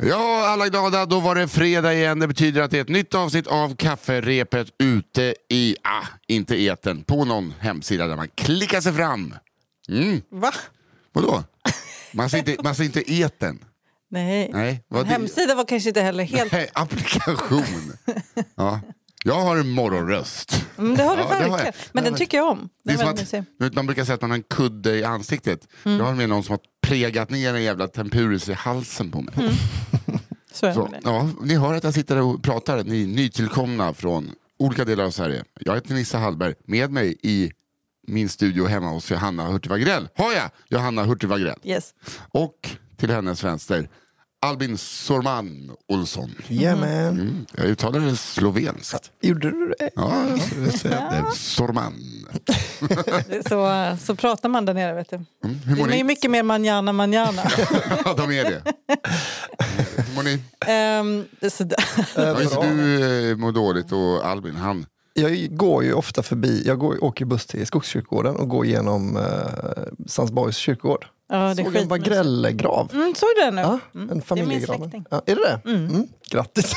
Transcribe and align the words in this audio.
Ja, 0.00 0.48
alla 0.48 0.68
glada. 0.68 1.06
Då 1.06 1.20
var 1.20 1.34
det 1.34 1.48
fredag 1.48 1.94
igen. 1.94 2.18
Det 2.18 2.28
betyder 2.28 2.62
att 2.62 2.70
det 2.70 2.76
är 2.76 2.82
ett 2.82 2.88
nytt 2.88 3.14
avsnitt 3.14 3.46
av 3.46 3.76
Kafferepet 3.76 4.68
ute 4.78 5.34
i, 5.48 5.76
ah, 5.82 6.06
inte 6.26 6.56
eten, 6.62 7.02
på 7.02 7.24
någon 7.24 7.54
hemsida 7.60 8.06
där 8.06 8.16
man 8.16 8.28
klickar 8.28 8.80
sig 8.80 8.92
fram. 8.92 9.34
Mm. 9.88 10.20
Va? 10.30 10.52
Vadå? 11.12 11.44
Man 12.12 12.30
ser 12.30 12.38
inte, 12.38 12.56
man 12.62 12.74
ser 12.74 12.84
inte 12.84 13.12
eten. 13.12 13.64
Nej. 14.10 14.50
Nej, 14.52 14.84
hemsida 15.06 15.54
var 15.54 15.64
kanske 15.64 15.90
inte 15.90 16.00
heller 16.00 16.24
helt... 16.24 16.52
Nej, 16.52 16.70
applikation. 16.72 17.92
Ja. 18.54 18.80
Jag 19.24 19.40
har 19.40 19.56
en 19.56 19.70
morgonröst. 19.70 20.66
Mm, 20.78 20.96
det 20.96 21.02
har 21.02 21.16
du 21.16 21.22
Ja, 21.22 21.28
har 21.28 21.38
verkligen. 21.38 21.64
Det 21.64 21.72
Men 21.92 22.04
har 22.04 22.10
den 22.10 22.18
tycker 22.18 22.38
jag 22.38 22.48
om. 22.48 22.68
Det 22.84 22.92
är 22.92 22.96
som 22.96 23.44
är 23.58 23.66
att, 23.66 23.74
man 23.74 23.86
brukar 23.86 24.04
säga 24.04 24.14
att 24.14 24.20
man 24.20 24.30
har 24.30 24.36
en 24.36 24.42
kudde 24.42 24.96
i 24.96 25.04
ansiktet. 25.04 25.68
Mm. 25.84 25.98
Jag 25.98 26.04
har 26.04 26.14
med 26.14 26.28
någon 26.28 26.42
som 26.42 26.52
har 26.52 26.60
pregat 26.80 27.30
ner 27.30 27.54
en 27.54 27.62
jävla 27.62 27.88
tempuris 27.88 28.48
i 28.48 28.52
halsen 28.52 29.10
på 29.10 29.20
mig. 29.20 29.34
Mm. 29.36 29.52
Så 30.52 30.66
är 30.66 30.72
Så, 30.72 30.94
ja, 31.02 31.30
ni 31.42 31.54
hör 31.54 31.74
att 31.74 31.84
jag 31.84 31.94
sitter 31.94 32.16
och 32.16 32.42
pratar, 32.42 32.84
ni 32.84 33.06
nytillkomna 33.06 33.94
från 33.94 34.30
olika 34.58 34.84
delar 34.84 35.04
av 35.04 35.10
Sverige. 35.10 35.44
Jag 35.60 35.74
heter 35.74 35.94
Nissa 35.94 36.18
Hallberg, 36.18 36.54
med 36.64 36.90
mig 36.90 37.16
i 37.22 37.52
min 38.06 38.28
studio 38.28 38.66
hemma 38.66 38.88
hos 38.88 39.10
Johanna 39.10 39.46
Hurtig 39.46 39.70
Wagrell 39.70 40.08
har 40.16 40.32
jag 40.32 40.50
Johanna 40.68 41.04
Hurtig 41.04 41.28
Wagrell. 41.28 41.58
Yes. 41.64 41.94
Och 42.30 42.70
till 42.96 43.10
hennes 43.10 43.44
vänster 43.44 43.88
Albin 44.42 44.78
Sorman 44.78 45.70
Olsson. 45.88 46.34
Jajamän. 46.48 47.08
Mm, 47.08 47.46
jag 47.56 47.66
uttalar 47.66 48.00
det 48.00 48.16
slovenskt. 48.16 49.10
Gjorde 49.20 49.50
du 49.50 49.74
det? 49.78 49.90
Ja, 49.94 50.26
jag 50.64 50.72
säger 50.78 51.10
det. 51.10 51.32
Sorman. 51.34 52.26
Så, 53.48 53.96
så 54.06 54.14
pratar 54.16 54.48
man 54.48 54.64
där 54.64 54.74
nere, 54.74 54.94
vet 54.94 55.10
du. 55.10 55.16
Mm, 55.16 55.58
hur 55.64 55.76
mår 55.76 55.88
De 55.88 56.00
är 56.00 56.04
mycket 56.04 56.30
mer 56.30 56.42
manjana 56.42 56.92
manjana. 56.92 57.42
Ja, 58.04 58.14
de 58.14 58.32
är 58.32 58.44
det. 58.44 58.62
Hur 59.96 60.14
mår 60.14 60.22
ni? 60.22 60.34
um. 60.34 61.24
Ja, 62.14 62.40
just 62.40 62.60
du 62.60 63.30
eh, 63.30 63.36
mår 63.36 63.52
dåligt 63.52 63.92
och 63.92 64.26
Albin, 64.26 64.56
han... 64.56 64.86
Jag 65.14 65.56
går 65.56 65.84
ju 65.84 65.92
ofta 65.92 66.22
förbi, 66.22 66.62
jag 66.66 66.78
går, 66.78 67.04
åker 67.04 67.24
buss 67.24 67.46
till 67.46 67.66
Skogskyrkogården 67.66 68.36
och 68.36 68.48
går 68.48 68.66
genom 68.66 69.16
eh, 69.16 69.22
Sandsborgs 70.06 70.56
kyrkogård. 70.56 71.06
Ja, 71.30 71.54
det 71.54 71.64
Såg 71.64 71.76
en. 71.76 71.88
Wagrell-grav. 71.88 72.90
Mm, 72.92 73.14
såg 73.14 73.28
du 73.36 73.42
det 73.44 73.50
nu? 73.50 73.60
Ja, 73.62 73.78
Mm, 73.94 74.10
en 74.10 74.22
familjegrav. 74.22 75.04
Ja, 75.10 75.22
är 75.26 75.34
det 75.36 75.42
det? 75.64 75.70
Mm. 75.70 76.08
Grattis. 76.30 76.72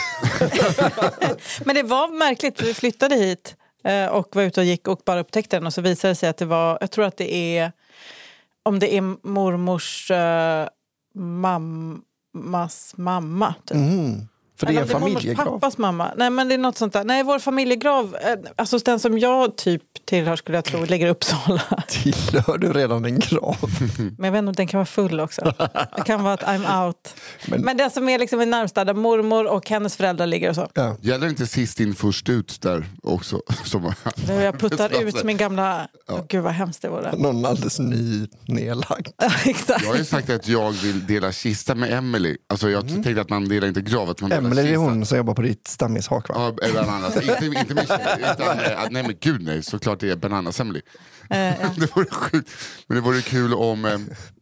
Men 1.66 1.76
det 1.76 1.84
var 1.84 2.08
märkligt, 2.08 2.60
för 2.60 2.66
vi 2.66 2.74
flyttade 2.74 3.16
hit 3.16 3.56
eh, 3.84 4.06
och 4.06 4.36
var 4.36 4.44
ute 4.44 4.60
och 4.60 4.66
gick 4.66 4.88
och 4.88 5.02
bara 5.06 5.20
upptäckte 5.20 5.56
den 5.56 5.66
och 5.66 5.74
så 5.74 5.82
visade 5.82 6.12
det 6.12 6.16
sig 6.16 6.30
att 6.30 6.38
det 6.38 6.46
var, 6.46 6.78
jag 6.82 6.92
tror 6.92 7.06
att 7.06 7.18
det 7.18 7.58
är, 7.58 7.72
om 8.64 8.80
det 8.80 8.96
är 8.98 9.28
mormors 9.28 10.12
eh, 10.12 10.68
mammas 11.16 12.94
mamma. 12.98 13.56
Typ. 13.66 13.76
Mm. 13.78 14.28
För 14.58 14.66
det 14.68 14.74
är 14.76 14.82
en 14.82 14.88
familjegrav. 14.88 15.46
pappas 15.46 15.78
mamma. 15.78 16.12
Nej 16.18 16.30
men 16.30 16.48
det 16.48 16.54
är 16.54 16.58
något 16.58 16.78
sånt 16.78 16.94
där. 16.94 17.04
Nej 17.04 17.24
vår 17.24 17.40
familjegrav, 17.40 18.16
eh, 18.16 18.36
alltså 18.56 18.78
den 18.78 19.00
som 19.00 19.20
jag 19.20 19.56
typ 19.56 19.82
tillhör 20.06 20.36
skulle 20.36 20.58
jag 20.58 20.66
tro 20.66 20.86
ligger 20.86 21.08
i 21.08 21.10
Uppsala. 21.10 21.62
Tillhör 21.88 22.58
du 22.58 22.74
redan 22.74 23.06
en 23.06 23.20
grav? 23.20 23.58
Men 24.18 24.26
jag 24.26 24.32
vet 24.32 24.40
inte 24.40 24.50
om 24.50 24.54
den 24.56 24.68
kan 24.68 24.78
vara 24.78 24.86
full 24.86 25.20
också. 25.20 25.54
Det 25.98 26.02
kan 26.06 26.24
vara 26.24 26.34
att 26.34 26.44
I'm 26.44 26.86
out. 26.86 27.16
Men- 27.48 27.62
Men, 27.62 27.78
den 27.78 27.92
som 27.92 28.10
är 28.10 28.20
liksom 28.20 28.42
i 28.42 28.46
närmsta 28.46 28.86
där 28.86 28.94
mormor 28.94 29.46
och 29.48 29.70
hennes 29.70 29.98
föräldrar 29.98 30.28
ligger 30.28 30.50
och 30.50 30.56
så. 30.56 30.70
Ja. 30.74 30.98
Gäller 31.02 31.28
inte 31.28 31.48
sist 31.48 31.80
in 31.80 31.96
först 31.96 32.30
ut 32.30 32.62
där 32.62 32.86
också? 33.04 33.42
Som... 33.64 33.94
Jag 34.28 34.60
puttar 34.60 35.02
ut 35.04 35.24
min 35.24 35.38
gamla... 35.38 35.88
Åh, 36.10 36.20
gud 36.30 36.44
vad 36.44 36.54
hemskt 36.54 36.82
det 36.82 36.90
vore. 36.90 37.16
Någon 37.18 37.46
alldeles 37.46 37.80
ny 37.80 38.28
nedlagd. 38.48 39.08
Exakt. 39.46 39.82
Jag 39.84 39.90
har 39.90 39.98
ju 39.98 40.06
sagt 40.06 40.30
att 40.30 40.48
jag 40.48 40.72
vill 40.72 41.06
dela 41.06 41.32
kista 41.32 41.76
med 41.76 41.94
Emily. 41.94 42.38
Alltså 42.50 42.70
jag 42.70 42.88
tänkte 42.88 43.22
att 43.22 43.30
man 43.30 43.48
delar 43.50 43.68
inte 43.68 43.82
grav, 43.82 44.10
att 44.10 44.22
man 44.22 44.30
delar 44.30 44.43
Emelie 44.46 44.74
är 44.74 44.78
hon 44.78 45.06
som 45.06 45.18
jobbar 45.18 45.34
på 45.34 45.42
ditt 45.42 45.68
stammishak 45.68 46.30
va? 46.30 46.36
Ja, 46.62 46.72
bland 46.72 46.90
annat. 46.90 47.16
Inte, 47.16 47.46
inte 47.46 47.88
tjej, 47.88 48.18
utan, 48.20 48.60
eh, 48.60 48.88
nej 48.92 49.04
men 49.04 49.16
gud 49.20 49.44
nej, 49.44 49.64
såklart 49.64 50.00
det 50.00 50.10
är 50.10 50.16
Bananas 50.16 50.60
Emily. 50.60 50.82
Ja. 50.86 51.00
det 51.78 51.96
vore 51.96 52.06
sjukt. 52.12 52.50
Men 52.88 52.96
det 52.96 53.02
vore 53.02 53.22
kul 53.22 53.54
om, 53.54 53.86
eh, 53.86 53.98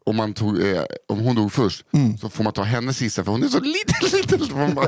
om, 0.05 0.15
man 0.15 0.33
tog, 0.33 0.61
eh, 0.61 0.81
om 1.07 1.19
hon 1.19 1.35
dog 1.35 1.51
först, 1.53 1.85
Mm. 1.93 2.17
så 2.17 2.29
får 2.29 2.43
man 2.43 2.53
ta 2.53 2.63
hennes 2.63 2.97
kista 2.97 3.23
för 3.23 3.31
hon 3.31 3.43
är 3.43 3.47
så 3.47 3.59
liten, 3.59 3.95
liten. 4.19 4.39
Så 4.39 4.45
får 4.45 4.57
man 4.57 4.75
bara 4.75 4.87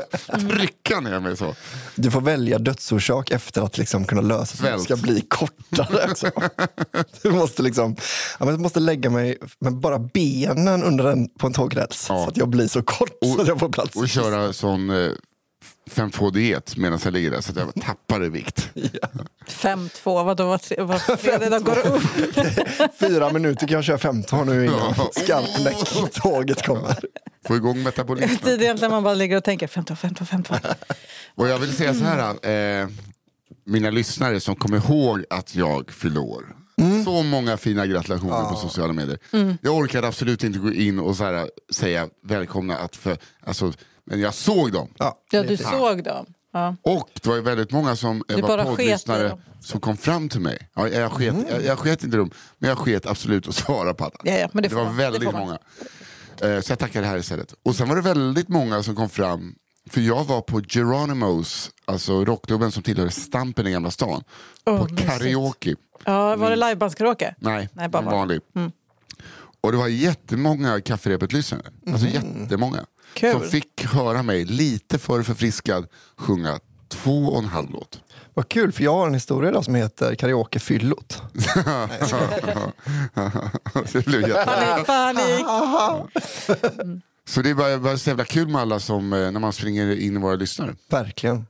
trycka 0.50 1.00
ner 1.00 1.20
mig 1.20 1.38
så. 1.38 1.56
Du 1.96 2.12
får 2.12 2.22
välja 2.22 2.60
dödsorsak 2.60 3.32
efter 3.32 3.62
att 3.62 3.78
liksom 3.78 4.06
kunna 4.06 4.22
lösa 4.22 4.58
så 4.58 4.68
att 4.68 4.78
det 4.78 4.84
ska 4.84 4.96
bli 4.96 5.22
kortare. 5.22 6.08
också. 6.12 6.32
Du 7.22 7.32
måste, 7.32 7.62
liksom, 7.64 7.96
ja, 8.40 8.46
men 8.46 8.50
jag 8.50 8.60
måste 8.60 8.80
lägga 8.80 9.10
mig 9.10 9.38
med 9.60 9.74
bara 9.78 10.00
benen 10.00 10.84
under 10.84 11.06
en, 11.12 11.30
på 11.30 11.48
en 11.48 11.54
tågräls 11.54 12.06
Ja. 12.10 12.24
så 12.24 12.28
att 12.30 12.38
jag 12.38 12.50
blir 12.50 12.68
så 12.68 12.82
kort 12.84 13.10
så 13.36 13.42
att 13.42 13.48
jag 13.48 13.60
får 13.60 13.70
plats. 13.70 13.96
Och 13.96 14.10
köra 14.10 14.54
sån 14.54 14.90
eh, 14.90 15.12
5-2-diet 15.92 16.78
medan 16.78 17.00
jag 17.04 17.14
ligger 17.14 17.32
där 17.32 17.42
så 17.42 17.52
att 17.52 17.58
jag 17.58 17.84
tappar 17.86 18.24
i 18.26 18.30
vikt. 18.30 18.70
5-2, 19.48 19.90
vadå 20.04 20.46
var, 20.48 20.58
tre- 20.58 20.82
var 20.82 21.18
tredje 21.18 21.50
dag 21.50 21.64
går 21.64 21.88
upp? 21.88 22.04
Fyra 23.00 23.30
minuter 23.34 23.68
kan 23.68 23.76
jag 23.76 23.84
köra 23.84 23.98
15 23.98 24.48
nu 24.48 24.66
innan 24.66 24.94
Ja. 24.98 25.10
skarpt 25.16 25.64
näck 25.64 26.14
tåget 26.22 26.66
kommer. 26.66 27.00
Få 27.48 27.56
igång 27.56 27.84
metabolismen. 27.84 28.38
Tidigare 28.38 28.78
när 28.82 28.90
man 28.90 29.04
bara 29.04 29.14
ligger 29.14 29.38
och 29.38 29.44
tänker 29.44 29.68
15, 29.68 29.98
15, 29.98 30.28
15. 30.28 30.58
Och 31.36 31.48
jag 31.48 31.60
vill 31.60 31.74
säga 31.76 31.94
så 31.94 32.04
här, 32.04 32.50
eh, 32.82 32.88
mina 33.66 33.90
lyssnare 33.90 34.40
som 34.40 34.56
kommer 34.56 34.78
ihåg 34.78 35.24
att 35.30 35.56
jag 35.56 35.92
fyllde 35.92 36.20
år. 36.20 36.56
Så 37.06 37.24
många 37.24 37.58
fina 37.58 37.86
gratulationer 37.88 38.50
på 38.50 38.56
sociala 38.56 38.94
medier. 38.94 39.20
Jag 39.62 39.76
orkade 39.76 40.08
absolut 40.08 40.44
inte 40.44 40.60
gå 40.60 40.72
in 40.74 41.00
och 41.00 41.16
så 41.16 41.24
här, 41.24 41.50
säga 41.74 42.08
välkomna, 42.24 42.78
att 42.78 42.96
för, 42.96 43.18
alltså, 43.46 43.74
men 44.06 44.20
jag 44.20 44.34
såg 44.34 44.72
dem. 44.72 44.88
Ja, 44.98 45.20
Ja, 45.32 45.42
det 45.42 45.48
du 45.48 45.58
såg 45.58 46.04
dem. 46.04 46.26
Ja. 46.54 46.76
Och 46.82 47.10
det 47.14 47.26
var 47.30 47.36
ju 47.36 47.42
väldigt 47.42 47.72
många 47.72 47.96
som 47.96 48.24
eh, 48.30 48.36
Du 48.36 48.42
var 48.42 48.64
poddlyssnare 48.64 49.38
som 49.60 49.80
kom 49.80 49.98
fram 49.98 50.30
till 50.30 50.40
mig. 50.42 50.70
Ja, 50.76 50.88
jag, 50.90 51.12
sket, 51.12 51.36
jag, 51.50 51.64
jag 51.66 51.80
sket 51.80 52.04
inte 52.04 52.18
dem, 52.18 52.32
men 52.58 52.70
jag 52.70 52.78
sket 52.78 53.06
absolut 53.06 53.48
att 53.48 53.56
svara 53.66 53.94
på 53.94 54.04
alla. 54.04 54.16
Ja, 54.24 54.34
ja, 54.34 54.50
men 54.54 54.64
det 54.64 54.70
får 54.70 54.76
var 54.78 54.86
man. 54.86 54.98
Det 54.98 55.04
väldigt 55.04 55.32
man. 55.32 55.42
många. 55.42 55.58
Eh, 56.56 56.62
Så 56.62 56.72
jag 56.72 56.80
tackar 56.80 57.02
det 57.02 57.08
här 57.08 57.18
istället. 57.18 57.54
Och 57.64 57.76
sen 57.76 57.90
var 57.90 57.96
det 57.96 58.02
väldigt 58.02 58.50
många 58.50 58.84
som 58.84 58.96
kom 58.96 59.10
fram, 59.10 59.56
för 59.90 60.02
jag 60.02 60.24
var 60.24 60.42
på 60.42 60.62
Geronimos, 60.62 61.72
alltså 61.86 62.26
rockklubben 62.26 62.72
som 62.72 62.84
tillhör 62.84 63.10
Stampen 63.10 63.68
i 63.68 63.72
Gamla 63.72 63.92
stan, 63.92 64.24
Åh, 64.66 64.78
på 64.78 64.94
mysigt. 64.94 65.10
karaoke. 65.10 65.76
Ja, 66.06 66.36
var 66.36 66.50
det 66.50 66.56
livebandskaraoke? 66.56 67.36
Nej, 67.38 67.70
Nej, 67.74 67.90
bara 67.90 68.00
en 68.00 68.06
bara. 68.06 68.16
vanlig. 68.16 68.40
Och 69.64 69.72
det 69.72 69.78
var 69.78 69.88
jättemånga 69.88 70.82
kafferepet-lyssnare. 70.82 71.62
Alltså 71.88 72.08
jättemånga. 72.08 72.86
Kul. 73.14 73.32
Som 73.32 73.42
fick 73.42 73.86
höra 73.86 74.24
mig 74.24 74.46
lite 74.46 75.00
för 75.00 75.24
förfriskad 75.24 75.88
sjunga 76.18 76.60
två 76.88 77.26
och 77.26 77.40
en 77.40 77.46
halv 77.46 77.72
låt. 77.72 78.00
Vad 78.34 78.50
kul, 78.50 78.72
för 78.72 78.84
jag 78.84 78.94
har 78.94 79.08
en 79.08 79.14
historia 79.14 79.50
idag 79.50 79.66
som 79.66 79.76
heter 79.76 80.16
Karaokefyllot. 80.16 81.22
det 83.94 84.06
blev 84.06 84.22
jätte... 84.22 84.46
Panik, 84.46 84.88
panik. 84.88 85.46
Så 87.28 87.42
det 87.42 87.50
är 87.50 87.56
bara, 87.56 87.78
bara 87.78 87.98
så 87.98 88.10
jävla 88.10 88.26
kul 88.26 88.48
med 88.48 88.62
alla 88.62 88.80
som, 88.80 89.14
eh, 89.14 89.32
när 89.32 89.40
man 89.40 89.54
springer 89.54 89.96
in 90.00 90.16
i 90.16 90.20
våra 90.20 90.36
lyssnare. 90.36 90.76
Verkligen. 90.90 91.46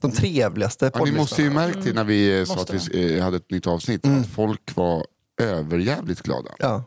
De 0.00 0.12
trevligaste 0.12 0.90
Ja, 0.94 1.04
ni 1.04 1.12
måste 1.12 1.42
ju 1.42 1.48
poddlyssnarna. 1.48 1.74
märkt 1.74 1.84
det 1.84 1.92
när 1.92 2.04
vi 2.04 2.38
eh, 2.40 2.44
sa 2.44 2.60
att 2.60 2.74
vi 2.74 3.16
eh, 3.16 3.24
hade 3.24 3.36
ett 3.36 3.50
nytt 3.50 3.66
avsnitt, 3.66 4.06
att 4.06 4.26
folk 4.26 4.76
var 4.76 5.06
överjävligt 5.40 6.22
glada. 6.22 6.50
Ja, 6.58 6.84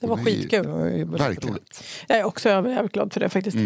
Det 0.00 0.06
var 0.06 0.16
Det 0.16 0.24
skitkul. 0.24 0.62
det 0.66 1.04
Verkligen. 1.04 1.58
Jag 2.08 2.18
är 2.18 2.24
också 2.24 2.48
jävligt 2.48 2.92
glad 2.92 3.12
för 3.12 3.20
det 3.20 3.28
faktiskt. 3.28 3.56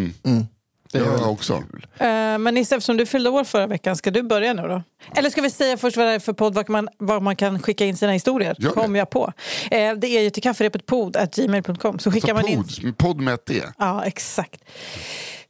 Det 0.93 0.99
är 0.99 1.05
Jag 1.05 1.31
också. 1.33 1.63
kul. 1.71 1.87
Eh, 1.99 2.07
Men 2.39 2.55
Nisse, 2.55 2.77
eftersom 2.77 2.97
du 2.97 3.07
fyllde 3.07 3.31
år 3.31 3.45
förra 3.45 3.67
veckan, 3.67 3.97
ska 3.97 4.11
du 4.11 4.23
börja 4.23 4.53
nu 4.53 4.63
då? 4.63 4.83
Eller 5.17 5.31
ska 5.31 5.43
vi 5.43 5.51
säga 5.51 5.77
först 5.77 5.97
vad 5.97 6.07
det 6.07 6.13
är 6.13 6.19
för 6.19 6.33
podd, 6.33 6.55
var 6.55 6.65
man, 6.69 6.89
var 6.99 7.21
man 7.21 7.37
kan 7.37 7.63
skicka 7.63 7.85
in 7.87 7.97
sina 7.97 8.13
historier? 8.13 8.57
Gör 8.59 8.69
det. 8.69 8.75
Kom 8.75 8.97
jag 8.97 9.11
på. 9.11 9.33
Eh, 9.71 9.95
Det 9.95 10.07
är 10.07 10.21
ju 10.23 10.31
till 10.31 10.43
kafferepet 10.43 10.87
pod.gmail.com. 10.87 11.99
Så 11.99 12.11
skickar 12.13 12.29
Så 12.29 12.35
man 12.35 12.49
in... 12.49 12.65
podd, 12.65 12.99
podd 12.99 13.21
med 13.21 13.35
ett 13.35 13.47
D. 13.47 13.63
Ja, 13.79 14.05
exakt. 14.05 14.61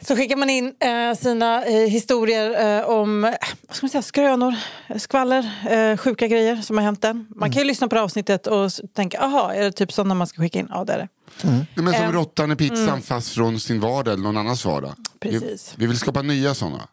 Så 0.02 0.16
skickar 0.16 0.36
man 0.36 0.50
in 0.50 0.74
eh, 0.80 1.16
sina 1.18 1.64
eh, 1.64 1.88
historier 1.88 2.78
eh, 2.78 2.88
om 2.88 3.24
eh, 3.24 3.30
vad 3.68 3.76
ska 3.76 3.84
man 3.84 3.90
säga, 3.90 4.02
skrönor, 4.02 4.54
skvaller, 4.98 5.50
eh, 5.70 5.96
sjuka 5.96 6.26
grejer 6.26 6.56
som 6.56 6.76
har 6.76 6.84
hänt 6.84 7.02
den. 7.02 7.26
Man 7.36 7.52
kan 7.52 7.62
ju 7.62 7.66
lyssna 7.68 7.88
på 7.88 7.94
det 7.94 8.02
avsnittet 8.02 8.46
och 8.46 8.70
tänka, 8.94 9.18
aha, 9.20 9.52
är 9.54 9.62
det 9.62 9.72
typ 9.72 9.92
sådana 9.92 10.14
man 10.14 10.26
ska 10.26 10.42
skicka 10.42 10.58
in? 10.58 10.68
Ja, 10.70 10.84
det 10.84 10.92
är 10.92 10.98
det. 10.98 11.08
Nej, 11.42 11.66
Men 11.74 11.94
som 11.94 12.02
Ehm, 12.04 12.12
råttan 12.12 12.52
i 12.52 12.56
pizzan 12.56 13.02
fast 13.02 13.28
från 13.34 13.60
sin 13.60 13.80
vardag 13.80 14.12
eller 14.14 14.22
någon 14.22 14.36
annans 14.36 14.64
vardag. 14.64 14.94
Precis. 15.20 15.72
Vi, 15.76 15.80
vi 15.84 15.86
vill 15.86 15.98
skapa 15.98 16.22
nya 16.22 16.54
sådana. 16.54 16.88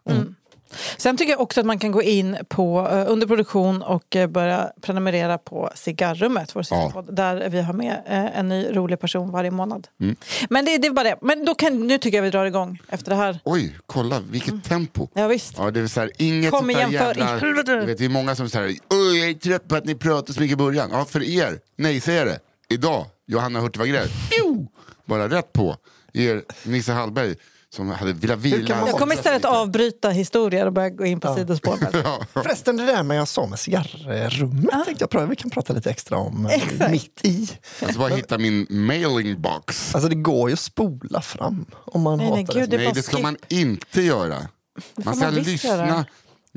Sen 0.96 1.16
tycker 1.16 1.32
jag 1.32 1.40
också 1.40 1.60
att 1.60 1.66
man 1.66 1.78
kan 1.78 1.92
gå 1.92 2.02
in 2.02 2.36
på 2.48 2.88
eh, 2.92 3.04
under 3.12 3.26
produktion 3.26 3.82
och 3.82 4.16
eh, 4.16 4.26
börja 4.26 4.72
prenumerera 4.80 5.38
på 5.38 5.70
Cigarrummet, 5.74 6.56
vår 6.56 6.62
sista 6.62 6.76
Ja. 6.94 7.04
där 7.08 7.48
vi 7.48 7.60
har 7.60 7.72
med 7.72 8.02
eh, 8.06 8.38
en 8.38 8.48
ny 8.48 8.66
rolig 8.76 9.00
person 9.00 9.30
varje 9.30 9.50
månad. 9.50 9.88
Mm. 10.00 10.16
Men 10.50 10.64
det, 10.64 10.78
det 10.78 10.86
är 10.86 10.92
bara 10.92 11.04
det. 11.08 11.18
Men 11.22 11.44
då 11.44 11.54
kan, 11.54 11.86
nu 11.86 11.98
tycker 11.98 12.18
jag 12.18 12.22
vi 12.22 12.30
drar 12.30 12.44
igång 12.46 12.78
efter 12.88 13.10
det 13.10 13.16
här. 13.16 13.40
Oj, 13.44 13.78
kolla 13.86 14.20
vilket 14.20 14.64
tempo. 14.64 15.08
Ja, 15.14 15.26
visst. 15.26 15.54
Ja, 15.58 15.70
det 15.70 15.80
är 15.80 15.86
så 15.86 16.00
här, 16.00 16.10
inget 16.18 16.50
Kom 16.50 16.70
igen, 16.70 16.90
för 16.92 17.18
i 17.18 17.22
helvete. 17.22 17.76
Vet, 17.76 17.98
det 17.98 18.04
är 18.04 18.08
många 18.08 18.34
som 18.34 18.48
säger 18.48 18.68
Oj, 18.90 19.18
jag 19.18 19.30
är 19.30 19.34
trött 19.34 19.68
på 19.68 19.76
att 19.76 19.84
ni 19.84 19.94
pratar 19.94 20.32
så 20.34 20.40
mycket 20.40 20.52
i 20.52 20.56
början. 20.56 20.88
Ja, 20.92 21.04
för 21.04 21.22
er, 21.22 21.58
nej 21.76 22.00
säger 22.00 22.24
det. 22.26 22.38
Idag, 22.68 23.06
Johanna 23.26 23.60
Hurtig! 23.60 23.94
Bara 25.04 25.28
rätt 25.28 25.52
på. 25.52 25.76
Er 26.12 26.42
Nisse 26.64 26.92
Hallberg 26.92 27.34
som 27.74 27.90
hade 27.90 28.12
velat 28.12 28.38
vila. 28.38 28.76
man 28.76 28.88
Jag 28.88 28.98
kommer 28.98 29.14
istället 29.14 29.44
avbryta 29.44 30.10
historier 30.10 30.66
och 30.66 30.72
börja 30.72 30.90
gå 30.90 31.06
in 31.06 31.20
på 31.20 31.34
sidospår. 31.34 31.76
Förresten, 32.42 32.76
det 32.76 32.86
där 32.86 33.02
med 33.02 33.16
jag 33.16 33.28
sa 33.28 33.46
med 33.46 33.58
cigarrrummet 33.58 34.84
tänkte 34.84 35.02
jag 35.02 35.10
prata, 35.10 35.26
vi 35.26 35.36
kan 35.36 35.50
prata 35.50 35.72
lite 35.72 35.90
extra 35.90 36.18
om 36.18 36.46
eh, 36.46 36.90
mitt 36.90 37.20
i. 37.24 37.48
Alltså 37.82 37.98
bara 37.98 38.14
hitta 38.14 38.38
min 38.38 38.66
mailing 38.70 39.40
box. 39.42 39.94
Alltså 39.94 40.08
det 40.08 40.14
går 40.14 40.48
ju 40.48 40.52
att 40.52 40.60
spola 40.60 41.20
fram 41.20 41.66
om 41.72 42.02
man 42.02 42.18
Nej, 42.18 42.30
nej, 42.30 42.40
hatar 42.40 42.60
gud, 42.60 42.70
det. 42.70 42.76
Nej, 42.76 42.92
det 42.94 43.02
ska 43.02 43.18
man 43.18 43.36
inte 43.48 44.02
göra. 44.02 44.48
Man 45.04 45.16
ska 45.16 45.24
man 45.24 45.34
lyssna. 45.34 45.70
göra. 45.70 46.04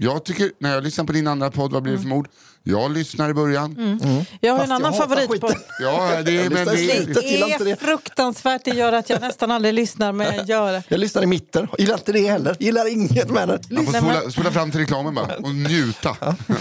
Jag 0.04 0.26
tycker, 0.26 0.52
när 0.60 0.74
jag 0.74 0.84
lyssnar 0.84 1.06
på 1.06 1.12
din 1.14 1.28
andra 1.28 1.52
podd, 1.52 1.72
Vad 1.74 1.84
blir 1.84 1.94
det 1.94 2.00
för 2.00 2.08
mord? 2.08 2.28
Jag 2.64 2.92
lyssnar 2.92 3.30
i 3.30 3.34
början. 3.34 4.00
Jag 4.42 4.52
har 4.54 4.60
Fast 4.60 4.70
en 4.70 4.76
annan 4.76 4.94
jag 4.94 5.00
hatar 5.02 5.16
favorit 5.16 5.42
på... 5.42 5.48
skiten. 5.48 5.62
Ja, 5.82 6.22
det 6.26 6.38
är, 6.38 6.50
men 6.50 6.66
lyssnar 6.68 6.74
det, 6.74 7.04
slutet. 7.04 7.24
Jag 7.24 7.32
gillar 7.32 7.48
inte 7.48 7.64
Det 7.64 7.72
är 7.72 7.76
det. 7.76 7.82
fruktansvärt, 7.86 8.66
det 8.66 8.72
gör 8.72 8.94
att 8.94 9.10
jag 9.10 9.22
nästan 9.22 9.52
aldrig 9.52 9.74
lyssnar, 9.74 10.12
men 10.12 10.36
jag 10.36 10.46
gör 10.50 10.72
det. 10.72 10.84
Jag 10.88 11.00
lyssnar 11.00 11.24
i 11.24 11.26
mitten, 11.26 11.68
gillar 11.78 11.94
inte 11.94 12.12
det 12.12 12.30
heller. 12.30 12.56
Gillar 12.60 12.92
inget 12.92 13.30
med 13.30 13.48
det. 13.48 13.60
man 13.70 13.86
får 13.86 13.94
spola, 13.94 14.32
spola 14.32 14.52
fram 14.52 14.72
till 14.72 14.80
reklamen 14.80 15.16
bara 15.16 15.36
och 15.38 15.56
njuta. 15.56 16.16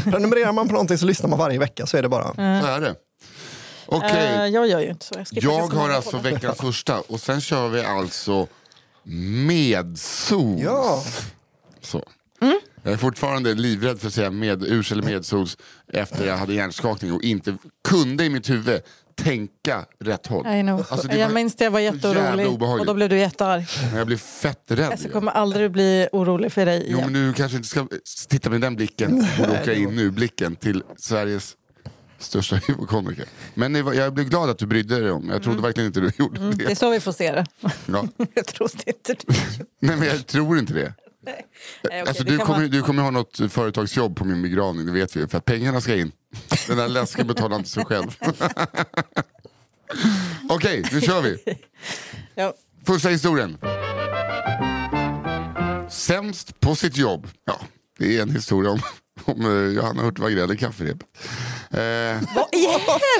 Prenumererar 0.04 0.52
man 0.52 0.66
på 0.68 0.72
någonting 0.72 0.98
så 0.98 1.06
lyssnar 1.06 1.28
man 1.30 1.38
varje 1.38 1.58
vecka, 1.58 1.86
så 1.86 1.96
är 1.96 2.02
det 2.02 2.08
bara. 2.08 2.34
Så 2.34 2.66
är 2.66 2.80
det. 2.80 2.94
Okej, 3.86 4.10
Eh, 4.36 4.46
jag 4.46 4.66
gör 4.68 4.80
ju 4.80 4.90
inte 4.90 5.06
så. 5.06 5.14
Jag, 5.18 5.26
skippar 5.28 5.42
jag 5.52 5.58
ganska 5.60 5.76
har 5.76 5.82
många 5.82 5.96
alltså 5.96 6.10
poddar. 6.10 6.30
veckans 6.30 6.58
första 6.58 7.00
och 7.00 7.20
sen 7.20 7.40
kör 7.40 7.68
vi 7.68 7.80
alltså 7.84 8.46
medsols. 9.46 10.60
Ja. 10.64 11.04
Så. 11.82 12.04
Mm. 12.82 12.90
Jag 12.90 12.92
är 12.92 12.96
fortfarande 12.98 13.54
livrädd 13.54 14.00
för 14.00 14.06
att 14.06 14.14
säga 14.14 14.30
med, 14.30 14.62
eller 14.62 15.02
medsols 15.02 15.56
efter 15.92 16.26
jag 16.26 16.36
hade 16.36 16.54
hjärnskakning 16.54 17.12
och 17.12 17.22
inte 17.22 17.56
kunde 17.88 18.24
i 18.24 18.30
mitt 18.30 18.50
huvud 18.50 18.80
tänka 19.14 19.84
rätt 19.98 20.26
håll. 20.26 20.46
I 20.46 20.62
know. 20.62 20.86
Alltså, 20.90 21.08
det 21.08 21.18
jag 21.18 21.32
minns 21.34 21.54
det, 21.54 21.64
jag 21.64 21.70
var 21.70 21.80
jätteorolig. 21.80 22.46
Och 22.62 22.86
då 22.86 22.94
blev 22.94 23.08
du 23.08 23.18
jättearg. 23.18 23.64
Men 23.90 23.98
jag 23.98 24.06
blir 24.06 24.16
fett 24.16 24.62
rädd. 24.66 24.90
Alltså, 24.90 25.06
jag 25.06 25.12
kommer 25.12 25.32
aldrig 25.32 25.70
bli 25.70 26.08
orolig 26.12 26.52
för 26.52 26.66
dig 26.66 26.84
Jo 26.88 26.98
igen. 26.98 27.12
men 27.12 27.26
du 27.26 27.32
kanske 27.32 27.56
inte 27.56 27.68
ska 27.68 27.88
titta 28.28 28.50
med 28.50 28.60
den 28.60 28.76
blicken 28.76 29.26
och 29.38 29.48
åka 29.60 29.74
in 29.74 29.96
nu, 29.96 30.10
blicken 30.10 30.56
till 30.56 30.82
Sveriges 30.96 31.56
största 32.18 32.56
hypokondriker. 32.56 33.24
Men 33.54 33.74
jag 33.74 34.14
blev 34.14 34.28
glad 34.28 34.50
att 34.50 34.58
du 34.58 34.66
brydde 34.66 35.00
dig 35.00 35.10
om, 35.10 35.28
jag 35.28 35.42
trodde 35.42 35.62
verkligen 35.62 35.86
inte 35.86 36.00
du 36.00 36.10
gjorde 36.18 36.40
Mm, 36.40 36.56
det 36.58 36.64
är 36.64 36.68
det. 36.68 36.76
så 36.76 36.90
vi 36.90 37.00
får 37.00 37.12
se 37.12 37.32
det. 37.32 37.46
Ja. 37.86 38.08
jag 38.34 38.46
trodde 38.46 38.74
inte 38.86 39.14
det. 39.14 39.24
Nej 39.80 39.96
men 39.96 40.08
jag 40.08 40.26
tror 40.26 40.58
inte 40.58 40.72
det. 40.72 40.94
Nej, 41.22 41.46
okej, 41.84 42.00
Alltså, 42.00 42.24
du, 42.24 42.38
kommer, 42.38 42.58
vara- 42.58 42.68
du 42.68 42.82
kommer 42.82 43.02
ha 43.02 43.10
något 43.10 43.40
företagsjobb 43.52 44.16
på 44.16 44.24
min 44.24 44.42
begravning, 44.42 44.86
det 44.86 44.92
vet 44.92 45.16
vi. 45.16 45.26
För 45.28 45.38
att 45.38 45.44
pengarna 45.44 45.80
ska 45.80 45.94
in. 45.96 46.12
Den 46.68 46.76
där 46.76 46.88
läsken 46.88 47.26
betalar 47.26 47.56
inte 47.56 47.68
sig 47.68 47.84
själv. 47.84 48.16
Okej, 50.48 50.84
nu 50.92 51.00
kör 51.00 51.22
vi. 51.22 51.38
Ja. 52.34 52.54
Första 52.86 53.08
historien. 53.08 53.58
Sämst 55.90 56.60
på 56.60 56.74
sitt 56.74 56.96
jobb. 56.96 57.28
Ja, 57.44 57.60
det 57.98 58.16
är 58.18 58.22
en 58.22 58.30
historia 58.30 58.70
om, 58.70 58.80
om 59.24 59.44
eh, 59.68 59.76
Johanna 59.76 60.02
Hurtig 60.02 60.22
Wagrell 60.22 60.52
i 60.52 60.56
kafferepet. 60.56 61.06
Eh, 61.70 61.78
Vad 62.34 62.46
i 62.52 62.66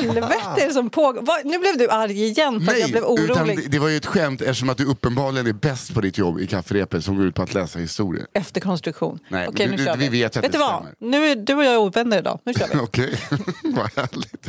helvete 0.00 0.34
är 0.62 0.66
det 0.68 0.72
som 0.74 0.90
pågår? 0.90 1.44
Nu 1.44 1.58
blev 1.58 1.78
du 1.78 1.88
arg 1.90 2.24
igen 2.24 2.60
för 2.60 2.72
att 2.72 2.78
jag 2.80 2.90
blev 2.90 3.02
utan 3.04 3.36
orolig. 3.38 3.58
det, 3.58 3.68
det 3.68 3.78
var 3.78 3.88
ju 3.88 3.96
ett 3.96 4.06
skämt 4.06 4.40
eftersom 4.42 4.70
att 4.70 4.78
du 4.78 4.84
uppenbarligen 4.84 5.46
är 5.46 5.52
bäst 5.52 5.94
på 5.94 6.00
ditt 6.00 6.18
jobb 6.18 6.40
i 6.40 6.46
kafferepet 6.46 7.04
som 7.04 7.16
går 7.16 7.26
ut 7.26 7.34
på 7.34 7.42
att 7.42 7.54
läsa 7.54 7.78
historier. 7.78 8.26
Efterkonstruktion. 8.34 9.18
Nej, 9.28 9.48
Okej, 9.48 9.68
nu 9.70 9.76
du- 9.76 9.84
kör 9.84 9.96
vi 9.96 10.08
vi. 10.08 10.22
vet 10.22 10.36
att 10.36 10.44
vet 10.44 10.52
det 10.52 10.58
du 10.58 10.64
vad? 10.64 10.86
Nu 10.98 11.24
är 11.26 11.36
du 11.36 11.54
och 11.54 11.64
jag 11.64 11.80
ovänner 11.82 12.18
idag. 12.18 12.40
Nu 12.44 12.54
kör 12.54 12.66
vi. 12.72 12.78
Okej, 12.82 13.14
vad 13.64 13.90
härligt. 13.96 14.46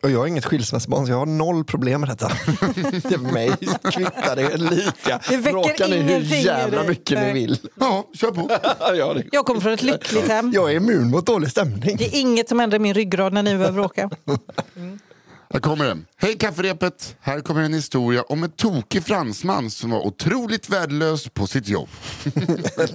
Och 0.00 0.10
jag 0.10 0.18
har 0.18 0.26
inget 0.26 0.44
skilsmässobarn 0.44 1.06
så 1.06 1.12
jag 1.12 1.18
har 1.18 1.26
noll 1.26 1.64
problem 1.64 2.00
med 2.00 2.10
detta. 2.10 2.28
det 3.02 3.14
är 3.14 3.32
mig 3.32 3.50
kvittar 3.92 4.36
det 4.36 4.42
är 4.42 4.58
lika. 4.58 5.20
Det 5.28 5.36
väcker 5.36 5.88
ni 5.88 5.96
hur 5.96 6.20
jävla 6.44 6.82
mycket 6.82 7.18
Nej. 7.18 7.32
ni 7.34 7.40
vill. 7.40 7.58
Ja, 7.80 8.04
kör 8.14 8.30
på. 8.30 8.50
ja. 8.96 9.16
Jag 9.32 9.46
kommer 9.46 9.60
från 9.60 9.72
ett 9.72 9.82
lyckligt 9.82 10.28
hem. 10.28 10.52
Jag 10.54 10.72
är 10.72 10.80
immun 10.92 11.10
mot 11.10 11.26
dålig 11.26 11.50
stämning. 11.50 11.96
Det 11.96 12.04
är 12.04 12.20
inget 12.20 12.48
som 12.48 12.58
händer 12.58 12.76
i 12.76 12.80
min 12.80 12.94
ryggrad 12.94 13.32
när 13.32 13.42
ni 13.42 13.50
behöver 13.56 13.72
bråka. 13.72 14.10
Här 15.52 15.60
kommer 15.60 15.84
den. 15.84 16.06
Hej 16.16 16.38
kafferepet! 16.38 17.16
Här 17.20 17.40
kommer 17.40 17.62
en 17.62 17.74
historia 17.74 18.22
om 18.22 18.44
en 18.44 18.50
tokig 18.50 19.04
fransman 19.04 19.70
som 19.70 19.90
var 19.90 20.06
otroligt 20.06 20.68
värdelös 20.68 21.28
på 21.28 21.46
sitt 21.46 21.68
jobb. 21.68 21.88
Det 22.34 22.88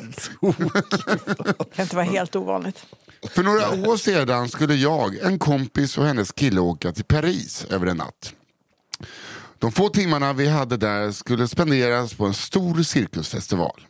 kan 1.76 1.84
inte 1.84 1.96
vara 1.96 2.06
helt 2.06 2.36
ovanligt. 2.36 2.86
För 3.30 3.44
några 3.44 3.90
år 3.92 3.98
sedan 3.98 4.50
skulle 4.50 4.76
jag, 4.76 5.18
en 5.18 5.40
kompis 5.40 5.98
och 5.98 6.06
hennes 6.06 6.32
kille 6.32 6.60
åka 6.60 6.92
till 6.92 7.06
Paris 7.06 7.66
över 7.70 7.88
en 7.88 7.98
natt. 7.98 8.34
De 9.60 9.72
få 9.72 9.90
timmarna 9.90 10.34
vi 10.34 10.48
hade 10.48 10.78
där 10.78 11.12
skulle 11.12 11.48
spenderas 11.48 12.14
på 12.14 12.26
en 12.26 12.34
stor 12.34 12.84
cirkusfestival. 12.84 13.82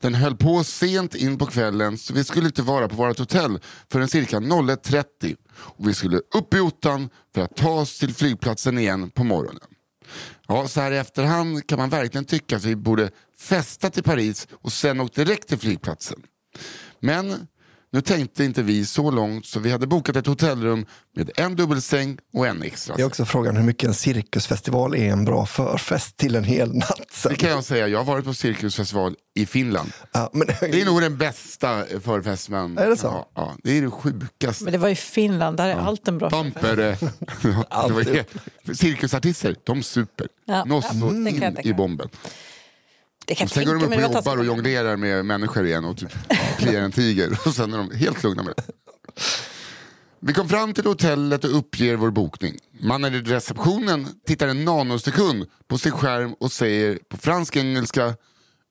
Den 0.00 0.14
höll 0.14 0.36
på 0.36 0.64
sent 0.64 1.14
in 1.14 1.38
på 1.38 1.46
kvällen 1.46 1.98
så 1.98 2.14
vi 2.14 2.24
skulle 2.24 2.46
inte 2.46 2.62
vara 2.62 2.88
på 2.88 2.96
vårt 2.96 3.18
hotell 3.18 3.60
förrän 3.92 4.08
cirka 4.08 4.40
01.30 4.40 5.36
och 5.54 5.88
vi 5.88 5.94
skulle 5.94 6.16
upp 6.16 6.54
i 6.54 6.60
ottan 6.60 7.08
för 7.34 7.42
att 7.42 7.56
ta 7.56 7.70
oss 7.70 7.98
till 7.98 8.14
flygplatsen 8.14 8.78
igen 8.78 9.10
på 9.10 9.24
morgonen. 9.24 9.68
Ja, 10.48 10.68
så 10.68 10.80
här 10.80 10.92
i 10.92 10.98
efterhand 10.98 11.66
kan 11.66 11.78
man 11.78 11.90
verkligen 11.90 12.24
tycka 12.24 12.56
att 12.56 12.64
vi 12.64 12.76
borde 12.76 13.10
festa 13.38 13.90
till 13.90 14.02
Paris 14.02 14.48
och 14.52 14.72
sen 14.72 15.00
åkt 15.00 15.14
direkt 15.14 15.48
till 15.48 15.58
flygplatsen. 15.58 16.22
Men 17.00 17.46
nu 17.94 18.00
tänkte 18.00 18.44
inte 18.44 18.62
vi 18.62 18.86
så 18.86 19.10
långt 19.10 19.46
så 19.46 19.60
vi 19.60 19.70
hade 19.70 19.86
bokat 19.86 20.16
ett 20.16 20.26
hotellrum 20.26 20.86
med 21.16 21.30
en 21.36 21.56
dubbelsäng 21.56 22.18
och 22.34 22.46
en 22.46 22.62
extra. 22.62 22.96
Det 22.96 23.02
är 23.02 23.06
också 23.06 23.24
frågan 23.24 23.56
hur 23.56 23.64
mycket 23.64 23.88
en 23.88 23.94
cirkusfestival 23.94 24.94
är 24.94 25.12
en 25.12 25.24
bra 25.24 25.46
förfest 25.46 26.16
till 26.16 26.34
en 26.34 26.44
hel 26.44 26.74
natt. 26.74 27.06
sen. 27.12 27.32
Det 27.32 27.38
kan 27.38 27.50
jag 27.50 27.64
säga, 27.64 27.88
jag 27.88 27.98
har 27.98 28.04
varit 28.04 28.24
på 28.24 28.34
cirkusfestival 28.34 29.14
i 29.34 29.46
Finland. 29.46 29.92
Ja, 30.12 30.30
men, 30.32 30.46
Det 30.46 30.80
är 30.80 30.84
nog 30.84 31.00
den 31.00 31.18
bästa 31.18 31.84
förfesten 32.02 32.54
man 32.54 32.78
Är 32.78 32.90
det 32.90 32.96
så? 32.96 33.06
Ja, 33.06 33.30
ja, 33.34 33.56
det 33.62 33.78
är 33.78 33.82
det 33.82 33.90
sjukaste. 33.90 34.64
Men 34.64 34.72
det 34.72 34.78
var 34.78 34.88
i 34.88 34.96
Finland, 34.96 35.56
där 35.56 35.68
är 35.68 35.76
allt 35.76 36.08
en 36.08 36.18
bra 36.18 36.30
ja, 36.32 36.42
helt, 38.04 38.30
cirkusartister, 38.78 39.56
de 39.64 39.82
super. 39.82 40.28
Ja, 40.44 40.64
Nås 40.64 40.84
ja, 40.92 41.00
så 41.00 41.10
det 41.10 41.30
kan 41.30 41.42
jag 41.42 41.64
in 41.64 41.70
i 41.70 41.74
bomben. 41.74 42.08
Det 43.26 43.34
kan 43.34 43.48
sen 43.48 43.64
går 43.64 43.74
de 43.74 43.84
upp 43.84 43.94
och 43.94 44.00
jobbar 44.00 44.36
och 44.36 44.44
jonglerar 44.44 44.96
med 44.96 45.24
människor 45.24 45.66
igen 45.66 45.84
och 45.84 45.96
typ 45.96 46.12
kliar 46.58 46.82
en 46.82 46.92
tiger. 46.92 47.38
Och 47.46 47.54
sen 47.54 47.72
är 47.72 47.78
de 47.78 47.90
helt 47.90 48.22
lugna 48.22 48.42
med 48.42 48.54
det. 48.56 48.62
Vi 50.20 50.32
kom 50.32 50.48
fram 50.48 50.74
till 50.74 50.84
hotellet 50.84 51.44
och 51.44 51.58
uppger 51.58 51.96
vår 51.96 52.10
bokning. 52.10 52.58
Mannen 52.80 53.14
i 53.14 53.18
receptionen 53.18 54.08
tittar 54.26 54.48
en 54.48 54.64
nanosekund 54.64 55.46
på 55.68 55.78
sin 55.78 55.92
skärm 55.92 56.34
och 56.40 56.52
säger 56.52 56.98
på 57.08 57.16
fransk 57.16 57.56
engelska 57.56 58.14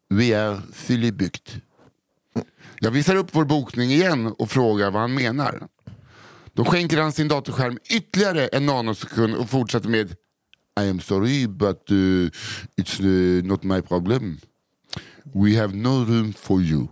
Vi 0.10 0.34
är 0.34 0.62
Philibukt. 0.88 1.56
Jag 2.80 2.92
visar 2.92 3.16
upp 3.16 3.28
vår 3.32 3.46
bokning 3.46 3.92
igen 3.92 4.36
och 4.38 4.50
frågar 4.50 4.92
vad 4.92 5.02
han 5.02 5.14
menar. 5.14 5.68
Då 6.54 6.66
skänker 6.66 6.98
han 6.98 7.12
sin 7.12 7.28
datorskärm 7.28 7.80
ytterligare 7.90 8.48
en 8.48 8.66
nanosekund 8.66 9.36
och 9.36 9.50
fortsätter 9.50 9.90
med 9.90 10.16
I 10.80 10.90
am 10.90 11.00
sorry 11.00 11.48
but 11.48 11.92
uh, 11.92 12.30
it's 12.78 13.00
uh, 13.00 13.44
not 13.46 13.64
my 13.64 13.82
problem. 13.82 14.40
We 15.34 15.56
have 15.58 15.76
no 15.76 16.04
room 16.06 16.34
for 16.34 16.62
you. 16.62 16.88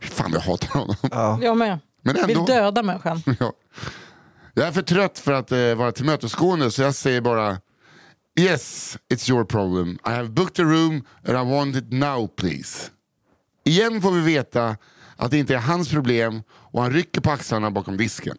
Fan 0.00 0.32
jag 0.32 0.40
hatar 0.40 0.78
honom. 0.78 1.42
Jag 1.42 1.56
med. 1.56 1.78
Men 2.02 2.16
ändå. 2.16 2.26
Vill 2.26 2.54
döda 2.54 2.82
människan. 2.82 3.22
Ja. 3.40 3.52
Jag 4.54 4.66
är 4.66 4.72
för 4.72 4.82
trött 4.82 5.18
för 5.18 5.32
att 5.32 5.52
eh, 5.52 5.74
vara 5.74 5.92
tillmötesgående 5.92 6.70
så 6.70 6.82
jag 6.82 6.94
säger 6.94 7.20
bara 7.20 7.60
Yes, 8.40 8.98
it's 9.12 9.30
your 9.30 9.44
problem. 9.44 9.98
I 10.06 10.10
have 10.10 10.28
booked 10.28 10.66
a 10.66 10.68
room 10.68 11.04
and 11.26 11.36
I 11.48 11.52
want 11.54 11.76
it 11.76 11.92
now 11.92 12.28
please. 12.28 12.90
Igen 13.64 14.02
får 14.02 14.10
vi 14.10 14.20
veta 14.20 14.76
att 15.16 15.30
det 15.30 15.38
inte 15.38 15.54
är 15.54 15.58
hans 15.58 15.88
problem 15.88 16.42
och 16.50 16.82
han 16.82 16.92
rycker 16.92 17.20
på 17.20 17.30
axlarna 17.30 17.70
bakom 17.70 17.96
disken. 17.96 18.36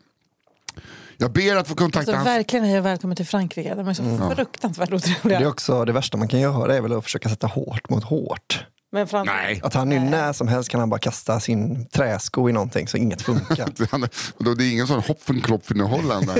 Jag 1.21 1.31
ber 1.31 1.55
att 1.55 1.67
få 1.67 1.75
kontakta 1.75 2.11
Så 2.11 2.17
hans... 2.17 2.27
verkligen 2.27 2.65
är 2.65 2.75
jag 2.75 2.81
välkommen 2.81 3.15
till 3.15 3.25
Frankrike. 3.25 3.75
De 3.75 3.87
är 3.87 3.93
så 3.93 4.33
fruktansvärt 4.35 4.89
det 4.89 4.95
är 4.95 4.95
otrevliga. 4.95 5.49
också 5.49 5.85
det 5.85 5.91
värsta 5.91 6.17
man 6.17 6.27
kan 6.27 6.39
göra 6.39 6.75
är 6.75 6.81
väl 6.81 6.93
att 6.93 7.03
försöka 7.03 7.29
sätta 7.29 7.47
hårt 7.47 7.89
mot 7.89 8.03
hårt. 8.03 8.65
Men 8.91 9.07
Frans... 9.07 9.25
Nej. 9.25 9.59
Att 9.63 9.73
han 9.73 9.89
nu 9.89 9.99
när 9.99 10.33
som 10.33 10.47
helst 10.47 10.69
kan 10.69 10.79
han 10.79 10.89
bara 10.89 10.99
kasta 10.99 11.39
sin 11.39 11.85
träsko 11.85 12.49
i 12.49 12.53
någonting 12.53 12.87
så 12.87 12.97
inget 12.97 13.21
funkar. 13.21 13.69
Han, 13.91 14.03
och 14.37 14.43
då, 14.43 14.53
det 14.53 14.63
är 14.65 14.71
ingen 14.71 14.87
sån 14.87 14.99
Hopfenklopfen 15.01 15.77
i 15.77 15.83
Holland. 15.83 16.31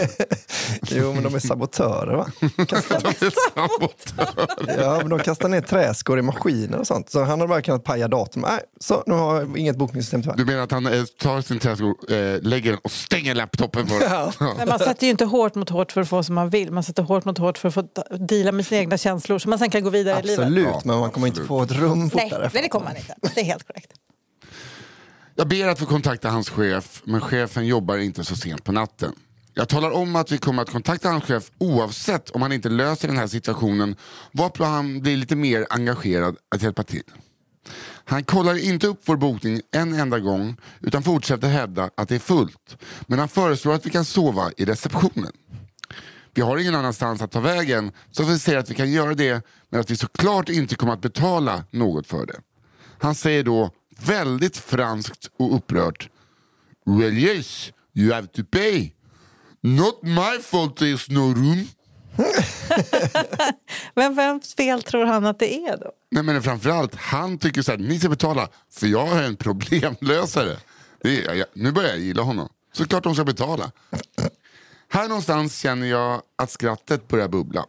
Jo, 0.81 1.13
men 1.13 1.23
de 1.23 1.35
är 1.35 1.39
sabotörer 1.39 2.15
va? 2.15 2.25
Kastar, 2.67 2.99
De 3.03 3.07
är 3.25 3.31
sabotör. 3.53 4.81
ja, 4.81 4.97
men 5.01 5.09
de 5.09 5.19
kastar 5.19 5.49
ner 5.49 5.61
träskor 5.61 6.19
i 6.19 6.21
maskiner 6.21 6.77
och 6.79 6.87
sånt. 6.87 7.09
Så 7.09 7.23
han 7.23 7.39
har 7.41 7.47
bara 7.47 7.61
kunnat 7.61 7.83
paja 7.83 8.07
datorn. 8.07 8.43
Nej, 8.47 8.59
så 8.79 9.03
nu 9.07 9.13
har 9.13 9.35
jag 9.39 9.57
inget 9.57 9.77
bokningssystem 9.77 10.21
tyvärr. 10.21 10.35
Du 10.37 10.45
menar 10.45 10.63
att 10.63 10.71
han 10.71 10.85
eh, 10.85 11.03
tar 11.21 11.41
sin 11.41 11.59
träsko, 11.59 11.95
eh, 12.09 12.41
lägger 12.41 12.71
den 12.71 12.79
och 12.83 12.91
stänger 12.91 13.35
laptopen 13.35 13.87
på 13.87 13.93
den? 13.99 14.11
Ja. 14.11 14.31
Men 14.57 14.67
man 14.69 14.79
sätter 14.79 15.05
ju 15.05 15.11
inte 15.11 15.25
hårt 15.25 15.55
mot 15.55 15.69
hårt 15.69 15.91
för 15.91 16.01
att 16.01 16.09
få 16.09 16.23
som 16.23 16.35
man 16.35 16.49
vill. 16.49 16.71
Man 16.71 16.83
sätter 16.83 17.03
hårt 17.03 17.25
mot 17.25 17.37
hårt 17.37 17.57
för 17.57 17.67
att 17.67 17.73
få 17.73 17.83
deala 18.19 18.51
med 18.51 18.65
sina 18.65 18.81
egna 18.81 18.97
känslor 18.97 19.39
så 19.39 19.49
man 19.49 19.59
sen 19.59 19.69
kan 19.69 19.83
gå 19.83 19.89
vidare 19.89 20.19
i 20.19 20.23
livet. 20.27 20.39
Absolut, 20.39 20.65
Ja, 20.67 20.81
men 20.83 20.99
man 20.99 21.11
kommer 21.11 21.27
inte 21.27 21.41
absolut. 21.41 21.47
få 21.69 21.75
ett 21.75 21.81
rum 21.81 22.11
Nej, 22.13 22.29
fortare. 22.39 22.51
nej, 22.53 22.63
det 22.63 22.69
kommer 22.69 22.85
man 22.85 22.97
inte. 22.97 23.15
Det 23.35 23.41
är 23.41 23.45
helt 23.45 23.67
korrekt. 23.67 23.93
Jag 25.35 25.47
ber 25.47 25.67
att 25.67 25.79
få 25.79 25.85
kontakta 25.85 26.29
hans 26.29 26.49
chef, 26.49 27.01
men 27.05 27.21
chefen 27.21 27.67
jobbar 27.67 27.97
inte 27.97 28.23
så 28.23 28.35
sent 28.35 28.63
på 28.63 28.71
natten. 28.71 29.15
Jag 29.53 29.69
talar 29.69 29.91
om 29.91 30.15
att 30.15 30.31
vi 30.31 30.37
kommer 30.37 30.61
att 30.61 30.69
kontakta 30.69 31.09
hans 31.09 31.23
chef 31.23 31.51
oavsett 31.57 32.29
om 32.29 32.41
han 32.41 32.51
inte 32.51 32.69
löser 32.69 33.07
den 33.07 33.17
här 33.17 33.27
situationen, 33.27 33.95
varpå 34.31 34.63
han 34.63 35.01
blir 35.01 35.17
lite 35.17 35.35
mer 35.35 35.67
engagerad 35.69 36.37
att 36.55 36.61
hjälpa 36.61 36.83
till. 36.83 37.03
Han 38.05 38.23
kollar 38.23 38.65
inte 38.65 38.87
upp 38.87 39.01
vår 39.05 39.17
bokning 39.17 39.61
en 39.71 39.93
enda 39.93 40.19
gång 40.19 40.57
utan 40.81 41.03
fortsätter 41.03 41.47
hävda 41.47 41.89
att 41.97 42.09
det 42.09 42.15
är 42.15 42.19
fullt. 42.19 42.77
Men 43.07 43.19
han 43.19 43.27
föreslår 43.27 43.73
att 43.73 43.85
vi 43.85 43.89
kan 43.89 44.05
sova 44.05 44.51
i 44.57 44.65
receptionen. 44.65 45.31
Vi 46.33 46.41
har 46.41 46.57
ingen 46.57 46.75
annanstans 46.75 47.21
att 47.21 47.31
ta 47.31 47.39
vägen 47.39 47.91
så 48.11 48.23
vi 48.23 48.39
säger 48.39 48.59
att 48.59 48.71
vi 48.71 48.75
kan 48.75 48.91
göra 48.91 49.13
det 49.13 49.45
men 49.69 49.79
att 49.79 49.91
vi 49.91 49.95
såklart 49.95 50.49
inte 50.49 50.75
kommer 50.75 50.93
att 50.93 51.01
betala 51.01 51.63
något 51.71 52.07
för 52.07 52.25
det. 52.25 52.39
Han 52.99 53.15
säger 53.15 53.43
då 53.43 53.71
väldigt 53.99 54.57
franskt 54.57 55.29
och 55.37 55.55
upprört 55.55 56.09
Well 56.85 57.17
yes, 57.17 57.71
you 57.93 58.13
have 58.13 58.27
to 58.27 58.43
pay. 58.51 58.91
Not 59.61 60.03
my 60.03 60.41
fault 60.41 60.81
there's 60.81 61.11
no 61.11 61.33
room. 61.33 61.67
Men 63.95 64.15
vems 64.15 64.55
fel 64.55 64.83
tror 64.83 65.05
han 65.05 65.25
att 65.25 65.39
det 65.39 65.53
är 65.53 65.77
då? 65.77 65.91
Nej 66.11 66.23
men 66.23 66.43
framförallt, 66.43 66.95
han 66.95 67.37
tycker 67.37 67.61
så 67.61 67.71
här, 67.71 67.77
ni 67.77 67.99
ska 67.99 68.09
betala 68.09 68.47
för 68.71 68.87
jag 68.87 69.07
är 69.07 69.23
en 69.23 69.35
problemlösare. 69.45 70.57
Är, 71.03 71.33
jag, 71.33 71.47
nu 71.53 71.71
börjar 71.71 71.89
jag 71.89 71.99
gilla 71.99 72.21
honom. 72.21 72.49
Såklart 72.73 73.03
de 73.03 73.15
ska 73.15 73.23
betala. 73.23 73.71
Här 74.91 75.07
någonstans 75.07 75.57
känner 75.57 75.87
jag 75.87 76.21
att 76.35 76.51
skrattet 76.51 77.07
börjar 77.07 77.27
bubbla. 77.27 77.65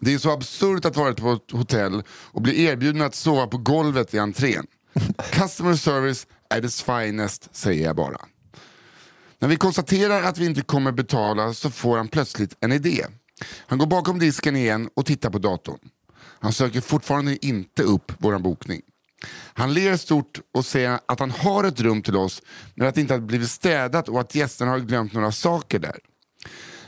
Det 0.00 0.14
är 0.14 0.18
så 0.18 0.30
absurt 0.30 0.84
att 0.84 0.96
vara 0.96 1.14
på 1.14 1.32
ett 1.32 1.50
hotell 1.50 2.02
och 2.08 2.42
bli 2.42 2.62
erbjuden 2.62 3.02
att 3.02 3.14
sova 3.14 3.46
på 3.46 3.58
golvet 3.58 4.14
i 4.14 4.18
entrén. 4.18 4.66
Customer 5.32 5.74
service 5.74 6.26
är 6.50 6.60
dess 6.60 6.82
finest, 6.82 7.48
säger 7.52 7.84
jag 7.84 7.96
bara. 7.96 8.20
När 9.38 9.48
vi 9.48 9.56
konstaterar 9.56 10.22
att 10.22 10.38
vi 10.38 10.46
inte 10.46 10.62
kommer 10.62 10.92
betala 10.92 11.54
så 11.54 11.70
får 11.70 11.96
han 11.96 12.08
plötsligt 12.08 12.56
en 12.60 12.72
idé. 12.72 13.06
Han 13.66 13.78
går 13.78 13.86
bakom 13.86 14.18
disken 14.18 14.56
igen 14.56 14.88
och 14.96 15.06
tittar 15.06 15.30
på 15.30 15.38
datorn. 15.38 15.78
Han 16.40 16.52
söker 16.52 16.80
fortfarande 16.80 17.46
inte 17.46 17.82
upp 17.82 18.12
vår 18.18 18.38
bokning. 18.38 18.80
Han 19.54 19.74
ler 19.74 19.96
stort 19.96 20.40
och 20.54 20.64
säger 20.64 20.98
att 21.06 21.20
han 21.20 21.30
har 21.30 21.64
ett 21.64 21.80
rum 21.80 22.02
till 22.02 22.16
oss 22.16 22.42
men 22.74 22.88
att 22.88 22.94
det 22.94 23.00
inte 23.00 23.14
har 23.14 23.20
blivit 23.20 23.50
städat 23.50 24.08
och 24.08 24.20
att 24.20 24.34
gästerna 24.34 24.70
har 24.70 24.78
glömt 24.78 25.12
några 25.12 25.32
saker 25.32 25.78
där. 25.78 25.98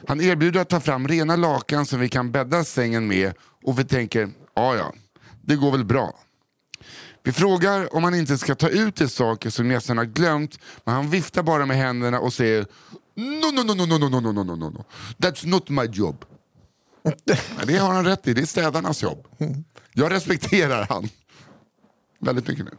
Han 0.06 0.20
erbjuder 0.20 0.60
att 0.60 0.68
ta 0.68 0.80
fram 0.80 1.08
rena 1.08 1.36
lakan 1.36 1.86
som 1.86 2.00
vi 2.00 2.08
kan 2.08 2.32
bädda 2.32 2.64
sängen 2.64 3.06
med 3.06 3.32
och 3.62 3.78
vi 3.78 3.84
tänker, 3.84 4.30
ja 4.54 4.76
ja, 4.76 4.92
det 5.42 5.56
går 5.56 5.70
väl 5.70 5.84
bra. 5.84 6.20
Vi 7.22 7.32
frågar 7.32 7.96
om 7.96 8.04
han 8.04 8.14
inte 8.14 8.38
ska 8.38 8.54
ta 8.54 8.68
ut 8.68 8.96
de 8.96 9.08
saker 9.08 9.50
som 9.50 9.70
gästerna 9.70 10.00
har 10.00 10.06
glömt 10.06 10.58
men 10.84 10.94
han 10.94 11.10
viftar 11.10 11.42
bara 11.42 11.66
med 11.66 11.76
händerna 11.76 12.20
och 12.20 12.32
säger 12.32 12.66
No, 13.16 13.50
no, 13.52 13.62
no, 13.62 13.74
no, 13.74 13.86
no, 13.86 13.98
no, 13.98 14.20
no, 14.20 14.20
no, 14.20 14.42
no, 14.42 14.56
no, 14.56 14.70
no. 14.70 14.84
That's 15.18 15.46
not 15.46 15.68
my 15.68 15.84
job. 15.84 16.24
Det 17.66 17.76
har 17.76 17.94
han 17.94 18.04
rätt 18.04 18.28
i, 18.28 18.34
det 18.34 18.42
är 18.42 18.46
städarnas 18.46 19.02
jobb. 19.02 19.26
Jag 19.92 20.12
respekterar 20.12 20.86
han. 20.88 21.08
Väldigt 22.20 22.48
mycket 22.48 22.64
nu. 22.64 22.70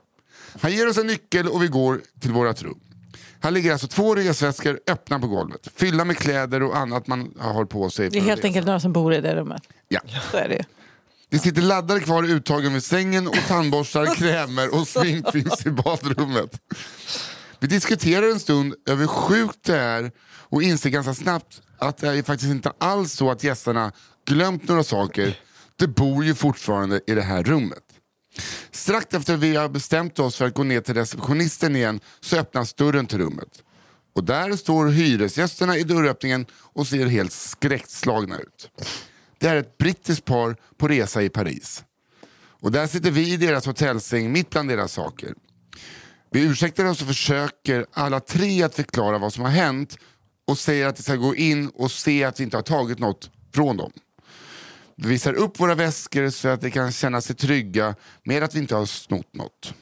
Han 0.62 0.72
ger 0.72 0.89
oss 0.89 0.98
en 0.98 1.08
nyckel 1.08 1.48
och 1.48 1.63
vi 1.63 1.67
går 1.67 2.01
till 2.20 2.32
vårat 2.32 2.62
rum. 2.62 2.79
Här 3.45 3.51
ligger 3.51 3.71
alltså 3.71 3.87
två 3.87 4.15
resväskor 4.15 4.79
öppna 4.87 5.19
på 5.19 5.27
golvet. 5.27 5.67
Fyllda 5.75 6.05
med 6.05 6.17
kläder 6.17 6.63
och 6.63 6.77
annat 6.77 7.07
man 7.07 7.33
har 7.39 7.65
på 7.65 7.89
sig. 7.89 8.09
Det 8.09 8.17
är 8.17 8.21
helt 8.21 8.45
enkelt 8.45 8.65
några 8.65 8.79
som 8.79 8.93
bor 8.93 9.13
i 9.13 9.21
det 9.21 9.35
rummet. 9.35 9.61
Ja. 9.87 9.99
Så 10.31 10.37
är 10.37 10.49
det. 10.49 10.65
Det 11.29 11.39
sitter 11.39 11.61
laddare 11.61 11.99
kvar 11.99 12.23
i 12.23 12.31
uttagen 12.31 12.73
vid 12.73 12.83
sängen 12.83 13.27
och 13.27 13.37
tandborstar, 13.47 14.05
krämer 14.15 14.73
och 14.73 14.87
smink 14.87 15.31
finns 15.31 15.65
i 15.65 15.69
badrummet. 15.69 16.61
Vi 17.59 17.67
diskuterar 17.67 18.31
en 18.31 18.39
stund 18.39 18.75
över 18.89 18.99
hur 18.99 19.07
sjukt 19.07 19.63
det 19.63 19.77
är 19.77 20.11
och 20.27 20.63
inser 20.63 20.89
ganska 20.89 21.13
snabbt 21.13 21.61
att 21.77 21.97
det 21.97 22.07
är 22.07 22.23
faktiskt 22.23 22.51
inte 22.51 22.71
alls 22.77 23.13
så 23.13 23.31
att 23.31 23.43
gästerna 23.43 23.91
glömt 24.27 24.67
några 24.67 24.83
saker. 24.83 25.39
Det 25.75 25.87
bor 25.87 26.25
ju 26.25 26.35
fortfarande 26.35 27.01
i 27.07 27.13
det 27.13 27.21
här 27.21 27.43
rummet. 27.43 27.84
Strax 28.71 29.13
efter 29.13 29.37
vi 29.37 29.55
har 29.55 29.69
bestämt 29.69 30.19
oss 30.19 30.35
för 30.35 30.45
att 30.45 30.53
gå 30.53 30.63
ner 30.63 30.81
till 30.81 30.93
receptionisten 30.93 31.75
igen 31.75 31.99
så 32.19 32.37
öppnas 32.37 32.73
dörren 32.73 33.07
till 33.07 33.17
rummet. 33.17 33.63
Och 34.15 34.23
där 34.23 34.55
står 34.55 34.87
hyresgästerna 34.87 35.77
i 35.77 35.83
dörröppningen 35.83 36.45
och 36.53 36.87
ser 36.87 37.05
helt 37.05 37.31
skräckslagna 37.31 38.39
ut. 38.39 38.69
Det 39.37 39.47
är 39.47 39.55
ett 39.55 39.77
brittiskt 39.77 40.25
par 40.25 40.55
på 40.77 40.87
resa 40.87 41.23
i 41.23 41.29
Paris. 41.29 41.83
Och 42.65 42.71
där 42.71 42.87
sitter 42.87 43.11
vi 43.11 43.33
i 43.33 43.37
deras 43.37 43.65
hotellsäng 43.65 44.31
mitt 44.31 44.49
bland 44.49 44.69
deras 44.69 44.93
saker. 44.93 45.33
Vi 46.31 46.41
ursäktar 46.41 46.85
oss 46.85 47.01
och 47.01 47.07
försöker 47.07 47.85
alla 47.91 48.19
tre 48.19 48.63
att 48.63 48.75
förklara 48.75 49.17
vad 49.17 49.33
som 49.33 49.43
har 49.43 49.51
hänt 49.51 49.97
och 50.47 50.57
säger 50.57 50.87
att 50.87 50.99
vi 50.99 51.03
ska 51.03 51.15
gå 51.15 51.35
in 51.35 51.69
och 51.69 51.91
se 51.91 52.23
att 52.23 52.39
vi 52.39 52.43
inte 52.43 52.57
har 52.57 52.61
tagit 52.61 52.99
något 52.99 53.29
från 53.53 53.77
dem. 53.77 53.91
Vi 54.95 55.07
visar 55.09 55.33
upp 55.33 55.59
våra 55.59 55.75
väskor 55.75 56.29
så 56.29 56.47
att 56.47 56.61
de 56.61 56.71
kan 56.71 56.91
känna 56.91 57.21
sig 57.21 57.35
trygga 57.35 57.95
med 58.23 58.43
att 58.43 58.55
vi 58.55 58.59
inte 58.59 58.75
har 58.75 58.85
snott 58.85 59.33
något. 59.33 59.73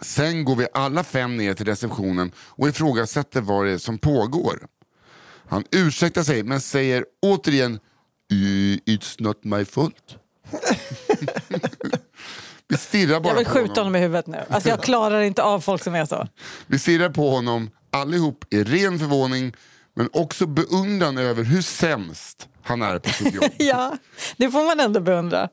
Sen 0.00 0.44
går 0.44 0.56
vi 0.56 0.66
alla 0.74 1.04
fem 1.04 1.36
ner 1.36 1.54
till 1.54 1.66
receptionen 1.66 2.32
och 2.38 2.68
ifrågasätter 2.68 3.40
vad 3.40 3.66
det 3.66 3.72
är 3.72 3.78
som 3.78 3.98
pågår. 3.98 4.66
Han 5.48 5.64
ursäktar 5.70 6.22
sig 6.22 6.42
men 6.42 6.60
säger 6.60 7.04
återigen 7.22 7.74
"Eh, 8.32 8.36
It's 8.94 9.22
not 9.22 9.44
my 9.44 9.64
fault. 9.64 10.16
Vi 12.68 12.76
stirrar 12.76 13.20
bara 13.20 13.28
Jag 13.32 13.36
vill 13.36 13.44
på 13.46 13.50
skjuta 13.52 13.62
honom. 13.68 13.76
honom 13.84 13.96
i 13.96 13.98
huvudet 13.98 14.26
nu. 14.26 14.38
Alltså 14.50 14.68
jag 14.68 14.82
klarar 14.82 15.20
inte 15.20 15.42
av 15.42 15.60
folk 15.60 15.82
som 15.82 15.94
är 15.94 16.06
så. 16.06 16.28
Vi 16.66 16.78
stirrar 16.78 17.08
på 17.10 17.30
honom 17.30 17.70
allihop 17.90 18.44
i 18.50 18.64
ren 18.64 18.98
förvåning 18.98 19.52
men 19.94 20.08
också 20.12 20.46
beundran 20.46 21.18
över 21.18 21.42
hur 21.44 21.62
sämst 21.62 22.48
han 22.64 22.82
är 22.82 22.98
på 22.98 23.10
sitt 23.10 23.34
jobb. 23.34 23.44
Ja, 23.58 23.96
det 24.36 24.50
får 24.50 24.64
man 24.64 24.80
ändå 24.80 25.00
beundra. 25.00 25.48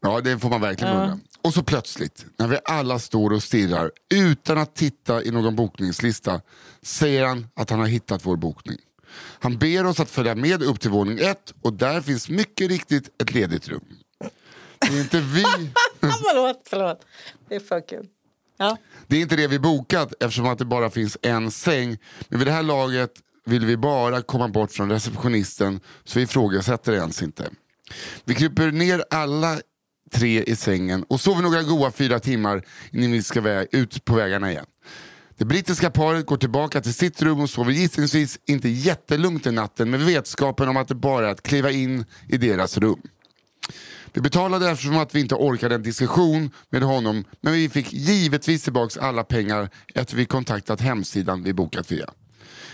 Ja, 0.00 0.20
det 0.20 0.38
får 0.38 0.50
man 0.50 0.60
verkligen 0.60 0.96
beundra. 0.96 1.18
Och 1.42 1.54
så 1.54 1.62
plötsligt, 1.62 2.26
när 2.36 2.48
vi 2.48 2.58
alla 2.64 2.98
står 2.98 3.32
och 3.32 3.42
stirrar 3.42 3.90
utan 4.14 4.58
att 4.58 4.74
titta 4.74 5.22
i 5.22 5.30
någon 5.30 5.56
bokningslista, 5.56 6.40
säger 6.82 7.26
han 7.26 7.46
att 7.54 7.70
han 7.70 7.78
har 7.78 7.86
hittat 7.86 8.26
vår 8.26 8.36
bokning. 8.36 8.78
Han 9.40 9.58
ber 9.58 9.86
oss 9.86 10.00
att 10.00 10.10
följa 10.10 10.34
med 10.34 10.62
upp 10.62 10.80
till 10.80 10.90
våning 10.90 11.18
ett 11.18 11.54
och 11.62 11.72
där 11.72 12.00
finns 12.00 12.28
mycket 12.28 12.68
riktigt 12.68 13.22
ett 13.22 13.34
ledigt 13.34 13.68
rum. 13.68 13.84
Det 14.80 14.86
är 14.86 15.00
inte 15.00 15.20
vi... 15.20 15.42
förlåt, 16.00 16.62
förlåt. 16.70 17.06
Det 17.48 17.54
är 17.54 17.60
för 17.60 17.88
kul. 17.88 18.06
Ja. 18.56 18.76
Det 19.06 19.16
är 19.16 19.20
inte 19.20 19.36
det 19.36 19.46
vi 19.46 19.58
bokat 19.58 20.12
eftersom 20.20 20.46
att 20.46 20.58
det 20.58 20.64
bara 20.64 20.90
finns 20.90 21.18
en 21.22 21.50
säng. 21.50 21.98
Men 22.28 22.38
vid 22.38 22.48
det 22.48 22.52
här 22.52 22.62
laget 22.62 23.12
vill 23.46 23.66
vi 23.66 23.76
bara 23.76 24.22
komma 24.22 24.48
bort 24.48 24.72
från 24.72 24.90
receptionisten 24.90 25.80
så 26.04 26.18
vi 26.18 26.22
ifrågasätter 26.22 26.92
det 26.92 26.98
ens 26.98 27.22
inte. 27.22 27.50
Vi 28.24 28.34
kryper 28.34 28.70
ner 28.72 29.04
alla 29.10 29.60
tre 30.12 30.42
i 30.42 30.56
sängen 30.56 31.02
och 31.08 31.20
sover 31.20 31.42
några 31.42 31.62
goa 31.62 31.90
fyra 31.90 32.20
timmar 32.20 32.62
innan 32.92 33.12
vi 33.12 33.22
ska 33.22 33.40
vä- 33.40 33.66
ut 33.72 34.04
på 34.04 34.14
vägarna 34.14 34.50
igen. 34.52 34.66
Det 35.38 35.44
brittiska 35.44 35.90
paret 35.90 36.26
går 36.26 36.36
tillbaka 36.36 36.80
till 36.80 36.94
sitt 36.94 37.22
rum 37.22 37.40
och 37.40 37.50
sover 37.50 37.72
gissningsvis 37.72 38.38
inte 38.46 38.68
jättelugnt 38.68 39.46
i 39.46 39.50
natten 39.50 39.90
med 39.90 40.00
vetskapen 40.00 40.68
om 40.68 40.76
att 40.76 40.88
det 40.88 40.94
bara 40.94 41.26
är 41.26 41.30
att 41.32 41.42
kliva 41.42 41.70
in 41.70 42.04
i 42.28 42.36
deras 42.36 42.78
rum. 42.78 43.00
Vi 44.12 44.20
betalade 44.20 44.70
eftersom 44.70 44.96
att 44.98 45.14
vi 45.14 45.20
inte 45.20 45.34
orkade 45.34 45.74
en 45.74 45.82
diskussion 45.82 46.50
med 46.70 46.82
honom 46.82 47.24
men 47.40 47.52
vi 47.52 47.68
fick 47.68 47.92
givetvis 47.92 48.64
tillbaka 48.64 49.00
alla 49.00 49.24
pengar 49.24 49.68
efter 49.94 50.16
vi 50.16 50.26
kontaktat 50.26 50.80
hemsidan 50.80 51.42
vi 51.42 51.52
bokat 51.52 51.92
via. 51.92 52.10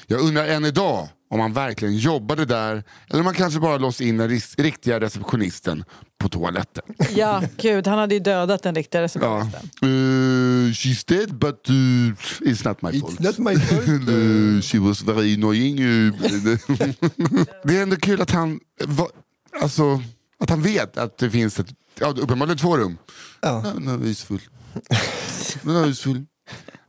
Jag 0.07 0.21
undrar 0.21 0.47
än 0.49 0.65
idag 0.65 1.09
om 1.31 1.41
han 1.41 1.53
verkligen 1.53 1.97
jobbade 1.97 2.45
där 2.45 2.85
eller 3.11 3.21
om 3.21 3.27
han 3.27 3.35
kanske 3.35 3.61
bara 3.61 3.77
låst 3.79 4.01
in 4.01 4.17
den 4.17 4.29
ris- 4.31 4.55
riktiga 4.63 5.01
receptionisten 5.01 5.85
på 6.19 6.29
toaletten. 6.29 6.85
ja, 7.17 7.43
gud, 7.57 7.87
han 7.87 7.99
hade 7.99 8.15
ju 8.15 8.21
dödat 8.21 8.63
den 8.63 8.75
riktiga 8.75 9.01
Ja. 9.01 9.05
receptionisten. 9.05 9.71
Uh, 9.83 10.71
she's 10.73 11.05
dead 11.09 11.35
but 11.39 11.71
uh, 11.71 11.75
it's 12.41 12.69
not 12.69 12.83
my 12.83 13.01
fault. 13.01 13.21
It's 13.21 13.23
not 13.27 13.39
my 13.39 13.57
fault. 13.61 13.89
Uh, 14.09 14.61
she 14.61 14.79
was 14.79 15.03
very 15.03 15.35
annoying. 15.35 15.79
uh, 15.83 16.15
det 17.65 17.77
är 17.79 17.83
ändå 17.83 17.97
kul 17.97 18.21
att 18.21 18.31
han, 18.31 18.61
va, 18.85 19.09
alltså, 19.63 20.03
att 20.41 20.51
han 20.51 20.63
vet 20.63 20.99
att 20.99 21.19
det 21.19 21.31
finns 21.31 21.61
ett, 21.61 21.69
ja, 22.01 22.07
uppenbarligen 22.07 22.59
två 22.59 22.77
rum. 22.77 22.99
Ja. 23.43 23.65
Den 23.75 23.89
är 23.89 23.99
husfull. 23.99 24.41
Den 25.63 25.77
är 25.77 25.85
husfull. 25.85 26.25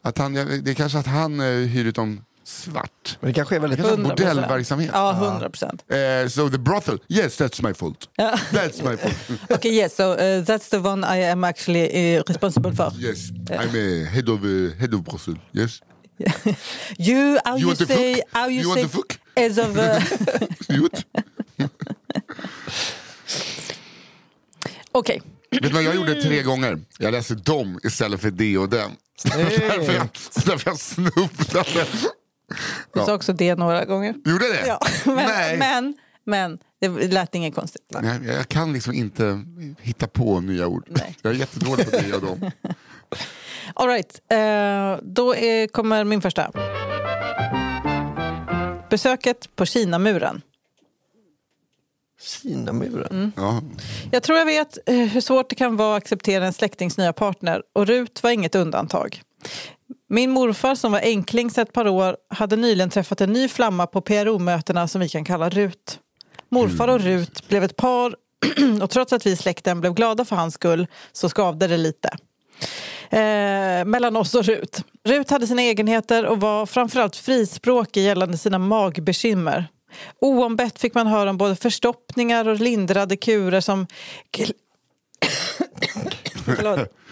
Att 0.02 0.18
han, 0.18 0.34
det 0.34 0.68
är 0.72 0.74
kanske 0.74 1.00
att 1.00 1.08
han 1.08 1.40
uh, 1.40 1.68
hyr 1.68 1.86
ut 1.86 1.96
dem 1.96 2.22
svart. 2.48 3.18
Men 3.20 3.28
det 3.28 3.34
kanske 3.34 3.56
är 3.56 3.60
väldigt... 3.60 3.80
Kanske 3.80 3.96
100%. 3.96 4.08
modellverksamhet. 4.08 4.90
Ja, 4.94 5.12
100 5.12 5.50
procent. 5.50 5.84
Uh, 5.92 6.28
so 6.30 6.50
the 6.50 6.58
brothel, 6.58 7.00
yes 7.08 7.42
that's 7.42 7.68
my 7.68 7.74
fault. 7.74 8.10
That's 8.52 8.84
my 8.90 8.98
fault. 8.98 9.16
Okay, 9.50 9.72
yes, 9.72 9.96
so 9.96 10.04
uh, 10.04 10.44
that's 10.46 10.70
the 10.70 10.78
one 10.80 11.04
I 11.18 11.24
am 11.24 11.44
actually 11.44 12.18
uh, 12.18 12.24
responsible 12.28 12.72
for. 12.76 12.92
Yes, 13.00 13.32
I'm 13.50 13.76
a 13.76 14.06
head 14.10 14.30
of, 14.30 14.44
uh, 14.44 14.72
head 14.80 14.94
of 14.94 15.04
brothel. 15.04 15.36
Yes. 15.52 15.82
You, 16.98 17.40
how 17.46 17.56
You 17.56 17.60
you, 17.60 17.68
want 17.68 17.78
say, 17.88 18.22
how 18.34 18.48
you, 18.50 18.62
You 18.62 18.70
want 18.70 18.80
say, 18.80 18.88
the 18.88 18.98
fuck? 18.98 19.20
as 19.36 19.58
of, 19.58 19.78
uh? 19.78 20.00
Okej, 24.92 25.22
Vet 25.52 25.64
du 25.64 25.70
vad 25.70 25.84
jag 25.84 25.96
gjorde 25.96 26.22
tre 26.22 26.44
gånger? 26.44 26.80
Jag 26.98 27.12
läste 27.12 27.36
dem 27.36 27.80
istället 27.84 28.22
för 28.22 28.32
det 28.32 28.58
och 28.58 28.70
den. 28.70 28.92
därför, 29.24 29.94
jag, 29.94 30.10
därför 30.46 30.70
jag 30.70 30.80
snubblade. 30.80 31.86
Du 32.94 33.00
sa 33.00 33.14
också 33.14 33.34
det 33.34 33.56
några 33.56 33.86
gånger. 33.86 34.16
Gjorde 34.26 34.46
det? 34.54 34.68
Ja, 34.68 34.80
men, 35.06 35.16
Nej. 35.16 35.58
men, 35.58 35.94
men 36.24 36.60
det 36.80 37.12
lät 37.12 37.36
inget 37.36 37.56
konstigt. 37.56 37.84
Nej, 37.90 38.20
jag 38.26 38.50
kan 38.50 38.74
liksom 38.74 38.94
inte 38.94 39.46
hitta 39.82 40.08
på 40.08 40.40
nya 40.40 40.68
ord. 40.68 40.88
Nej. 40.90 41.18
Jag 41.22 41.34
är 41.34 41.38
jättedålig 41.38 41.92
på 41.92 41.98
det 41.98 42.14
och 42.14 42.22
dem. 42.22 42.52
All 43.74 43.88
right, 43.88 44.22
eh, 44.30 45.06
då 45.14 45.36
är, 45.36 45.68
kommer 45.68 46.04
min 46.04 46.22
första. 46.22 46.52
Besöket 48.90 49.56
på 49.56 49.66
Kinamuren. 49.66 50.42
Kinamuren. 52.20 53.32
Ja. 53.36 53.62
Jag 54.12 54.24
tror 54.24 54.38
jag 54.38 54.46
vet 54.46 54.78
eh, 54.86 54.96
hur 54.96 55.22
svårt 55.22 55.50
det 55.50 55.56
kan 55.56 55.78
vara 55.78 55.98
att 55.98 56.04
acceptera 56.04 56.46
en 56.46 56.54
släktings 56.54 56.98
nya 56.98 57.14
partner 57.14 57.64
och 57.74 57.88
Rut 57.88 58.24
var 58.24 58.32
inget 58.32 58.56
undantag. 58.56 59.22
Min 60.10 60.32
morfar 60.32 60.76
som 60.76 60.92
var 60.92 61.00
enkling 61.00 61.52
sedan 61.52 61.64
ett 61.64 61.74
par 61.74 61.88
år 61.88 62.18
hade 62.30 62.56
nyligen 62.56 62.90
träffat 62.90 63.22
en 63.22 63.34
ny 63.34 63.48
flamma 63.48 63.88
på 63.88 64.02
PRO-mötena 64.02 64.88
som 64.88 65.02
vi 65.02 65.10
kan 65.10 65.26
kalla 65.26 65.50
Rut. 65.50 66.00
Morfar 66.50 66.88
och 66.88 67.02
Rut 67.02 67.48
blev 67.48 67.64
ett 67.64 67.76
par 67.76 68.16
och 68.82 68.90
trots 68.90 69.14
att 69.14 69.26
vi 69.26 69.32
i 69.32 69.36
släkten 69.36 69.82
blev 69.82 69.94
glada 69.94 70.26
för 70.26 70.36
hans 70.36 70.54
skull 70.54 70.88
så 71.12 71.30
skavde 71.30 71.68
det 71.68 71.78
lite. 71.78 72.10
Eh, 73.10 73.86
mellan 73.86 74.16
oss 74.16 74.36
och 74.36 74.44
Rut. 74.46 74.84
Rut 75.04 75.30
hade 75.30 75.48
sina 75.48 75.62
egenheter 75.62 76.26
och 76.26 76.42
var 76.42 76.66
framförallt 76.66 77.16
frispråkig 77.16 78.04
gällande 78.04 78.38
sina 78.38 78.60
magbekymmer. 78.60 79.68
Oombett 80.22 80.80
fick 80.80 80.94
man 80.94 81.08
höra 81.08 81.30
om 81.30 81.38
både 81.38 81.56
förstoppningar 81.56 82.48
och 82.48 82.60
lindrade 82.60 83.18
kurer 83.18 83.62
som 83.62 83.88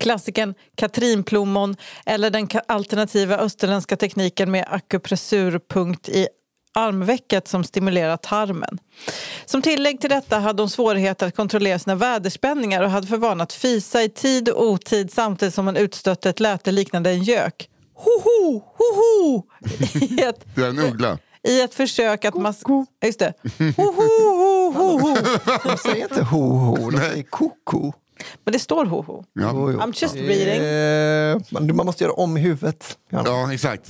Klassiken 0.00 0.54
katrinplommon 0.76 1.76
eller 2.06 2.30
den 2.30 2.48
alternativa 2.68 3.36
österländska 3.36 3.96
tekniken 3.96 4.50
med 4.50 4.64
akupressurpunkt 4.70 6.08
i 6.08 6.28
armvecket 6.74 7.48
som 7.48 7.64
stimulerar 7.64 8.16
tarmen. 8.16 8.78
Som 9.44 9.62
tillägg 9.62 10.00
till 10.00 10.10
detta 10.10 10.38
hade 10.38 10.62
hon 10.62 10.70
svårigheter 10.70 11.26
att 11.26 11.36
kontrollera 11.36 11.78
sina 11.78 11.94
väderspänningar 11.94 12.82
och 12.82 12.90
hade 12.90 13.06
för 13.06 13.16
vana 13.16 13.44
att 13.44 13.52
fisa 13.52 14.02
i 14.02 14.08
tid 14.08 14.48
och 14.48 14.64
otid 14.70 15.12
samtidigt 15.12 15.54
som 15.54 15.66
hon 15.66 15.76
utstötte 15.76 16.30
ett 16.30 16.40
läte 16.40 16.72
liknande 16.72 17.10
en 17.10 17.22
gök. 17.22 17.68
Hoho, 17.94 18.62
hoho! 18.76 19.42
I 20.00 20.22
ett, 20.22 20.44
Det 20.54 20.62
är 20.62 20.68
en 20.68 20.78
uggla. 20.78 21.18
i 21.42 21.60
ett 21.60 21.74
försök 21.74 22.24
att... 22.24 22.34
Mas- 22.34 22.86
Just 23.04 23.18
det. 23.18 23.32
Hoho, 23.76 23.92
ho, 24.72 24.72
ho, 24.72 24.98
ho. 24.98 25.16
De 25.64 25.76
säger 25.78 26.02
inte 26.02 26.22
ho 26.22 26.40
ho, 26.58 26.90
de 26.90 26.98
säger 26.98 27.22
koko. 27.22 27.92
Men 28.44 28.52
det 28.52 28.58
står 28.58 28.84
hoho. 28.84 29.24
Ja. 29.32 29.50
Jo, 29.54 29.70
jo. 29.72 29.78
I'm 29.78 30.02
just 30.02 30.14
reading. 30.14 30.62
Eh, 30.62 31.40
man, 31.50 31.76
man 31.76 31.86
måste 31.86 32.04
göra 32.04 32.12
om 32.14 32.36
i 32.36 32.40
huvudet. 32.40 32.98
Ja. 33.10 33.22
ja, 33.26 33.52
exakt. 33.52 33.88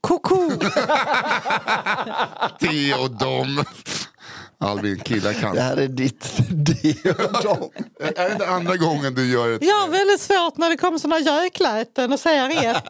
Koko! 0.00 0.36
Det 2.60 2.94
och 2.94 3.10
dem. 3.10 3.64
Albin, 4.58 4.98
killar 4.98 5.32
kan. 5.32 5.54
Det 5.54 5.62
här 5.62 5.76
är 5.76 5.88
ditt 5.88 6.32
det 6.50 7.10
och 7.10 7.42
dem. 7.42 7.70
Är 8.00 8.26
det 8.26 8.32
inte 8.32 8.48
andra 8.48 8.76
gången 8.76 9.14
du 9.14 9.30
gör 9.32 9.52
ett... 9.52 9.62
Jag 9.64 9.74
har 9.80 9.88
väldigt 9.88 10.20
svårt 10.20 10.56
när 10.56 10.70
det 10.70 10.76
kommer 10.76 10.98
såna 10.98 11.18
gökläten 11.18 12.12
och 12.12 12.20
säger 12.20 12.48
rätt. 12.48 12.84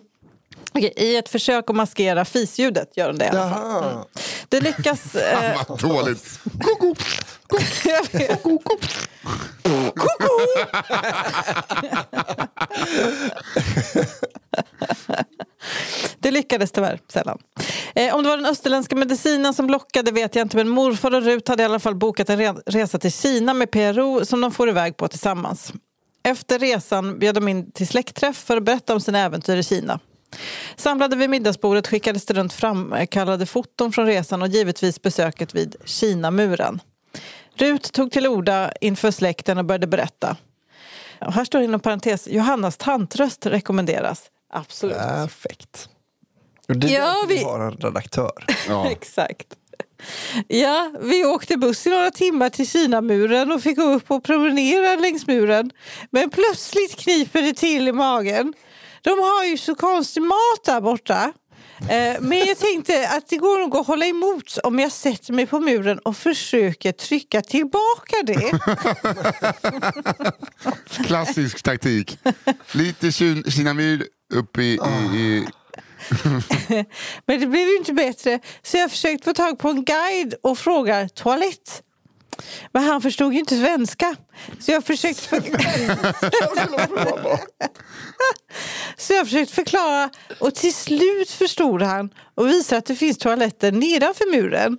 Okej, 0.76 0.92
I 0.96 1.16
ett 1.16 1.28
försök 1.28 1.70
att 1.70 1.76
maskera 1.76 2.24
fisljudet 2.24 2.96
gör 2.96 3.06
hon 3.06 3.18
det 3.18 3.24
i 3.24 3.28
alla 3.28 3.50
fall. 3.50 3.82
Jaha. 3.82 4.04
Det 4.48 4.60
lyckas... 4.60 5.14
Eh, 5.14 5.64
Vad 5.68 5.80
dåligt. 5.80 6.40
jag 7.84 8.12
vet. 8.18 8.42
Koko! 8.42 8.76
Det 16.18 16.30
lyckades 16.30 16.72
tyvärr 16.72 17.00
sällan. 17.12 17.38
Eh, 17.94 18.14
om 18.14 18.22
det 18.22 18.28
var 18.28 18.36
den 18.36 18.46
österländska 18.46 18.96
medicinen 18.96 19.54
som 19.54 19.66
lockade 19.70 20.10
vet 20.12 20.34
jag 20.34 20.44
inte 20.44 20.56
men 20.56 20.68
morfar 20.68 21.14
och 21.14 21.22
Rut 21.22 21.48
hade 21.48 21.62
i 21.62 21.66
alla 21.66 21.78
fall 21.80 21.94
bokat 21.94 22.30
en 22.30 22.40
re- 22.40 22.62
resa 22.66 22.98
till 22.98 23.12
Kina 23.12 23.54
med 23.54 23.70
PRO 23.70 24.24
som 24.24 24.40
de 24.40 24.52
får 24.52 24.68
iväg 24.68 24.96
på 24.96 25.08
tillsammans. 25.08 25.72
Efter 26.24 26.58
resan 26.58 27.18
bjöd 27.18 27.34
de 27.34 27.48
in 27.48 27.72
till 27.72 27.88
släktträff 27.88 28.36
för 28.36 28.56
att 28.56 28.62
berätta 28.62 28.94
om 28.94 29.00
sina 29.00 29.18
äventyr 29.18 29.56
i 29.56 29.62
Kina. 29.62 30.00
Samlade 30.76 31.16
vid 31.16 31.30
middagsbordet 31.30 31.86
skickades 31.86 32.26
det 32.26 32.34
runt 32.34 32.52
framkallade 32.52 33.46
foton 33.46 33.92
från 33.92 34.06
resan 34.06 34.42
och 34.42 34.48
givetvis 34.48 35.02
besöket 35.02 35.54
vid 35.54 35.76
Kinamuren. 35.84 36.80
Rut 37.54 37.92
tog 37.92 38.12
till 38.12 38.26
orda 38.26 38.72
inför 38.80 39.10
släkten 39.10 39.58
och 39.58 39.64
började 39.64 39.86
berätta. 39.86 40.36
Och 41.20 41.32
här 41.32 41.44
står 41.44 41.58
det 41.58 41.64
inom 41.64 41.80
parentes, 41.80 42.28
Johannas 42.28 42.76
tantröst 42.76 43.46
rekommenderas. 43.46 44.30
Absolut. 44.52 44.96
Perfekt. 44.96 45.88
Och 46.68 46.76
det 46.76 46.94
är 46.96 47.00
Ja, 47.00 47.14
vi- 47.28 47.42
har 47.44 47.60
en 47.60 47.72
redaktör. 47.76 48.44
Ja. 48.68 48.90
Exakt. 48.90 49.46
Ja, 50.48 50.90
vi 51.00 51.24
åkte 51.24 51.56
buss 51.56 51.86
i 51.86 51.90
några 51.90 52.10
timmar 52.10 52.48
till 52.50 52.68
Kinamuren 52.70 53.52
och 53.52 53.62
fick 53.62 53.76
gå 53.76 53.82
upp 53.82 54.10
och 54.10 54.24
promenera 54.24 54.96
längs 54.96 55.26
muren. 55.26 55.70
Men 56.10 56.30
plötsligt 56.30 56.96
kniper 56.96 57.42
det 57.42 57.52
till 57.54 57.88
i 57.88 57.92
magen. 57.92 58.54
De 59.06 59.18
har 59.18 59.44
ju 59.44 59.56
så 59.58 59.74
konstig 59.74 60.22
mat 60.22 60.64
där 60.64 60.80
borta. 60.80 61.32
Eh, 61.80 62.20
Men 62.20 62.38
jag 62.38 62.58
tänkte 62.58 63.08
att 63.08 63.28
det 63.28 63.36
går 63.36 63.58
nog 63.60 63.76
att 63.76 63.86
hålla 63.86 64.06
emot 64.06 64.58
om 64.62 64.78
jag 64.78 64.92
sätter 64.92 65.32
mig 65.32 65.46
på 65.46 65.60
muren 65.60 65.98
och 65.98 66.16
försöker 66.16 66.92
trycka 66.92 67.42
tillbaka 67.42 68.16
det. 68.26 68.50
Klassisk 71.06 71.62
taktik. 71.62 72.18
Lite 72.72 73.06
Kin- 73.06 73.50
Kinnamyr 73.50 74.06
upp 74.34 74.58
i... 74.58 74.62
i, 74.62 75.16
i 75.16 75.46
Men 77.26 77.40
det 77.40 77.46
blev 77.46 77.68
ju 77.68 77.76
inte 77.76 77.92
bättre 77.92 78.40
så 78.62 78.76
jag 78.76 78.90
försökte 78.90 79.24
få 79.24 79.32
tag 79.34 79.58
på 79.58 79.68
en 79.68 79.84
guide 79.84 80.34
och 80.42 80.58
frågar 80.58 81.08
toalett. 81.08 81.82
Men 82.72 82.82
han 82.82 83.02
förstod 83.02 83.32
ju 83.32 83.38
inte 83.38 83.56
svenska. 83.56 84.16
Så 84.60 84.70
jag 84.70 84.84
försökte, 84.84 85.42
så 88.96 89.12
jag 89.12 89.26
försökte 89.26 89.54
förklara 89.54 90.10
och 90.40 90.54
till 90.54 90.74
slut 90.74 91.30
förstod 91.30 91.82
han 91.82 92.10
och 92.34 92.48
visade 92.48 92.78
att 92.78 92.86
det 92.86 92.96
finns 92.96 93.18
toaletter 93.18 93.72
nedanför 93.72 94.32
muren. 94.32 94.78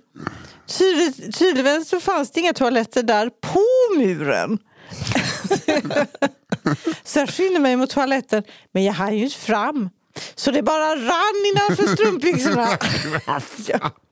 Tydligen 1.38 1.84
så 1.84 2.00
fanns 2.00 2.30
det 2.30 2.40
inga 2.40 2.52
toaletter 2.52 3.02
där 3.02 3.30
på 3.30 3.64
muren. 3.98 4.58
så 7.04 7.18
jag 7.18 7.28
skyndade 7.28 7.60
mig 7.60 7.76
mot 7.76 7.90
toaletten 7.90 8.42
men 8.72 8.84
jag 8.84 8.92
hann 8.92 9.16
ju 9.16 9.24
inte 9.24 9.38
fram. 9.38 9.90
Så 10.34 10.50
det 10.50 10.62
bara 10.62 10.96
rann 10.96 11.44
innanför 11.54 11.94
strumpbyxorna. 11.94 12.78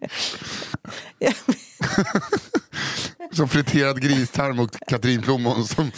Som 3.32 3.48
friterad 3.48 4.02
gristarm 4.02 4.58
och 4.58 4.70
Katrin 4.88 5.22
Plommon 5.22 5.64
som 5.64 5.92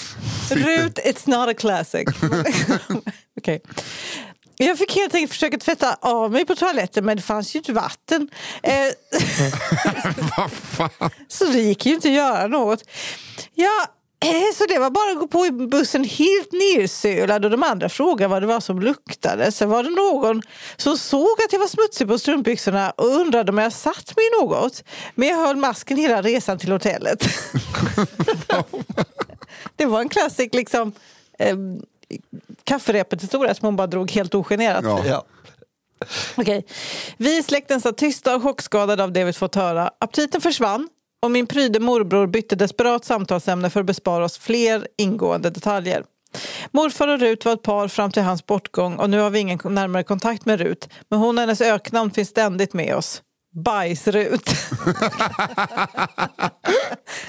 sitter... 0.49 0.57
Rut, 0.57 0.99
it's 0.99 1.29
not 1.29 1.49
a 1.49 1.55
classic. 1.55 2.07
Okej. 3.39 3.63
Jag 4.57 4.79
fick 4.79 4.95
helt 4.95 5.15
enkelt 5.15 5.33
försöka 5.33 5.59
tvätta 5.59 5.97
av 6.01 6.33
mig 6.33 6.45
på 6.45 6.55
toaletten 6.55 7.05
men 7.05 7.17
det 7.17 7.23
fanns 7.23 7.55
ju 7.55 7.59
inte 7.59 7.73
vatten. 7.73 8.29
Eh, 8.63 8.89
så 11.29 11.45
det 11.45 11.61
gick 11.61 11.87
ju 11.87 11.95
inte 11.95 12.09
att 12.09 12.15
göra 12.15 12.47
något. 12.47 12.85
Ja, 13.55 13.83
eh, 13.83 13.89
så 14.55 14.67
det 14.67 14.79
var 14.79 14.91
bara 14.91 15.11
att 15.11 15.19
gå 15.19 15.27
på 15.27 15.47
i 15.47 15.51
bussen 15.51 16.05
helt 16.05 16.53
nersölad 16.53 17.45
och 17.45 17.51
de 17.51 17.63
andra 17.63 17.89
frågade 17.89 18.29
vad 18.29 18.43
det 18.43 18.47
var 18.47 18.61
som 18.61 18.81
luktade. 18.81 19.53
Sen 19.53 19.69
var 19.71 19.83
det 19.83 19.91
någon 19.91 20.43
som 20.77 20.99
såg 20.99 21.43
att 21.45 21.53
jag 21.53 21.61
var 21.61 21.67
smutsig 21.67 22.09
på 22.09 22.19
strumpbyxorna 22.19 22.91
och 22.91 23.07
undrade 23.07 23.53
om 23.53 23.59
jag 23.59 23.73
satt 23.73 24.17
mig 24.17 24.25
i 24.27 24.43
något. 24.43 24.85
Men 25.15 25.29
jag 25.29 25.37
höll 25.37 25.57
masken 25.57 25.97
hela 25.97 26.23
resan 26.23 26.59
till 26.59 26.73
hotellet. 26.73 27.25
det 29.77 29.87
var 29.87 30.01
en 30.01 30.09
klassik 30.09 30.55
liksom. 30.55 30.93
Eh, 31.39 31.57
kafferepet 32.65 33.23
historia 33.23 33.55
som 33.55 33.67
hon 33.67 33.77
bara 33.77 33.87
drog 33.87 34.11
helt 34.11 34.35
ogenerat. 34.35 34.85
Ja. 34.85 35.03
Ja. 35.07 35.25
Okej. 36.37 36.67
Vi 37.17 37.39
i 37.39 37.43
släkten 37.43 37.81
satt 37.81 37.97
tysta 37.97 38.37
och 38.37 38.43
chockskadade 38.43 39.05
av 39.05 39.13
det 39.13 39.25
vi 39.25 39.33
fått 39.33 39.55
höra. 39.55 39.91
Aptiten 39.99 40.41
försvann 40.41 40.89
och 41.23 41.31
min 41.31 41.47
pryde 41.47 41.81
morbror 41.81 42.27
bytte 42.27 42.57
desperat 42.57 43.05
samtalsämne 43.05 43.71
för 43.71 43.81
att 43.81 43.87
bespara 43.87 44.25
oss 44.25 44.39
fler 44.39 44.89
ingående 44.99 45.51
detaljer. 45.51 46.05
Morfar 46.71 47.09
och 47.09 47.21
Rut 47.21 47.45
var 47.45 47.53
ett 47.53 47.63
par 47.63 47.89
fram 47.89 48.11
till 48.11 48.23
hans 48.23 48.47
bortgång 48.47 48.97
och 48.97 49.11
nu 49.11 49.19
har 49.19 49.31
vi 49.31 49.39
ingen 49.39 49.59
närmare 49.65 50.03
kontakt 50.03 50.47
med 50.47 50.61
Rut. 50.61 50.89
Men 51.09 51.19
hon 51.19 51.39
och 51.39 51.41
hennes 51.41 51.61
öknamn 51.61 52.11
finns 52.11 52.29
ständigt 52.29 52.73
med 52.73 52.95
oss. 52.95 53.23
Bajsrut. 53.53 54.51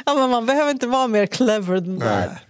ja, 0.06 0.16
men 0.16 0.30
man 0.30 0.46
behöver 0.46 0.72
inte 0.72 0.88
vara 0.88 1.08
mer 1.08 1.26
clever 1.26 1.76
än 1.76 2.00
det. 2.00 2.06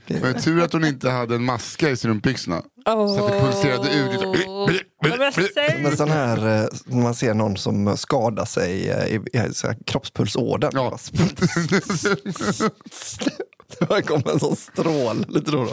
Nej. 0.07 0.21
Men 0.21 0.41
tur 0.41 0.63
att 0.63 0.73
hon 0.73 0.85
inte 0.85 1.09
hade 1.09 1.35
en 1.35 1.43
maska 1.43 1.89
i 1.89 1.97
strumpbyxorna. 1.97 2.61
Så 2.85 3.25
att 3.25 3.31
det 3.31 3.39
pulserade 3.39 3.89
ur 3.93 4.09
lite. 5.37 5.77
Men 5.81 5.97
sån 5.97 6.09
här, 6.09 6.37
eh, 6.37 6.67
när 6.85 7.03
man 7.03 7.15
ser 7.15 7.33
någon 7.33 7.57
som 7.57 7.97
skadar 7.97 8.45
sig 8.45 8.89
eh, 8.89 9.05
i, 9.05 9.15
i 9.15 9.53
så 9.53 9.67
här 9.67 9.77
kroppspulsådern. 9.85 10.71
Ja. 10.73 10.97
Det 13.79 14.01
kommer 14.01 14.31
en 14.31 14.39
sån 14.39 14.55
strål 14.55 15.25
lite 15.29 15.51
då. 15.51 15.67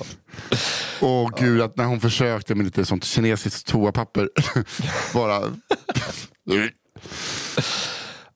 Åh 1.01 1.31
gud, 1.39 1.63
att 1.63 1.77
när 1.77 1.85
hon 1.85 2.01
försökte 2.01 2.55
med 2.55 2.67
lite 2.67 2.85
sånt 2.85 3.05
kinesiskt 3.05 3.67
toapapper. 3.67 4.29
bara... 5.15 5.41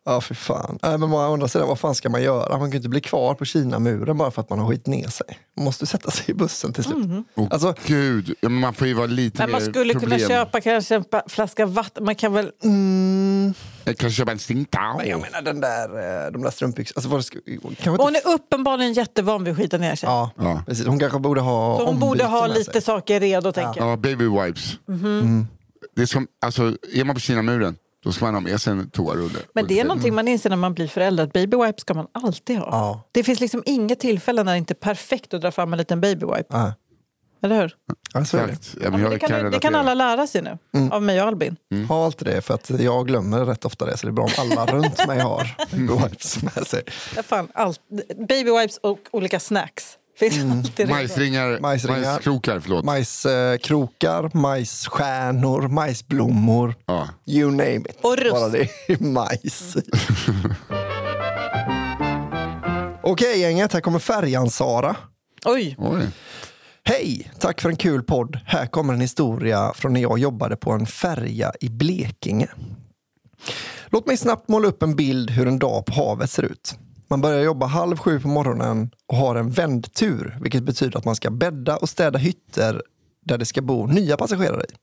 Ja, 0.04 0.20
för 0.20 0.34
fan. 0.34 0.78
Nej, 0.82 0.98
men 0.98 1.12
å 1.12 1.32
andra 1.32 1.48
sidan, 1.48 1.68
vad 1.68 1.78
fan 1.78 1.94
ska 1.94 2.08
man 2.08 2.22
göra? 2.22 2.50
Man 2.50 2.60
kan 2.60 2.70
ju 2.70 2.76
inte 2.76 2.88
bli 2.88 3.00
kvar 3.00 3.34
på 3.34 3.44
Kinamuren 3.44 4.18
bara 4.18 4.30
för 4.30 4.40
att 4.42 4.50
man 4.50 4.58
har 4.58 4.68
skit 4.70 4.86
ner 4.86 5.08
sig. 5.08 5.26
Man 5.56 5.64
måste 5.64 5.86
sätta 5.86 6.10
sig 6.10 6.24
i 6.30 6.34
bussen 6.34 6.72
till 6.72 6.84
slut. 6.84 6.96
Åh 7.34 7.46
Alltså- 7.50 7.74
gud, 7.86 8.34
ja, 8.40 8.48
men 8.48 8.60
man 8.60 8.74
får 8.74 8.86
ju 8.86 8.94
vara 8.94 9.06
lite 9.06 9.38
Men 9.42 9.50
man 9.50 9.60
skulle 9.60 9.92
kunna 9.94 10.00
problem. 10.10 10.28
köpa 10.28 10.60
kanske 10.60 10.94
en 10.94 11.04
flaska 11.28 11.66
vatten. 11.66 12.04
Man 12.04 12.14
kan 12.14 12.32
väl... 12.32 12.50
Jag 13.84 13.96
kanske 13.98 14.16
köpa 14.16 14.32
en 14.32 14.38
Tsingtao. 14.38 14.96
Men 14.98 15.08
jag 15.08 15.20
menar 15.20 15.42
den 15.42 15.60
där, 15.60 16.24
eh, 16.26 16.32
de 16.32 16.42
där 16.42 16.50
strumpbyxorna. 16.50 16.96
Alltså, 16.98 17.08
vad 17.10 17.18
det 17.18 17.24
ska- 17.24 17.38
kanske 17.82 18.02
Hon 18.04 18.16
inte... 18.16 18.28
är 18.28 18.34
uppenbarligen 18.34 18.92
jättevan 18.92 19.44
vid 19.44 19.52
att 19.52 19.58
skita 19.58 19.78
ner 19.78 19.94
sig. 19.96 20.08
Ja, 20.08 20.30
Ja. 20.38 20.62
precis. 20.66 20.86
Hon 20.86 20.98
kanske 20.98 21.18
borde 21.18 21.40
ha 21.40 21.78
Så 21.78 21.86
hon 21.86 21.98
borde 22.00 22.24
ha 22.24 22.46
lite 22.46 22.72
sig. 22.72 22.82
saker 22.82 23.20
redo, 23.20 23.52
tänker 23.52 23.80
jag. 23.80 23.88
Ja, 23.92 23.96
baby 23.96 24.24
wipes. 24.24 24.72
Mhm. 24.88 25.46
Det 25.96 26.02
är, 26.02 26.06
som, 26.06 26.26
alltså, 26.44 26.76
är 26.94 27.04
man 27.04 27.14
på 27.14 27.20
Kinamuren, 27.20 27.76
då 28.04 28.12
ska 28.12 28.24
man 28.24 28.34
ha 28.34 28.40
med 28.40 28.60
sig 28.60 28.72
en 28.72 28.90
toarulle. 28.90 29.38
Men 29.54 29.66
det 29.66 29.80
är 29.80 29.84
någonting 29.84 30.14
man 30.14 30.28
inser 30.28 30.50
när 30.50 30.56
man 30.56 30.74
blir 30.74 30.88
förälder. 30.88 31.24
att 31.24 31.32
Baby 31.32 31.56
wipe 31.56 31.80
ska 31.80 31.94
man 31.94 32.06
alltid 32.12 32.58
ha. 32.58 32.66
Ja. 32.70 33.08
Det 33.12 33.24
finns 33.24 33.40
liksom 33.40 33.62
inget 33.66 34.00
tillfälle 34.00 34.42
när 34.42 34.52
det 34.52 34.58
inte 34.58 34.72
är 34.72 34.74
perfekt 34.74 35.34
att 35.34 35.40
dra 35.40 35.50
fram 35.50 35.72
en 35.72 35.78
liten 35.78 36.00
baby 36.00 36.26
wipe. 36.26 36.44
Ja, 36.48 36.74
Eller 37.42 37.60
hur? 37.60 37.76
ja, 38.14 38.24
så 38.24 38.36
är 38.36 38.46
det. 38.46 38.58
Ja, 38.82 38.90
men 38.90 39.00
jag 39.00 39.10
det, 39.10 39.18
kan, 39.18 39.50
det 39.50 39.58
kan 39.58 39.74
alla 39.74 39.94
lära 39.94 40.26
sig 40.26 40.42
nu. 40.42 40.58
Av 40.90 41.02
mig 41.02 41.22
och 41.22 41.28
Albin. 41.28 41.56
Ha 41.88 42.04
alltid 42.04 42.28
det, 42.28 42.40
för 42.42 42.54
att 42.54 42.70
jag 42.70 43.06
glömmer 43.06 43.44
rätt 43.44 43.64
ofta 43.64 43.84
det. 43.86 43.96
Så 43.96 44.06
det 44.06 44.10
är 44.10 44.12
bra 44.12 44.24
om 44.24 44.30
alla 44.38 44.66
runt 44.72 45.06
mig 45.06 45.20
har 45.20 45.46
wipes 46.02 46.42
med 46.42 46.66
sig. 46.66 46.82
Ja, 47.16 47.22
fan, 47.22 47.48
allt. 47.54 47.80
Baby 48.28 48.50
wipes 48.60 48.76
och 48.76 48.98
olika 49.10 49.40
snacks. 49.40 49.98
Finns 50.30 50.52
alltid 50.66 50.78
redo. 50.78 50.90
Majsringar, 50.90 51.58
Majsringar. 51.60 52.00
majskrokar, 52.00 52.60
förlåt. 52.60 52.84
Majskrokar, 52.84 54.30
majsstjärnor, 54.38 55.68
majsblommor. 55.68 56.74
Ja. 56.86 57.08
You 57.26 57.50
name 57.50 57.76
it. 57.76 57.98
Och 58.00 58.16
rust. 58.16 58.32
Bara 58.32 58.48
det 58.48 58.68
är 58.88 59.02
majs. 59.04 59.76
Okej 63.02 63.40
gänget, 63.40 63.72
här 63.72 63.80
kommer 63.80 63.98
färjan 63.98 64.50
Sara. 64.50 64.96
Oj, 65.44 65.76
Oj. 65.78 66.08
Hej! 66.84 67.30
Tack 67.38 67.60
för 67.60 67.68
en 67.68 67.76
kul 67.76 68.02
podd. 68.02 68.38
Här 68.46 68.66
kommer 68.66 68.94
en 68.94 69.00
historia 69.00 69.72
från 69.74 69.92
när 69.92 70.00
jag 70.00 70.18
jobbade 70.18 70.56
på 70.56 70.72
en 70.72 70.86
färja 70.86 71.52
i 71.60 71.68
Blekinge. 71.68 72.48
Låt 73.86 74.06
mig 74.06 74.16
snabbt 74.16 74.48
måla 74.48 74.68
upp 74.68 74.82
en 74.82 74.96
bild 74.96 75.30
hur 75.30 75.48
en 75.48 75.58
dag 75.58 75.86
på 75.86 75.92
havet 75.92 76.30
ser 76.30 76.42
ut. 76.42 76.74
Man 77.12 77.20
börjar 77.20 77.42
jobba 77.42 77.66
halv 77.66 77.96
sju 77.96 78.20
på 78.20 78.28
morgonen 78.28 78.90
och 79.06 79.16
har 79.16 79.36
en 79.36 79.50
vändtur, 79.50 80.38
vilket 80.40 80.62
betyder 80.62 80.98
att 80.98 81.04
man 81.04 81.16
ska 81.16 81.30
bädda 81.30 81.76
och 81.76 81.88
städa 81.88 82.18
hytter 82.18 82.82
där 83.26 83.38
det 83.38 83.44
ska 83.44 83.62
bo 83.62 83.86
nya 83.86 84.16
passagerare 84.16 84.62
i. 84.62 84.74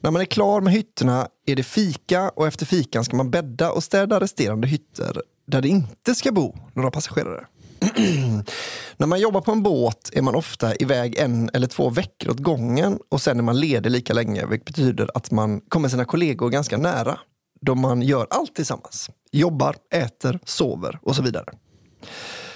När 0.00 0.10
man 0.10 0.22
är 0.22 0.26
klar 0.26 0.60
med 0.60 0.72
hytterna 0.72 1.28
är 1.46 1.56
det 1.56 1.62
fika 1.62 2.28
och 2.28 2.46
efter 2.46 2.66
fikan 2.66 3.04
ska 3.04 3.16
man 3.16 3.30
bädda 3.30 3.70
och 3.70 3.84
städa 3.84 4.20
resterande 4.20 4.68
hytter 4.68 5.22
där 5.46 5.60
det 5.60 5.68
inte 5.68 6.14
ska 6.14 6.32
bo 6.32 6.56
några 6.74 6.90
passagerare. 6.90 7.46
När 8.96 9.06
man 9.06 9.20
jobbar 9.20 9.40
på 9.40 9.52
en 9.52 9.62
båt 9.62 10.10
är 10.12 10.22
man 10.22 10.34
ofta 10.34 10.74
iväg 10.74 11.18
en 11.18 11.50
eller 11.54 11.66
två 11.66 11.90
veckor 11.90 12.30
åt 12.30 12.38
gången 12.38 12.98
och 13.08 13.20
sen 13.20 13.38
är 13.38 13.42
man 13.42 13.60
ledig 13.60 13.90
lika 13.90 14.12
länge, 14.12 14.46
vilket 14.46 14.66
betyder 14.66 15.10
att 15.14 15.30
man 15.30 15.60
kommer 15.60 15.88
sina 15.88 16.04
kollegor 16.04 16.50
ganska 16.50 16.76
nära 16.76 17.18
då 17.60 17.74
man 17.74 18.02
gör 18.02 18.26
allt 18.30 18.54
tillsammans. 18.54 19.10
Jobbar, 19.32 19.76
äter, 19.94 20.38
sover 20.44 20.98
och 21.02 21.16
så 21.16 21.22
vidare. 21.22 21.44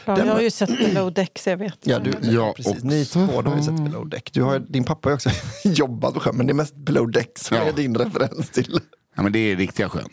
ja, 0.05 0.15
Den- 0.17 0.27
jag 0.27 0.35
har 0.35 0.41
ju 0.41 0.51
sett 0.51 0.69
Below 0.79 1.13
Deck 1.13 1.39
så 1.39 1.51
jag 1.51 1.57
vet. 1.57 1.79
Ja, 1.83 1.99
du, 1.99 2.13
Ja, 2.23 2.53
precis. 2.57 2.73
och- 2.79 2.85
Ni 2.85 3.05
två 3.05 3.21
har 3.21 3.57
ju 3.57 3.63
sett 3.63 3.81
below 3.81 4.09
deck. 4.09 4.31
Du 4.33 4.43
har, 4.43 4.59
din 4.59 4.85
pappa 4.85 5.09
har 5.09 5.15
också 5.15 5.31
jobbat 5.65 6.15
på 6.15 6.21
sjön, 6.21 6.37
men 6.37 6.47
det 6.47 6.53
är 6.53 6.55
mest 6.55 6.75
below 6.77 7.11
deck 7.11 7.39
som 7.39 7.57
Ja. 7.57 7.63
är 7.63 7.73
din 7.73 7.95
referens 7.99 8.51
till. 8.51 8.81
Ja, 9.17 9.23
men 9.23 9.33
det 9.33 9.39
är 9.39 9.57
riktiga 9.57 9.89
sjön. 9.89 10.09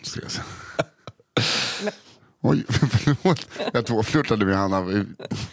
Oj, 2.44 2.66
förlåt. 2.70 3.48
Jag 3.74 3.86
tåflörtade 3.86 4.46
med 4.46 4.58
Hanna 4.58 4.92
i 4.92 5.06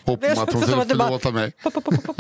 hopp 0.05 0.24
om 0.24 0.42
att 0.42 0.53
hon 0.53 0.62
skulle 0.62 0.85
förlåta 0.85 1.31
mig. 1.31 1.53
Pop, 1.62 1.74
pop, 1.74 1.85
pop, 1.85 2.05
pop. 2.05 2.16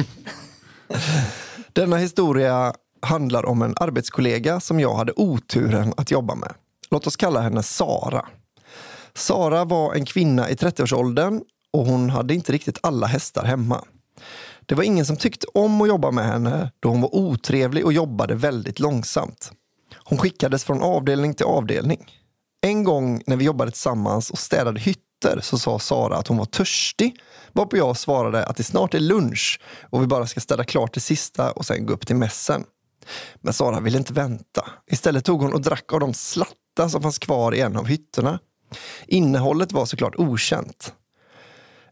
Denna 1.72 1.96
historia 1.96 2.74
handlar 3.02 3.46
om 3.46 3.62
en 3.62 3.74
arbetskollega 3.76 4.60
som 4.60 4.80
jag 4.80 4.94
hade 4.94 5.12
oturen 5.16 5.92
att 5.96 6.10
jobba 6.10 6.34
med. 6.34 6.54
Låt 6.90 7.06
oss 7.06 7.16
kalla 7.16 7.40
henne 7.40 7.62
Sara. 7.62 8.26
Sara 9.14 9.64
var 9.64 9.94
en 9.94 10.04
kvinna 10.04 10.50
i 10.50 10.54
30-årsåldern 10.54 11.42
och 11.72 11.86
hon 11.86 12.10
hade 12.10 12.34
inte 12.34 12.52
riktigt 12.52 12.78
alla 12.82 13.06
hästar 13.06 13.44
hemma. 13.44 13.84
Det 14.66 14.74
var 14.74 14.82
ingen 14.82 15.06
som 15.06 15.16
tyckte 15.16 15.46
om 15.54 15.80
att 15.80 15.88
jobba 15.88 16.10
med 16.10 16.24
henne 16.24 16.72
då 16.80 16.88
hon 16.88 17.00
var 17.00 17.14
otrevlig 17.14 17.84
och 17.84 17.92
jobbade 17.92 18.34
väldigt 18.34 18.80
långsamt. 18.80 19.52
Hon 20.04 20.18
skickades 20.18 20.64
från 20.64 20.82
avdelning 20.82 21.34
till 21.34 21.46
avdelning. 21.46 22.10
En 22.60 22.84
gång 22.84 23.22
när 23.26 23.36
vi 23.36 23.44
jobbade 23.44 23.70
tillsammans 23.70 24.30
och 24.30 24.38
städade 24.38 24.80
hytter 24.80 25.40
så 25.40 25.58
sa 25.58 25.78
Sara 25.78 26.16
att 26.16 26.26
hon 26.26 26.36
var 26.36 26.44
törstig 26.44 27.20
varpå 27.52 27.76
jag 27.76 27.96
svarade 27.96 28.46
att 28.46 28.56
det 28.56 28.64
snart 28.64 28.94
är 28.94 29.00
lunch 29.00 29.60
och 29.90 30.02
vi 30.02 30.06
bara 30.06 30.26
ska 30.26 30.40
städa 30.40 30.64
klart 30.64 30.94
det 30.94 31.00
sista 31.00 31.50
och 31.50 31.66
sen 31.66 31.86
gå 31.86 31.92
upp 31.92 32.06
till 32.06 32.16
mässen. 32.16 32.64
Men 33.40 33.52
Sara 33.52 33.80
ville 33.80 33.98
inte 33.98 34.12
vänta. 34.12 34.70
Istället 34.90 35.24
tog 35.24 35.42
hon 35.42 35.52
och 35.52 35.62
drack 35.62 35.92
av 35.92 36.00
de 36.00 36.14
slattar 36.14 36.67
som 36.86 37.02
fanns 37.02 37.18
kvar 37.18 37.54
i 37.54 37.60
en 37.60 37.76
av 37.76 37.86
hytterna. 37.86 38.38
Innehållet 39.06 39.72
var 39.72 39.86
såklart 39.86 40.14
okänt. 40.16 40.94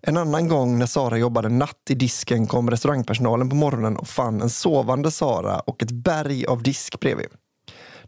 En 0.03 0.17
annan 0.17 0.49
gång 0.49 0.79
när 0.79 0.87
Sara 0.87 1.19
jobbade 1.19 1.49
natt 1.49 1.91
i 1.91 1.95
disken 1.95 2.47
kom 2.47 2.71
restaurangpersonalen 2.71 3.49
på 3.49 3.57
morgonen 3.57 3.97
och 3.97 4.09
fann 4.09 4.41
en 4.41 4.51
sovande 4.51 5.11
Sara 5.11 5.61
och 5.61 5.83
ett 5.83 5.91
berg 5.91 6.47
av 6.47 6.63
disk 6.63 7.01
bredvid. 7.01 7.29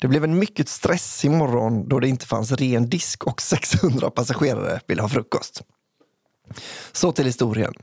Det 0.01 0.09
blev 0.09 0.25
en 0.25 0.39
mycket 0.39 0.69
stressig 0.69 1.31
morgon 1.31 1.89
då 1.89 2.01
det 2.01 2.09
inte 2.09 2.27
fanns 2.27 2.53
ren 2.53 2.89
disk 2.89 3.25
och 3.25 3.43
600 3.43 4.11
passagerare 4.11 4.81
ville 4.87 5.03
ha 5.03 5.09
frukost. 5.09 5.63
Så 6.93 7.13
till 7.13 7.27
historien. 7.27 7.75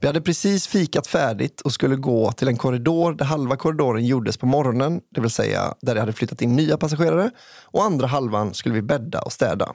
Vi 0.00 0.06
hade 0.06 0.20
precis 0.20 0.66
fikat 0.66 1.06
färdigt 1.06 1.60
och 1.60 1.72
skulle 1.72 1.96
gå 1.96 2.32
till 2.32 2.48
en 2.48 2.56
korridor 2.56 3.12
där 3.12 3.24
halva 3.24 3.56
korridoren 3.56 4.06
gjordes 4.06 4.36
på 4.36 4.46
morgonen, 4.46 5.00
det 5.14 5.20
vill 5.20 5.30
säga 5.30 5.74
där 5.80 5.94
det 5.94 6.00
hade 6.00 6.12
flyttat 6.12 6.42
in 6.42 6.56
nya 6.56 6.76
passagerare 6.76 7.30
och 7.64 7.84
andra 7.84 8.06
halvan 8.06 8.54
skulle 8.54 8.74
vi 8.74 8.82
bädda 8.82 9.22
och 9.22 9.32
städa. 9.32 9.72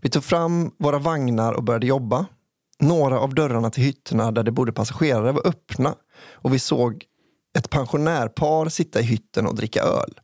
Vi 0.00 0.10
tog 0.10 0.24
fram 0.24 0.70
våra 0.78 0.98
vagnar 0.98 1.52
och 1.52 1.64
började 1.64 1.86
jobba. 1.86 2.26
Några 2.80 3.20
av 3.20 3.34
dörrarna 3.34 3.70
till 3.70 3.84
hytterna 3.84 4.32
där 4.32 4.42
det 4.42 4.50
bodde 4.50 4.72
passagerare 4.72 5.32
var 5.32 5.46
öppna 5.46 5.94
och 6.32 6.54
vi 6.54 6.58
såg 6.58 7.04
ett 7.58 7.70
pensionärpar 7.70 8.68
sitta 8.68 9.00
i 9.00 9.02
hytten 9.02 9.46
och 9.46 9.54
dricka 9.54 9.82
öl. 9.82 10.20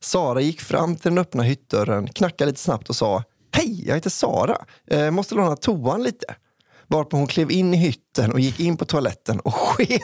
Sara 0.00 0.40
gick 0.40 0.60
fram 0.60 0.96
till 0.96 1.10
den 1.10 1.18
öppna 1.18 1.42
hyttdörren, 1.42 2.06
knackade 2.06 2.50
lite 2.50 2.60
snabbt 2.60 2.88
och 2.88 2.96
sa 2.96 3.24
Hej, 3.52 3.88
jag 3.88 3.94
heter 3.94 4.10
Sara. 4.10 4.56
Eh, 4.86 5.10
måste 5.10 5.34
låna 5.34 5.56
toan 5.56 6.02
lite. 6.02 6.34
Varpå 6.90 7.16
hon 7.16 7.26
klev 7.26 7.50
in 7.50 7.74
i 7.74 7.76
hytten 7.76 8.32
och 8.32 8.40
gick 8.40 8.60
in 8.60 8.76
på 8.76 8.84
toaletten 8.84 9.40
och 9.40 9.54
sket. 9.54 10.02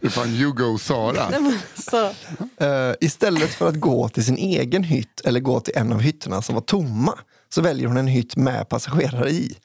Hur 0.00 0.08
fan 0.08 0.28
you 0.28 0.52
go 0.52 0.78
Sara? 0.78 1.32
Så, 1.90 2.10
Eh, 2.64 2.94
istället 3.00 3.50
för 3.50 3.68
att 3.68 3.80
gå 3.80 4.08
till 4.08 4.24
sin 4.24 4.36
egen 4.36 4.84
hytt 4.84 5.20
eller 5.24 5.40
gå 5.40 5.60
till 5.60 5.76
en 5.76 5.92
av 5.92 6.00
hytterna 6.00 6.42
som 6.42 6.54
var 6.54 6.62
tomma 6.62 7.18
så 7.48 7.60
väljer 7.60 7.86
hon 7.86 7.96
en 7.96 8.06
hytt 8.06 8.36
med 8.36 8.68
passagerare 8.68 9.30
i. 9.30 9.56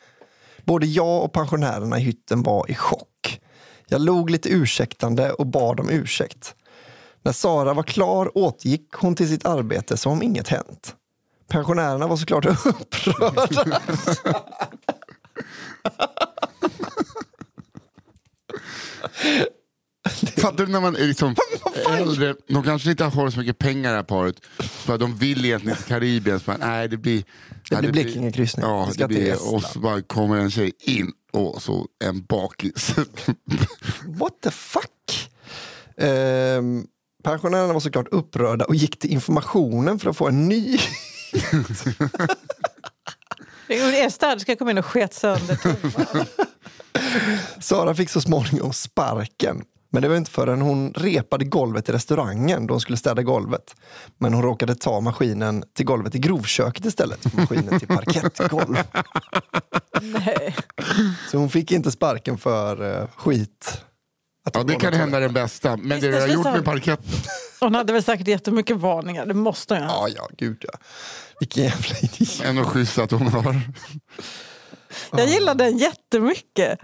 Både 0.66 0.86
jag 0.86 1.24
och 1.24 1.34
pensionärerna 1.34 2.00
i 2.00 2.02
hytten 2.02 2.44
var 2.44 2.72
i 2.72 2.76
chock. 2.76 3.40
Jag 3.88 4.02
log 4.02 4.30
lite 4.30 4.50
ursäktande 4.50 5.32
och 5.32 5.48
bad 5.48 5.80
om 5.80 5.90
ursäkt. 5.90 6.56
När 7.24 7.32
Sara 7.32 7.74
var 7.74 7.84
klar 7.84 8.38
återgick 8.38 8.92
hon 8.94 9.16
till 9.16 9.30
sitt 9.30 9.46
arbete 9.46 9.98
som 9.98 10.12
om 10.12 10.24
inget 10.24 10.48
hänt. 10.48 10.96
Pensionärerna 11.50 12.08
var 12.08 12.18
såklart 12.18 12.46
upprörda. 12.66 13.82
Fattar 20.38 20.66
du 20.66 20.72
när 20.72 20.82
man 20.82 20.96
är 20.96 21.08
liksom 21.08 21.36
äldre, 21.90 22.36
de 22.48 22.64
kanske 22.64 22.92
inte 22.92 23.04
har 23.04 23.30
så 23.30 23.40
mycket 23.40 23.58
pengar 23.58 23.90
det 23.90 23.96
här 23.96 24.04
paret, 24.04 24.36
för 24.60 24.98
de 24.98 25.16
vill 25.16 25.46
egentligen 25.46 25.78
till 25.78 25.86
Karibien, 25.86 26.40
så 26.40 26.46
bara, 26.46 26.58
nej 26.58 26.88
det 26.88 26.98
blir... 26.98 27.24
Det 27.70 27.82
nej, 27.82 27.82
blir 27.82 27.92
Blekingekryssning. 27.92 28.66
Ja, 28.66 28.90
det 28.98 29.08
blir, 29.08 29.54
och 29.54 29.64
så 29.64 29.80
bara 29.80 30.02
kommer 30.02 30.38
en 30.38 30.52
tjej 30.52 30.72
in 30.80 31.12
och 31.32 31.62
så 31.62 31.88
en 32.04 32.24
bakis. 32.24 32.96
What 34.06 34.34
the 34.44 34.52
fuck? 34.52 35.30
Ehm, 35.98 36.86
pensionärerna 37.24 37.74
var 37.74 37.80
såklart 37.80 38.08
upprörda 38.12 38.66
och 38.66 38.76
gick 38.76 39.00
till 39.00 39.12
informationen 39.12 40.00
för 40.00 40.10
att 40.10 40.18
få 40.18 40.28
en 40.28 40.48
ny. 40.50 40.78
Er 43.70 44.10
städerska 44.10 44.56
kom 44.56 44.70
in 44.70 44.78
och 44.78 44.86
sket 44.86 45.14
sönder. 45.14 45.58
Sara 47.62 47.96
fick 47.96 48.10
så 48.10 48.22
småningom 48.22 48.74
sparken. 48.74 49.64
Men 49.92 50.02
det 50.02 50.08
var 50.08 50.16
inte 50.16 50.32
förrän 50.32 50.62
hon 50.62 50.94
repade 50.94 51.46
golvet 51.46 51.90
i 51.90 51.92
restaurangen 51.92 52.68
då 52.68 52.74
hon 52.74 52.82
skulle 52.82 52.98
städa 52.98 53.24
golvet. 53.24 53.76
Men 54.18 54.34
hon 54.34 54.44
råkade 54.44 54.76
ta 54.76 55.02
maskinen 55.02 55.64
till 55.76 55.86
golvet 55.86 56.16
i 56.16 56.20
grovköket 56.20 56.86
istället 56.86 57.22
för 57.22 57.38
maskinen 57.38 57.80
till 57.80 57.88
parkettgolv. 57.88 58.76
Nej. 60.02 60.56
Så 61.32 61.38
hon 61.38 61.50
fick 61.50 61.72
inte 61.72 61.92
sparken 61.92 62.38
för 62.38 63.02
eh, 63.02 63.08
skit. 63.16 63.84
Att 64.50 64.56
Ja, 64.56 64.64
det 64.64 64.76
kan 64.76 64.94
hända 64.94 65.20
den 65.20 65.34
bästa, 65.34 65.78
men 65.78 65.90
det 66.02 66.08
du 66.08 66.12
Visst, 66.12 66.20
har 66.22 66.28
visst, 66.28 66.36
gjort 66.36 66.46
med 66.46 66.54
visst. 66.54 66.66
parketten. 66.66 67.20
Hon 67.60 67.76
hade 67.76 67.94
väl 67.94 68.04
säkert 68.04 68.28
jättemycket 68.28 68.78
varningar, 68.78 69.26
det 69.26 69.34
måste 69.34 69.74
hon 69.74 69.84
ju 69.84 69.90
ha. 69.90 70.08
Ja, 70.08 70.16
ja, 70.16 70.30
gud 70.38 70.58
ja. 70.68 70.80
Vilken 71.40 71.64
jävla 71.64 71.96
idiot. 72.02 72.42
Ändå 72.44 72.64
schysst 72.64 72.98
att 72.98 73.12
hon 73.12 73.28
har. 73.28 73.62
Jag 75.12 75.28
gillar 75.28 75.56
den 75.56 75.78
jättemycket. 75.78 76.80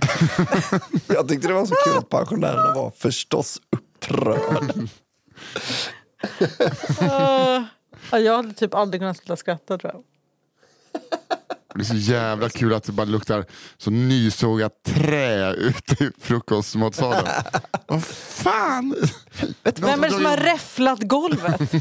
Jag 1.07 1.27
tyckte 1.29 1.47
det 1.47 1.53
var 1.53 1.65
så 1.65 1.75
kul 1.85 1.97
att 1.97 2.09
pensionärerna 2.09 2.73
var 2.75 2.91
förstås 2.97 3.57
upprörda. 3.71 4.73
Uh, 4.73 4.87
ja, 8.11 8.19
jag 8.19 8.35
hade 8.35 8.53
typ 8.53 8.73
aldrig 8.73 9.01
kunnat 9.01 9.17
sluta 9.17 9.35
skratta 9.35 9.77
tror 9.77 9.93
jag. 9.93 10.03
Det 11.75 11.81
är 11.81 11.83
så 11.83 11.95
jävla 11.95 12.49
kul 12.49 12.73
att 12.73 12.83
det 12.83 12.91
bara 12.91 13.05
luktar 13.05 13.45
så 13.77 13.91
nysågat 13.91 14.83
trä 14.83 15.53
ute 15.53 16.03
i 16.03 16.11
frukostmatsalen. 16.19 17.25
Vad 17.87 18.03
fan! 18.03 18.95
Vem 19.63 20.03
är 20.03 20.09
det 20.09 20.13
som 20.13 20.25
har 20.25 20.37
räfflat 20.37 20.99
golvet? 21.01 21.61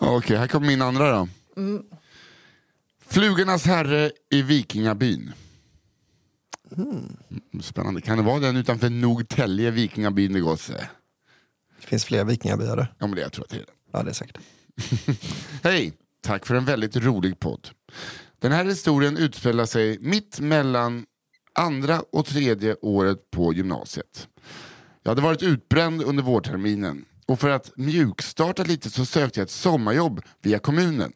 Okej, 0.00 0.36
här 0.36 0.46
kommer 0.46 0.66
min 0.66 0.82
andra 0.82 1.10
då. 1.10 1.28
Flugornas 3.08 3.64
herre 3.64 4.10
i 4.30 4.42
Vikingabyn. 4.42 5.32
Mm, 6.76 7.16
Spännande. 7.62 8.00
Kan 8.00 8.16
det 8.18 8.24
vara 8.24 8.40
den 8.40 8.56
utanför 8.56 8.90
Nogtälje, 8.90 9.70
Vikingabyn 9.70 10.32
det 10.32 10.40
går 10.40 10.56
sig? 10.56 10.88
Det 11.80 11.86
finns 11.86 12.04
fler 12.04 12.24
vikingabyar. 12.24 12.94
Ja, 12.98 13.06
men 13.06 13.14
det 13.16 13.20
jag 13.20 13.32
tror 13.32 13.46
är 13.50 13.58
det. 13.58 13.64
Ja, 13.92 14.02
det 14.02 14.10
är 14.10 14.14
säkert. 14.14 14.38
Hej! 15.62 15.92
Tack 16.20 16.46
för 16.46 16.54
en 16.54 16.64
väldigt 16.64 16.96
rolig 16.96 17.40
podd. 17.40 17.68
Den 18.38 18.52
här 18.52 18.64
historien 18.64 19.16
utspelar 19.16 19.66
sig 19.66 19.98
mitt 20.00 20.40
mellan 20.40 21.06
andra 21.52 22.02
och 22.12 22.26
tredje 22.26 22.76
året 22.82 23.30
på 23.30 23.52
gymnasiet. 23.52 24.28
Jag 25.02 25.10
hade 25.10 25.22
varit 25.22 25.42
utbränd 25.42 26.02
under 26.02 26.22
vårterminen 26.22 27.04
och 27.26 27.40
för 27.40 27.48
att 27.48 27.72
mjukstarta 27.76 28.64
lite 28.64 28.90
så 28.90 29.06
sökte 29.06 29.40
jag 29.40 29.44
ett 29.44 29.50
sommarjobb 29.50 30.22
via 30.42 30.58
kommunen. 30.58 31.12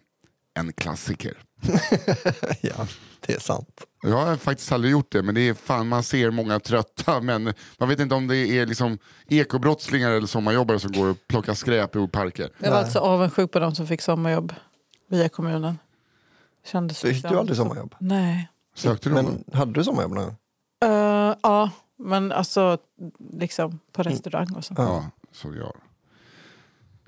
En 0.54 0.72
klassiker. 0.72 1.42
ja, 2.60 2.86
det 3.30 3.36
är 3.36 3.40
sant. 3.40 3.84
Jag 4.02 4.16
har 4.26 4.36
faktiskt 4.36 4.72
aldrig 4.72 4.92
gjort 4.92 5.12
det, 5.12 5.22
men 5.22 5.34
det 5.34 5.40
är 5.48 5.54
fan, 5.54 5.88
man 5.88 6.02
ser 6.02 6.30
många 6.30 6.60
trötta 6.60 7.20
men 7.20 7.54
man 7.78 7.88
vet 7.88 8.00
inte 8.00 8.14
om 8.14 8.26
det 8.26 8.36
är 8.36 8.66
liksom 8.66 8.98
ekobrottslingar 9.28 10.10
eller 10.10 10.26
sommarjobbare 10.26 10.78
som 10.80 10.92
går 10.92 11.08
och 11.08 11.16
plockar 11.28 11.54
skräp 11.54 11.96
ur 11.96 12.06
parker. 12.06 12.50
Jag 12.58 12.70
var 12.70 12.78
alltså 12.78 12.98
avundsjuk 12.98 13.50
på 13.52 13.58
de 13.58 13.74
som 13.74 13.86
fick 13.86 14.00
sommarjobb 14.02 14.54
via 15.08 15.28
kommunen. 15.28 15.78
Kändes 16.66 16.98
Fick 17.00 17.12
liksom 17.12 17.30
du 17.30 17.38
aldrig 17.38 17.56
så- 17.56 17.62
sommarjobb? 17.62 17.94
Nej. 18.00 18.48
Sökte 18.74 19.08
du 19.08 19.14
någon? 19.14 19.24
Men 19.24 19.44
hade 19.58 19.72
du 19.72 19.84
sommarjobb 19.84 20.12
någon 20.14 20.24
gång? 20.24 20.36
Eh, 20.84 21.34
ja, 21.42 21.70
men 21.98 22.32
alltså 22.32 22.78
liksom 23.32 23.78
på 23.92 24.02
restaurang 24.02 24.54
och 24.56 24.64
så. 24.64 24.74
Ja, 24.78 25.04
så 25.32 25.54
jag. 25.54 25.72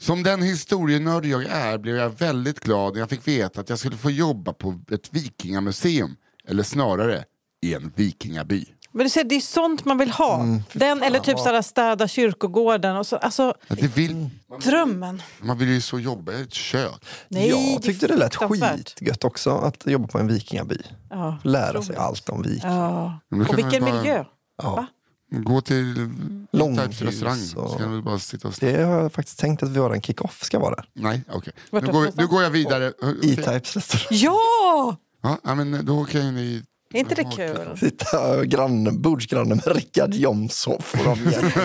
Som 0.02 0.22
den 0.22 0.42
historienörd 0.42 1.26
jag 1.26 1.44
är 1.44 1.78
blev 1.78 1.96
jag 1.96 2.10
väldigt 2.18 2.60
glad 2.60 2.92
när 2.92 3.00
jag 3.00 3.10
fick 3.10 3.28
veta 3.28 3.60
att 3.60 3.68
jag 3.68 3.78
skulle 3.78 3.96
få 3.96 4.10
jobba 4.10 4.52
på 4.52 4.80
ett 4.90 5.08
vikingamuseum. 5.14 6.16
Eller 6.48 6.62
snarare 6.62 7.24
i 7.62 7.74
en 7.74 7.92
vikingaby. 7.96 8.64
Men 8.92 9.04
du 9.04 9.10
ser, 9.10 9.24
det 9.24 9.34
är 9.34 9.40
sånt 9.40 9.84
man 9.84 9.98
vill 9.98 10.10
ha. 10.10 10.40
Mm, 10.40 10.62
Den 10.72 11.02
eller 11.02 11.18
typ 11.20 11.38
sådär 11.38 11.62
städa 11.62 12.08
kyrkogården. 12.08 12.96
Och 12.96 13.06
så, 13.06 13.16
alltså, 13.16 13.54
Ja, 13.68 13.74
det 13.80 13.96
vill, 13.96 14.30
drömmen. 14.64 15.22
man 15.40 15.58
vill 15.58 15.68
ju 15.68 15.80
så 15.80 15.98
jobba 15.98 16.32
i 16.32 16.42
ett 16.42 16.54
kök. 16.54 17.04
Nej, 17.28 17.48
jag 17.48 17.82
tyckte 17.82 18.06
det 18.06 18.16
lät 18.16 18.36
skitgött 18.36 19.24
också 19.24 19.50
att 19.50 19.86
jobba 19.86 20.06
på 20.06 20.18
en 20.18 20.26
vikingaby. 20.26 20.78
Ja, 21.10 21.38
Lära 21.44 21.82
sig 21.82 21.96
allt 21.96 22.28
om 22.28 22.42
viking. 22.42 22.70
Ja. 22.70 23.20
Och 23.30 23.58
vilken 23.58 23.84
bara 23.84 23.94
miljö. 23.94 24.24
Ja. 24.62 24.86
Gå 25.34 25.60
till 25.60 26.10
Långhus 26.52 26.98
Types 26.98 27.02
restaurang 27.02 27.38
och- 27.66 27.80
du 27.90 28.02
bara 28.02 28.18
sitta 28.18 28.48
och. 28.48 28.54
Det 28.60 28.82
har 28.82 29.00
jag 29.02 29.12
faktiskt 29.12 29.38
tänkt 29.38 29.62
att 29.62 29.68
våran 29.76 30.00
kick-off 30.02 30.42
ska 30.44 30.58
vara 30.58 30.74
där. 30.74 30.84
Nej, 30.92 31.24
okej. 31.32 31.52
Vart 31.70 31.82
Nu, 31.86 31.92
går- 31.92 32.10
nu 32.14 32.26
går 32.26 32.42
jag 32.42 32.50
vidare. 32.50 32.86
E-Types 33.22 33.76
restaurang. 33.76 34.06
Ja! 34.10 34.96
Ja, 35.44 35.54
men 35.54 35.86
då 35.86 36.04
kan 36.04 36.34
ni... 36.34 36.62
Är 36.94 36.98
inte 36.98 37.14
det 37.14 37.24
kul? 37.36 37.76
Sitta 37.80 38.44
granne, 38.44 38.90
bordsgranne 38.92 39.54
med 39.54 39.66
Rickard 39.76 40.14
Jomshof 40.14 40.94
och 40.98 41.04
de 41.04 41.30
gängen. 41.30 41.52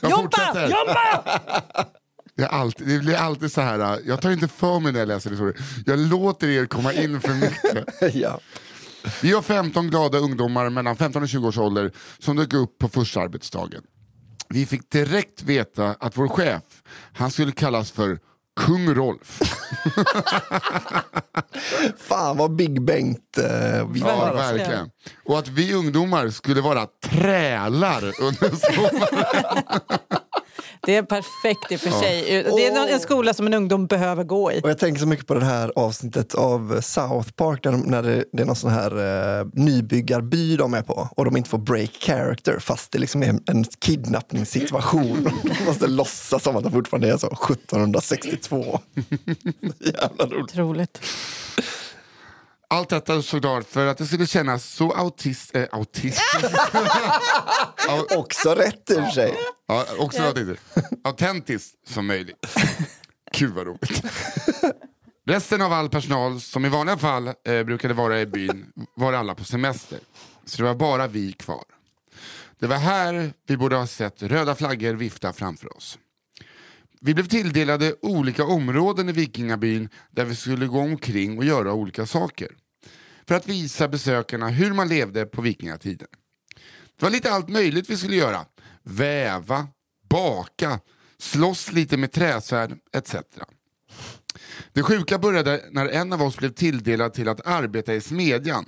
Jag 0.00 0.10
Jobba! 0.10 0.22
fortsätter. 0.22 0.62
Jobba! 0.68 1.40
Det, 2.36 2.42
är 2.42 2.46
alltid, 2.48 2.88
det 2.88 2.98
blir 2.98 3.16
alltid 3.16 3.52
så 3.52 3.60
här, 3.60 3.98
jag 4.06 4.20
tar 4.20 4.30
inte 4.30 4.48
för 4.48 4.80
mig 4.80 4.92
när 4.92 4.98
jag 5.00 5.08
läser 5.08 5.30
historier. 5.30 5.56
Jag 5.86 5.98
låter 5.98 6.48
er 6.48 6.66
komma 6.66 6.92
in 6.92 7.20
för 7.20 7.34
mycket. 7.34 8.14
ja. 8.14 8.40
Vi 9.22 9.32
var 9.32 9.42
15 9.42 9.86
glada 9.90 10.18
ungdomar 10.18 10.70
mellan 10.70 10.96
15 10.96 11.22
och 11.22 11.28
20 11.28 11.48
års 11.48 11.58
ålder 11.58 11.92
som 12.18 12.36
dök 12.36 12.52
upp 12.54 12.78
på 12.78 12.88
första 12.88 13.20
arbetsdagen. 13.20 13.82
Vi 14.48 14.66
fick 14.66 14.90
direkt 14.90 15.42
veta 15.42 15.96
att 16.00 16.16
vår 16.16 16.28
chef, 16.28 16.62
han 17.14 17.30
skulle 17.30 17.52
kallas 17.52 17.90
för 17.90 18.18
Kung 18.60 18.94
Rolf. 18.94 19.40
Fan 21.98 22.36
vad 22.36 22.56
Big 22.56 22.82
Bengt 22.82 23.38
eh, 23.38 23.88
vi 23.90 24.00
Ja, 24.00 24.06
var. 24.16 24.34
verkligen. 24.34 24.90
Och 25.24 25.38
att 25.38 25.48
vi 25.48 25.74
ungdomar 25.74 26.28
skulle 26.30 26.60
vara 26.60 26.86
trälar 27.04 28.02
under 28.20 28.50
sommaren. 28.74 29.80
Det 30.86 30.96
är 30.96 31.02
perfekt 31.02 31.72
i 31.72 31.76
och 31.76 31.80
för 31.80 31.90
sig. 31.90 32.42
Det 32.56 32.66
är 32.66 32.92
en 32.92 33.00
skola 33.00 33.34
som 33.34 33.46
en 33.46 33.54
ungdom 33.54 33.86
behöver 33.86 34.24
gå 34.24 34.52
i. 34.52 34.60
Och 34.60 34.70
jag 34.70 34.78
tänker 34.78 35.00
så 35.00 35.06
mycket 35.06 35.26
på 35.26 35.34
det 35.34 35.44
här 35.44 35.72
avsnittet 35.76 36.34
av 36.34 36.80
South 36.80 37.30
Park 37.30 37.62
där 37.62 37.72
de, 37.72 37.80
när 37.80 38.02
det, 38.02 38.24
det 38.32 38.42
är 38.42 38.46
någon 38.46 38.56
sån 38.56 38.70
här 38.70 38.90
eh, 39.40 39.46
nybyggarby 39.52 40.56
de 40.56 40.74
är 40.74 40.82
på 40.82 41.08
och 41.16 41.24
de 41.24 41.36
inte 41.36 41.50
får 41.50 41.58
break 41.58 41.90
character 41.90 42.58
fast 42.58 42.92
det 42.92 42.98
liksom 42.98 43.22
är 43.22 43.28
en, 43.28 43.42
en 43.46 43.64
kidnappningssituation. 43.64 45.28
de 45.42 45.64
måste 45.64 45.86
låtsas 45.86 46.42
som 46.42 46.56
att 46.56 46.62
de 46.62 46.72
fortfarande 46.72 47.08
är 47.08 47.16
så 47.16 47.26
1762. 47.26 48.80
Jävla 49.80 50.26
roligt. 50.26 50.44
Otroligt. 50.44 51.00
Allt 52.74 52.88
detta 52.88 53.22
såklart 53.22 53.66
för 53.66 53.86
att 53.86 53.98
det 53.98 54.06
skulle 54.06 54.26
kännas 54.26 54.64
så 54.64 54.92
autist, 54.92 55.56
äh, 55.56 55.64
autistiskt. 55.72 56.22
Också 58.16 58.54
rätt 58.54 58.90
i 58.90 59.10
sig. 59.14 59.34
ja, 59.68 59.86
också 59.98 60.22
autistiskt. 60.22 60.62
autentiskt 61.04 61.88
som 61.88 62.06
möjligt. 62.06 62.36
Gud 63.38 63.50
vad 63.54 63.66
roligt. 63.66 64.02
Resten 65.26 65.62
av 65.62 65.72
all 65.72 65.88
personal 65.88 66.40
som 66.40 66.64
i 66.64 66.68
vanliga 66.68 66.96
fall 66.96 67.26
eh, 67.26 67.62
brukade 67.62 67.94
vara 67.94 68.20
i 68.20 68.26
byn 68.26 68.72
var 68.94 69.12
alla 69.12 69.34
på 69.34 69.44
semester. 69.44 69.98
Så 70.44 70.56
det 70.56 70.68
var 70.68 70.74
bara 70.74 71.06
vi 71.06 71.32
kvar. 71.32 71.64
Det 72.58 72.66
var 72.66 72.76
här 72.76 73.32
vi 73.46 73.56
borde 73.56 73.76
ha 73.76 73.86
sett 73.86 74.22
röda 74.22 74.54
flaggor 74.54 74.94
vifta 74.94 75.32
framför 75.32 75.76
oss. 75.76 75.98
Vi 77.00 77.14
blev 77.14 77.26
tilldelade 77.26 77.94
olika 78.02 78.44
områden 78.44 79.08
i 79.08 79.12
vikingabyn 79.12 79.88
där 80.10 80.24
vi 80.24 80.36
skulle 80.36 80.66
gå 80.66 80.78
omkring 80.78 81.38
och 81.38 81.44
göra 81.44 81.72
olika 81.72 82.06
saker. 82.06 82.48
För 83.28 83.34
att 83.34 83.48
visa 83.48 83.88
besökarna 83.88 84.48
hur 84.48 84.72
man 84.72 84.88
levde 84.88 85.26
på 85.26 85.42
vikingatiden. 85.42 86.08
Det 86.98 87.02
var 87.04 87.10
lite 87.10 87.32
allt 87.32 87.48
möjligt 87.48 87.90
vi 87.90 87.96
skulle 87.96 88.16
göra. 88.16 88.46
Väva, 88.82 89.68
baka, 90.08 90.80
slåss 91.18 91.72
lite 91.72 91.96
med 91.96 92.12
träsvärd 92.12 92.78
etc. 92.92 93.14
Det 94.72 94.82
sjuka 94.82 95.18
började 95.18 95.64
när 95.70 95.86
en 95.86 96.12
av 96.12 96.22
oss 96.22 96.36
blev 96.36 96.50
tilldelad 96.50 97.14
till 97.14 97.28
att 97.28 97.46
arbeta 97.46 97.94
i 97.94 98.00
smedjan. 98.00 98.64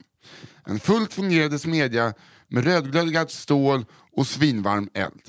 En 0.66 0.80
fullt 0.80 1.12
fungerande 1.12 1.58
smedja 1.58 2.14
med 2.48 2.64
rödglödgat 2.64 3.30
stål 3.30 3.84
och 4.12 4.26
svinvarm 4.26 4.90
eld. 4.94 5.22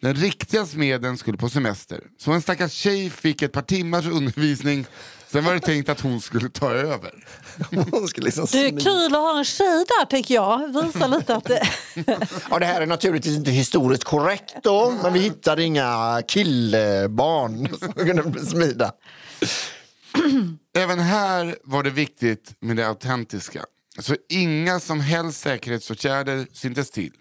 Den 0.00 0.14
riktiga 0.14 0.66
smeden 0.66 1.18
skulle 1.18 1.38
på 1.38 1.48
semester, 1.48 2.00
så 2.18 2.32
en 2.32 2.42
stackars 2.42 2.72
tjej 2.72 3.10
fick 3.10 3.42
ett 3.42 3.52
par 3.52 3.62
timmars 3.62 4.06
undervisning 4.06 4.86
Sen 5.28 5.44
var 5.44 5.54
det 5.54 5.60
tänkt 5.60 5.88
att 5.88 6.00
hon 6.00 6.20
skulle 6.20 6.48
ta 6.48 6.70
över. 6.70 7.26
Hon 7.90 8.08
skulle 8.08 8.24
liksom 8.24 8.46
Det 8.52 8.58
är 8.58 8.80
kul 8.80 9.14
att 9.14 9.20
ha 9.20 9.38
en 9.38 9.44
tjej 9.44 9.84
där 9.88 10.04
tycker 10.06 10.34
jag. 10.34 10.82
Visa 10.82 11.06
lite 11.06 11.36
att 11.36 11.44
det... 11.44 11.68
Ja, 12.50 12.58
det 12.58 12.66
här 12.66 12.80
är 12.80 12.86
naturligtvis 12.86 13.36
inte 13.36 13.50
historiskt 13.50 14.04
korrekt 14.04 14.54
då, 14.62 14.94
men 15.02 15.12
vi 15.12 15.20
hittade 15.20 15.62
inga 15.62 16.22
killbarn 16.28 17.68
som 17.78 17.92
kunde 17.92 18.46
smida. 18.46 18.92
Även 20.78 20.98
här 20.98 21.56
var 21.64 21.82
det 21.82 21.90
viktigt 21.90 22.54
med 22.60 22.76
det 22.76 22.88
autentiska. 22.88 23.64
Så 23.98 24.16
inga 24.28 24.80
som 24.80 25.00
helst 25.00 25.40
säkerhetsåtgärder 25.40 26.46
syntes 26.52 26.90
till. 26.90 27.12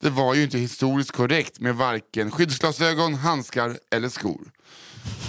Det 0.00 0.10
var 0.10 0.34
ju 0.34 0.42
inte 0.42 0.58
historiskt 0.58 1.10
korrekt 1.10 1.60
med 1.60 1.76
varken 1.76 2.30
skyddsglasögon, 2.30 3.14
handskar 3.14 3.78
eller 3.90 4.08
skor. 4.08 4.40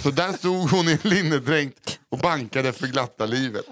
Så 0.02 0.10
där 0.10 0.32
stod 0.32 0.70
hon 0.70 0.88
i 0.88 0.98
linnedränkt 1.02 1.98
och 2.10 2.18
bankade 2.18 2.72
för 2.72 2.86
glatta 2.86 3.26
livet. 3.26 3.64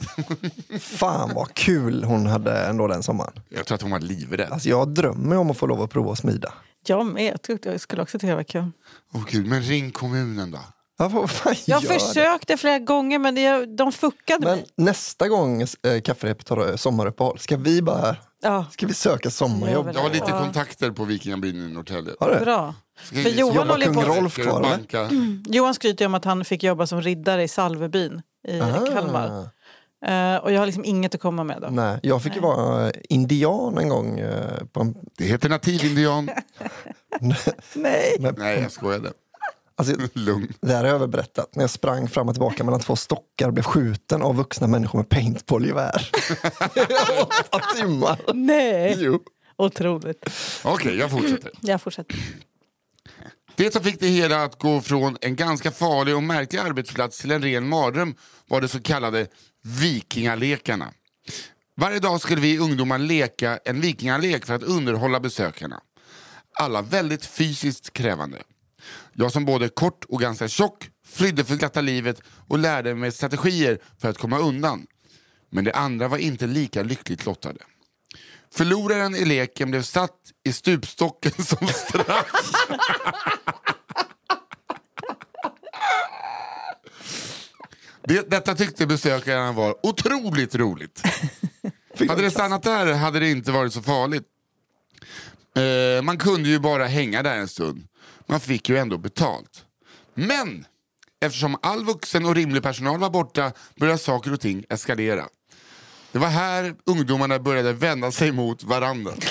Fan 0.81 1.31
vad 1.35 1.55
kul 1.55 2.05
hon 2.05 2.27
hade 2.27 2.59
ändå 2.67 2.87
den 2.87 3.03
sommaren. 3.03 3.33
Jag 3.49 3.67
tror 3.67 3.75
att 3.75 3.83
hon 3.83 3.91
var 3.91 4.01
livrädd. 4.01 4.53
Alltså 4.53 4.69
jag 4.69 4.89
drömmer 4.89 5.37
om 5.37 5.51
att 5.51 5.57
få 5.57 5.67
lov 5.67 5.83
att 5.83 5.91
prova 5.91 6.13
att 6.13 6.19
smida. 6.19 6.53
Jag 6.87 7.07
med. 7.07 7.33
Jag 7.33 7.43
tyckte 7.43 7.69
jag 7.69 7.81
skulle 7.81 8.03
också 8.03 8.19
tycka 8.19 8.31
det 8.31 8.37
var 8.37 8.43
kul. 8.43 8.71
Åh 9.15 9.23
gud, 9.31 9.47
men 9.47 9.63
ring 9.63 9.91
kommunen 9.91 10.51
då. 10.51 10.59
Ja, 10.99 11.09
vad 11.09 11.31
fan 11.31 11.55
Jag 11.67 11.83
gör 11.83 11.93
det? 11.93 11.99
försökte 12.01 12.57
flera 12.57 12.79
gånger 12.79 13.19
men 13.19 13.35
det, 13.35 13.67
de 13.77 13.93
fuckade 13.93 14.47
Men 14.47 14.57
mig. 14.59 14.67
nästa 14.77 15.29
gång 15.29 15.63
eh, 15.63 16.01
kafferepet 16.05 16.49
har 16.49 16.77
sommaruppehåll, 16.77 17.39
ska 17.39 17.57
vi 17.57 17.83
bara 17.83 18.17
Ja, 18.43 18.65
ska 18.73 18.87
vi 18.87 18.95
söka 18.95 19.31
sommarjobb? 19.31 19.87
Ja, 19.87 19.93
Jag 19.95 20.01
har 20.01 20.11
lite 20.11 20.27
Ja. 20.29 20.39
kontakter 20.45 20.91
på 20.91 21.05
Vikingabyn 21.05 21.57
i 21.71 21.73
Norrtälje. 21.73 22.13
Har 22.21 22.31
du? 22.39 22.45
bra. 22.45 22.75
För 23.03 23.29
Johan 23.29 23.69
håller 23.69 23.93
på... 23.93 24.01
Rolf 24.01 24.35
kvar, 24.37 24.63
banka. 24.63 25.11
Johan 25.47 25.75
skryter 25.75 26.07
om 26.07 26.15
att 26.15 26.25
han 26.25 26.45
fick 26.45 26.63
jobba 26.63 26.87
som 26.87 27.03
riddare 27.03 27.43
i 27.43 27.49
Salvebyn 27.49 28.23
i 28.49 28.59
Kalmar. 28.95 29.49
Eh, 30.07 30.37
och 30.37 30.53
jag 30.53 30.59
har 30.59 30.67
liksom 30.67 30.85
inget 30.85 31.15
att 31.15 31.21
komma 31.21 31.45
med 31.45 31.59
då. 31.63 31.69
Nej, 31.71 31.99
jag 32.03 32.23
fick 32.23 32.35
ju 32.35 32.41
vara 32.41 32.87
eh, 32.87 32.93
indian 33.09 33.79
en 33.79 33.89
gång. 33.89 34.19
eh, 34.19 34.65
På 34.73 34.81
en, 34.81 34.95
Det 35.19 35.25
heter 35.25 35.49
nativindian. 35.49 36.31
Nej. 37.75 38.17
Nej, 38.37 38.61
jag 38.61 38.73
skojade. 38.73 39.13
alltså, 39.77 39.95
Lugn. 40.13 40.53
det 40.61 40.69
här 40.73 40.77
har 40.81 40.87
jag 40.87 40.95
överberättat. 40.95 41.57
När 41.57 41.63
jag 41.63 41.71
sprang 41.71 42.09
fram 42.09 42.29
och 42.29 42.35
tillbaka 42.35 42.65
mellan 42.65 42.81
två 42.81 42.97
stockar 42.97 43.47
och 43.47 43.53
blev 43.53 43.63
skjuten 43.65 44.23
av 44.23 44.37
vuxna 44.37 44.67
människor 44.67 44.99
med 44.99 45.09
paintballgevär. 45.09 46.11
I 46.75 47.21
åtta 47.23 47.61
timmar. 47.77 48.19
Nej. 48.35 48.97
Jo. 48.99 49.19
Otroligt. 49.57 50.25
Okej, 50.65 50.97
jag 50.97 51.11
fortsätter. 51.11 51.51
Jag 51.61 51.83
fortsätter. 51.83 52.17
Det 53.57 53.73
som 53.73 53.85
fick 53.85 54.01
det 54.01 54.07
hela 54.09 54.45
att 54.45 54.59
gå 54.59 54.81
från 54.81 55.17
en 55.21 55.37
ganska 55.37 55.71
farlig 55.71 56.17
och 56.17 56.23
märklig 56.23 56.59
arbetsplats 56.59 57.19
till 57.19 57.31
en 57.31 57.43
ren 57.43 57.69
mardröm 57.69 58.15
var 58.49 58.61
de 58.61 58.69
så 58.69 58.81
kallade 58.81 59.27
vikingalekarna. 59.63 60.93
Varje 61.77 61.99
dag 61.99 62.21
skulle 62.21 62.41
vi 62.41 62.59
ungdomar 62.59 62.99
leka 62.99 63.59
en 63.65 63.81
vikingalek 63.81 64.47
för 64.47 64.55
att 64.55 64.63
underhålla 64.63 65.21
besökarna. 65.21 65.81
Alla 66.59 66.83
väldigt 66.83 67.27
fysiskt 67.27 67.93
krävande. 67.93 68.39
Jag 69.13 69.33
som 69.33 69.45
både 69.45 69.69
kort 69.69 70.05
och 70.05 70.21
ganska 70.21 70.49
tjock 70.49 70.91
flydde 71.07 71.45
för 71.45 71.57
glatta 71.57 71.81
livet 71.81 72.23
och 72.49 72.59
lärde 72.59 72.95
mig 72.95 73.13
strategier 73.13 73.79
för 73.99 74.09
att 74.09 74.19
komma 74.19 74.39
undan. 74.39 74.87
Men 75.51 75.65
de 75.65 75.73
andra 75.73 76.09
var 76.09 76.19
inte 76.19 76.47
lika 76.47 76.83
lyckligt 76.83 77.27
lottade. 77.27 77.61
Förloraren 78.55 79.15
i 79.15 79.25
leken 79.25 79.71
blev 79.71 79.83
satt 79.83 80.19
i 80.45 80.53
stupstocken 80.53 81.33
som 81.45 81.67
straff. 81.67 82.53
Det, 88.05 88.31
detta 88.31 88.55
tyckte 88.55 88.87
besökarna 88.87 89.53
var 89.53 89.87
otroligt 89.87 90.55
roligt. 90.55 91.03
hade 92.09 92.23
det 92.23 92.31
stannat 92.31 92.63
där 92.63 92.93
hade 92.93 93.21
det 93.21 93.31
inte 93.31 93.53
varit 93.53 93.73
så 93.73 93.83
farligt. 93.83 94.25
Eh, 95.57 96.03
man 96.03 96.19
kunde 96.19 96.49
ju 96.49 96.59
bara 96.59 96.87
hänga 96.87 97.23
där 97.23 97.37
en 97.37 97.49
stund. 97.49 97.89
Man 98.27 98.41
fick 98.41 98.69
ju 98.69 98.79
ändå 98.79 98.99
betalt. 98.99 99.65
Men 100.15 100.67
eftersom 101.21 101.57
all 101.63 101.85
vuxen 101.85 102.27
och 102.27 102.35
rimlig 102.35 102.63
personal 102.63 102.99
var 102.99 103.11
borta 103.11 103.53
började 103.77 103.99
saker 103.99 104.33
och 104.33 104.41
ting 104.41 104.65
eskalera. 104.69 105.29
Det 106.13 106.19
var 106.19 106.29
här 106.29 106.75
ungdomarna 106.87 107.39
började 107.39 107.73
vända 107.73 108.13
sig 108.13 108.33
mot 108.33 108.65
varandra. 108.65 109.13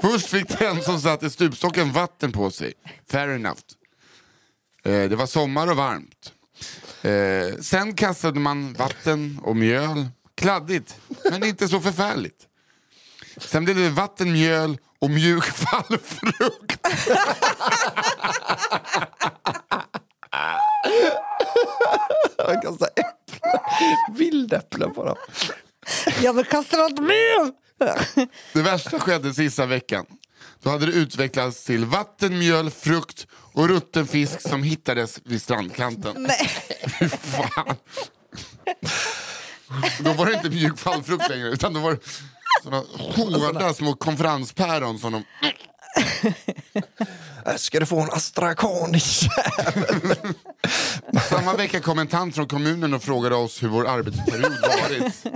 Först 0.00 0.26
fick 0.26 0.58
den 0.58 0.82
som 0.82 1.00
satt 1.00 1.22
i 1.22 1.30
stupstocken 1.30 1.92
vatten 1.92 2.32
på 2.32 2.50
sig. 2.50 2.72
Fair 3.10 3.28
enough. 3.28 3.60
Eh, 4.84 5.08
det 5.08 5.16
var 5.16 5.26
sommar 5.26 5.70
och 5.70 5.76
varmt. 5.76 6.32
Eh, 7.02 7.56
sen 7.60 7.94
kastade 7.94 8.40
man 8.40 8.72
vatten 8.72 9.40
och 9.42 9.56
mjöl. 9.56 10.06
Kladdigt, 10.34 10.96
men 11.30 11.44
inte 11.44 11.68
så 11.68 11.80
förfärligt. 11.80 12.46
Sen 13.36 13.64
blev 13.64 13.76
det 13.76 13.88
vatten, 13.90 14.32
mjöl 14.32 14.78
och 14.98 15.10
mjuk 15.10 15.44
fallfrukt. 15.44 16.86
Kastade 22.62 22.90
äpplen. 22.96 23.25
Vildäpplen 24.18 24.92
dem. 25.04 25.16
Jag 26.22 26.32
vill 26.32 26.44
kasta 26.44 26.76
något 26.76 27.00
mer! 27.00 27.52
Det 28.52 28.62
värsta 28.62 28.98
skedde 28.98 29.34
sista 29.34 29.66
veckan. 29.66 30.06
Då 30.62 30.70
hade 30.70 30.86
det 30.86 30.92
utvecklats 30.92 31.64
till 31.64 31.84
vatten, 31.84 32.38
mjöl, 32.38 32.70
frukt 32.70 33.26
och 33.32 33.68
rutten 33.68 34.06
fisk 34.06 34.40
som 34.40 34.62
hittades 34.62 35.20
vid 35.24 35.42
strandkanten. 35.42 36.14
Nej. 36.18 36.50
Fy 36.98 37.08
fan. 37.08 37.76
Då 40.00 40.12
var 40.12 40.26
det 40.26 40.32
inte 40.32 40.50
mjuk 40.50 40.78
fallfrukt 40.78 41.28
längre 41.28 41.48
utan 41.48 41.74
då 41.74 41.80
var 41.80 41.90
det 41.90 41.98
såna 42.62 42.82
hårda 42.98 43.74
små 43.74 43.94
konferenspäron 43.94 44.98
som 44.98 45.12
de... 45.12 45.24
Äh, 47.46 47.56
ska 47.56 47.80
du 47.80 47.86
få 47.86 48.00
en 48.00 48.10
astrakan 48.10 48.94
i 48.94 49.00
Samma 51.28 51.54
vecka 51.56 51.80
kom 51.80 51.98
en 51.98 52.06
tant 52.06 52.34
från 52.34 52.48
kommunen 52.48 52.94
och 52.94 53.02
frågade 53.02 53.34
oss 53.34 53.62
hur 53.62 53.68
vår 53.68 53.88
arbetsperiod 53.88 54.60
varit. 54.60 55.26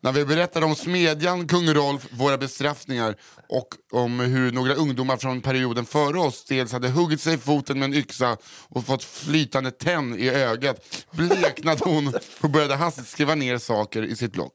När 0.00 0.12
vi 0.12 0.24
berättade 0.24 0.66
om 0.66 0.74
smedjan, 0.74 1.48
kung 1.48 1.74
Rolf, 1.74 2.06
våra 2.10 2.38
bestraffningar 2.38 3.16
och 3.48 3.68
om 3.92 4.20
hur 4.20 4.52
några 4.52 4.74
ungdomar 4.74 5.16
från 5.16 5.40
perioden 5.40 5.84
före 5.84 6.18
oss 6.18 6.44
dels 6.44 6.72
hade 6.72 6.88
huggit 6.88 7.20
sig 7.20 7.34
i 7.34 7.38
foten 7.38 7.78
med 7.78 7.86
en 7.86 7.94
yxa 7.94 8.36
och 8.68 8.86
fått 8.86 9.04
flytande 9.04 9.70
tenn 9.70 10.18
i 10.18 10.28
ögat 10.28 11.06
bleknade 11.10 11.80
hon 11.84 12.14
och 12.40 12.50
började 12.50 12.74
hastigt 12.74 13.08
skriva 13.08 13.34
ner 13.34 13.58
saker 13.58 14.02
i 14.02 14.16
sitt 14.16 14.32
block. 14.32 14.54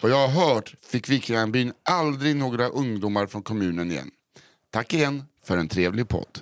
Vad 0.00 0.12
jag 0.12 0.28
har 0.28 0.54
hört 0.54 0.74
fick 0.88 1.08
vikingabyn 1.08 1.72
aldrig 1.88 2.36
några 2.36 2.68
ungdomar 2.68 3.26
från 3.26 3.42
kommunen 3.42 3.90
igen. 3.90 4.10
Tack 4.76 4.94
igen 4.94 5.24
för 5.44 5.56
en 5.56 5.68
trevlig 5.68 6.08
podd. 6.08 6.40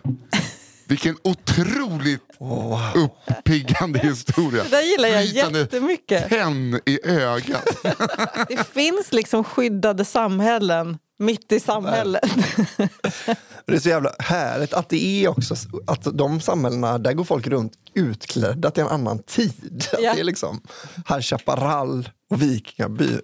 Vilken 0.89 1.17
otroligt 1.23 2.21
uppiggande 2.95 3.99
historia. 3.99 4.63
Det 4.63 4.69
där 4.69 4.83
gillar 4.83 5.09
jag 5.09 5.23
Flytande 5.23 5.59
jättemycket. 5.59 6.29
Tenn 6.29 6.81
i 6.87 6.99
ögat. 7.05 7.65
Det 8.49 8.69
finns 8.69 9.13
liksom 9.13 9.45
skyddade 9.45 10.05
samhällen 10.05 10.99
mitt 11.19 11.53
i 11.53 11.61
samhället. 11.61 12.23
Det 13.67 13.75
är 13.75 13.79
så 13.79 13.89
jävla 13.89 14.13
härligt 14.19 14.73
att 14.73 14.89
det 14.89 15.25
är 15.25 15.29
också 15.29 15.55
att 15.87 16.19
de 16.19 16.41
samhällena, 16.41 16.99
där 16.99 17.13
går 17.13 17.25
folk 17.25 17.47
runt 17.47 17.73
utklädda 17.95 18.71
till 18.71 18.83
en 18.83 18.89
annan 18.89 19.23
tid. 19.23 19.85
Ja. 19.93 20.15
Det 20.15 20.21
är 20.21 20.25
liksom 20.25 20.61
High 21.09 21.21
Chaparral 21.21 22.09
och 22.31 22.43
Vikingabyn. 22.43 23.21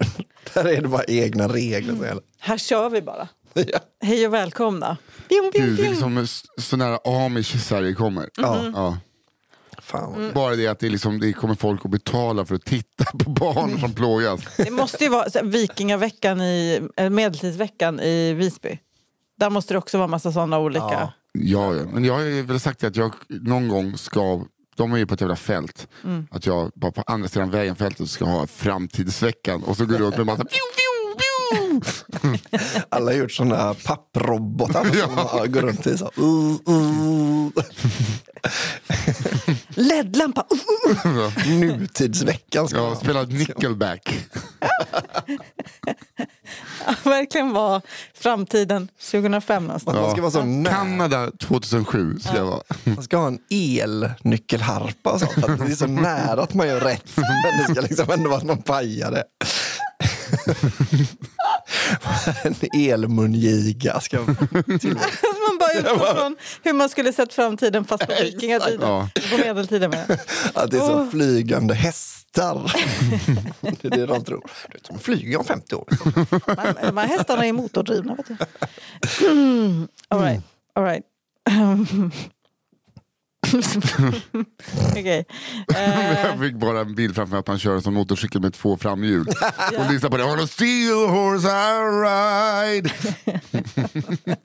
Där 0.54 0.64
är 0.64 0.82
det 0.82 0.88
bara 0.88 1.04
egna 1.04 1.48
regler 1.48 1.94
gäller. 1.94 2.22
Här 2.38 2.58
kör 2.58 2.90
vi 2.90 3.02
bara. 3.02 3.28
Ja. 3.54 3.78
Hej 4.02 4.26
och 4.26 4.34
välkomna. 4.34 4.96
Bjum, 5.28 5.50
bjum, 5.52 5.66
Gud, 5.66 5.76
det 5.76 5.86
är 5.86 5.90
liksom 5.90 6.26
så 6.58 6.76
nära 6.76 6.98
amish 7.04 7.58
Sverige 7.60 7.94
kommer. 7.94 8.28
Ja. 8.36 8.98
Fan. 9.78 10.30
Bara 10.34 10.56
det 10.56 10.66
att 10.66 10.78
det, 10.78 10.88
liksom, 10.88 11.20
det 11.20 11.32
kommer 11.32 11.54
folk 11.54 11.84
att 11.84 11.90
betala 11.90 12.44
för 12.44 12.54
att 12.54 12.64
titta 12.64 13.04
på 13.04 13.30
barn 13.30 13.80
som 13.80 13.94
plågas. 13.94 14.40
Det 14.56 14.70
måste 14.70 15.04
ju 15.04 15.10
vara 15.10 15.30
så 15.30 15.44
vikingaveckan 15.44 16.40
i, 16.40 16.80
eller 16.96 17.10
medeltidsveckan 17.10 18.00
i 18.00 18.32
Visby. 18.34 18.78
Där 19.38 19.50
måste 19.50 19.74
det 19.74 19.78
också 19.78 19.98
vara 19.98 20.08
massa 20.08 20.32
sådana 20.32 20.58
olika. 20.58 20.84
Ja. 20.84 21.12
Ja, 21.32 21.74
ja. 21.74 21.82
men 21.92 22.04
jag 22.04 22.14
har 22.14 22.42
väl 22.42 22.60
sagt 22.60 22.84
att 22.84 22.96
jag 22.96 23.12
någon 23.28 23.68
gång 23.68 23.98
ska, 23.98 24.42
de 24.76 24.92
är 24.92 24.96
ju 24.98 25.06
på 25.06 25.14
ett 25.14 25.20
jävla 25.20 25.36
fält, 25.36 25.88
Mm. 26.04 26.26
att 26.30 26.46
jag 26.46 26.70
bara 26.74 26.92
på 26.92 27.02
andra 27.06 27.28
sidan 27.28 27.50
vägen 27.50 27.76
fältet 27.76 28.10
ska 28.10 28.24
ha 28.24 28.46
framtidsveckan 28.46 29.62
och 29.62 29.76
så 29.76 29.86
går 29.86 29.98
runt 29.98 30.16
med 30.16 30.26
massa 30.26 30.44
pju, 30.44 30.48
pju, 30.50 30.56
pju. 30.74 30.99
Alla 32.88 33.10
har 33.10 33.18
gjort 33.18 33.32
såna 33.32 33.74
papprobotar 33.74 34.84
som 34.84 35.14
man 35.14 35.52
går 35.52 35.62
runt 35.62 35.86
i. 35.86 35.98
Så. 35.98 36.10
Uh, 36.18 36.74
uh. 36.74 37.48
LED-lampa! 39.74 40.46
Uh. 41.06 41.48
Nutidsveckan 41.60 42.68
ska 42.68 42.80
ha. 42.80 42.96
spelat 42.96 43.28
nickelback. 43.28 44.18
Verkligen 47.04 47.52
vara 47.52 47.82
framtiden 48.14 48.88
2005 49.10 49.64
någonstans. 49.64 49.96
Man 49.96 50.10
ska 50.10 50.20
vara 50.20 50.30
så 50.30 50.42
nära. 50.42 50.74
Kanada 50.74 51.30
2007 51.40 52.18
ska 52.20 52.36
jag 52.36 52.44
vara. 52.44 52.62
Man 52.84 53.02
ska 53.02 53.16
ha 53.16 53.26
en 53.26 53.38
elnyckelharpa 53.50 55.12
och 55.12 55.20
sånt. 55.20 55.44
Att 55.44 55.58
det 55.58 55.72
är 55.72 55.76
så 55.76 55.86
nära 55.86 56.42
att 56.42 56.54
man 56.54 56.68
gör 56.68 56.80
rätt. 56.80 57.16
Men 57.16 57.58
det 57.58 57.74
ska 57.74 57.80
liksom 57.80 58.10
ändå 58.10 58.30
vara 58.30 58.38
att 58.38 58.46
man 58.46 58.62
pajar 58.62 59.10
det. 59.10 59.24
En 62.42 62.54
elmungiga 62.74 64.00
ska 64.00 64.24
till. 64.80 64.94
Man 65.48 65.58
bara 65.58 65.72
utgår 65.78 66.14
från 66.14 66.36
hur 66.62 66.72
man 66.72 66.88
skulle 66.88 67.12
sett 67.12 67.32
framtiden 67.32 67.84
fast 67.84 68.06
på 68.06 68.12
vikingatiden. 68.22 68.80
Ja. 68.80 69.08
På 69.30 69.36
medeltiden 69.36 69.90
med. 69.90 70.20
Att 70.54 70.70
det 70.70 70.76
är 70.76 70.80
så 70.80 71.00
Åh. 71.00 71.10
flygande 71.10 71.74
hästar. 71.74 72.72
det 73.60 73.84
är 73.84 73.90
det 73.90 74.06
de 74.06 74.24
tror. 74.24 74.50
De 74.88 74.98
flyger 74.98 75.38
om 75.38 75.44
50 75.44 75.74
år. 75.74 75.86
De 75.90 76.74
de 76.82 76.96
här 76.96 77.06
hästarna 77.06 77.46
är 77.46 77.52
motordrivna. 77.52 78.14
Vet 78.14 78.26
du. 78.26 78.36
All 80.08 80.22
right. 80.22 80.42
All 80.74 80.84
right. 80.84 81.04
Okej. 84.90 85.24
Eh, 85.76 86.24
Jag 86.26 86.38
fick 86.40 86.54
bara 86.54 86.80
en 86.80 86.94
bild 86.94 87.14
framför 87.14 87.30
mig 87.30 87.40
att 87.40 87.46
man 87.46 87.58
kör 87.58 87.74
en 87.74 87.82
sån 87.82 87.94
motorcykel 87.94 88.40
med 88.42 88.54
två 88.54 88.76
framhjul. 88.76 89.26
Och 89.78 89.92
lyssnar 89.92 90.10
på 90.10 90.16
det. 90.16 90.24
On 90.24 90.40
a 90.40 90.46
steel 90.46 91.08
horse 91.08 91.48
I 91.48 91.80
ride. 92.04 92.90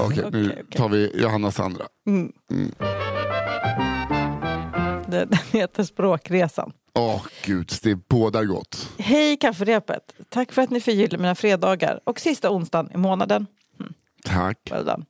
Okej, 0.00 0.24
nu 0.32 0.50
Okej, 0.50 0.50
okej. 0.52 0.64
tar 0.78 0.88
vi 0.88 1.12
Johanna 1.22 1.50
Sandra. 1.50 1.84
det- 5.06 5.24
Den 5.24 5.38
heter 5.52 5.84
Språkresan. 5.84 6.72
Åh 6.94 7.22
gud, 7.44 7.72
det 7.82 7.94
bådar 8.08 8.44
gott. 8.44 8.88
Hej 8.98 9.36
kafferepet! 9.36 10.02
Tack 10.28 10.52
för 10.52 10.62
att 10.62 10.70
ni 10.70 10.80
förgyller 10.80 11.18
mina 11.18 11.34
fredagar 11.34 12.00
och 12.04 12.20
sista 12.20 12.50
onsdagen 12.50 12.90
i 12.94 12.96
månaden. 12.96 13.46
Tack. 14.24 14.58
Well. 14.70 15.04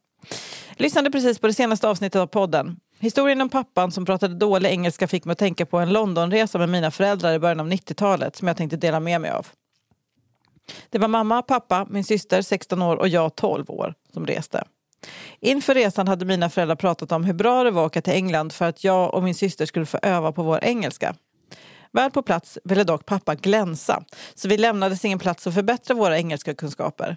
Lyssnade 0.80 1.10
precis 1.10 1.38
på 1.38 1.46
det 1.46 1.54
senaste 1.54 1.88
avsnittet 1.88 2.20
av 2.20 2.26
podden. 2.26 2.76
Historien 2.98 3.40
om 3.40 3.48
pappan 3.48 3.92
som 3.92 4.04
pratade 4.04 4.34
dålig 4.34 4.70
engelska 4.70 5.08
fick 5.08 5.24
mig 5.24 5.32
att 5.32 5.38
tänka 5.38 5.66
på 5.66 5.78
en 5.78 5.92
Londonresa 5.92 6.58
med 6.58 6.68
mina 6.68 6.90
föräldrar 6.90 7.32
i 7.32 7.38
början 7.38 7.60
av 7.60 7.68
90-talet 7.68 8.36
som 8.36 8.48
jag 8.48 8.56
tänkte 8.56 8.76
dela 8.76 9.00
med 9.00 9.20
mig 9.20 9.30
av. 9.30 9.46
Det 10.90 10.98
var 10.98 11.08
mamma, 11.08 11.42
pappa, 11.42 11.86
min 11.90 12.04
syster 12.04 12.42
16 12.42 12.82
år 12.82 12.96
och 12.96 13.08
jag 13.08 13.34
12 13.34 13.70
år 13.70 13.94
som 14.12 14.26
reste. 14.26 14.64
Inför 15.40 15.74
resan 15.74 16.08
hade 16.08 16.24
mina 16.24 16.50
föräldrar 16.50 16.76
pratat 16.76 17.12
om 17.12 17.24
hur 17.24 17.34
bra 17.34 17.64
det 17.64 17.70
var 17.70 17.82
att 17.82 17.90
åka 17.90 18.02
till 18.02 18.12
England 18.12 18.52
för 18.52 18.64
att 18.64 18.84
jag 18.84 19.14
och 19.14 19.22
min 19.22 19.34
syster 19.34 19.66
skulle 19.66 19.86
få 19.86 19.98
öva 20.02 20.32
på 20.32 20.42
vår 20.42 20.64
engelska. 20.64 21.14
Väl 21.92 22.10
på 22.10 22.22
plats 22.22 22.58
ville 22.64 22.84
dock 22.84 23.06
pappa 23.06 23.34
glänsa, 23.34 24.04
så 24.34 24.48
vi 24.48 24.58
lämnades 24.58 25.04
ingen 25.04 25.18
plats 25.18 25.46
att 25.46 25.54
förbättra 25.54 25.94
våra 25.94 26.18
engelska 26.18 26.54
kunskaper. 26.54 27.16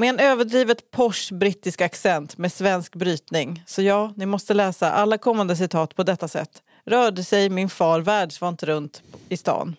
Med 0.00 0.08
en 0.08 0.20
överdrivet 0.20 0.90
posh 0.90 1.34
brittisk 1.34 1.80
accent 1.80 2.38
med 2.38 2.52
svensk 2.52 2.96
brytning. 2.96 3.62
Så 3.66 3.82
ja, 3.82 4.12
ni 4.16 4.26
måste 4.26 4.54
läsa 4.54 4.92
alla 4.92 5.18
kommande 5.18 5.56
citat 5.56 5.96
på 5.96 6.02
detta 6.02 6.28
sätt. 6.28 6.50
Rörde 6.84 7.24
sig 7.24 7.50
min 7.50 7.68
far 7.68 8.00
världsvant 8.00 8.62
runt 8.62 9.02
i 9.28 9.36
stan. 9.36 9.76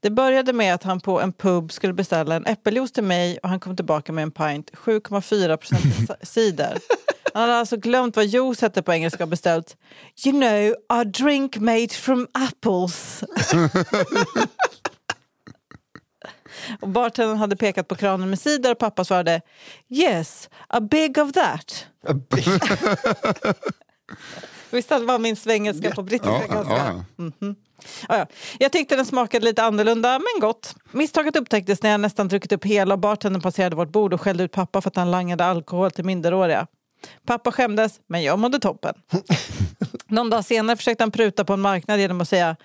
Det 0.00 0.10
började 0.10 0.52
med 0.52 0.74
att 0.74 0.82
han 0.82 1.00
på 1.00 1.20
en 1.20 1.32
pub 1.32 1.72
skulle 1.72 1.92
beställa 1.92 2.34
en 2.34 2.46
äppeljuice 2.46 2.92
till 2.92 3.04
mig 3.04 3.38
och 3.42 3.48
han 3.48 3.60
kom 3.60 3.76
tillbaka 3.76 4.12
med 4.12 4.22
en 4.22 4.30
pint 4.30 4.70
7,4 4.70 5.56
procent 5.56 6.10
cider. 6.22 6.78
Han 7.34 7.42
hade 7.42 7.54
alltså 7.54 7.76
glömt 7.76 8.16
vad 8.16 8.26
juice 8.26 8.60
hette 8.60 8.82
på 8.82 8.92
engelska 8.92 9.24
och 9.24 9.28
beställt 9.28 9.76
You 10.26 10.40
know, 10.40 10.74
a 10.88 11.04
drink 11.04 11.56
made 11.56 11.88
from 11.88 12.28
apples. 12.32 13.24
och 16.80 16.88
bartendern 16.88 17.36
hade 17.36 17.56
pekat 17.56 17.88
på 17.88 17.94
kranen 17.94 18.30
med 18.30 18.38
cider 18.38 18.72
och 18.72 18.78
pappa 18.78 19.04
svarade 19.04 19.40
Yes, 19.88 20.50
a 20.68 20.80
big 20.80 21.18
of 21.18 21.32
that. 21.32 21.86
Visst 24.70 24.90
var 24.90 25.18
min 25.18 25.36
svengelska 25.36 25.90
på 25.90 26.02
brittiska 26.02 26.42
Ja, 26.48 26.54
ganska... 26.54 27.04
ja. 27.16 27.54
Ja, 28.08 28.18
ja. 28.18 28.26
Jag 28.58 28.72
tyckte 28.72 28.96
den 28.96 29.06
smakade 29.06 29.44
lite 29.44 29.62
annorlunda, 29.62 30.18
men 30.18 30.40
gott. 30.40 30.74
Misstaget 30.90 31.36
upptäcktes 31.36 31.82
när 31.82 31.90
jag 31.90 32.00
nästan 32.00 32.28
druckit 32.28 32.52
upp 32.52 32.64
hela 32.64 32.94
och 32.94 33.00
bartendern 33.00 33.42
passerade 33.42 33.76
vårt 33.76 33.92
bord 33.92 34.14
och 34.14 34.20
skällde 34.20 34.44
ut 34.44 34.52
pappa 34.52 34.80
för 34.80 34.90
att 34.90 34.96
han 34.96 35.10
langade 35.10 35.44
alkohol 35.44 35.90
till 35.90 36.04
minderåriga. 36.04 36.66
Pappa 37.26 37.52
skämdes, 37.52 38.00
men 38.06 38.22
jag 38.22 38.38
mådde 38.38 38.58
toppen. 38.58 38.94
Någon 40.06 40.30
dag 40.30 40.44
senare 40.44 40.76
försökte 40.76 41.02
han 41.02 41.10
pruta 41.10 41.44
på 41.44 41.52
en 41.52 41.60
marknad 41.60 42.00
genom 42.00 42.20
att 42.20 42.28
säga 42.28 42.56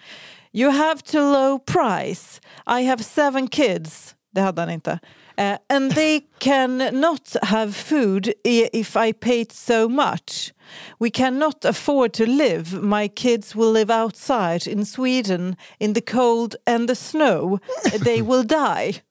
You 0.57 0.71
have 0.71 1.03
to 1.03 1.21
low 1.21 1.59
price. 1.59 2.41
I 2.65 2.81
have 2.81 3.03
seven 3.03 3.47
kids. 3.47 4.15
Det 4.33 4.41
hade 4.41 4.61
han 4.61 4.69
inte. 4.69 4.99
Eh, 5.37 5.57
and 5.69 5.91
they 5.91 6.21
can 6.39 6.77
not 6.77 7.35
have 7.43 7.75
food 7.75 8.33
if 8.43 8.95
I 8.95 9.13
paid 9.13 9.51
so 9.51 9.87
much. 9.87 10.53
We 10.99 11.09
cannot 11.11 11.65
afford 11.65 12.13
to 12.13 12.25
live. 12.25 12.81
My 12.81 13.07
kids 13.07 13.55
will 13.55 13.71
live 13.71 13.91
outside 13.91 14.67
in 14.67 14.85
Sweden 14.85 15.55
in 15.79 15.93
the 15.93 16.01
cold 16.01 16.55
and 16.65 16.89
the 16.89 16.95
snow. 16.95 17.59
They 18.03 18.21
will 18.23 18.43
die. 18.47 19.01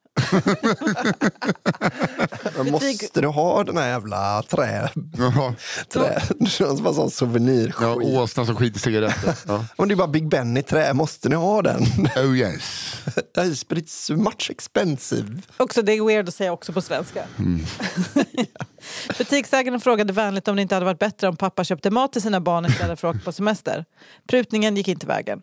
Men 2.56 2.70
måste 2.70 3.20
du 3.20 3.26
ha 3.26 3.64
den 3.64 3.76
här 3.76 3.88
jävla 3.88 4.42
trä... 4.42 4.90
Trä 5.92 6.20
som 6.48 6.84
var 6.84 6.92
sån 6.92 7.10
souvenir 7.10 7.74
Ja, 7.80 7.94
åsna 7.94 8.46
som 8.46 8.56
skiter 8.56 8.76
i 8.76 8.80
cigaretter. 8.80 9.34
Ja. 9.46 9.64
Men 9.78 9.88
det 9.88 9.94
är 9.94 9.96
bara 9.96 10.08
Big 10.08 10.28
Ben 10.28 10.56
i 10.56 10.62
trä, 10.62 10.94
måste 10.94 11.28
ni 11.28 11.34
ha 11.34 11.62
den? 11.62 11.82
Oh 12.16 12.36
yes. 12.36 12.94
It's 13.36 14.16
much 14.16 14.50
expensive. 14.50 15.42
Också, 15.56 15.82
det 15.82 15.92
är 15.92 16.06
weird 16.06 16.28
att 16.28 16.34
säga 16.34 16.52
också 16.52 16.72
på 16.72 16.80
svenska. 16.80 17.26
Butiksägaren 19.18 19.80
frågade 19.80 20.12
vänligt 20.12 20.48
om 20.48 20.56
det 20.56 20.62
inte 20.62 20.74
hade 20.74 20.86
varit 20.86 20.98
bättre 20.98 21.28
om 21.28 21.36
pappa 21.36 21.64
köpte 21.64 21.90
mat 21.90 22.12
till 22.12 22.22
sina 22.22 22.40
barn 22.40 22.66
istället 22.66 23.00
för 23.00 23.08
att 23.08 23.16
åka 23.16 23.24
på 23.24 23.32
semester. 23.32 23.84
Prutningen 24.28 24.76
gick 24.76 24.88
inte 24.88 25.06
vägen. 25.06 25.40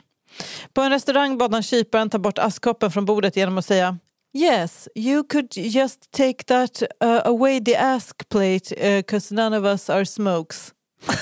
På 0.74 0.82
en 0.82 0.90
restaurang 0.90 1.38
bad 1.38 1.54
han 1.54 1.64
kyparen 1.64 2.10
ta 2.10 2.20
bort 2.20 2.40
askkoppen 2.40 2.92
från 2.92 3.06
bordet 3.06 3.36
genom 3.36 3.58
att 3.58 3.66
säga 3.66 3.98
Yes, 4.36 4.88
you 4.96 5.24
could 5.24 5.52
just 5.52 6.12
take 6.12 6.44
that 6.46 6.82
uh, 7.02 7.22
away 7.26 7.60
the 7.60 7.76
ask 7.76 8.30
plate 8.30 8.74
because 8.98 9.36
none 9.36 9.58
of 9.58 9.66
us 9.66 9.90
are 9.90 10.06
smokes. 10.06 10.74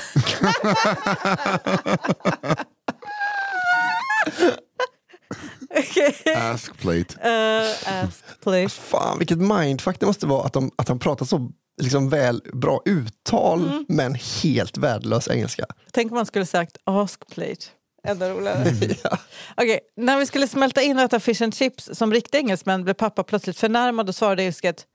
Ask 6.36 6.78
plate. 6.78 7.16
Uh, 7.24 7.74
ask 7.86 8.24
please. 8.42 8.70
Fan 8.76 9.20
vilket 9.20 9.38
mindfuck 9.38 10.00
det 10.00 10.06
måste 10.06 10.26
vara 10.26 10.46
att, 10.46 10.54
de, 10.54 10.72
att 10.76 10.88
han 10.88 11.00
pratar 11.00 11.26
så 11.26 11.52
liksom 11.82 12.10
väl 12.10 12.42
bra 12.54 12.82
uttal 12.86 13.62
Mm. 13.68 13.86
men 13.88 14.16
helt 14.44 14.78
värdelös 14.78 15.28
engelska. 15.28 15.66
Tänk 15.94 16.12
om 16.12 16.16
man 16.16 16.26
skulle 16.26 16.46
sagt 16.46 16.78
ask 16.84 17.28
plate. 17.28 17.66
Ännu 18.08 18.26
roligare. 18.26 18.96
Okej, 19.58 19.80
när 19.96 20.20
vi 20.20 20.26
skulle 20.26 20.48
smälta 20.48 20.82
in 20.82 20.98
och 20.98 21.04
äta 21.04 21.20
fish 21.20 21.42
and 21.42 21.56
chips 21.56 21.90
som 21.94 22.14
riktiga 22.14 22.42
engelsmän 22.42 22.84
blev 22.84 22.94
pappa 22.94 23.24
plötsligt 23.24 23.58
förnärmad 23.58 24.10
och 24.10 24.16
svarade 24.16 24.44
ilsket 24.44 24.86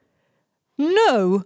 No, 0.78 1.42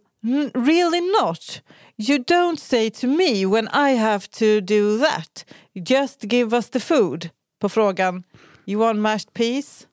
really 0.55 1.01
not. 1.01 1.63
You 1.97 2.19
don't 2.19 2.57
say 2.57 2.91
to 2.91 3.07
me 3.07 3.47
when 3.47 3.69
I 3.69 3.97
have 3.97 4.27
to 4.29 4.61
do 4.61 4.99
that. 4.99 5.45
Just 5.75 6.25
give 6.25 6.57
us 6.57 6.71
the 6.71 6.81
food. 6.81 7.29
På 7.61 7.69
frågan 7.69 8.23
You 8.67 8.81
want 8.81 8.99
mashed 8.99 9.33
peas? 9.33 9.87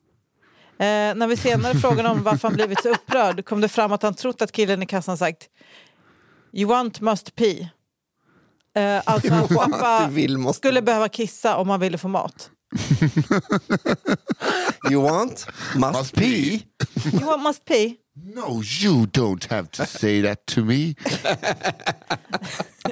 Eh, 0.78 1.14
när 1.14 1.26
vi 1.26 1.36
senare 1.36 1.74
frågade 1.80 2.08
om 2.08 2.22
varför 2.22 2.48
han 2.48 2.54
blivit 2.56 2.82
så 2.82 2.88
upprörd 2.88 3.44
kom 3.44 3.60
det 3.60 3.68
fram 3.68 3.92
att 3.92 4.02
han 4.02 4.14
trott 4.14 4.42
att 4.42 4.52
killen 4.52 4.82
i 4.82 4.86
kassan 4.86 5.18
sagt 5.18 5.48
You 6.52 6.68
want 6.68 7.00
must 7.00 7.34
pee. 7.34 7.68
Eh, 8.78 9.02
alltså 9.06 9.34
att 9.34 9.48
pappa 9.48 10.06
vill, 10.10 10.38
måste- 10.38 10.58
skulle 10.58 10.82
behöva 10.82 11.08
kissa 11.08 11.56
om 11.56 11.68
han 11.70 11.80
ville 11.80 11.98
få 11.98 12.08
mat. 12.08 12.50
You 14.90 15.02
want? 15.02 15.46
Must, 15.74 15.92
Must 15.98 16.14
pee? 16.14 16.62
You 17.12 17.24
want 17.26 17.42
must 17.42 17.64
pee? 17.64 17.94
No, 18.34 18.62
you 18.82 19.06
don't 19.06 19.50
have 19.50 19.66
to 19.68 19.86
say 19.86 20.22
that 20.22 20.46
to 20.46 20.60
me. 20.64 20.74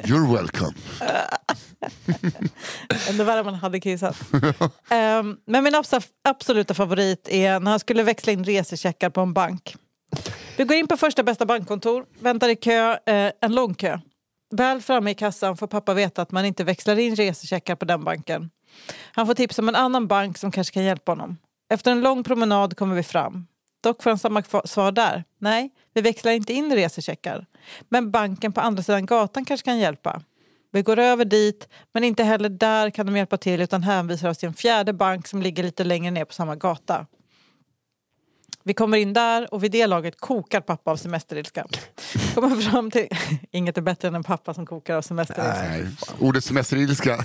You're 0.05 0.33
welcome. 0.37 0.73
Ännu 3.09 3.25
värre 3.25 3.43
man 3.45 3.55
hade 3.55 3.81
kissat. 3.81 4.17
Ehm, 4.91 5.37
men 5.47 5.65
min 5.65 5.75
abs- 5.75 6.09
absoluta 6.29 6.75
favorit 6.75 7.29
är 7.29 7.61
när 7.61 7.71
han 7.71 7.81
skulle 7.81 8.03
växla 8.03 8.33
in 8.33 8.45
resecheckar 8.45 9.11
på 9.11 9.21
en 9.21 9.33
bank. 9.33 9.77
Vi 10.57 10.65
går 10.65 10.77
in 10.77 10.89
på 10.89 10.97
första 10.97 11.23
bästa 11.23 11.47
bankkontor, 11.47 12.05
väntar 12.21 12.49
i 12.49 12.57
kö, 12.57 12.93
eh, 13.07 13.33
en 13.41 13.55
lång 13.55 13.75
kö. 13.75 13.99
Väl 14.51 14.81
framme 14.81 15.11
i 15.11 15.15
kassan 15.15 15.57
får 15.57 15.67
pappa 15.67 15.95
veta 15.95 16.23
att 16.23 16.33
man 16.33 16.45
inte 16.45 16.65
växlar 16.65 16.99
in 16.99 17.17
resecheckar 17.17 17.77
på 17.77 17.85
den 17.85 18.05
banken. 18.05 18.51
Han 19.13 19.27
får 19.27 19.35
tips 19.35 19.59
om 19.59 19.69
en 19.69 19.77
annan 19.77 20.07
bank 20.07 20.39
som 20.39 20.51
kanske 20.51 20.75
kan 20.75 20.85
hjälpa 20.85 21.13
honom. 21.13 21.37
Efter 21.71 21.93
en 21.93 22.01
lång 22.01 22.25
promenad 22.25 22.77
kommer 22.77 22.95
vi 22.95 23.03
fram. 23.03 23.47
Dock 23.83 24.03
får 24.03 24.11
han 24.11 24.19
samma 24.19 24.43
svar 24.65 24.93
där. 24.93 25.25
Nej, 25.39 25.71
vi 25.95 26.01
växlar 26.01 26.33
inte 26.33 26.53
in 26.53 26.75
resecheckar. 26.75 27.47
Men 27.89 28.11
banken 28.11 28.53
på 28.53 28.61
andra 28.61 28.83
sidan 28.83 29.07
gatan 29.07 29.45
kanske 29.45 29.65
kan 29.65 29.79
hjälpa. 29.79 30.23
Vi 30.73 30.83
går 30.83 30.99
över 30.99 31.25
dit, 31.25 31.69
men 31.93 32.05
inte 32.05 32.25
heller 32.25 32.49
där 32.49 32.91
kan 32.91 33.07
de 33.07 33.17
hjälpa 33.17 33.37
till 33.37 33.61
utan 33.61 33.83
hänvisar 33.83 34.29
oss 34.29 34.39
till 34.39 34.49
en 34.49 34.55
fjärde 34.55 34.93
bank 34.93 35.27
som 35.27 35.43
ligger 35.43 35.63
lite 35.63 35.85
längre 35.85 36.11
ner 36.11 36.25
på 36.25 36.33
samma 36.33 36.57
gata. 36.57 37.07
Vi 38.67 38.75
kommer 38.75 38.99
in 38.99 39.13
där 39.13 39.55
och 39.55 39.65
vid 39.65 39.71
det 39.71 39.87
laget 39.87 40.21
kokar 40.21 40.61
pappa 40.61 40.91
av 40.91 40.97
semesterilska. 40.97 41.67
Kommer 42.35 42.57
fram 42.57 42.91
till... 42.91 43.09
Inget 43.51 43.79
är 43.79 43.83
bättre 43.83 44.09
än 44.09 44.15
en 44.15 44.23
pappa 44.23 44.55
som 44.55 44.67
kokar 44.67 44.97
av 44.97 45.03
semesterilska. 45.03 45.69
Nej, 45.69 45.87
ordet 46.21 46.45
semesterilska. 46.45 47.25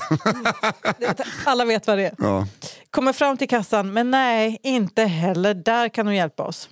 Alla 1.46 1.66
vet 1.66 1.88
vad 1.88 1.98
det 1.98 2.06
är. 2.06 2.16
ja. 2.18 2.48
Kommer 2.90 3.14
fram 3.14 3.38
till 3.38 3.50
kassan, 3.50 3.94
men 3.94 4.12
nej, 4.12 4.60
inte 4.64 5.04
heller 5.04 5.54
där 5.54 5.90
kan 5.90 6.06
de 6.06 6.16
hjälpa 6.16 6.44
oss. 6.44 6.70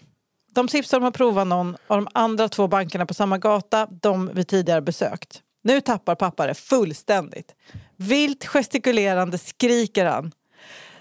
De 0.52 0.68
tipsar 0.68 0.98
om 0.98 1.06
att 1.06 1.18
prova 1.18 1.44
någon 1.44 1.78
av 1.88 1.98
de 1.98 2.08
andra 2.14 2.50
två 2.50 2.68
bankerna 2.68 3.06
på 3.06 3.14
samma 3.14 3.38
gata, 3.38 3.88
de 4.02 4.32
vi 4.34 4.46
tidigare 4.46 4.82
besökt. 4.82 5.42
Nu 5.62 5.82
tappar 5.82 6.16
pappa 6.16 6.48
det 6.48 6.54
fullständigt. 6.54 7.56
Vilt 7.98 8.46
gestikulerande 8.46 9.38
skriker 9.38 10.06
han. 10.06 10.32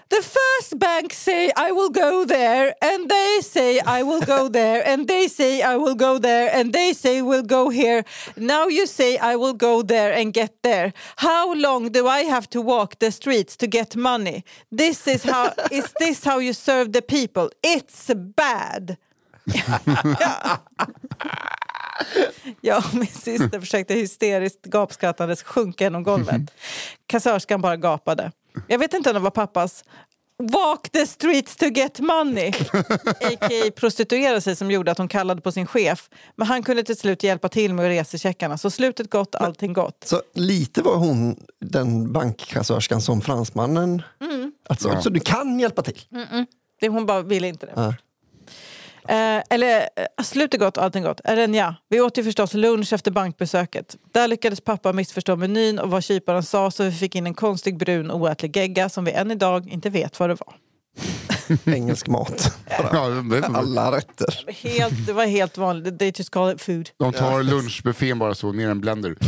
The 0.09 0.21
first 0.23 0.79
bank 0.79 1.13
say 1.13 1.51
I 1.55 1.71
will 1.71 1.89
go 1.89 2.25
there 2.25 2.73
and 2.81 3.09
they 3.09 3.41
say 3.41 3.79
I 3.79 4.01
will 4.03 4.21
go 4.21 4.49
there 4.49 4.81
and 4.87 5.07
they 5.07 5.27
say 5.27 5.61
I 5.61 5.77
will 5.77 5.95
go 5.95 6.17
there 6.17 6.49
and 6.51 6.73
they 6.73 6.93
say 6.93 7.21
we'll 7.21 7.43
go 7.43 7.69
here. 7.69 8.03
Now 8.35 8.67
you 8.67 8.87
say 8.87 9.17
I 9.17 9.35
will 9.35 9.53
go 9.53 9.83
there 9.83 10.11
and 10.13 10.33
get 10.33 10.63
there. 10.63 10.93
How 11.17 11.53
long 11.53 11.91
do 11.91 12.07
I 12.07 12.23
have 12.23 12.49
to 12.49 12.61
walk 12.61 12.97
the 12.99 13.11
streets 13.11 13.55
to 13.57 13.67
get 13.67 13.95
money? 13.95 14.43
This 14.71 15.07
is 15.07 15.23
how 15.23 15.53
is 15.71 15.93
this 15.99 16.25
how 16.25 16.39
you 16.39 16.53
serve 16.53 16.91
the 16.91 17.01
people? 17.01 17.49
It's 17.61 18.11
bad. 18.35 18.97
Jag 22.61 22.77
och 22.77 22.93
min 22.93 23.07
syster 23.07 23.59
försökte 23.59 23.93
hysteriskt 23.93 24.65
gapskrattandes 24.65 25.43
sjunka 25.43 25.83
genom 25.83 26.03
golvet. 26.03 26.41
Kassörskan 27.07 27.61
bara 27.61 27.77
gapade. 27.77 28.31
Jag 28.67 28.79
vet 28.79 28.93
inte 28.93 29.09
om 29.09 29.13
det 29.13 29.19
var 29.19 29.31
pappas 29.31 29.83
Walk 30.43 30.89
the 30.89 31.07
streets 31.07 31.55
to 31.55 31.65
get 31.65 31.99
money, 31.99 32.49
a.k.a. 32.49 33.71
prostituera 33.75 34.41
sig 34.41 34.55
som 34.55 34.71
gjorde 34.71 34.91
att 34.91 34.97
hon 34.97 35.07
kallade 35.07 35.41
på 35.41 35.51
sin 35.51 35.67
chef. 35.67 36.09
Men 36.35 36.47
han 36.47 36.63
kunde 36.63 36.83
till 36.83 36.97
slut 36.97 37.23
hjälpa 37.23 37.49
till 37.49 37.73
med 37.73 37.85
resecheckarna. 37.85 38.57
Så 38.57 38.69
slutet 38.69 39.09
gott, 39.09 39.35
allting 39.35 39.73
gott. 39.73 40.03
Så 40.05 40.21
lite 40.33 40.81
var 40.81 40.95
hon 40.95 41.35
den 41.61 42.13
bankkassörskan 42.13 43.01
som 43.01 43.21
fransmannen. 43.21 44.01
Alltså, 44.69 44.89
Ja. 44.89 45.01
Så 45.01 45.09
du 45.09 45.19
kan 45.19 45.59
hjälpa 45.59 45.81
till? 45.81 46.01
Det, 46.81 46.89
hon 46.89 47.05
bara 47.05 47.21
ville 47.21 47.47
inte 47.47 47.65
det. 47.65 47.73
Ja. 47.75 47.93
Eh, 49.09 49.43
eller 49.49 49.89
eh, 49.95 50.23
slutet 50.23 50.59
gott, 50.59 50.77
allting 50.77 51.03
gott. 51.03 51.21
Är 51.23 51.55
ja. 51.55 51.75
Vi 51.89 52.01
åt 52.01 52.17
ju 52.17 52.23
förstås 52.23 52.53
lunch 52.53 52.93
efter 52.93 53.11
bankbesöket. 53.11 53.97
Där 54.11 54.27
lyckades 54.27 54.61
pappa 54.61 54.93
missförstå 54.93 55.35
menyn 55.35 55.79
och 55.79 55.89
vad 55.89 56.03
kyparen 56.03 56.43
sa 56.43 56.71
så 56.71 56.83
vi 56.83 56.91
fick 56.91 57.15
in 57.15 57.25
en 57.25 57.33
konstig 57.33 57.77
brun 57.77 58.11
oätlig 58.11 58.57
gegga 58.57 58.89
som 58.89 59.05
vi 59.05 59.11
än 59.11 59.31
idag 59.31 59.67
inte 59.69 59.89
vet 59.89 60.19
vad 60.19 60.29
det 60.29 60.35
var. 60.35 60.53
Engelsk 61.65 62.07
mat. 62.07 62.57
Ja, 62.91 63.23
Alla 63.53 63.91
rätter. 63.91 64.45
Helt, 64.47 65.05
det 65.05 65.13
var 65.13 65.25
helt 65.25 65.57
vanligt. 65.57 65.99
They 65.99 66.11
just 66.15 66.29
call 66.29 66.51
it 66.51 66.61
food. 66.61 66.89
De 66.97 67.13
tar 67.13 67.43
lunchbuffén 67.43 68.19
bara 68.19 68.35
så, 68.35 68.51
ner 68.51 68.69
en 68.69 68.81
blender. 68.81 69.15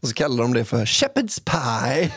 Och 0.00 0.08
så 0.08 0.14
kallar 0.14 0.42
de 0.42 0.52
det 0.54 0.64
för 0.64 0.84
shepherd's 0.84 1.40
pie. 1.44 2.10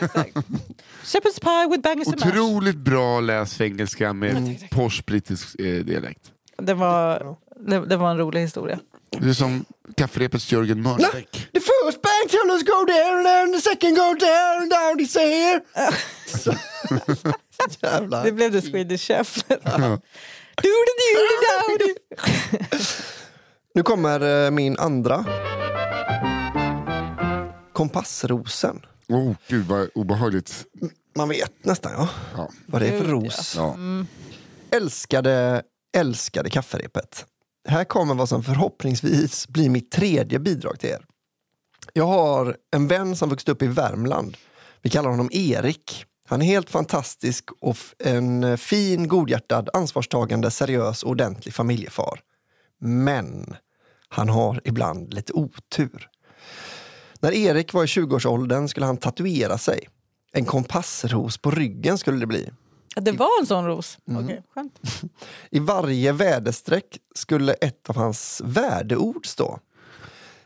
Shepherd's 1.04 1.40
pie 1.40 1.68
with 1.70 1.82
bangers 1.82 2.06
and 2.08 2.20
mash. 2.20 2.28
Otroligt 2.28 2.76
bra 2.76 3.20
läs 3.20 3.60
engelska 3.60 4.12
med 4.12 4.64
posh 4.70 5.02
brittisk 5.06 5.60
eh, 5.60 5.84
dialekt. 5.84 6.20
Det 6.62 6.74
var, 6.74 7.36
det, 7.66 7.86
det 7.86 7.96
var 7.96 8.10
en 8.10 8.18
rolig 8.18 8.40
historia. 8.40 8.78
Det 9.10 9.28
är 9.28 9.32
som 9.32 9.64
kafferepets 9.96 10.52
Jörgen 10.52 10.82
Mörnbäck. 10.82 11.30
The 11.52 11.60
first 11.60 12.02
bank 12.02 12.30
tellers 12.30 12.62
go 12.62 12.86
there 12.86 13.16
and 13.16 13.26
then 13.26 13.52
the 13.52 13.60
second 13.60 13.96
go 13.96 14.16
there 14.20 14.58
and 14.60 14.70
down 14.70 15.06
say 15.06 15.30
here. 15.30 15.60
Jävlar. 17.82 18.24
Det 18.24 18.32
blev 18.32 18.52
the 18.52 18.62
Swedish 18.62 19.06
Chef. 19.06 19.44
Nu 23.74 23.82
kommer 23.82 24.44
eh, 24.44 24.50
min 24.50 24.78
andra. 24.78 25.24
Kompassrosen. 27.72 28.80
Oh, 29.08 29.34
gud 29.48 29.66
vad 29.66 29.88
obehagligt. 29.94 30.64
Man 31.16 31.28
vet 31.28 31.64
nästan 31.64 31.92
ja, 31.92 32.08
Ja. 32.36 32.50
vad 32.66 32.82
det 32.82 32.88
är 32.88 32.98
för 32.98 33.08
ros. 33.08 33.54
Ja. 33.56 33.76
Älskade, 34.70 35.62
älskade 35.96 36.50
kafferepet. 36.50 37.26
Här 37.68 37.84
kommer 37.84 38.14
vad 38.14 38.28
som 38.28 38.42
förhoppningsvis 38.42 39.48
blir 39.48 39.70
mitt 39.70 39.90
tredje 39.90 40.38
bidrag 40.38 40.80
till 40.80 40.90
er. 40.90 41.04
Jag 41.92 42.06
har 42.06 42.56
en 42.76 42.88
vän 42.88 43.16
som 43.16 43.28
vuxit 43.28 43.48
upp 43.48 43.62
i 43.62 43.66
Värmland. 43.66 44.36
Vi 44.82 44.90
kallar 44.90 45.10
honom 45.10 45.28
Erik. 45.32 46.04
Han 46.30 46.42
är 46.42 46.46
helt 46.46 46.70
fantastisk 46.70 47.44
och 47.60 47.76
en 47.98 48.44
eh, 48.44 48.56
fin, 48.56 49.08
godhjärtad, 49.08 49.68
ansvarstagande, 49.72 50.50
seriös 50.50 51.02
och 51.02 51.10
ordentlig 51.10 51.54
familjefar. 51.54 52.20
Men 52.80 53.56
han 54.08 54.28
har 54.28 54.60
ibland 54.64 55.14
lite 55.14 55.32
otur. 55.32 56.08
När 57.20 57.32
Erik 57.32 57.72
var 57.72 57.84
i 57.84 57.86
20-årsåldern 57.86 58.68
skulle 58.68 58.86
han 58.86 58.96
tatuera 58.96 59.58
sig. 59.58 59.88
En 60.32 60.44
kompassros 60.44 61.38
på 61.38 61.50
ryggen 61.50 61.98
skulle 61.98 62.18
det 62.18 62.26
bli. 62.26 62.50
Det 62.96 63.12
var 63.12 63.40
en 63.40 63.46
sån 63.46 63.66
ros. 63.66 63.98
Okej, 64.06 64.42
skönt. 64.54 64.80
I 65.50 65.58
varje 65.58 66.12
väderstreck 66.12 66.98
skulle 67.14 67.52
ett 67.52 67.90
av 67.90 67.96
hans 67.96 68.42
värdeord 68.44 69.26
stå. 69.26 69.60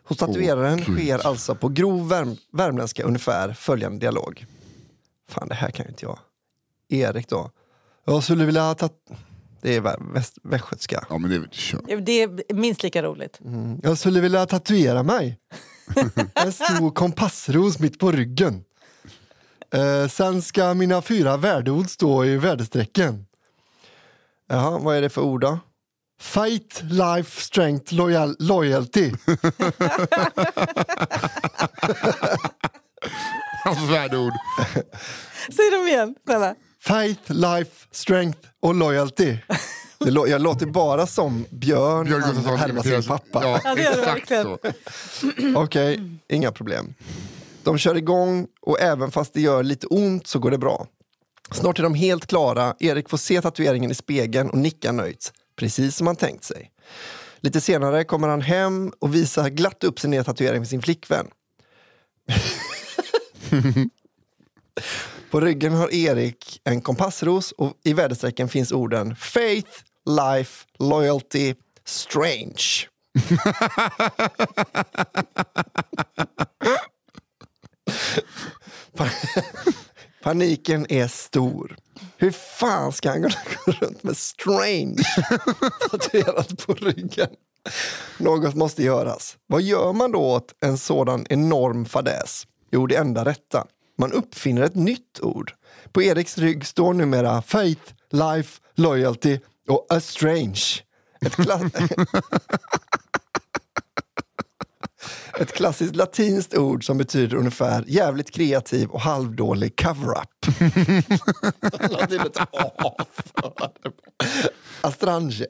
Hos 0.04 0.18
tatueraren 0.18 0.76
Gud. 0.76 0.98
sker 0.98 1.26
alltså 1.26 1.54
på 1.54 1.68
grov 1.68 2.08
värm 2.08 2.36
värmländska 2.52 3.02
ungefär 3.02 3.52
följande 3.52 3.98
dialog. 3.98 4.46
Fan, 5.32 5.48
det 5.48 5.54
här 5.54 5.70
kan 5.70 5.86
ju 5.86 5.90
inte 5.90 6.04
jag. 6.04 6.18
Erik 6.88 7.28
då. 7.28 7.50
Jag 8.04 8.22
skulle 8.24 8.44
vilja 8.44 8.74
ta... 8.74 8.88
Det 9.60 9.76
är 9.76 9.80
vä- 9.80 10.12
väst- 10.14 10.38
västgötska. 10.42 11.06
ja, 11.10 11.18
men 11.18 11.30
det 11.30 11.36
är 11.36 11.48
kört. 11.52 11.82
Det 12.06 12.22
är 12.22 12.54
minst 12.54 12.82
lika 12.82 13.02
roligt. 13.02 13.40
Jag 13.82 13.98
skulle 13.98 14.20
vilja 14.20 14.46
tatuera 14.46 15.02
mig. 15.02 15.38
En 16.34 16.52
stor 16.52 16.90
kompassros 16.90 17.78
mitt 17.78 17.98
på 17.98 18.12
ryggen. 18.12 18.64
Eh, 19.74 20.08
sen 20.08 20.42
ska 20.42 20.74
mina 20.74 21.02
fyra 21.02 21.36
värdeord 21.36 21.90
stå 21.90 22.24
i 22.24 22.36
väderstrecken. 22.36 23.26
Jaha, 24.48 24.78
vad 24.78 24.96
är 24.96 25.00
det 25.02 25.10
för 25.10 25.22
ord 25.22 25.40
då? 25.40 25.58
Fight, 26.20 26.82
life, 26.84 27.42
strength, 27.42 27.94
loyal, 27.94 28.36
loyalty. 28.38 29.12
Hans 33.64 33.90
värdeord. 33.90 34.32
Säg 35.56 35.70
dem 35.70 35.86
igen, 35.88 36.14
snälla. 36.24 36.54
Faith, 36.80 37.32
life, 37.32 37.70
strength 37.90 38.38
och 38.60 38.74
loyalty. 38.74 39.36
Det 39.98 40.10
lå- 40.10 40.28
Jag 40.28 40.40
låter 40.40 40.66
bara 40.66 41.06
som 41.06 41.44
Björn, 41.50 42.04
Björn 42.04 42.22
han 42.22 42.30
Gustafsson 42.34 42.58
härmar 42.58 42.82
sin 42.82 43.02
pappa. 43.02 43.42
Ja, 43.44 43.72
exakt 43.78 44.06
verkligen. 44.06 44.44
så. 44.44 44.58
Okej, 45.56 46.00
inga 46.28 46.52
problem. 46.52 46.94
De 47.62 47.78
kör 47.78 47.94
igång 47.96 48.46
och 48.60 48.80
även 48.80 49.10
fast 49.10 49.34
det 49.34 49.40
gör 49.40 49.62
lite 49.62 49.86
ont 49.86 50.26
så 50.26 50.38
går 50.38 50.50
det 50.50 50.58
bra. 50.58 50.86
Snart 51.50 51.78
är 51.78 51.82
de 51.82 51.94
helt 51.94 52.26
klara. 52.26 52.74
Erik 52.80 53.08
får 53.08 53.16
se 53.18 53.42
tatueringen 53.42 53.90
i 53.90 53.94
spegeln 53.94 54.50
och 54.50 54.58
nickar 54.58 54.92
nöjt. 54.92 55.32
Precis 55.56 55.96
som 55.96 56.06
han 56.06 56.16
tänkt 56.16 56.44
sig. 56.44 56.70
Lite 57.40 57.60
senare 57.60 58.04
kommer 58.04 58.28
han 58.28 58.40
hem 58.40 58.92
och 59.00 59.14
visar 59.14 59.48
glatt 59.48 59.84
upp 59.84 60.00
sin 60.00 60.10
nya 60.10 60.24
tatuering 60.24 60.62
för 60.62 60.68
sin 60.68 60.82
flickvän. 60.82 61.26
På 65.30 65.40
ryggen 65.40 65.72
har 65.72 65.94
Erik 65.94 66.60
en 66.64 66.80
kompassros 66.80 67.52
och 67.52 67.76
i 67.84 67.92
väderstrecken 67.92 68.48
finns 68.48 68.72
orden 68.72 69.16
Faith, 69.16 69.70
Life, 70.06 70.66
Loyalty, 70.78 71.54
Strange. 71.84 72.88
Paniken 80.22 80.86
är 80.88 81.08
stor. 81.08 81.76
Hur 82.16 82.30
fan 82.30 82.92
ska 82.92 83.10
han 83.10 83.22
kunna 83.22 83.34
gå 83.64 83.72
runt 83.80 84.02
med 84.02 84.16
strange 84.16 85.02
tatuerat 85.90 86.66
på 86.66 86.74
ryggen? 86.74 87.28
Något 88.18 88.54
måste 88.54 88.82
göras. 88.82 89.36
Vad 89.46 89.62
gör 89.62 89.92
man 89.92 90.12
då 90.12 90.20
åt 90.20 90.54
en 90.60 90.78
sådan 90.78 91.26
enorm 91.28 91.84
fadäs? 91.84 92.46
Jo, 92.72 92.86
det 92.86 92.96
enda 92.96 93.24
rätta. 93.24 93.66
Man 93.98 94.12
uppfinner 94.12 94.62
ett 94.62 94.74
nytt 94.74 95.20
ord. 95.20 95.52
På 95.92 96.02
Eriks 96.02 96.38
rygg 96.38 96.66
står 96.66 96.94
numera 96.94 97.42
faith, 97.42 97.92
life, 98.10 98.60
loyalty 98.74 99.38
och 99.68 99.86
a 99.90 100.00
strange. 100.00 100.60
Ett, 101.26 101.36
kla- 101.36 102.06
ett 105.40 105.52
klassiskt 105.52 105.96
latinskt 105.96 106.58
ord 106.58 106.86
som 106.86 106.98
betyder 106.98 107.36
ungefär 107.36 107.84
jävligt 107.86 108.30
kreativ 108.30 108.88
och 108.88 109.00
halvdålig 109.00 109.80
cover-up. 109.80 110.28
Astrange. 114.80 115.46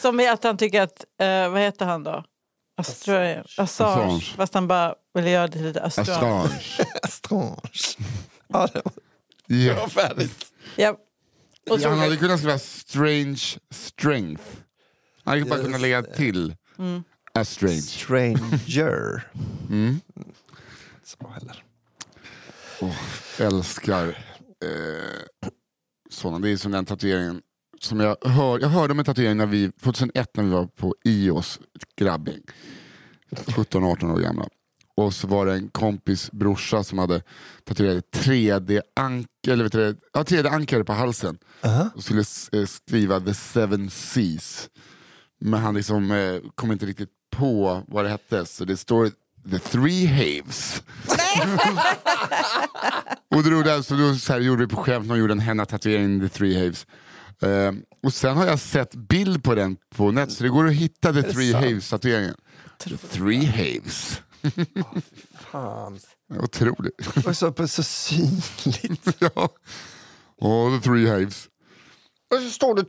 Som 0.00 0.20
i 0.20 0.28
att 0.28 0.44
han 0.44 0.56
tycker 0.56 0.82
att, 0.82 1.04
eh, 1.20 1.48
vad 1.48 1.60
heter 1.60 1.86
han 1.86 2.04
då? 2.04 2.24
Assange. 2.76 3.42
Assange. 3.58 4.04
Assange. 4.04 4.20
Fast 4.36 4.54
han 4.54 4.66
bara 4.68 4.94
ville 5.14 5.30
göra 5.30 5.46
det 5.48 5.58
lite 5.62 5.82
Assange. 5.82 6.48
Astrange. 7.02 7.56
Ja, 8.48 8.68
det 8.72 8.82
var 8.84 8.92
Ja. 9.46 9.88
färdigt. 9.88 10.46
Ja. 10.76 10.96
Han 11.84 11.98
hade 11.98 12.16
kunnat 12.16 12.38
skriva 12.40 12.58
strange 12.58 13.40
strength. 13.70 14.44
Han 15.24 15.38
hade 15.38 15.50
bara 15.50 15.62
kunnat 15.62 15.80
lägga 15.80 16.02
till 16.02 16.56
Mm. 16.78 17.04
a 17.34 17.44
strange. 17.44 17.80
Stranger. 17.82 19.30
Mm. 19.70 20.00
Så 21.04 21.28
heller. 21.28 21.64
Älskar 23.38 24.08
eh, 24.64 25.20
sådana. 26.10 26.38
Det 26.38 26.50
är 26.50 26.56
som 26.56 26.72
den 26.72 26.84
tatueringen 26.84 27.42
som 27.84 28.00
jag, 28.00 28.16
hör, 28.22 28.58
jag 28.60 28.68
hörde 28.68 28.92
om 28.92 28.98
en 28.98 29.04
tatuering 29.04 29.36
när 29.36 29.46
vi, 29.46 29.70
2001 29.82 30.36
när 30.36 30.44
vi 30.44 30.50
var 30.50 30.66
på 30.66 30.94
IOS, 31.04 31.60
grabbing. 31.96 32.40
17-18 33.30 34.12
år 34.12 34.18
gamla. 34.18 34.48
Och 34.96 35.14
så 35.14 35.26
var 35.26 35.46
det 35.46 35.52
en 35.52 35.68
kompis 35.68 36.32
brorsa 36.32 36.84
som 36.84 36.98
hade 36.98 37.22
tatuerat 37.64 38.04
3D-anker 38.12 39.50
eller 39.52 39.64
vet 39.64 39.72
du, 39.72 39.92
det, 39.92 39.98
ja, 40.12 40.22
3D-ankare 40.22 40.84
på 40.84 40.92
halsen. 40.92 41.38
Aha. 41.64 41.90
Och 41.94 42.02
skulle 42.02 42.24
eh, 42.52 42.66
skriva 42.66 43.20
the 43.20 43.34
seven 43.34 43.90
seas. 43.90 44.68
Men 45.40 45.60
han 45.60 45.74
liksom, 45.74 46.10
eh, 46.10 46.50
kom 46.54 46.72
inte 46.72 46.86
riktigt 46.86 47.10
på 47.30 47.82
vad 47.88 48.04
det 48.04 48.08
hette. 48.08 48.46
Så 48.46 48.64
det 48.64 48.76
står 48.76 49.10
the 49.50 49.58
three 49.58 50.06
haves. 50.06 50.82
och 53.34 53.42
då, 53.42 53.62
då, 53.62 53.82
så 53.82 53.94
då 53.94 54.14
så 54.14 54.32
här, 54.32 54.40
gjorde 54.40 54.66
vi 54.66 54.68
på 54.68 54.76
skämt, 54.82 55.06
någon 55.06 55.18
gjorde 55.18 55.32
en 55.32 55.40
henna-tatuering, 55.40 56.20
the 56.20 56.28
three 56.28 56.64
haves. 56.64 56.86
Eh, 57.44 57.72
och 58.02 58.14
sen 58.14 58.36
har 58.36 58.46
jag 58.46 58.58
sett 58.58 58.94
bild 58.94 59.44
på 59.44 59.54
den 59.54 59.76
på 59.96 60.10
net, 60.10 60.32
så 60.32 60.42
det 60.42 60.48
går 60.48 60.66
att 60.66 60.72
hitta 60.72 61.12
the 61.12 61.22
three 61.22 61.52
haves-tatueringen. 61.52 62.34
Three 63.10 63.44
haves. 63.44 64.22
Fan. 65.34 65.98
Otroligt. 66.42 67.26
Och 67.26 67.36
så, 67.36 67.68
så 67.68 67.82
synligt. 67.82 69.08
ja. 69.18 69.48
Och 70.40 70.70
the 70.70 70.88
three 70.88 71.08
haves. 71.08 71.48
Och 72.34 72.40
så 72.40 72.50
står 72.50 72.74
det 72.74 72.84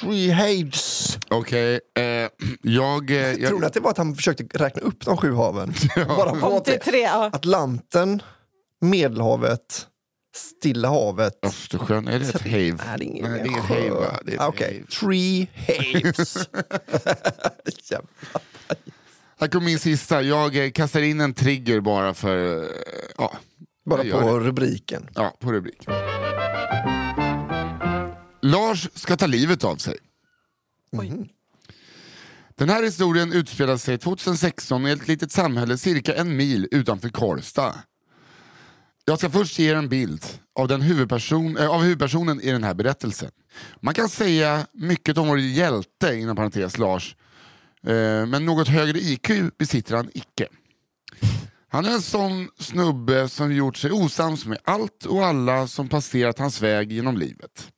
Three 0.00 0.30
Haves. 0.30 1.18
Okej, 1.30 1.80
eh, 1.98 2.02
jag... 2.62 3.10
Eh, 3.10 3.16
jag 3.16 3.48
Tror 3.48 3.60
ni 3.60 3.66
att 3.66 3.72
det 3.72 3.80
var 3.80 3.90
att 3.90 3.98
han 3.98 4.14
försökte 4.14 4.44
räkna 4.58 4.82
upp 4.82 5.04
de 5.04 5.16
sju 5.16 5.34
haven? 5.34 5.74
Bara 5.96 6.30
på. 6.30 6.62
Ja. 6.92 7.30
Atlanten, 7.32 8.22
Medelhavet, 8.80 9.86
Stilla 10.34 10.88
havet. 10.88 11.38
Östersjön, 11.42 12.08
är 12.08 12.18
det 12.18 12.28
ett 12.28 12.40
have? 12.42 12.52
Nej, 12.52 12.78
det 12.78 12.84
är 12.92 13.02
ingen 13.02 13.30
Nej, 13.32 13.42
det 13.68 13.86
är 13.86 13.90
va? 13.90 14.18
Det 14.24 14.32
ett 14.34 14.40
Ah, 14.40 14.46
Okej, 14.48 14.74
have. 14.74 14.86
Three 14.86 15.48
Haves. 15.54 16.36
Jävlar. 17.90 18.10
Här 19.40 19.48
kommer 19.48 19.66
min 19.66 19.78
sista. 19.78 20.22
Jag 20.22 20.64
eh, 20.64 20.70
kastar 20.70 21.00
in 21.02 21.20
en 21.20 21.34
trigger 21.34 21.80
bara 21.80 22.14
för... 22.14 22.62
eh, 22.62 22.68
Ja, 23.18 23.32
Bara 23.84 24.04
jag 24.04 24.06
gör 24.06 24.22
på 24.32 24.38
det. 24.38 24.44
rubriken. 24.46 25.08
Ja, 25.14 25.36
på 25.40 25.52
rubrik. 25.52 25.86
Lars 28.42 28.88
ska 28.94 29.16
ta 29.16 29.26
livet 29.26 29.64
av 29.64 29.76
sig. 29.76 29.96
Den 32.54 32.68
här 32.68 32.82
historien 32.82 33.32
utspelar 33.32 33.76
sig 33.76 33.98
2016 33.98 34.86
i 34.86 34.90
ett 34.90 35.08
litet 35.08 35.32
samhälle 35.32 35.78
cirka 35.78 36.14
en 36.14 36.36
mil 36.36 36.68
utanför 36.70 37.08
Karlstad. 37.08 37.74
Jag 39.04 39.18
ska 39.18 39.30
först 39.30 39.58
ge 39.58 39.70
er 39.70 39.74
en 39.74 39.88
bild 39.88 40.24
av, 40.54 40.68
den 40.68 40.82
huvudperson, 40.82 41.56
äh, 41.56 41.70
av 41.70 41.82
huvudpersonen 41.82 42.40
i 42.40 42.50
den 42.50 42.64
här 42.64 42.74
berättelsen. 42.74 43.30
Man 43.80 43.94
kan 43.94 44.08
säga 44.08 44.66
mycket 44.72 45.18
om 45.18 45.28
vår 45.28 45.38
hjälte, 45.38 46.14
inom 46.14 46.36
parentes 46.36 46.78
Lars, 46.78 47.16
eh, 47.86 48.26
men 48.26 48.44
något 48.44 48.68
högre 48.68 48.98
IQ 48.98 49.30
besitter 49.58 49.96
han 49.96 50.10
icke. 50.14 50.48
Han 51.68 51.84
är 51.84 51.90
en 51.90 52.02
sån 52.02 52.48
snubbe 52.58 53.28
som 53.28 53.54
gjort 53.54 53.76
sig 53.76 53.92
osams 53.92 54.46
med 54.46 54.58
allt 54.64 55.04
och 55.04 55.26
alla 55.26 55.66
som 55.66 55.88
passerat 55.88 56.38
hans 56.38 56.62
väg 56.62 56.92
genom 56.92 57.16
livet. 57.16 57.68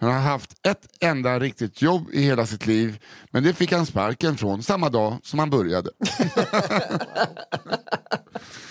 Han 0.00 0.12
har 0.12 0.20
haft 0.20 0.66
ett 0.66 0.86
enda 1.00 1.38
riktigt 1.38 1.82
jobb 1.82 2.08
i 2.12 2.22
hela 2.22 2.46
sitt 2.46 2.66
liv, 2.66 2.98
men 3.30 3.42
det 3.42 3.54
fick 3.54 3.72
han 3.72 3.86
sparken 3.86 4.36
från 4.36 4.62
samma 4.62 4.88
dag 4.88 5.18
som 5.22 5.38
han 5.38 5.50
började. 5.50 5.90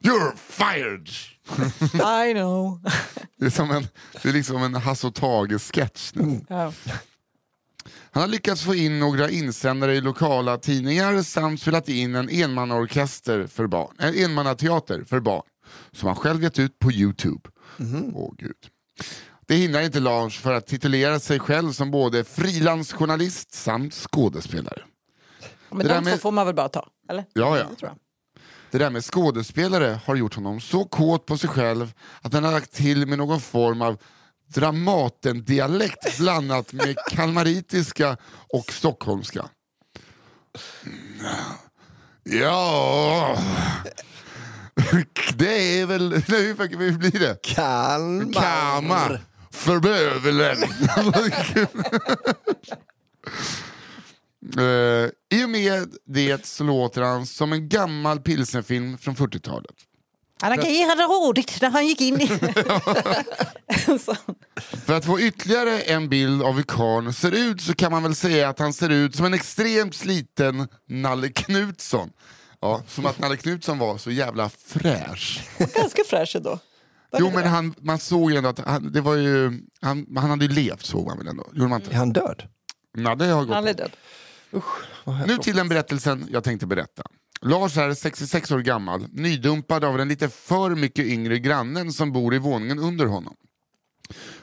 You're 0.00 0.36
fired! 0.36 1.08
I 2.28 2.32
know. 2.34 2.80
Det 3.38 3.46
är, 3.46 3.50
som 3.50 3.70
en, 3.70 3.86
det 4.22 4.28
är 4.28 4.32
liksom 4.32 4.62
en 4.62 4.74
Hasse 4.74 5.06
och 5.06 5.14
Tage-sketch. 5.14 6.12
Ja. 6.48 6.72
Han 8.10 8.20
har 8.20 8.28
lyckats 8.28 8.62
få 8.64 8.74
in 8.74 8.98
några 8.98 9.30
insändare 9.30 9.94
i 9.94 10.00
lokala 10.00 10.58
tidningar 10.58 11.22
samt 11.22 11.60
spelat 11.62 11.88
in 11.88 12.14
en 12.14 12.28
enmannaorkester 12.30 13.46
för 13.46 13.66
barn, 13.66 13.94
en 13.98 14.14
enmannateater 14.24 15.04
för 15.04 15.20
barn 15.20 15.42
som 15.92 16.06
han 16.06 16.16
själv 16.16 16.42
gett 16.42 16.58
ut 16.58 16.78
på 16.78 16.92
Youtube. 16.92 17.50
Åh 18.14 18.32
gud. 18.38 18.56
Det 19.46 19.54
hindrar 19.54 19.80
inte 19.80 20.00
Lars 20.00 20.38
för 20.38 20.52
att 20.54 20.66
titulera 20.66 21.20
sig 21.20 21.38
själv 21.38 21.72
som 21.72 21.90
både 21.90 22.24
frilansjournalist 22.24 23.54
samt 23.54 23.94
skådespelare. 23.94 24.82
Men 25.70 25.78
Det 25.78 25.84
de 25.84 25.88
där 25.88 26.00
två 26.00 26.10
med- 26.10 26.20
får 26.20 26.32
man 26.32 26.46
väl 26.46 26.54
bara 26.54 26.68
ta? 26.68 26.88
Eller? 27.10 27.24
Ja, 27.32 27.58
ja. 27.58 27.94
Det 28.70 28.78
där 28.78 28.90
med 28.90 29.04
skådespelare 29.04 30.00
har 30.04 30.16
gjort 30.16 30.34
honom 30.34 30.60
så 30.60 30.84
kåt 30.84 31.26
på 31.26 31.38
sig 31.38 31.50
själv 31.50 31.92
att 32.22 32.32
han 32.32 32.44
har 32.44 32.52
lagt 32.52 32.72
till 32.72 33.06
med 33.06 33.18
någon 33.18 33.40
form 33.40 33.82
av 33.82 33.98
Dramaten-dialekt 34.54 36.18
blandat 36.18 36.72
med 36.72 36.96
kalmaritiska 37.10 38.16
och 38.52 38.72
stockholmska. 38.72 39.44
Ja, 42.22 43.38
det 45.34 45.80
är 45.80 45.86
väl... 45.86 46.12
Hur 46.26 46.78
hur 46.78 46.98
blir 46.98 47.20
det? 47.20 47.42
Kalmar. 47.42 48.32
Kalmar 48.32 49.20
för 49.50 49.80
bövelen. 49.80 50.56
Eh, 54.56 55.08
I 55.38 55.44
och 55.44 55.50
med 55.50 55.88
det 56.06 56.46
så 56.46 56.64
låter 56.64 57.02
han 57.02 57.26
som 57.26 57.52
en 57.52 57.68
gammal 57.68 58.20
pilsnerfilm 58.20 58.98
från 58.98 59.16
40-talet. 59.16 59.74
Han 60.40 60.52
agerade 60.52 61.02
rådigt 61.02 61.60
när 61.62 61.70
han 61.70 61.86
gick 61.86 62.00
in 62.00 62.20
i... 62.20 62.28
För 64.86 64.92
att 64.94 65.04
få 65.04 65.20
ytterligare 65.20 65.80
en 65.80 66.08
bild 66.08 66.42
av 66.42 66.54
hur 66.54 66.62
karln 66.62 67.12
ser 67.12 67.32
ut 67.32 67.60
så 67.62 67.74
kan 67.74 67.92
man 67.92 68.02
väl 68.02 68.14
säga 68.14 68.48
att 68.48 68.58
han 68.58 68.72
ser 68.72 68.88
ut 68.88 69.16
som 69.16 69.26
en 69.26 69.34
extremt 69.34 69.94
sliten 69.94 70.68
Nalle 70.88 71.28
Knutsson. 71.28 72.10
Ja, 72.60 72.82
som 72.88 73.06
att 73.06 73.18
Nalle 73.18 73.36
Knutsson 73.36 73.78
var 73.78 73.98
så 73.98 74.10
jävla 74.10 74.48
fräsch. 74.66 75.48
Ganska 75.58 76.02
fräsch 76.06 76.36
ändå. 76.36 76.58
Jo 77.18 77.30
men 77.34 77.44
han, 77.46 77.74
man 77.78 77.98
såg 77.98 78.30
ju 78.30 78.36
ändå 78.36 78.48
att 78.48 78.58
han, 78.58 78.92
det 78.92 79.00
var 79.00 79.14
ju, 79.14 79.60
han, 79.80 80.06
han 80.16 80.30
hade 80.30 80.44
ju 80.44 80.52
levt 80.52 80.84
såg 80.86 81.06
man 81.06 81.18
väl 81.18 81.28
ändå? 81.28 81.46
Gjorde 81.52 81.68
man 81.68 81.80
inte? 81.80 81.92
Är 81.92 81.98
han 81.98 82.12
död? 82.12 82.42
Nej, 82.96 83.16
det 83.16 83.26
har 83.26 83.44
gått. 83.44 83.54
Han 83.54 83.68
är 83.68 83.74
död. 83.74 83.90
Nu 85.26 85.38
till 85.38 85.56
den 85.56 85.68
berättelsen 85.68 86.26
jag 86.30 86.44
tänkte 86.44 86.66
berätta. 86.66 87.02
Lars 87.40 87.76
är 87.76 87.94
66 87.94 88.50
år 88.50 88.58
gammal, 88.58 89.06
nydumpad 89.12 89.84
av 89.84 89.98
den 89.98 90.08
lite 90.08 90.28
för 90.28 90.70
mycket 90.74 91.06
yngre 91.06 91.38
grannen 91.38 91.92
som 91.92 92.12
bor 92.12 92.34
i 92.34 92.38
våningen 92.38 92.78
under 92.78 93.06
honom. 93.06 93.34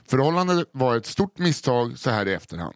Förhållandet 0.08 0.70
var 0.72 0.97
ett 0.97 1.06
stort 1.06 1.38
misstag 1.38 1.99
så 1.99 2.10
här 2.10 2.26
i 2.26 2.34
efterhand. 2.34 2.76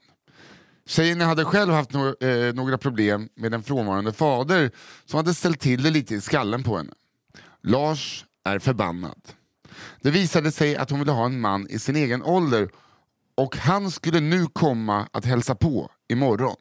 Tjejen 0.85 1.21
hade 1.21 1.45
själv 1.45 1.73
haft 1.73 1.93
no 1.93 2.23
eh, 2.23 2.53
några 2.53 2.77
problem 2.77 3.29
med 3.35 3.53
en 3.53 3.63
frånvarande 3.63 4.13
fader 4.13 4.71
som 5.05 5.17
hade 5.17 5.33
ställt 5.33 5.59
till 5.59 5.83
det 5.83 5.89
lite 5.89 6.15
i 6.15 6.21
skallen 6.21 6.63
på 6.63 6.77
henne. 6.77 6.93
Lars 7.63 8.25
är 8.45 8.59
förbannad. 8.59 9.21
Det 10.01 10.11
visade 10.11 10.51
sig 10.51 10.75
att 10.75 10.89
hon 10.89 10.99
ville 10.99 11.11
ha 11.11 11.25
en 11.25 11.41
man 11.41 11.67
i 11.69 11.79
sin 11.79 11.95
egen 11.95 12.23
ålder 12.23 12.69
och 13.37 13.57
han 13.57 13.91
skulle 13.91 14.19
nu 14.19 14.45
komma 14.45 15.07
att 15.11 15.25
hälsa 15.25 15.55
på 15.55 15.91
imorgon. 16.09 16.55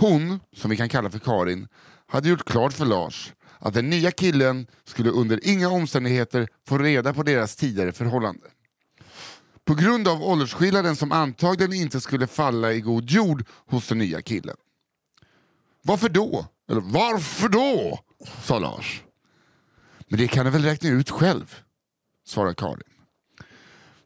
Hon, 0.00 0.40
som 0.56 0.70
vi 0.70 0.76
kan 0.76 0.88
kalla 0.88 1.10
för 1.10 1.18
Karin, 1.18 1.68
hade 2.06 2.28
gjort 2.28 2.44
klart 2.44 2.72
för 2.72 2.84
Lars 2.84 3.32
att 3.58 3.74
den 3.74 3.90
nya 3.90 4.10
killen 4.10 4.66
skulle 4.84 5.10
under 5.10 5.46
inga 5.46 5.68
omständigheter 5.68 6.48
få 6.68 6.78
reda 6.78 7.14
på 7.14 7.22
deras 7.22 7.56
tidigare 7.56 7.92
förhållande. 7.92 8.46
På 9.64 9.74
grund 9.74 10.08
av 10.08 10.22
åldersskillnaden 10.22 10.96
som 10.96 11.12
antagligen 11.12 11.72
inte 11.72 12.00
skulle 12.00 12.26
falla 12.26 12.72
i 12.72 12.80
god 12.80 13.10
jord 13.10 13.44
hos 13.66 13.88
den 13.88 13.98
nya 13.98 14.22
killen. 14.22 14.56
Varför 15.82 16.08
då? 16.08 16.46
Eller 16.70 16.80
varför 16.80 17.48
då? 17.48 18.00
sa 18.42 18.58
Lars. 18.58 19.02
Men 20.08 20.18
det 20.18 20.28
kan 20.28 20.44
du 20.44 20.50
väl 20.50 20.64
räkna 20.64 20.88
ut 20.88 21.10
själv, 21.10 21.56
svarar 22.26 22.54
Karin. 22.54 22.82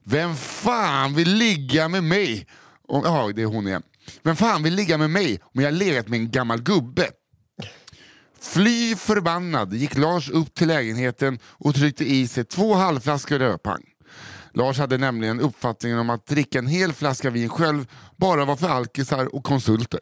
Vem 0.05 0.37
fan 0.37 1.15
vill 1.15 1.35
ligga 1.35 1.89
med 1.89 2.05
mig? 2.05 2.47
Om, 2.89 3.03
ja, 3.05 3.33
det 3.35 3.43
är 3.43 3.47
hon 3.47 3.67
igen. 3.67 3.83
Vem 4.23 4.37
fan 4.37 4.63
vill 4.63 4.75
ligga 4.75 4.99
med 4.99 5.11
mig 5.11 5.41
om 5.43 5.63
jag 5.63 5.75
legat 5.75 6.09
med 6.09 6.21
en 6.21 6.31
gammal 6.31 6.63
gubbe? 6.63 7.09
Fly 8.41 8.97
förbannad 8.97 9.75
gick 9.75 9.97
Lars 9.97 10.31
upp 10.31 10.55
till 10.55 10.69
lägenheten 10.69 11.39
och 11.45 11.75
tryckte 11.75 12.05
i 12.05 12.29
sig 12.29 12.45
två 12.45 12.75
halvflaskor 12.75 13.39
rödpang. 13.39 13.83
Lars 14.55 14.79
hade 14.79 14.99
nämligen 14.99 15.41
uppfattningen 15.41 15.99
om 15.99 16.11
att 16.11 16.27
dricka 16.27 16.59
en 16.59 16.67
hel 16.67 16.93
flaska 16.93 17.31
vin 17.31 17.49
själv 17.49 17.87
bara 18.17 18.45
var 18.45 18.57
för 18.57 18.69
alkisar 18.69 19.35
och 19.35 19.45
konsulter. 19.45 20.01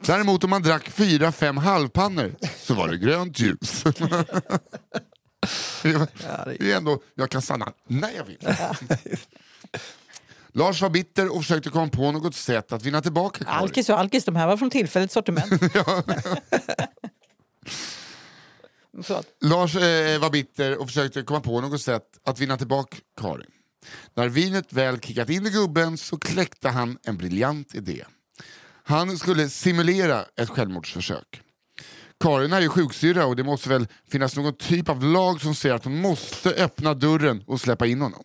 Däremot 0.00 0.44
om 0.44 0.50
man 0.50 0.62
drack 0.62 0.90
fyra, 0.90 1.32
fem 1.32 1.56
halvpannor 1.56 2.34
så 2.56 2.74
var 2.74 2.88
det 2.88 2.98
grönt 2.98 3.40
ljus. 3.40 3.82
det 5.82 6.60
är 6.60 6.76
ändå, 6.76 7.02
jag 7.14 7.30
kan 7.30 7.42
stanna 7.42 7.72
när 7.86 8.10
jag 8.16 8.24
vill. 8.24 8.38
Lars 10.52 10.82
var 10.82 10.90
bitter 10.90 11.28
och 11.28 11.42
försökte 11.42 11.70
komma 11.70 11.88
på 11.88 12.12
något 12.12 12.34
sätt 12.34 12.72
att 12.72 12.82
vinna 12.82 13.00
tillbaka 13.00 13.44
Karin. 13.44 13.58
Alkis 13.58 13.88
och 13.88 13.98
alkis, 13.98 14.24
de 14.24 14.36
här 14.36 14.46
var 14.46 14.56
från 14.56 14.70
tillfälligt 14.70 15.12
sortiment. 15.12 15.52
Lars 19.40 19.76
eh, 19.76 20.20
var 20.20 20.30
bitter 20.30 20.80
och 20.80 20.86
försökte 20.86 21.22
komma 21.22 21.40
på 21.40 21.60
något 21.60 21.80
sätt 21.80 22.04
att 22.24 22.38
vinna 22.38 22.56
tillbaka 22.56 22.96
Karin. 23.20 23.50
När 24.14 24.28
vinet 24.28 24.72
väl 24.72 25.00
kickat 25.00 25.30
in 25.30 25.46
i 25.46 25.50
gubben 25.50 25.98
så 25.98 26.18
kläckte 26.18 26.68
han 26.68 26.98
en 27.02 27.16
briljant 27.16 27.74
idé. 27.74 28.04
Han 28.84 29.18
skulle 29.18 29.48
simulera 29.48 30.24
ett 30.36 30.48
självmordsförsök. 30.48 31.42
Karin 32.20 32.52
är 32.52 32.60
ju 32.60 32.68
sjuksyrra 32.68 33.26
och 33.26 33.36
det 33.36 33.44
måste 33.44 33.68
väl 33.68 33.86
finnas 34.10 34.36
någon 34.36 34.56
typ 34.56 34.88
av 34.88 35.04
lag 35.04 35.40
som 35.40 35.54
säger 35.54 35.74
att 35.74 35.84
hon 35.84 36.00
måste 36.00 36.50
öppna 36.50 36.94
dörren 36.94 37.44
och 37.46 37.60
släppa 37.60 37.86
in 37.86 38.00
honom. 38.00 38.22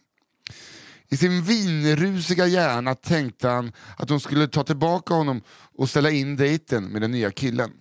I 1.14 1.18
sin 1.18 1.42
vinrusiga 1.42 2.48
hjärna 2.48 2.96
tänkte 2.96 3.48
han 3.48 3.72
att 3.98 4.10
hon 4.10 4.20
skulle 4.20 4.48
ta 4.48 4.64
tillbaka 4.64 5.14
honom 5.14 5.42
och 5.78 5.90
ställa 5.90 6.12
in 6.12 6.36
dejten 6.36 6.84
med 6.84 7.02
den 7.02 7.12
nya 7.12 7.32
killen. 7.32 7.72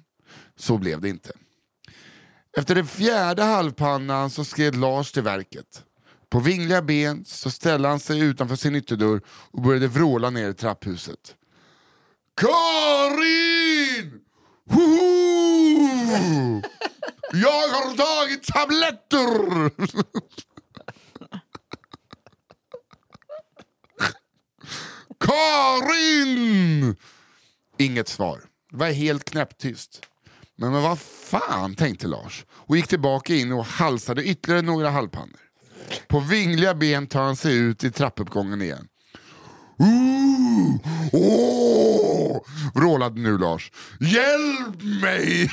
Så 0.57 0.79
blev 0.79 1.01
det 1.01 1.09
inte. 1.09 1.33
Efter 2.57 2.75
den 2.75 2.87
fjärde 2.87 3.43
halvpannan 3.43 4.31
så 4.31 4.45
skred 4.45 4.77
Lars 4.77 5.13
till 5.13 5.23
verket. 5.23 5.83
På 6.31 6.41
vingliga 6.41 6.83
ben 6.83 7.25
så 7.25 7.51
ställde 7.51 7.89
han 7.89 8.01
sig 8.01 8.21
utanför 8.21 8.57
sin 8.57 8.75
ytterdörr 8.75 9.21
och 9.27 9.63
började 9.63 9.89
vråla 9.89 10.31
ner 10.31 10.51
i 10.51 10.55
trapphuset. 10.55 11.37
Karin! 12.37 14.21
Hoho! 14.71 16.63
Jag 17.33 17.69
har 17.69 17.97
tagit 17.97 18.43
tabletter! 18.43 19.71
Karin! 25.23 26.97
Inget 27.79 28.09
svar. 28.09 28.41
Det 28.71 28.77
var 28.77 28.87
helt 28.87 29.25
knäpptyst. 29.25 30.01
Men, 30.57 30.73
men 30.73 30.83
vad 30.83 30.99
fan, 31.01 31.75
tänkte 31.75 32.07
Lars 32.07 32.45
och 32.51 32.77
gick 32.77 32.89
tillbaka 32.89 33.35
in 33.35 33.53
och 33.53 33.65
halsade 33.65 34.25
ytterligare 34.25 34.63
några 34.63 34.91
halvpannor. 34.91 35.41
På 36.09 36.21
vingliga 36.21 36.75
ben 36.75 37.07
tar 37.07 37.23
han 37.23 37.37
sig 37.37 37.57
ut 37.57 37.85
i 37.85 37.91
trappuppgången 37.91 38.63
igen. 38.63 38.89
Ooh, 39.79 40.77
åh, 41.13 42.43
vrålade 42.75 43.21
nu 43.21 43.39
Lars. 43.39 43.73
Hjälp 44.01 44.83
mig! 45.03 45.51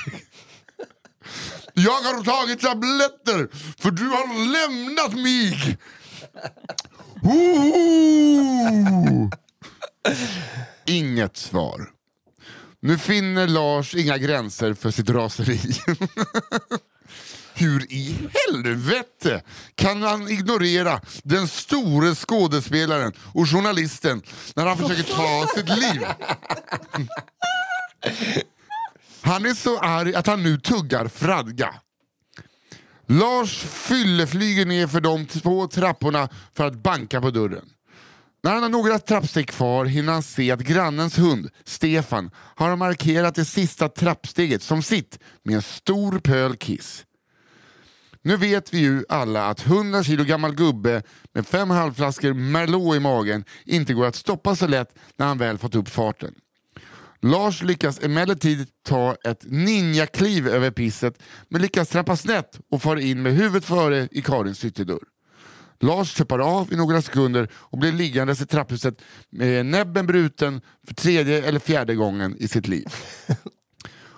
Jag 1.74 1.91
har 1.91 2.24
tagit 2.24 2.61
tabletter 2.61 3.49
för 3.82 3.91
du 3.91 4.07
har 4.07 4.28
lämnat 4.51 5.13
mig! 5.13 5.78
Ooh. 7.24 7.89
Inget 10.86 11.38
svar. 11.38 11.89
Nu 12.82 12.97
finner 12.97 13.47
Lars 13.47 13.95
inga 13.95 14.18
gränser 14.18 14.74
för 14.74 14.91
sitt 14.91 15.10
raseri. 15.10 15.60
Hur 17.54 17.91
i 17.91 18.30
helvete 18.47 19.41
kan 19.76 20.02
han 20.02 20.30
ignorera 20.30 21.02
den 21.24 21.47
store 21.47 22.16
skådespelaren 22.16 23.14
och 23.34 23.50
journalisten 23.50 24.22
när 24.56 24.66
han 24.66 24.78
försöker 24.78 25.04
ta 25.04 25.47
sitt 25.56 25.70
liv? 25.70 26.02
Han 29.22 29.45
är 29.45 29.54
så 29.54 29.80
arg 29.80 30.16
att 30.16 30.28
han 30.28 30.43
nu 30.43 30.60
tuggar 30.60 31.08
fradga. 31.08 31.74
Lars 33.08 33.58
fylleflyger 33.58 34.66
ner 34.66 34.88
för 34.88 35.02
de 35.02 35.26
två 35.26 35.68
trapporna 35.68 36.30
för 36.54 36.66
att 36.66 36.76
banka 36.76 37.22
på 37.22 37.32
dörren. 37.32 37.70
När 38.42 38.54
han 38.54 38.64
har 38.64 38.70
några 38.70 39.00
trappsteg 39.00 39.50
kvar 39.50 39.86
hinner 39.86 40.14
han 40.14 40.24
se 40.24 40.52
att 40.52 40.60
grannens 40.60 41.18
hund, 41.18 41.50
Stefan, 41.64 42.32
har 42.36 42.76
markerat 42.76 43.36
det 43.36 43.46
sista 43.46 43.90
trappsteget 43.90 44.64
som 44.64 44.84
sitt 44.84 45.20
med 45.44 45.56
en 45.56 45.62
stor 45.62 46.20
pöl 46.20 46.56
kiss. 46.56 47.06
Nu 48.22 48.38
vet 48.38 48.74
vi 48.74 48.78
ju 48.78 49.04
alla 49.10 49.46
att 49.46 49.66
100 49.66 50.04
kilo 50.04 50.24
gammal 50.24 50.56
gubbe 50.56 51.04
med 51.34 51.48
fem 51.48 51.70
halvflaskor 51.70 52.34
Merlot 52.34 52.96
i 52.96 53.00
magen 53.00 53.44
inte 53.66 53.94
går 53.94 54.06
att 54.06 54.16
stoppa 54.16 54.56
så 54.56 54.68
lätt 54.68 54.96
när 55.18 55.26
han 55.26 55.38
väl 55.38 55.58
fått 55.58 55.76
upp 55.76 55.90
farten. 55.90 56.34
Lars 57.22 57.64
lyckas 57.64 58.04
emellertid 58.04 58.68
ta 58.86 59.16
ett 59.24 59.46
ninjakliv 59.48 60.48
över 60.48 60.72
pisset 60.72 61.22
men 61.50 61.62
lyckas 61.62 61.90
trampa 61.90 62.16
snett 62.18 62.60
och 62.72 62.82
far 62.82 62.96
in 62.96 63.22
med 63.22 63.34
huvudet 63.34 63.66
före 63.66 64.08
i 64.12 64.22
Karins 64.22 64.66
ytterdörr. 64.66 65.04
Lars 65.80 66.14
tuppar 66.14 66.40
av 66.40 66.74
i 66.74 66.76
några 66.76 67.02
sekunder 67.02 67.50
och 67.54 67.78
blir 67.78 67.92
liggandes 67.92 68.42
i 68.42 68.46
trapphuset 68.46 69.02
med 69.30 69.66
näbben 69.66 70.08
bruten 70.08 70.62
för 70.88 70.94
tredje 70.94 71.44
eller 71.44 71.60
fjärde 71.60 71.96
gången 71.96 72.36
i 72.40 72.48
sitt 72.48 72.68
liv. 72.68 72.86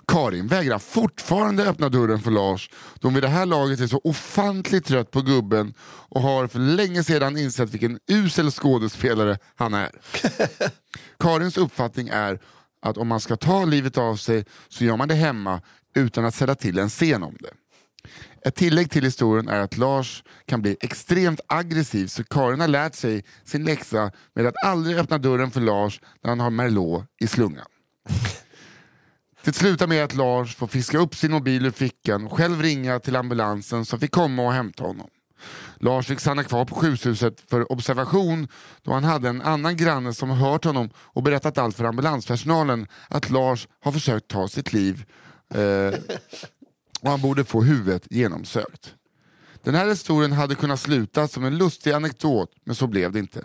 Karin 0.06 0.46
vägrar 0.46 0.78
fortfarande 0.78 1.64
öppna 1.68 1.88
dörren 1.88 2.20
för 2.20 2.30
Lars 2.30 2.70
då 3.00 3.06
hon 3.08 3.14
vid 3.14 3.22
det 3.22 3.28
här 3.28 3.46
laget 3.46 3.80
är 3.80 3.86
så 3.86 4.00
ofantligt 4.04 4.86
trött 4.86 5.10
på 5.10 5.20
gubben 5.20 5.74
och 5.84 6.22
har 6.22 6.46
för 6.46 6.58
länge 6.58 7.04
sedan 7.04 7.38
insett 7.38 7.70
vilken 7.70 7.98
usel 8.08 8.50
skådespelare 8.50 9.38
han 9.54 9.74
är. 9.74 9.90
Karins 11.18 11.56
uppfattning 11.56 12.08
är 12.08 12.40
att 12.82 12.96
om 12.96 13.08
man 13.08 13.20
ska 13.20 13.36
ta 13.36 13.64
livet 13.64 13.98
av 13.98 14.16
sig 14.16 14.44
så 14.68 14.84
gör 14.84 14.96
man 14.96 15.08
det 15.08 15.14
hemma 15.14 15.60
utan 15.94 16.24
att 16.24 16.34
sätta 16.34 16.54
till 16.54 16.78
en 16.78 16.88
scen 16.88 17.22
om 17.22 17.36
det. 17.40 17.50
Ett 18.44 18.54
tillägg 18.54 18.90
till 18.90 19.04
historien 19.04 19.48
är 19.48 19.60
att 19.60 19.76
Lars 19.76 20.24
kan 20.46 20.62
bli 20.62 20.76
extremt 20.80 21.40
aggressiv 21.46 22.06
så 22.06 22.24
Karin 22.24 22.60
har 22.60 22.68
lärt 22.68 22.94
sig 22.94 23.24
sin 23.44 23.64
läxa 23.64 24.10
med 24.34 24.46
att 24.46 24.54
aldrig 24.64 24.98
öppna 24.98 25.18
dörren 25.18 25.50
för 25.50 25.60
Lars 25.60 26.00
när 26.22 26.30
han 26.30 26.40
har 26.40 26.50
Merlot 26.50 27.04
i 27.20 27.26
slungan. 27.26 27.66
Det 29.44 29.52
slutar 29.52 29.86
med 29.86 30.04
att 30.04 30.14
Lars 30.14 30.56
får 30.56 30.66
fiska 30.66 30.98
upp 30.98 31.14
sin 31.14 31.32
mobil 31.32 31.66
ur 31.66 31.70
fickan 31.70 32.26
och 32.26 32.32
själv 32.32 32.62
ringa 32.62 33.00
till 33.00 33.16
ambulansen 33.16 33.84
som 33.84 34.00
fick 34.00 34.10
komma 34.10 34.46
och 34.46 34.52
hämta 34.52 34.84
honom. 34.84 35.08
Lars 35.76 36.06
fick 36.06 36.20
stanna 36.20 36.44
kvar 36.44 36.64
på 36.64 36.74
sjukhuset 36.74 37.40
för 37.50 37.72
observation 37.72 38.48
då 38.82 38.92
han 38.92 39.04
hade 39.04 39.28
en 39.28 39.42
annan 39.42 39.76
granne 39.76 40.14
som 40.14 40.30
hört 40.30 40.64
honom 40.64 40.90
och 40.96 41.22
berättat 41.22 41.58
allt 41.58 41.76
för 41.76 41.84
ambulanspersonalen 41.84 42.86
att 43.08 43.30
Lars 43.30 43.68
har 43.80 43.92
försökt 43.92 44.28
ta 44.28 44.48
sitt 44.48 44.72
liv 44.72 45.04
eh, 45.54 45.94
och 47.02 47.10
han 47.10 47.20
borde 47.20 47.44
få 47.44 47.62
huvudet 47.62 48.06
genomsökt. 48.10 48.94
Den 49.62 49.74
här 49.74 49.88
historien 49.88 50.32
hade 50.32 50.54
kunnat 50.54 50.80
sluta 50.80 51.28
som 51.28 51.44
en 51.44 51.58
lustig 51.58 51.92
anekdot, 51.92 52.50
men 52.64 52.74
så 52.74 52.86
blev 52.86 53.12
det 53.12 53.18
inte. 53.18 53.44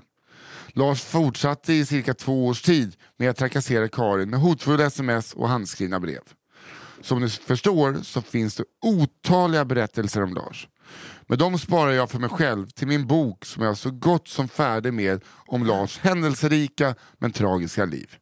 Lars 0.67 1.01
fortsatte 1.01 1.73
i 1.73 1.85
cirka 1.85 2.13
två 2.13 2.47
års 2.47 2.61
tid 2.61 2.95
med 3.17 3.29
att 3.29 3.37
trakassera 3.37 3.87
Karin 3.87 4.29
med 4.29 4.39
hotfulla 4.39 4.85
sms 4.85 5.33
och 5.33 5.49
handskrivna 5.49 5.99
brev. 5.99 6.21
Som 7.01 7.21
ni 7.21 7.29
förstår 7.29 7.97
så 8.03 8.21
finns 8.21 8.55
det 8.55 8.63
otaliga 8.81 9.65
berättelser 9.65 10.23
om 10.23 10.33
Lars. 10.33 10.67
Men 11.27 11.37
de 11.37 11.59
sparar 11.59 11.91
jag 11.91 12.11
för 12.11 12.19
mig 12.19 12.29
själv 12.29 12.67
till 12.67 12.87
min 12.87 13.07
bok 13.07 13.45
som 13.45 13.63
jag 13.63 13.71
är 13.71 13.75
så 13.75 13.91
gott 13.91 14.27
som 14.27 14.47
färdig 14.47 14.93
med 14.93 15.23
om 15.47 15.65
Lars 15.65 15.99
händelserika 15.99 16.95
men 17.17 17.31
tragiska 17.31 17.85
liv. 17.85 18.15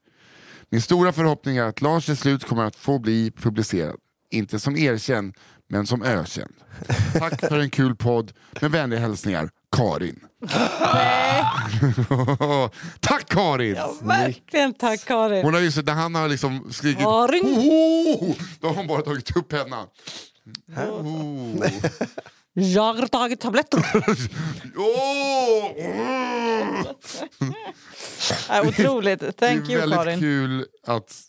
Min 0.69 0.81
stora 0.81 1.11
förhoppning 1.11 1.57
är 1.57 1.63
att 1.63 1.81
Lars 1.81 2.05
till 2.05 2.17
slut 2.17 2.43
kommer 2.43 2.63
att 2.63 2.75
få 2.75 2.99
bli 2.99 3.31
publicerad. 3.31 3.97
Inte 4.31 4.59
som 4.59 4.77
erkänd, 4.77 5.35
men 5.69 5.87
som 5.87 6.03
ökänd. 6.03 6.53
Tack 7.13 7.39
för 7.39 7.59
en 7.59 7.69
kul 7.69 7.95
podd. 7.95 8.31
Med 8.61 8.71
vänliga 8.71 8.99
hälsningar, 8.99 9.49
Karin. 9.75 10.19
Tack 12.99 13.29
Karin! 13.29 13.77
Verkligen 14.01 14.73
tack 14.73 15.05
Karin. 15.05 15.43
Hon 15.45 15.53
har 15.53 15.61
ju, 15.61 15.71
när 15.83 15.93
han 15.93 16.15
har 16.15 16.27
liksom 16.29 16.71
skrikit 16.71 17.03
Karin. 17.03 17.43
"Oh!" 17.45 18.35
då 18.59 18.67
har 18.67 18.75
hon 18.75 18.87
bara 18.87 19.01
tagit 19.01 19.37
upp 19.37 19.47
pennan. 19.47 19.87
Oh. 20.77 21.65
Jag 22.53 22.93
har 22.93 23.07
tagit 23.07 23.39
tabletter. 23.39 23.79
Oh! 24.75 25.71
Otroligt. 28.67 29.19
Thank 29.19 29.39
det 29.39 29.45
är 29.47 29.69
you 29.71 29.79
väldigt 29.79 29.97
Karin. 29.99 30.19
kul 30.19 30.65
att 30.87 31.21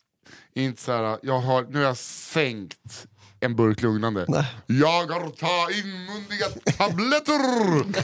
inte 0.63 0.83
så 0.83 0.93
här, 0.93 1.19
jag 1.23 1.39
har, 1.39 1.63
nu 1.63 1.79
har 1.79 1.85
jag 1.85 1.97
sänkt 1.97 3.07
en 3.41 3.57
burk 3.57 3.83
lugnande. 3.83 4.27
Jag 4.67 5.07
har 5.07 5.31
tagit 5.31 5.85
inmundiga 5.85 6.47
tabletter! 6.79 8.03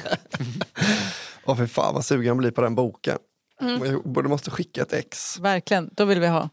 Åh 1.44 1.56
för 1.56 1.66
fan 1.66 1.94
vad 1.94 2.04
sugen 2.04 2.26
jag 2.26 2.36
blir 2.36 2.50
på 2.50 2.60
den 2.60 2.74
boken. 2.74 3.18
Mm. 3.60 3.84
Jag 3.84 4.02
borde 4.02 4.28
måste 4.28 4.50
skicka 4.50 4.82
ett 4.82 4.92
ex. 4.92 5.40
Verkligen, 5.40 5.90
då 5.92 6.04
vill 6.04 6.20
vi 6.20 6.26
ha. 6.26 6.48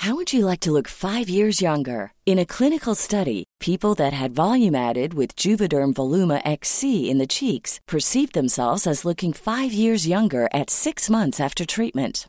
How 0.00 0.14
would 0.14 0.32
you 0.32 0.46
like 0.50 0.60
to 0.60 0.70
look 0.70 0.86
five 0.86 1.28
years 1.28 1.60
younger? 1.60 2.12
In 2.24 2.38
a 2.38 2.44
clinical 2.44 2.94
study, 2.94 3.44
people 3.58 3.96
that 3.96 4.12
had 4.12 4.30
volume 4.30 4.76
added 4.76 5.12
with 5.12 5.34
Juvederm 5.34 5.92
Voluma 5.92 6.40
XC 6.44 7.10
in 7.10 7.18
the 7.18 7.26
cheeks 7.26 7.80
perceived 7.84 8.32
themselves 8.32 8.86
as 8.86 9.04
looking 9.04 9.32
five 9.32 9.72
years 9.72 10.06
younger 10.06 10.48
at 10.54 10.70
six 10.70 11.10
months 11.10 11.40
after 11.40 11.66
treatment. 11.66 12.28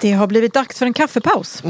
Det 0.00 0.12
har 0.12 0.26
blivit 0.26 0.54
dags 0.54 0.78
för 0.78 0.86
en 0.86 0.92
kaffepaus. 0.92 1.62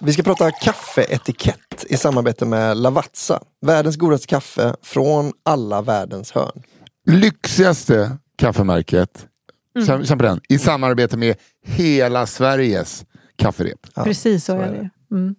Vi 0.00 0.12
ska 0.12 0.22
prata 0.22 0.50
kaffeetikett 0.50 1.84
i 1.88 1.96
samarbete 1.96 2.44
med 2.46 2.76
Lavazza. 2.76 3.42
Världens 3.66 3.96
godaste 3.96 4.26
kaffe 4.26 4.74
från 4.82 5.32
alla 5.42 5.82
världens 5.82 6.32
hörn. 6.32 6.62
Lyxigaste 7.06 8.16
kaffemärket, 8.38 9.26
känn, 9.86 10.06
känn 10.06 10.18
på 10.18 10.24
den, 10.24 10.40
i 10.48 10.58
samarbete 10.58 11.16
med 11.16 11.36
hela 11.66 12.26
Sveriges 12.26 13.04
kafferep. 13.36 13.78
Precis 13.94 14.44
så, 14.44 14.52
så 14.52 14.58
är 14.58 14.72
det. 14.72 14.90
det. 15.08 15.16
Mm. 15.16 15.34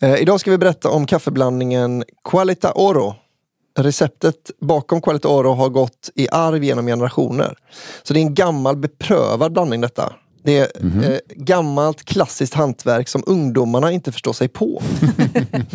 Eh, 0.00 0.22
idag 0.22 0.40
ska 0.40 0.50
vi 0.50 0.58
berätta 0.58 0.90
om 0.90 1.06
kaffeblandningen 1.06 2.04
Qualita 2.30 2.72
Oro. 2.74 3.14
Receptet 3.78 4.50
bakom 4.60 5.00
Qualita 5.00 5.28
Oro 5.28 5.52
har 5.52 5.68
gått 5.68 6.10
i 6.14 6.28
arv 6.32 6.64
genom 6.64 6.86
generationer. 6.86 7.56
Så 8.02 8.14
det 8.14 8.20
är 8.20 8.22
en 8.22 8.34
gammal 8.34 8.76
beprövad 8.76 9.52
blandning 9.52 9.80
detta. 9.80 10.12
Det 10.44 10.58
är 10.58 10.68
eh, 11.12 11.18
gammalt 11.36 12.04
klassiskt 12.04 12.54
hantverk 12.54 13.08
som 13.08 13.22
ungdomarna 13.26 13.92
inte 13.92 14.12
förstår 14.12 14.32
sig 14.32 14.48
på. 14.48 14.82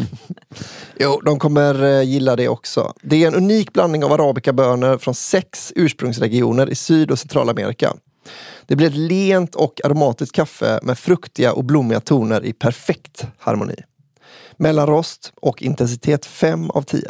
jo, 0.99 1.21
de 1.25 1.39
kommer 1.39 1.83
eh, 1.83 2.01
gilla 2.01 2.35
det 2.35 2.47
också. 2.47 2.93
Det 3.01 3.23
är 3.23 3.27
en 3.27 3.35
unik 3.35 3.73
blandning 3.73 4.03
av 4.03 4.11
arabikabönor 4.11 4.97
från 4.97 5.15
sex 5.15 5.73
ursprungsregioner 5.75 6.69
i 6.69 6.75
Syd 6.75 7.11
och 7.11 7.19
Centralamerika. 7.19 7.93
Det 8.65 8.75
blir 8.75 8.87
ett 8.87 8.95
lent 8.95 9.55
och 9.55 9.81
aromatiskt 9.83 10.35
kaffe 10.35 10.79
med 10.83 10.97
fruktiga 10.99 11.53
och 11.53 11.63
blommiga 11.65 11.99
toner 11.99 12.45
i 12.45 12.53
perfekt 12.53 13.27
harmoni. 13.37 13.75
Mellanrost 14.57 15.33
och 15.41 15.61
intensitet 15.61 16.25
5 16.25 16.69
av 16.69 16.81
10. 16.81 17.01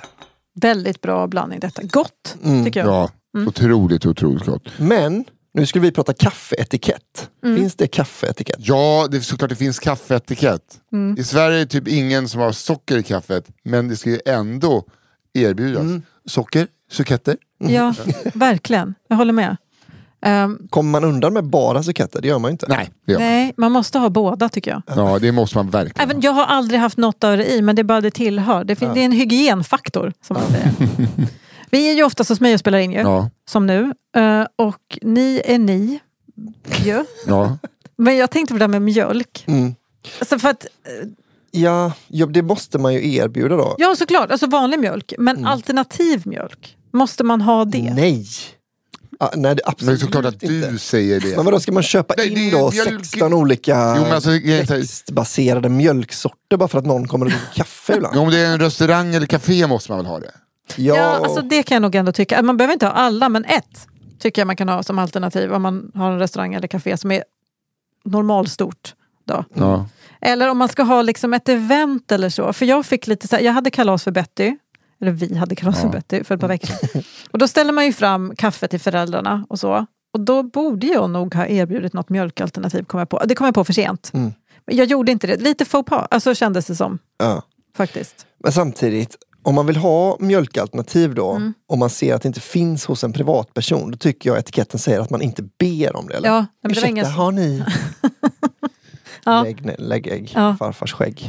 Väldigt 0.61 1.01
bra 1.01 1.27
blandning 1.27 1.59
detta. 1.59 1.81
Gott, 1.83 2.35
Mm, 2.43 2.65
tycker 2.65 2.79
jag. 2.79 2.89
Ja, 2.89 3.09
otroligt, 3.47 4.05
otroligt 4.05 4.45
gott. 4.45 4.63
Men 4.77 5.25
nu 5.59 5.65
skulle 5.65 5.81
vi 5.85 5.91
prata 5.91 6.13
kaffeetikett. 6.13 7.29
Finns 7.43 7.75
det 7.75 7.87
kaffeetikett? 7.87 8.55
Ja, 8.59 9.07
det 9.11 9.17
är 9.17 9.21
såklart 9.21 9.49
det 9.49 9.55
finns 9.55 9.79
kaffeetikett. 9.79 10.63
Mm. 10.93 11.15
I 11.19 11.23
Sverige 11.23 11.55
är 11.57 11.59
det 11.59 11.65
typ 11.65 11.87
ingen 11.87 12.29
som 12.29 12.41
har 12.41 12.51
socker 12.51 12.97
i 12.97 13.03
kaffet, 13.03 13.47
men 13.63 13.87
det 13.87 13.95
ska 13.95 14.09
ju 14.09 14.19
ändå 14.25 14.83
erbjudas. 15.33 15.81
Mm. 15.81 16.01
Socker, 16.25 16.67
suketter. 16.91 17.37
Ja, 17.57 17.93
verkligen. 18.33 18.95
Jag 19.07 19.17
håller 19.17 19.33
med. 19.33 19.57
Ehm, 20.21 20.67
Kommer 20.69 20.91
man 20.91 21.03
undan 21.03 21.33
med 21.33 21.43
bara 21.43 21.83
suketter? 21.83 22.21
Det 22.21 22.27
gör 22.27 22.39
man 22.39 22.49
ju 22.49 22.51
inte. 22.51 22.65
Nej, 22.69 22.89
man. 23.07 23.15
nej, 23.17 23.53
man 23.57 23.71
måste 23.71 23.99
ha 23.99 24.09
båda 24.09 24.49
tycker 24.49 24.71
jag. 24.71 24.81
Ja, 24.87 25.19
det 25.19 25.31
måste 25.31 25.57
man 25.57 25.69
verkligen. 25.69 26.09
Även, 26.09 26.21
jag 26.21 26.31
har 26.31 26.45
aldrig 26.45 26.79
haft 26.79 26.97
något 26.97 27.23
av 27.23 27.37
det 27.37 27.51
i, 27.53 27.61
men 27.61 27.75
det 27.75 27.81
är 27.81 27.83
bara 27.83 28.01
det 28.01 28.11
tillhör. 28.11 28.63
Det, 28.63 28.75
fin- 28.75 28.91
det 28.93 28.99
är 29.01 29.05
en 29.05 29.11
hygienfaktor, 29.11 30.13
som 30.27 30.33
man 30.33 30.43
säger. 30.51 30.71
Vi 31.71 31.89
är 31.91 31.95
ju 31.95 32.03
oftast 32.03 32.29
hos 32.29 32.41
mig 32.41 32.53
och 32.53 32.59
spelar 32.59 32.79
in 32.79 32.91
ju, 32.91 32.99
Ja, 32.99 33.29
som 33.49 33.65
nu. 33.65 33.93
Eh, 34.15 34.45
och 34.55 34.97
ni 35.01 35.41
är 35.45 35.59
ni. 35.59 35.99
ju. 36.83 37.05
ja. 37.27 37.57
Men 37.97 38.17
jag 38.17 38.31
tänkte 38.31 38.53
på 38.53 38.57
det 38.57 38.63
där 38.63 38.67
med 38.67 38.81
mjölk. 38.81 39.43
Mm. 39.47 39.75
Alltså 40.19 40.39
för 40.39 40.49
att, 40.49 40.65
Ja, 41.51 41.91
ja, 42.07 42.25
det 42.25 42.41
måste 42.41 42.77
man 42.77 42.93
ju 42.93 43.15
erbjuda 43.15 43.55
då. 43.55 43.75
ja 43.77 43.95
såklart, 43.95 44.31
alltså 44.31 44.47
vanlig 44.47 44.79
mjölk. 44.79 45.13
Men 45.17 45.45
alternativ 45.45 46.21
mjölk, 46.25 46.77
måste 46.93 47.23
man 47.23 47.41
ha 47.41 47.65
det? 47.65 47.93
Nej! 47.95 48.27
Ah, 49.21 49.29
nej, 49.35 49.41
det 49.43 49.49
är 49.49 49.55
Det 49.55 49.61
är 49.65 49.69
absolut 49.69 49.99
såklart 49.99 50.25
att 50.25 50.43
inte. 50.43 50.71
du 50.71 50.77
säger 50.77 51.19
det. 51.19 51.35
Men 51.35 51.45
vadå, 51.45 51.59
ska 51.59 51.71
man 51.71 51.83
köpa 51.83 52.13
Nej, 52.17 52.29
det 52.29 52.39
in 52.41 52.47
är 52.47 52.51
då 52.59 52.71
mjölk- 52.71 53.05
16 53.05 53.33
olika 53.33 53.93
Jo, 53.97 54.03
men 54.03 54.11
alltså, 54.11 54.29
det 54.29 54.35
är 54.59 54.65
så 54.65 54.73
här- 54.73 54.79
växtbaserade 54.79 55.69
mjölksorter 55.69 56.57
bara 56.57 56.67
för 56.69 56.79
att 56.79 56.85
någon 56.85 57.07
kommer 57.07 57.25
och 57.25 57.31
dricker 57.31 57.53
kaffe 57.55 57.93
ibland? 57.95 58.17
Om 58.17 58.29
det 58.31 58.37
är 58.39 58.53
en 58.53 58.59
restaurang 58.59 59.15
eller 59.15 59.27
café 59.27 59.67
måste 59.67 59.91
man 59.91 59.97
väl 59.99 60.05
ha 60.05 60.19
det? 60.19 60.31
Ja, 60.77 60.95
Ja, 60.95 61.03
alltså 61.25 61.41
det 61.41 61.63
kan 61.63 61.75
jag 61.75 61.81
nog 61.81 61.95
ändå 61.95 62.11
tycka. 62.11 62.41
Man 62.41 62.57
behöver 62.57 62.73
inte 62.73 62.85
ha 62.85 62.93
alla, 62.93 63.29
men 63.29 63.45
ett 63.45 63.87
tycker 64.19 64.41
jag 64.41 64.47
man 64.47 64.55
kan 64.55 64.69
ha 64.69 64.83
som 64.83 64.99
alternativ 64.99 65.53
om 65.53 65.61
man 65.61 65.91
har 65.95 66.11
en 66.11 66.19
restaurang 66.19 66.53
eller 66.53 66.67
café 66.67 66.97
som 66.97 67.11
är 67.11 67.23
normalstort. 68.05 68.95
Då. 69.25 69.45
Ja. 69.53 69.85
Eller 70.21 70.49
om 70.49 70.57
man 70.57 70.69
ska 70.69 70.83
ha 70.83 71.01
liksom 71.01 71.33
ett 71.33 71.49
event 71.49 72.11
eller 72.11 72.29
så. 72.29 72.53
För 72.53 72.65
jag 72.65 72.85
fick 72.85 73.07
lite 73.07 73.27
så 73.27 73.35
här, 73.35 73.43
jag 73.43 73.53
hade 73.53 73.69
kalas 73.71 74.03
för 74.03 74.11
Betty. 74.11 74.55
Eller 75.01 75.11
vi 75.11 75.35
hade 75.35 75.55
kalas 75.55 75.81
för 75.81 75.89
Betty 75.89 76.23
för 76.23 76.35
ett 76.35 76.41
par 76.41 76.47
veckor. 76.47 76.75
Och 77.31 77.39
då 77.39 77.47
ställer 77.47 77.73
man 77.73 77.85
ju 77.85 77.93
fram 77.93 78.35
kaffe 78.35 78.67
till 78.67 78.79
föräldrarna 78.79 79.45
och 79.49 79.59
så. 79.59 79.85
Och 80.13 80.19
då 80.19 80.43
borde 80.43 80.87
jag 80.87 81.09
nog 81.09 81.35
ha 81.35 81.47
erbjudit 81.47 81.93
något 81.93 82.09
mjölkalternativ. 82.09 82.83
Kom 82.83 82.99
jag 82.99 83.09
på. 83.09 83.21
Det 83.25 83.35
kom 83.35 83.45
jag 83.45 83.55
på 83.55 83.63
för 83.63 83.73
sent. 83.73 84.11
Mm. 84.13 84.33
Men 84.65 84.75
jag 84.77 84.87
gjorde 84.87 85.11
inte 85.11 85.27
det. 85.27 85.37
Lite 85.41 85.65
faux 85.65 85.89
pas, 85.89 86.07
alltså 86.11 86.35
kändes 86.35 86.65
det 86.65 86.75
som. 86.75 86.99
ja. 87.17 87.43
Faktiskt. 87.77 88.25
Men 88.43 88.51
samtidigt, 88.51 89.15
om 89.49 89.55
man 89.55 89.65
vill 89.65 89.75
ha 89.77 90.17
mjölkalternativ 90.19 91.15
då, 91.15 91.31
Mm. 91.31 91.53
och 91.69 91.77
man 91.77 91.89
ser 91.89 92.15
att 92.15 92.21
det 92.21 92.27
inte 92.27 92.39
finns 92.39 92.85
hos 92.85 93.03
en 93.03 93.13
privatperson, 93.13 93.91
då 93.91 93.97
tycker 93.97 94.29
jag 94.29 94.39
etiketten 94.39 94.79
säger 94.79 94.99
att 94.99 95.09
man 95.09 95.21
inte 95.21 95.43
ber 95.59 95.95
om 95.95 96.07
det. 96.07 96.13
Eller? 96.17 96.29
Ja, 96.29 96.35
men 96.35 96.45
det 96.61 96.67
var 96.67 96.71
Ursäkta, 96.71 96.87
ingen... 96.87 97.05
har 97.05 97.31
ni? 97.31 97.63
Ja. 99.25 99.43
Lägg, 99.43 99.75
lägg 99.79 100.07
ägg, 100.07 100.31
Ja. 100.35 100.55
farfars 100.59 100.93
skägg. 100.93 101.27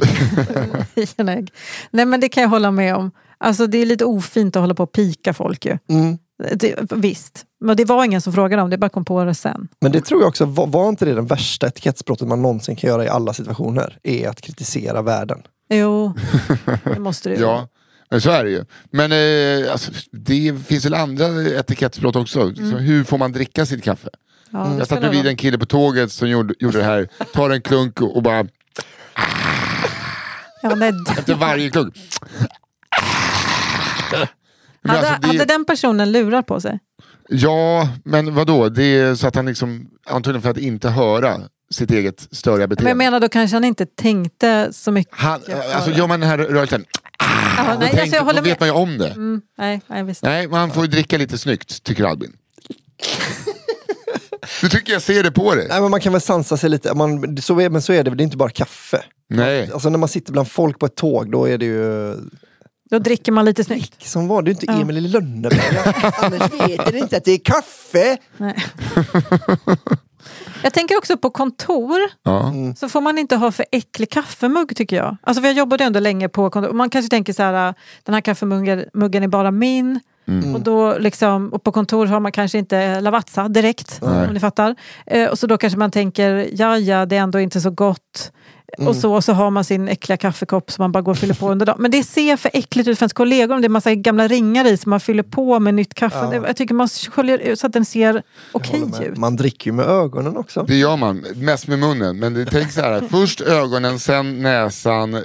ägg. 1.27 1.51
Nej 1.91 2.05
men 2.05 2.19
det 2.19 2.29
kan 2.29 2.43
jag 2.43 2.49
hålla 2.49 2.71
med 2.71 2.95
om. 2.95 3.11
Alltså 3.37 3.67
det 3.67 3.77
är 3.77 3.85
lite 3.85 4.05
ofint 4.05 4.55
att 4.55 4.61
hålla 4.61 4.73
på 4.73 4.83
och 4.83 4.91
pika 4.91 5.33
folk 5.33 5.65
ju. 5.65 5.77
Mm. 5.89 6.17
Det, 6.55 6.75
visst, 6.91 7.45
men 7.59 7.77
det 7.77 7.85
var 7.85 8.05
ingen 8.05 8.21
som 8.21 8.33
frågade 8.33 8.61
om 8.61 8.69
det, 8.69 8.77
bara 8.77 8.89
kom 8.89 9.05
på 9.05 9.23
det 9.23 9.33
sen. 9.35 9.67
Men 9.81 9.91
det 9.91 10.01
tror 10.01 10.21
jag 10.21 10.27
också, 10.27 10.45
var, 10.45 10.67
var 10.67 10.89
inte 10.89 11.05
det 11.05 11.13
den 11.13 11.25
värsta 11.25 11.67
etikettsbrottet 11.67 12.27
man 12.27 12.41
någonsin 12.41 12.75
kan 12.75 12.87
göra 12.89 13.05
i 13.05 13.09
alla 13.09 13.33
situationer? 13.33 13.99
Är 14.03 14.29
att 14.29 14.41
kritisera 14.41 15.01
världen. 15.01 15.41
Jo, 15.69 16.13
det 16.83 16.99
måste 16.99 17.29
du 17.29 17.35
Ja, 17.41 17.57
men 17.57 17.67
så 18.19 18.29
är 18.31 18.43
det 18.43 18.49
ju. 18.49 18.65
Men 18.91 19.11
eh, 19.11 19.71
alltså, 19.71 19.91
det 20.11 20.65
finns 20.67 20.85
väl 20.85 20.93
andra 20.93 21.25
etikettsbrott 21.59 22.15
också. 22.15 22.55
Så 22.55 22.61
hur 22.77 23.03
får 23.03 23.17
man 23.17 23.31
dricka 23.31 23.65
sitt 23.65 23.83
kaffe? 23.83 24.09
Ja, 24.49 24.77
Jag 24.77 24.87
satt 24.87 24.99
bredvid 24.99 25.27
en 25.27 25.37
kille 25.37 25.57
på 25.57 25.65
tåget 25.65 26.11
som 26.11 26.29
gjorde, 26.29 26.53
gjorde 26.59 26.77
det 26.77 26.83
här. 26.83 27.07
Tar 27.33 27.49
en 27.49 27.61
klunk 27.61 28.01
och, 28.01 28.23
bara 28.23 28.45
Ja, 30.61 30.75
nej. 30.75 30.93
efter 31.17 31.35
varje 31.35 31.69
klunk. 31.69 31.95
Men 34.83 34.95
Hade, 34.95 35.07
alltså, 35.09 35.21
det- 35.21 35.27
hade 35.27 35.45
den 35.45 35.65
personen 35.65 36.11
lurar 36.11 36.41
på 36.41 36.61
sig? 36.61 36.79
Ja, 37.29 37.89
men 38.03 38.33
vadå? 38.35 38.69
Det 38.69 38.83
är 38.83 39.15
så 39.15 39.27
att 39.27 39.35
han 39.35 39.45
liksom, 39.45 39.87
antagligen 40.05 40.41
för 40.41 40.49
att 40.49 40.57
inte 40.57 40.89
höra 40.89 41.37
sitt 41.71 41.91
eget 41.91 42.27
störiga 42.31 42.59
Men 42.59 42.69
beteende. 42.69 42.89
jag 42.89 42.97
menar 42.97 43.19
då 43.19 43.29
kanske 43.29 43.55
han 43.55 43.63
inte 43.63 43.85
tänkte 43.85 44.69
så 44.73 44.91
mycket. 44.91 45.13
han, 45.17 45.39
alltså 45.73 45.91
gör 45.91 46.07
man 46.07 46.19
den 46.19 46.29
här 46.29 46.37
rörelsen, 46.37 46.85
Ja, 47.67 47.73
då, 47.73 47.79
nej, 47.79 47.89
tänk, 47.91 48.01
alltså 48.01 48.15
jag 48.15 48.23
håller 48.23 48.41
då 48.41 48.49
vet 48.49 48.59
man 48.59 48.69
ju 48.69 48.75
om 48.75 48.97
det. 48.97 49.07
Mm, 49.09 49.41
nej, 49.57 49.81
nej, 49.87 50.03
visst. 50.03 50.23
Nej, 50.23 50.47
man 50.47 50.71
får 50.71 50.83
ju 50.83 50.91
dricka 50.91 51.17
lite 51.17 51.37
snyggt, 51.37 51.83
tycker 51.83 52.03
Albin. 52.03 52.33
Du 54.61 54.69
tycker 54.69 54.93
jag 54.93 55.01
ser 55.01 55.23
det 55.23 55.31
på 55.31 55.55
dig. 55.55 55.67
Nej 55.69 55.81
men 55.81 55.91
man 55.91 55.99
kan 55.99 56.11
väl 56.13 56.21
sansa 56.21 56.57
sig 56.57 56.69
lite, 56.69 56.93
man, 56.93 57.37
så 57.37 57.59
är, 57.61 57.69
men 57.69 57.81
så 57.81 57.93
är 57.93 58.03
det 58.03 58.11
det 58.15 58.21
är 58.21 58.25
inte 58.25 58.37
bara 58.37 58.49
kaffe. 58.49 59.03
Nej. 59.29 59.69
Alltså 59.73 59.89
när 59.89 59.97
man 59.97 60.09
sitter 60.09 60.31
bland 60.33 60.51
folk 60.51 60.79
på 60.79 60.85
ett 60.85 60.95
tåg, 60.95 61.31
då 61.31 61.45
är 61.45 61.57
det 61.57 61.65
ju 61.65 62.15
Då 62.89 62.99
dricker 62.99 63.31
man 63.31 63.45
lite 63.45 63.63
snyggt. 63.63 64.07
som 64.07 64.27
var 64.27 64.41
det 64.41 64.49
är 64.49 64.53
inte 64.53 64.65
Ja. 64.65 64.81
Emil 64.81 64.97
i 64.97 65.01
Lönneberga. 65.01 65.83
Annars 66.17 66.41
vet 66.53 66.93
ni 66.93 66.99
inte 66.99 67.17
att 67.17 67.25
det 67.25 67.31
är 67.31 67.39
kaffe. 67.43 68.17
Nej. 68.37 68.55
Jag 70.63 70.73
tänker 70.73 70.97
också 70.97 71.17
på 71.17 71.29
kontor. 71.29 71.99
Ja. 72.23 72.53
Så 72.77 72.89
får 72.89 73.01
man 73.01 73.17
inte 73.17 73.35
ha 73.35 73.51
för 73.51 73.65
äcklig 73.71 74.09
kaffemugg 74.09 74.75
tycker 74.75 74.95
jag. 74.95 75.17
Alltså 75.21 75.41
för 75.41 75.47
jag 75.47 75.57
jobbade 75.57 75.83
ändå 75.83 75.99
länge 75.99 76.29
på 76.29 76.49
kontor. 76.49 76.73
Man 76.73 76.89
kanske 76.89 77.09
tänker 77.09 77.33
så 77.33 77.43
här, 77.43 77.73
den 78.03 78.13
här 78.13 78.21
kaffemuggen 78.21 78.85
muggen 78.93 79.23
är 79.23 79.27
bara 79.27 79.51
min. 79.51 79.99
Mm. 80.39 80.55
Och, 80.55 80.61
då 80.61 80.97
liksom, 80.97 81.49
och 81.53 81.63
på 81.63 81.71
kontor 81.71 82.05
har 82.05 82.19
man 82.19 82.31
kanske 82.31 82.57
inte 82.57 83.01
Lavazza 83.01 83.47
direkt, 83.47 83.99
Nej. 84.01 84.27
om 84.27 84.33
ni 84.33 84.39
fattar. 84.39 84.75
Eh, 85.05 85.29
och 85.29 85.39
så 85.39 85.47
då 85.47 85.57
kanske 85.57 85.79
man 85.79 85.91
tänker, 85.91 86.49
ja 86.53 86.77
ja, 86.77 87.05
det 87.05 87.15
är 87.15 87.21
ändå 87.21 87.39
inte 87.39 87.61
så 87.61 87.69
gott. 87.71 88.31
Mm. 88.77 88.87
Och 88.87 88.95
så, 88.95 89.13
och 89.13 89.23
så 89.23 89.33
har 89.33 89.49
man 89.51 89.63
sin 89.63 89.87
äckliga 89.87 90.17
kaffekopp 90.17 90.71
som 90.71 90.83
man 90.83 90.91
bara 90.91 91.01
går 91.01 91.11
och 91.11 91.17
fyller 91.17 91.33
på 91.33 91.51
under 91.51 91.65
dagen. 91.65 91.75
Men 91.79 91.91
det 91.91 92.03
ser 92.03 92.37
för 92.37 92.51
äckligt 92.53 92.87
ut 92.89 92.97
för 92.99 93.03
ens 93.03 93.13
kollegor 93.13 93.55
om 93.55 93.61
det 93.61 93.67
är 93.67 93.69
massa 93.69 93.95
gamla 93.95 94.27
ringar 94.27 94.65
i 94.65 94.77
som 94.77 94.89
man 94.89 94.99
fyller 94.99 95.23
på 95.23 95.59
med 95.59 95.73
nytt 95.73 95.93
kaffe. 95.93 96.29
Ja. 96.33 96.47
Jag 96.47 96.55
tycker 96.55 96.73
man 96.73 96.87
sköljer 96.87 97.37
ut 97.37 97.59
så 97.59 97.67
att 97.67 97.73
den 97.73 97.85
ser 97.85 98.23
okej 98.51 98.79
med. 98.85 99.03
ut. 99.03 99.17
Man 99.17 99.35
dricker 99.35 99.71
ju 99.71 99.75
med 99.75 99.85
ögonen 99.85 100.37
också. 100.37 100.63
Det 100.67 100.75
gör 100.75 100.97
man, 100.97 101.25
mest 101.35 101.67
med 101.67 101.79
munnen. 101.79 102.19
Men 102.19 102.33
det, 102.33 102.45
tänk 102.45 102.71
så 102.71 102.81
här, 102.81 103.01
först 103.09 103.41
ögonen, 103.41 103.99
sen 103.99 104.41
näsan, 104.41 105.13
eh, 105.13 105.21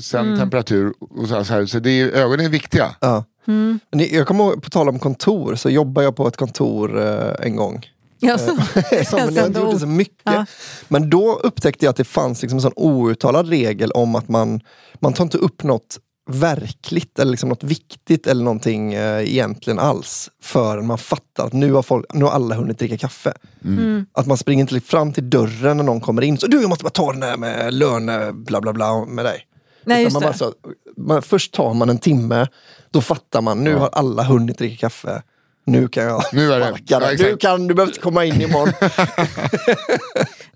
sen 0.00 0.26
Mm. 0.26 0.38
temperatur. 0.38 0.92
Och 1.00 1.28
så, 1.28 1.44
så, 1.44 1.52
här. 1.54 1.66
så 1.66 1.78
det 1.78 1.90
är, 2.00 2.08
ögonen 2.10 2.46
är 2.46 2.50
viktiga. 2.50 2.94
Ja. 3.00 3.24
Mm. 3.48 3.78
Jag 3.90 4.26
kommer 4.26 4.44
ihåg, 4.44 4.62
på 4.62 4.70
tal 4.70 4.88
om 4.88 4.98
kontor, 4.98 5.54
så 5.54 5.70
jobbade 5.70 6.04
jag 6.04 6.16
på 6.16 6.28
ett 6.28 6.36
kontor 6.36 7.00
eh, 7.00 7.46
en 7.46 7.56
gång. 7.56 7.86
Så. 8.20 8.26
Ja, 9.16 9.24
men 9.24 9.34
jag 9.34 9.52
det 9.52 9.78
så 9.78 9.86
mycket. 9.86 10.22
Ja. 10.24 10.46
Men 10.88 11.10
då 11.10 11.34
upptäckte 11.34 11.84
jag 11.84 11.90
att 11.90 11.96
det 11.96 12.04
fanns 12.04 12.42
liksom 12.42 12.56
en 12.56 12.62
sån 12.62 12.72
outtalad 12.76 13.48
regel 13.48 13.90
om 13.90 14.14
att 14.14 14.28
man, 14.28 14.60
man 15.00 15.12
tar 15.12 15.24
inte 15.24 15.38
upp 15.38 15.62
något 15.62 15.98
verkligt 16.30 17.18
eller 17.18 17.30
liksom 17.30 17.48
något 17.48 17.64
viktigt 17.64 18.26
eller 18.26 18.44
någonting 18.44 18.94
eh, 18.94 19.28
egentligen 19.28 19.78
alls 19.78 20.30
förrän 20.42 20.86
man 20.86 20.98
fattar 20.98 21.46
att 21.46 21.52
nu 21.52 21.72
har, 21.72 21.82
folk, 21.82 22.06
nu 22.14 22.24
har 22.24 22.32
alla 22.32 22.54
hunnit 22.54 22.78
dricka 22.78 22.96
kaffe. 22.96 23.32
Mm. 23.64 24.06
Att 24.12 24.26
man 24.26 24.36
springer 24.36 24.60
inte 24.60 24.80
fram 24.80 25.12
till 25.12 25.30
dörren 25.30 25.76
när 25.76 25.84
någon 25.84 26.00
kommer 26.00 26.22
in. 26.22 26.38
Så 26.38 26.46
du, 26.46 26.60
jag 26.60 26.68
måste 26.68 26.84
bara 26.84 26.90
ta 26.90 27.12
den 27.12 27.20
där 27.20 27.36
med 27.36 27.74
löne, 27.74 28.32
bla 28.32 28.60
bla 28.60 28.72
bla 28.72 29.04
med 29.04 29.24
dig. 29.24 29.44
Nej, 29.84 30.02
Utan 30.02 30.04
just 30.04 30.14
man 30.14 30.22
det. 30.22 30.26
bara 30.26 30.36
så, 30.36 30.52
man, 30.96 31.22
först 31.22 31.54
tar 31.54 31.74
man 31.74 31.90
en 31.90 31.98
timme, 31.98 32.46
då 32.90 33.00
fattar 33.00 33.40
man, 33.40 33.64
nu 33.64 33.74
har 33.74 33.88
alla 33.92 34.22
hunnit 34.22 34.58
dricka 34.58 34.80
kaffe. 34.80 35.22
Nu 35.64 35.88
kan 35.88 36.04
jag 36.04 36.22
Nu 36.32 36.52
är 36.52 36.58
det- 36.60 36.66
sparka 36.68 36.82
ja, 36.86 36.98
dig. 37.00 37.16
du, 37.16 37.36
kan, 37.36 37.66
du 37.66 37.74
behöver 37.74 37.90
inte 37.90 38.00
komma 38.00 38.24
in 38.24 38.40
imorgon. 38.40 38.72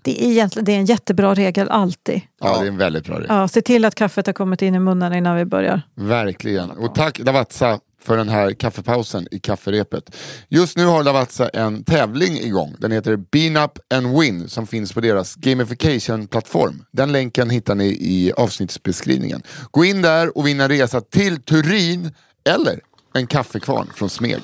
Det 0.01 0.23
är, 0.25 0.29
egentligen, 0.31 0.65
det 0.65 0.71
är 0.71 0.77
en 0.77 0.85
jättebra 0.85 1.33
regel 1.33 1.69
alltid. 1.69 2.21
Ja, 2.39 2.57
det 2.59 2.65
är 2.65 2.67
en 2.67 2.77
väldigt 2.77 3.05
bra 3.05 3.15
regel. 3.15 3.27
Ja, 3.29 3.47
se 3.47 3.61
till 3.61 3.85
att 3.85 3.95
kaffet 3.95 4.25
har 4.27 4.33
kommit 4.33 4.61
in 4.61 4.75
i 4.75 4.79
munnen 4.79 5.13
innan 5.13 5.35
vi 5.35 5.45
börjar. 5.45 5.81
Verkligen. 5.95 6.71
Och 6.71 6.95
tack 6.95 7.19
Lavazza 7.19 7.79
för 8.03 8.17
den 8.17 8.29
här 8.29 8.51
kaffepausen 8.51 9.27
i 9.31 9.39
kafferepet. 9.39 10.15
Just 10.49 10.77
nu 10.77 10.85
har 10.85 11.03
Lavazza 11.03 11.49
en 11.49 11.83
tävling 11.83 12.37
igång. 12.37 12.75
Den 12.79 12.91
heter 12.91 13.15
Bean 13.15 13.57
Up 13.57 13.79
and 13.93 14.19
Win 14.19 14.49
som 14.49 14.67
finns 14.67 14.93
på 14.93 15.01
deras 15.01 15.35
gamification-plattform. 15.35 16.85
Den 16.91 17.11
länken 17.11 17.49
hittar 17.49 17.75
ni 17.75 17.85
i 17.85 18.31
avsnittsbeskrivningen. 18.37 19.43
Gå 19.71 19.85
in 19.85 20.01
där 20.01 20.37
och 20.37 20.47
vinna 20.47 20.63
en 20.63 20.69
resa 20.69 21.01
till 21.01 21.43
Turin 21.43 22.11
eller 22.49 22.79
en 23.13 23.27
kaffekvarn 23.27 23.91
från 23.95 24.09
Smeg. 24.09 24.41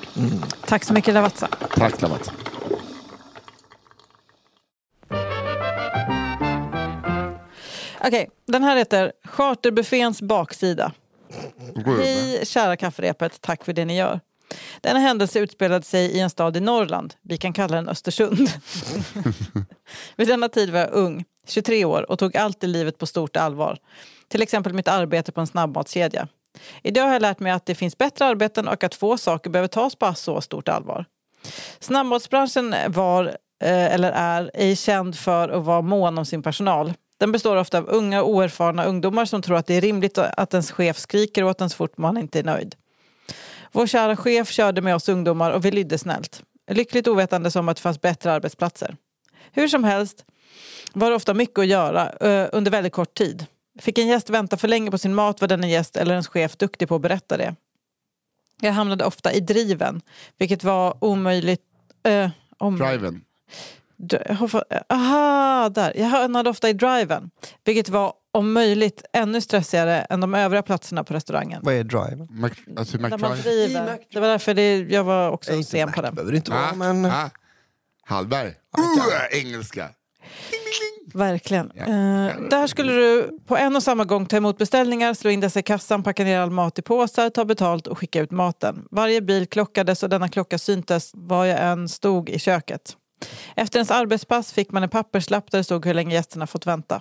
Tack 0.66 0.84
så 0.84 0.92
mycket 0.92 1.14
Lavazza. 1.14 1.48
Tack 1.74 2.02
Lavazza. 2.02 2.32
Okej, 8.04 8.30
den 8.46 8.62
här 8.62 8.76
heter 8.76 9.12
Charterbufféns 9.24 10.22
baksida. 10.22 10.92
Hej 11.86 12.46
kära 12.46 12.76
kafferepet, 12.76 13.40
tack 13.40 13.64
för 13.64 13.72
det 13.72 13.84
ni 13.84 13.96
gör. 13.96 14.20
Denna 14.80 14.98
händelse 14.98 15.38
utspelade 15.38 15.84
sig 15.84 16.10
i 16.10 16.20
en 16.20 16.30
stad 16.30 16.56
i 16.56 16.60
Norrland. 16.60 17.14
Vi 17.22 17.36
kan 17.36 17.52
kalla 17.52 17.76
den 17.76 17.88
Östersund. 17.88 18.50
Vid 20.16 20.28
denna 20.28 20.48
tid 20.48 20.70
var 20.70 20.80
jag 20.80 20.90
ung, 20.92 21.24
23 21.46 21.84
år 21.84 22.10
och 22.10 22.18
tog 22.18 22.36
alltid 22.36 22.70
livet 22.70 22.98
på 22.98 23.06
stort 23.06 23.36
allvar. 23.36 23.78
Till 24.28 24.42
exempel 24.42 24.72
mitt 24.72 24.88
arbete 24.88 25.32
på 25.32 25.40
en 25.40 25.46
snabbmatskedja. 25.46 26.28
Idag 26.82 27.02
har 27.02 27.12
jag 27.12 27.22
lärt 27.22 27.40
mig 27.40 27.52
att 27.52 27.66
det 27.66 27.74
finns 27.74 27.98
bättre 27.98 28.24
arbeten 28.24 28.68
och 28.68 28.84
att 28.84 28.94
få 28.94 29.18
saker 29.18 29.50
behöver 29.50 29.68
tas 29.68 29.96
på 29.96 30.14
så 30.14 30.40
stort 30.40 30.68
allvar. 30.68 31.04
Snabbmatsbranschen 31.80 32.74
var, 32.88 33.24
eh, 33.62 33.94
eller 33.94 34.12
är, 34.12 34.50
ej 34.54 34.76
känd 34.76 35.18
för 35.18 35.48
att 35.48 35.64
vara 35.64 35.82
mån 35.82 36.18
om 36.18 36.26
sin 36.26 36.42
personal. 36.42 36.92
Den 37.20 37.32
består 37.32 37.56
ofta 37.56 37.78
av 37.78 37.88
unga 37.88 38.22
oerfarna 38.22 38.84
ungdomar 38.84 39.24
som 39.24 39.42
tror 39.42 39.56
att 39.56 39.66
det 39.66 39.74
är 39.74 39.80
rimligt 39.80 40.18
att 40.18 40.54
ens 40.54 40.70
chef 40.70 40.98
skriker 40.98 41.44
åt 41.44 41.60
en 41.60 41.70
så 41.70 41.76
fort 41.76 41.98
man 41.98 42.16
inte 42.16 42.38
är 42.38 42.44
nöjd. 42.44 42.74
Vår 43.72 43.86
kära 43.86 44.16
chef 44.16 44.50
körde 44.50 44.80
med 44.80 44.94
oss 44.94 45.08
ungdomar 45.08 45.50
och 45.50 45.64
vi 45.64 45.70
lydde 45.70 45.98
snällt. 45.98 46.42
Lyckligt 46.70 47.08
ovetande 47.08 47.50
om 47.50 47.68
att 47.68 47.76
det 47.76 47.82
fanns 47.82 48.00
bättre 48.00 48.32
arbetsplatser. 48.32 48.96
Hur 49.52 49.68
som 49.68 49.84
helst 49.84 50.24
var 50.92 51.10
det 51.10 51.16
ofta 51.16 51.34
mycket 51.34 51.58
att 51.58 51.66
göra 51.66 52.10
eh, 52.12 52.48
under 52.52 52.70
väldigt 52.70 52.92
kort 52.92 53.14
tid. 53.14 53.46
Fick 53.78 53.98
en 53.98 54.08
gäst 54.08 54.30
vänta 54.30 54.56
för 54.56 54.68
länge 54.68 54.90
på 54.90 54.98
sin 54.98 55.14
mat 55.14 55.40
var 55.40 55.48
denna 55.48 55.68
gäst 55.68 55.96
eller 55.96 56.12
ens 56.12 56.28
chef 56.28 56.56
duktig 56.56 56.88
på 56.88 56.94
att 56.94 57.02
berätta 57.02 57.36
det. 57.36 57.54
Jag 58.60 58.72
hamnade 58.72 59.04
ofta 59.04 59.32
i 59.32 59.40
driven, 59.40 60.00
vilket 60.38 60.64
var 60.64 61.04
omöjligt... 61.04 61.62
Eh, 62.02 62.12
äh, 62.12 62.30
om, 62.58 62.78
Driven. 62.78 63.24
Jag 64.08 64.62
Aha, 64.88 65.68
där. 65.68 65.92
Jag 65.96 66.06
hamnade 66.06 66.50
ofta 66.50 66.68
i 66.68 66.72
driven, 66.72 67.30
vilket 67.64 67.88
var 67.88 68.12
om 68.32 68.52
möjligt 68.52 69.02
ännu 69.12 69.40
stressigare 69.40 70.00
än 70.00 70.20
de 70.20 70.34
övriga 70.34 70.62
platserna 70.62 71.04
på 71.04 71.14
restaurangen. 71.14 71.60
Vad 71.64 71.74
är 71.74 71.84
driven? 71.84 72.28
Mac, 72.30 72.50
alltså 72.76 72.98
Där 72.98 73.18
man 73.18 73.36
driver. 73.36 73.98
Det 74.12 74.20
var 74.20 74.28
därför 74.28 74.54
det, 74.54 74.76
jag 74.78 75.04
var 75.04 75.30
också 75.30 75.52
Inte 75.52 75.70
sen 75.70 75.86
Mac, 75.88 75.92
på 75.96 76.02
den. 76.02 76.14
behöver 76.14 76.32
det 76.32 76.36
inte 76.36 76.50
vara, 76.50 76.70
Ah, 76.70 76.74
men... 76.74 77.04
ah. 77.04 77.30
Hallberg. 78.02 78.48
Uh, 78.48 79.38
engelska. 79.40 79.88
Verkligen. 81.14 81.70
Eh, 81.70 81.86
där 82.50 82.66
skulle 82.66 82.92
du 82.92 83.38
på 83.46 83.56
en 83.56 83.76
och 83.76 83.82
samma 83.82 84.04
gång 84.04 84.26
ta 84.26 84.36
emot 84.36 84.58
beställningar, 84.58 85.14
slå 85.14 85.30
in 85.30 85.40
dessa 85.40 85.58
i 85.60 85.62
kassan, 85.62 86.02
packa 86.02 86.24
ner 86.24 86.38
all 86.40 86.50
mat 86.50 86.78
i 86.78 86.82
påsar, 86.82 87.30
ta 87.30 87.44
betalt 87.44 87.86
och 87.86 87.98
skicka 87.98 88.20
ut 88.20 88.30
maten. 88.30 88.84
Varje 88.90 89.20
bil 89.20 89.46
klockades 89.46 90.02
och 90.02 90.08
denna 90.08 90.28
klocka 90.28 90.58
syntes 90.58 91.10
var 91.14 91.44
jag 91.44 91.60
än 91.60 91.88
stod 91.88 92.28
i 92.30 92.38
köket. 92.38 92.96
Efter 93.56 93.78
ens 93.78 93.90
arbetspass 93.90 94.52
fick 94.52 94.72
man 94.72 94.82
en 94.82 94.88
papperslapp 94.88 95.50
där 95.50 95.58
det 95.58 95.64
stod 95.64 95.86
hur 95.86 95.94
länge 95.94 96.14
gästerna 96.14 96.46
fått 96.46 96.66
vänta. 96.66 97.00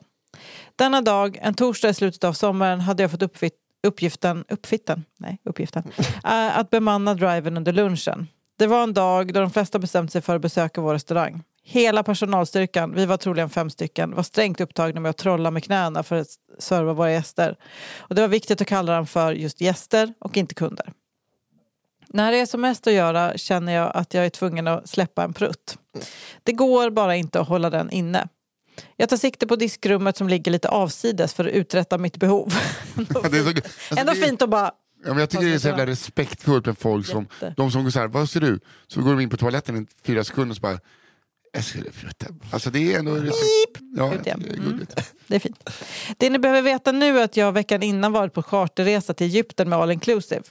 Denna 0.76 1.02
dag, 1.02 1.40
en 1.42 1.54
torsdag 1.54 1.90
i 1.90 1.94
slutet 1.94 2.24
av 2.24 2.34
sommaren, 2.34 2.80
hade 2.80 3.04
jag 3.04 3.12
fått 3.12 3.24
uppfitt, 3.24 3.54
uppgiften, 3.88 4.46
uppfitten, 4.50 5.06
nej, 5.18 5.38
uppgiften 5.44 5.84
äh, 6.26 6.58
att 6.58 6.70
bemanna 6.70 7.14
driven 7.14 7.58
under 7.58 7.74
lunchen. 7.74 8.28
Det 8.58 8.68
var 8.68 8.84
en 8.84 8.94
dag 8.94 9.34
då 9.34 9.40
de 9.40 9.52
flesta 9.52 9.80
bestämt 9.80 10.12
sig 10.12 10.22
för 10.22 10.36
att 10.36 10.42
besöka 10.42 10.82
vår 10.82 10.94
restaurang. 10.94 11.44
Hela 11.64 12.04
personalstyrkan, 12.04 12.94
vi 12.96 13.06
var 13.06 13.18
troligen 13.18 13.50
fem 13.50 13.70
stycken, 13.70 14.16
var 14.16 14.24
strängt 14.24 14.62
upptagna 14.62 15.02
med 15.02 15.10
att 15.10 15.18
trolla 15.18 15.52
med 15.52 15.64
knäna 15.64 16.04
för 16.04 16.16
att 16.16 16.28
serva 16.60 16.94
våra 16.94 17.12
gäster. 17.12 17.58
Och 17.98 18.16
det 18.16 18.22
var 18.22 18.28
viktigt 18.28 18.62
att 18.62 18.68
kalla 18.68 18.96
dem 18.96 19.08
för 19.08 19.32
just 19.32 19.62
gäster 19.62 20.14
och 20.20 20.38
inte 20.38 20.56
kunder. 20.56 20.94
När 22.08 22.32
det 22.32 22.38
är 22.38 22.46
som 22.46 22.62
mest 22.62 22.88
att 22.88 22.94
göra 22.94 23.38
känner 23.38 23.74
jag 23.74 23.92
att 23.96 24.14
jag 24.14 24.26
är 24.26 24.30
tvungen 24.30 24.68
att 24.68 24.90
släppa 24.90 25.24
en 25.24 25.34
prutt. 25.34 25.78
Det 26.43 26.52
går 26.52 26.89
bara 26.89 27.16
inte 27.16 27.39
att 27.39 27.47
hålla 27.47 27.70
den 27.70 27.91
inne. 27.91 28.28
Jag 28.97 29.10
tar 29.10 29.18
sikte 29.18 29.47
på 29.47 29.56
diskrummet 29.56 30.18
som 30.18 30.30
ligger 30.30 30.52
lite 30.52 30.70
avsides 30.70 31.34
för 31.34 31.45
att 31.45 31.52
uträtta 31.54 31.97
mitt 31.97 32.18
behov. 32.18 32.54
Ändå, 32.97 33.22
Det 33.22 33.38
är 33.38 33.43
så- 33.43 33.50
fint. 33.50 33.66
alltså, 33.66 33.97
Ändå 34.00 34.14
det 34.14 34.20
fint 34.22 34.41
att 34.41 34.50
bara... 34.50 34.72
Ja, 35.06 35.10
men 35.10 35.18
jag 35.18 35.30
tycker 35.30 35.45
det 35.45 35.54
är 35.54 35.60
så 35.60 35.68
jävla 35.68 35.86
respektfullt 35.86 36.66
med 36.66 36.78
folk 36.78 37.06
som, 37.06 37.28
Jätte. 37.41 37.54
de 37.58 37.72
som 37.72 37.84
går 37.84 37.91
så 37.91 38.00
här, 38.00 38.08
vad 38.08 38.30
ser 38.30 38.39
du? 38.41 38.60
Så 38.88 39.02
går 39.02 39.10
de 39.12 39.20
in 39.20 39.30
på 39.30 39.38
toaletten 39.38 39.78
i 39.78 39.86
fyra 40.04 40.24
sekunder 40.24 40.50
och 40.52 40.56
så 40.56 40.62
bara, 40.62 40.80
jag 41.54 41.64
skulle 41.66 41.89
prutta. 41.89 42.26
Alltså 42.52 42.70
det 42.70 42.93
är 42.93 43.00
ändå 43.00 43.16
respekt. 43.16 43.82
Ja, 43.97 44.14
det 44.24 44.30
är 44.30 44.36
Mm. 44.36 44.86
Det 45.28 45.36
är 45.36 45.39
fint. 45.39 45.70
Det 46.18 46.30
ni 46.30 46.39
behöver 46.39 46.62
veta 46.62 46.91
nu 46.91 47.20
är 47.20 47.24
att 47.24 47.38
jag 47.38 47.52
veckan 47.52 47.84
innan 47.84 48.12
varit 48.12 48.34
på 48.34 48.43
charterresa 48.43 49.14
till 49.14 49.28
Egypten 49.28 49.70
med 49.70 49.80
all 49.80 49.91
inclusive. 49.91 50.41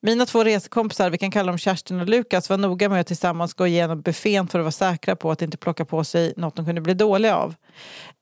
Mina 0.00 0.26
två 0.26 0.44
resekompisar, 0.44 1.10
vi 1.10 1.18
kan 1.18 1.30
kalla 1.30 1.52
dem 1.52 1.58
Kerstin 1.58 2.00
och 2.00 2.08
Lukas, 2.08 2.50
var 2.50 2.56
noga 2.56 2.88
med 2.88 3.00
att 3.00 3.06
tillsammans 3.06 3.54
gå 3.54 3.66
igenom 3.66 4.00
buffén 4.00 4.48
för 4.48 4.58
att 4.58 4.62
vara 4.62 4.72
säkra 4.72 5.16
på 5.16 5.30
att 5.30 5.42
inte 5.42 5.56
plocka 5.56 5.84
på 5.84 6.04
sig 6.04 6.32
något 6.36 6.56
de 6.56 6.66
kunde 6.66 6.80
bli 6.80 6.94
dåliga 6.94 7.36
av. 7.36 7.54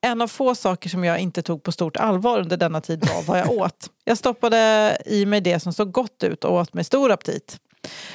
En 0.01 0.22
av 0.22 0.29
få 0.29 0.55
saker 0.55 0.89
som 0.89 1.05
jag 1.05 1.18
inte 1.18 1.43
tog 1.43 1.62
på 1.62 1.72
stort 1.72 1.97
allvar 1.97 2.41
under 2.41 2.57
denna 2.57 2.81
tid 2.81 3.09
var 3.14 3.22
vad 3.22 3.39
jag 3.39 3.51
åt. 3.51 3.91
Jag 4.05 4.18
stoppade 4.18 4.97
i 5.07 5.27
mig 5.27 5.41
det 5.41 5.61
som 5.61 5.72
såg 5.72 5.93
gott 5.93 6.22
ut 6.24 6.45
och 6.45 6.55
åt 6.55 6.74
med 6.74 6.87
stor 6.87 7.12
aptit. 7.12 7.57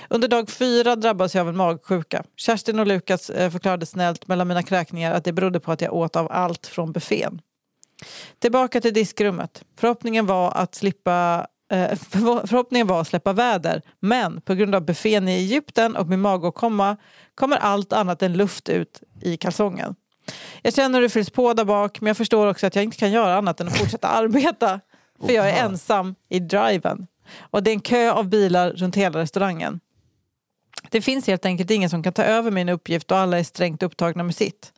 Under 0.10 0.28
dag 0.28 0.50
fyra 0.50 0.96
drabbades 0.96 1.36
jag 1.36 1.42
av 1.42 1.50
en 1.50 1.58
magsjuka. 1.58 2.24
Kerstin 2.36 2.80
och 2.80 2.88
Lukas 2.88 3.30
eh, 3.30 3.52
förklarade 3.52 3.86
snällt 3.86 4.28
mellan 4.28 4.48
mina 4.48 4.64
kräkningar 4.64 5.14
att 5.14 5.24
det 5.24 5.34
berodde 5.34 5.60
på 5.60 5.72
att 5.72 5.82
jag 5.82 5.94
åt 5.94 6.16
av 6.16 6.32
allt 6.32 6.68
från 6.68 6.92
buffén. 6.92 7.42
Tillbaka 8.40 8.82
till 8.82 8.94
diskrummet. 8.94 9.64
Förhoppningen 9.78 10.26
var 10.26 10.52
att 10.52 10.76
slippa 10.76 11.48
Förhoppningen 12.48 12.88
var 12.88 13.02
att 13.02 13.08
släppa 13.08 13.34
väder, 13.34 13.82
men 14.00 14.42
på 14.42 14.54
grund 14.54 14.76
av 14.76 14.86
buffén 14.86 15.28
i 15.28 15.32
Egypten 15.32 15.96
och 15.96 16.08
min 16.08 16.22
magåkomma 16.22 16.98
kommer 17.36 17.58
allt 17.58 17.94
annat 17.94 18.22
än 18.22 18.34
luft 18.34 18.70
ut 18.70 19.04
i 19.22 19.38
kalsongen. 19.38 19.96
Jag 20.62 20.74
känner 20.74 21.00
hur 21.00 21.04
det 21.04 21.10
fylls 21.10 21.30
på 21.30 21.54
där 21.54 21.66
bak, 21.66 22.02
men 22.02 22.08
jag 22.08 22.18
förstår 22.18 22.48
också 22.48 22.68
att 22.68 22.76
jag 22.76 22.84
inte 22.84 22.98
kan 22.98 23.12
göra 23.12 23.36
annat 23.36 23.62
än 23.62 23.68
att 23.68 23.78
fortsätta 23.78 24.08
arbeta. 24.08 24.80
För 25.26 25.34
jag 25.34 25.50
är 25.50 25.66
ensam 25.66 26.16
i 26.30 26.40
driven. 26.40 27.08
Och 27.40 27.64
det 27.64 27.72
är 27.72 27.74
en 27.74 27.82
kö 27.82 28.12
av 28.12 28.30
bilar 28.30 28.70
runt 28.72 28.96
hela 28.96 29.20
restaurangen. 29.20 29.80
Det 30.90 31.02
finns 31.02 31.28
helt 31.28 31.46
enkelt 31.46 31.72
ingen 31.72 31.90
som 31.90 32.04
kan 32.04 32.14
ta 32.14 32.24
över 32.24 32.52
min 32.52 32.70
uppgift 32.70 33.12
och 33.12 33.18
alla 33.18 33.40
är 33.40 33.44
strängt 33.44 33.84
upptagna 33.84 34.24
med 34.24 34.36
sitt. 34.36 34.74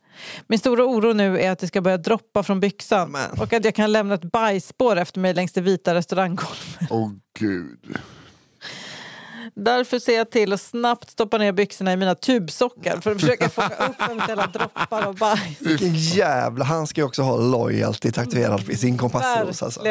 Min 0.47 0.59
stora 0.59 0.86
oro 0.86 1.14
nu 1.14 1.39
är 1.39 1.51
att 1.51 1.59
det 1.59 1.68
ska 1.68 1.82
börja 1.82 1.97
droppa 1.97 2.43
från 2.43 2.59
byxan 2.59 3.11
Men. 3.11 3.39
och 3.39 3.53
att 3.53 3.66
jag 3.66 3.76
kan 3.76 3.91
lämna 3.91 4.14
ett 4.16 4.32
bajsspår 4.32 4.95
efter 4.95 5.20
mig 5.20 5.34
längs 5.34 5.51
det 5.51 5.61
vita 5.61 5.95
restauranggolvet. 5.95 6.89
Åh 6.89 7.11
gud. 7.39 7.97
Därför 9.55 9.99
ser 9.99 10.18
jag 10.18 10.32
till 10.32 10.53
att 10.53 10.61
snabbt 10.61 11.09
stoppa 11.09 11.38
ner 11.38 11.51
byxorna 11.51 11.93
i 11.93 11.97
mina 11.97 12.16
tubsockar 12.16 13.01
för 13.01 13.11
att 13.11 13.22
försöka 13.22 13.49
fånga 13.49 13.68
upp 13.68 14.01
eventuella 14.01 14.47
droppar 14.47 15.01
av 15.03 15.16
bajs. 15.18 15.61
Vilken 15.61 15.95
jävla... 15.95 16.66
Han 16.66 16.88
ska 16.88 17.01
ju 17.01 17.05
också 17.05 17.22
ha 17.22 17.38
loyalty 17.38 18.11
tatuerad 18.11 18.66
på 18.68 18.76
sin 18.76 18.97
kompassros. 18.97 19.64
Alltså. 19.64 19.82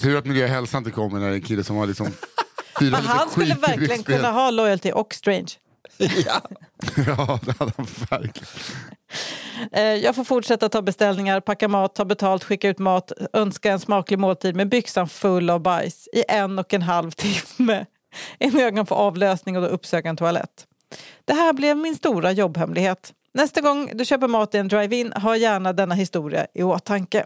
Tur 0.00 0.16
att 0.16 0.24
miljö 0.24 0.44
och 0.44 0.50
hälsa 0.50 0.78
inte 0.78 0.90
kommer 0.90 1.20
när 1.20 1.26
det 1.26 1.32
är 1.32 1.36
en 1.36 1.42
kille 1.42 1.64
som 1.64 1.76
har 1.76 1.86
liksom 1.86 2.06
fyra 2.80 2.96
han 2.96 3.30
skulle 3.30 3.54
i 3.54 3.58
verkligen 3.58 4.02
kunna 4.02 4.30
ha 4.30 4.50
loyalty 4.50 4.92
och 4.92 5.14
strange. 5.14 5.48
Ja. 5.98 6.40
Ja, 7.06 7.40
det 7.42 7.58
hade 7.58 7.72
han 7.76 7.86
verkligen. 8.10 8.48
Eh, 9.72 9.82
Jag 9.82 10.14
får 10.16 10.24
fortsätta 10.24 10.68
ta 10.68 10.82
beställningar, 10.82 11.40
packa 11.40 11.68
mat, 11.68 11.94
ta 11.94 12.04
betalt, 12.04 12.44
skicka 12.44 12.68
ut 12.68 12.78
mat, 12.78 13.12
önska 13.32 13.72
en 13.72 13.80
smaklig 13.80 14.18
måltid 14.18 14.56
med 14.56 14.68
byxan 14.68 15.08
full 15.08 15.50
av 15.50 15.60
bajs 15.60 16.08
i 16.12 16.24
en 16.28 16.58
och 16.58 16.74
en 16.74 16.82
halv 16.82 17.10
timme 17.56 17.86
innan 18.38 18.60
jag 18.60 18.74
kan 18.76 18.86
få 18.86 18.94
avlösning 18.94 19.56
och 19.56 19.62
då 19.62 19.68
uppsöka 19.68 20.08
en 20.08 20.16
toalett. 20.16 20.66
Det 21.24 21.32
här 21.32 21.52
blev 21.52 21.76
min 21.76 21.94
stora 21.96 22.32
jobbhemlighet. 22.32 23.12
Nästa 23.34 23.60
gång 23.60 23.90
du 23.94 24.04
köper 24.04 24.28
mat 24.28 24.54
i 24.54 24.58
en 24.58 24.68
drive-in, 24.68 25.12
ha 25.12 25.36
gärna 25.36 25.72
denna 25.72 25.94
historia 25.94 26.46
i 26.54 26.62
åtanke. 26.62 27.24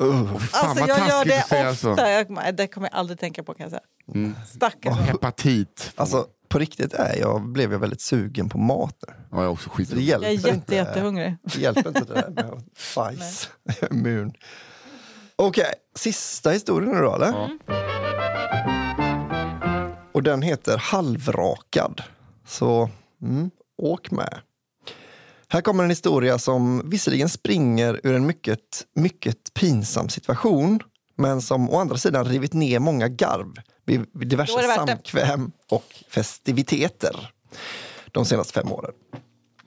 Uh, 0.00 0.36
Fan 0.38 0.68
Alltså 0.68 0.80
vad 0.80 0.88
jag 0.88 1.08
gör 1.08 1.24
det 1.24 1.42
ofta. 1.42 1.74
så. 1.74 1.94
Jag, 1.98 2.56
det 2.56 2.66
kommer 2.66 2.88
jag 2.92 2.98
aldrig 2.98 3.18
tänka 3.18 3.42
på 3.42 3.54
kan 3.54 3.64
jag 3.64 3.70
säga. 3.70 4.34
Stackars. 4.54 4.98
Hepatit. 4.98 5.92
alltså, 5.96 6.26
på 6.52 6.58
riktigt 6.58 6.92
är 6.94 7.18
jag, 7.18 7.52
blev 7.52 7.72
jag 7.72 7.78
väldigt 7.78 8.00
sugen 8.00 8.48
på 8.48 8.58
mat 8.58 8.96
nu. 9.08 9.14
Ja, 9.30 9.36
jag 9.36 9.44
är 9.44 9.48
också 9.48 9.70
skit. 9.70 9.88
Så 9.88 9.94
det 9.94 10.00
Jag 10.00 10.08
hjälper 10.08 10.28
är 10.28 10.32
jätte, 10.32 10.48
inte. 10.48 10.74
jättehungrig. 10.74 11.36
Det 11.42 11.58
hjälper 11.60 11.88
inte 11.88 12.04
det 12.04 12.14
där 12.14 12.30
med 12.30 12.62
bajs. 12.96 13.48
Jag 13.64 13.82
är 13.82 13.92
immun. 13.92 14.32
Okej, 15.36 15.72
sista 15.94 16.50
historien 16.50 16.94
nu 16.94 17.00
då 17.00 17.14
eller? 17.14 17.26
Ja. 17.26 17.50
Och 20.12 20.22
den 20.22 20.42
heter 20.42 20.78
Halvrakad. 20.78 22.02
Så 22.46 22.90
mm, 23.22 23.50
åk 23.78 24.10
med. 24.10 24.38
Här 25.48 25.60
kommer 25.60 25.84
en 25.84 25.90
historia 25.90 26.38
som 26.38 26.90
visserligen 26.90 27.28
springer 27.28 28.00
ur 28.02 28.14
en 28.14 28.26
mycket, 28.26 28.60
mycket 28.94 29.54
pinsam 29.54 30.08
situation 30.08 30.80
men 31.16 31.42
som 31.42 31.70
å 31.70 31.80
andra 31.80 31.96
sidan 31.96 32.24
rivit 32.24 32.52
ner 32.52 32.78
många 32.78 33.08
garv 33.08 33.54
vid 33.86 34.06
diverse 34.12 34.52
samkväm 34.86 35.52
och 35.70 35.84
festiviteter 36.08 37.30
de 38.12 38.24
senaste 38.24 38.52
fem 38.52 38.72
åren. 38.72 38.92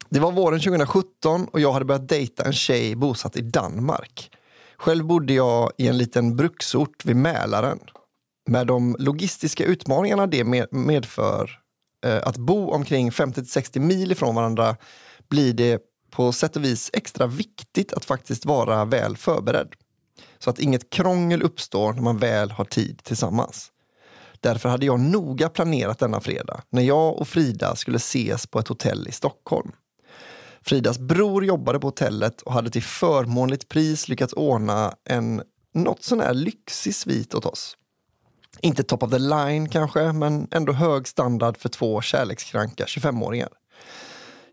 Det 0.09 0.19
var 0.19 0.31
våren 0.31 0.59
2017 0.59 1.45
och 1.51 1.59
jag 1.59 1.73
hade 1.73 1.85
börjat 1.85 2.07
dejta 2.09 2.43
en 2.43 2.53
tjej 2.53 2.95
bosatt 2.95 3.37
i 3.37 3.41
Danmark. 3.41 4.31
Själv 4.77 5.05
bodde 5.05 5.33
jag 5.33 5.71
i 5.77 5.87
en 5.87 5.97
liten 5.97 6.35
bruksort 6.35 7.05
vid 7.05 7.15
Mälaren. 7.15 7.79
Med 8.47 8.67
de 8.67 8.95
logistiska 8.99 9.65
utmaningarna 9.65 10.27
det 10.27 10.43
med- 10.43 10.67
medför 10.73 11.49
eh, 12.05 12.27
att 12.27 12.37
bo 12.37 12.69
omkring 12.71 13.09
50-60 13.11 13.79
mil 13.79 14.11
ifrån 14.11 14.35
varandra 14.35 14.77
blir 15.29 15.53
det 15.53 15.81
på 16.11 16.31
sätt 16.31 16.55
och 16.55 16.63
vis 16.63 16.89
extra 16.93 17.27
viktigt 17.27 17.93
att 17.93 18.05
faktiskt 18.05 18.45
vara 18.45 18.85
väl 18.85 19.17
förberedd. 19.17 19.73
Så 20.39 20.49
att 20.49 20.59
inget 20.59 20.89
krångel 20.89 21.41
uppstår 21.41 21.93
när 21.93 22.01
man 22.01 22.17
väl 22.17 22.51
har 22.51 22.65
tid 22.65 23.01
tillsammans. 23.03 23.71
Därför 24.45 24.69
hade 24.69 24.85
jag 24.85 24.99
noga 24.99 25.49
planerat 25.49 25.99
denna 25.99 26.21
fredag 26.21 26.61
när 26.69 26.81
jag 26.81 27.17
och 27.17 27.27
Frida 27.27 27.75
skulle 27.75 27.97
ses 27.97 28.47
på 28.47 28.59
ett 28.59 28.67
hotell 28.67 29.07
i 29.07 29.11
Stockholm. 29.11 29.71
Fridas 30.61 30.99
bror 30.99 31.45
jobbade 31.45 31.79
på 31.79 31.87
hotellet 31.87 32.41
och 32.41 32.53
hade 32.53 32.69
till 32.69 32.83
förmånligt 32.83 33.69
pris 33.69 34.09
lyckats 34.09 34.33
ordna 34.33 34.93
en 35.09 35.41
något 35.73 36.03
sån 36.03 36.19
här 36.19 36.33
lyxig 36.33 36.95
svit 36.95 37.35
åt 37.35 37.45
oss. 37.45 37.77
Inte 38.61 38.83
top 38.83 39.03
of 39.03 39.11
the 39.11 39.19
line 39.19 39.69
kanske, 39.69 40.11
men 40.11 40.47
ändå 40.51 40.73
hög 40.73 41.07
standard 41.07 41.57
för 41.57 41.69
två 41.69 42.01
kärlekskranka 42.01 42.85
25-åringar. 42.85 43.49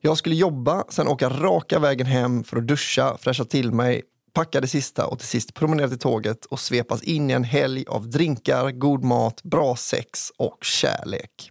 Jag 0.00 0.18
skulle 0.18 0.34
jobba, 0.34 0.84
sen 0.88 1.08
åka 1.08 1.28
raka 1.28 1.78
vägen 1.78 2.06
hem 2.06 2.44
för 2.44 2.56
att 2.56 2.66
duscha, 2.66 3.16
fräscha 3.18 3.44
till 3.44 3.72
mig, 3.72 4.02
packa 4.32 4.60
det 4.60 4.66
sista 4.66 5.06
och 5.06 5.18
till 5.18 5.28
sist 5.28 5.54
promenera 5.54 5.88
till 5.88 5.98
tåget 5.98 6.44
och 6.44 6.60
svepas 6.60 7.02
in 7.02 7.30
i 7.30 7.32
en 7.32 7.44
helg 7.44 7.84
av 7.88 8.10
drinkar, 8.10 8.70
god 8.70 9.04
mat, 9.04 9.42
bra 9.42 9.76
sex 9.76 10.32
och 10.36 10.64
kärlek. 10.64 11.50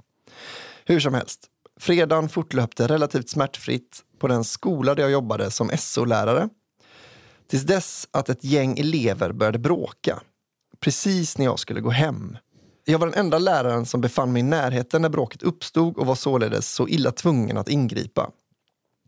Hur 0.86 1.00
som 1.00 1.14
helst, 1.14 1.48
fredagen 1.80 2.30
fortlöpte 2.30 2.88
relativt 2.88 3.30
smärtfritt 3.30 4.04
på 4.20 4.28
den 4.28 4.44
skola 4.44 4.96
där 4.96 5.04
jag 5.04 5.12
jobbade 5.12 5.52
som 5.52 5.72
SO-lärare. 5.78 6.50
Tills 7.50 7.64
dess 7.64 8.08
att 8.12 8.30
ett 8.30 8.44
gäng 8.44 8.80
elever 8.80 9.32
började 9.32 9.60
bråka. 9.60 10.22
Precis 10.80 11.38
när 11.38 11.46
jag 11.46 11.60
skulle 11.60 11.82
gå 11.82 11.90
hem. 11.90 12.38
Jag 12.86 13.00
var 13.00 13.08
den 13.08 13.20
enda 13.20 13.40
läraren 13.40 13.86
som 13.86 14.02
befann 14.02 14.34
mig 14.34 14.40
i 14.40 14.44
närheten 14.44 15.02
när 15.02 15.10
bråket 15.10 15.44
uppstod 15.44 15.98
och 15.98 16.06
var 16.06 16.16
således 16.16 16.74
så 16.74 16.88
illa 16.88 17.12
tvungen 17.12 17.58
att 17.58 17.70
ingripa. 17.70 18.32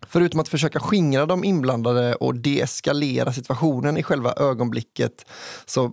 Förutom 0.08 0.40
att 0.40 0.48
försöka 0.48 0.80
skingra 0.80 1.26
de 1.26 1.44
inblandade 1.44 2.16
och 2.16 2.36
deeskalera 2.36 3.34
situationen 3.34 3.98
i 3.98 4.04
själva 4.04 4.34
ögonblicket 4.34 5.26
så 5.66 5.92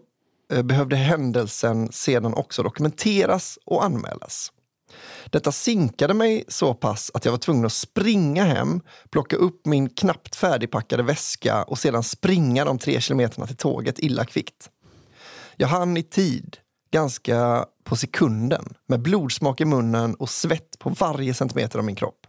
eh, 0.53 0.63
behövde 0.63 0.97
händelsen 0.97 1.93
sedan 1.93 2.35
också 2.35 2.63
dokumenteras 2.63 3.59
och 3.65 3.85
anmälas. 3.85 4.53
Detta 5.31 5.53
sinkade 5.53 6.15
mig 6.15 6.45
så 6.49 6.75
pass 6.75 7.11
att 7.15 7.25
jag 7.25 7.33
var 7.33 7.39
tvungen 7.39 7.67
att 7.67 7.73
springa 7.73 8.45
hem, 8.45 8.81
plocka 9.11 9.37
upp 9.37 9.67
min 9.67 9.89
knappt 9.89 10.37
färdigpackade 10.37 11.03
väska 11.03 11.63
och 11.63 11.79
sedan 11.79 12.03
springa 12.03 12.65
de 12.65 12.79
tre 12.79 13.01
kilometerna 13.01 13.47
till 13.47 13.57
tåget 13.57 13.99
illa 13.99 14.25
kvickt. 14.25 14.71
Jag 15.57 15.69
hann 15.69 15.97
i 15.97 16.03
tid, 16.03 16.57
ganska 16.93 17.67
på 17.85 17.97
sekunden, 17.97 18.75
med 18.89 19.01
blodsmak 19.01 19.61
i 19.61 19.65
munnen 19.65 20.15
och 20.15 20.31
svett 20.31 20.79
på 20.79 20.91
varje 20.91 21.35
centimeter 21.35 21.79
av 21.79 21.85
min 21.85 21.97
kropp. 21.97 22.27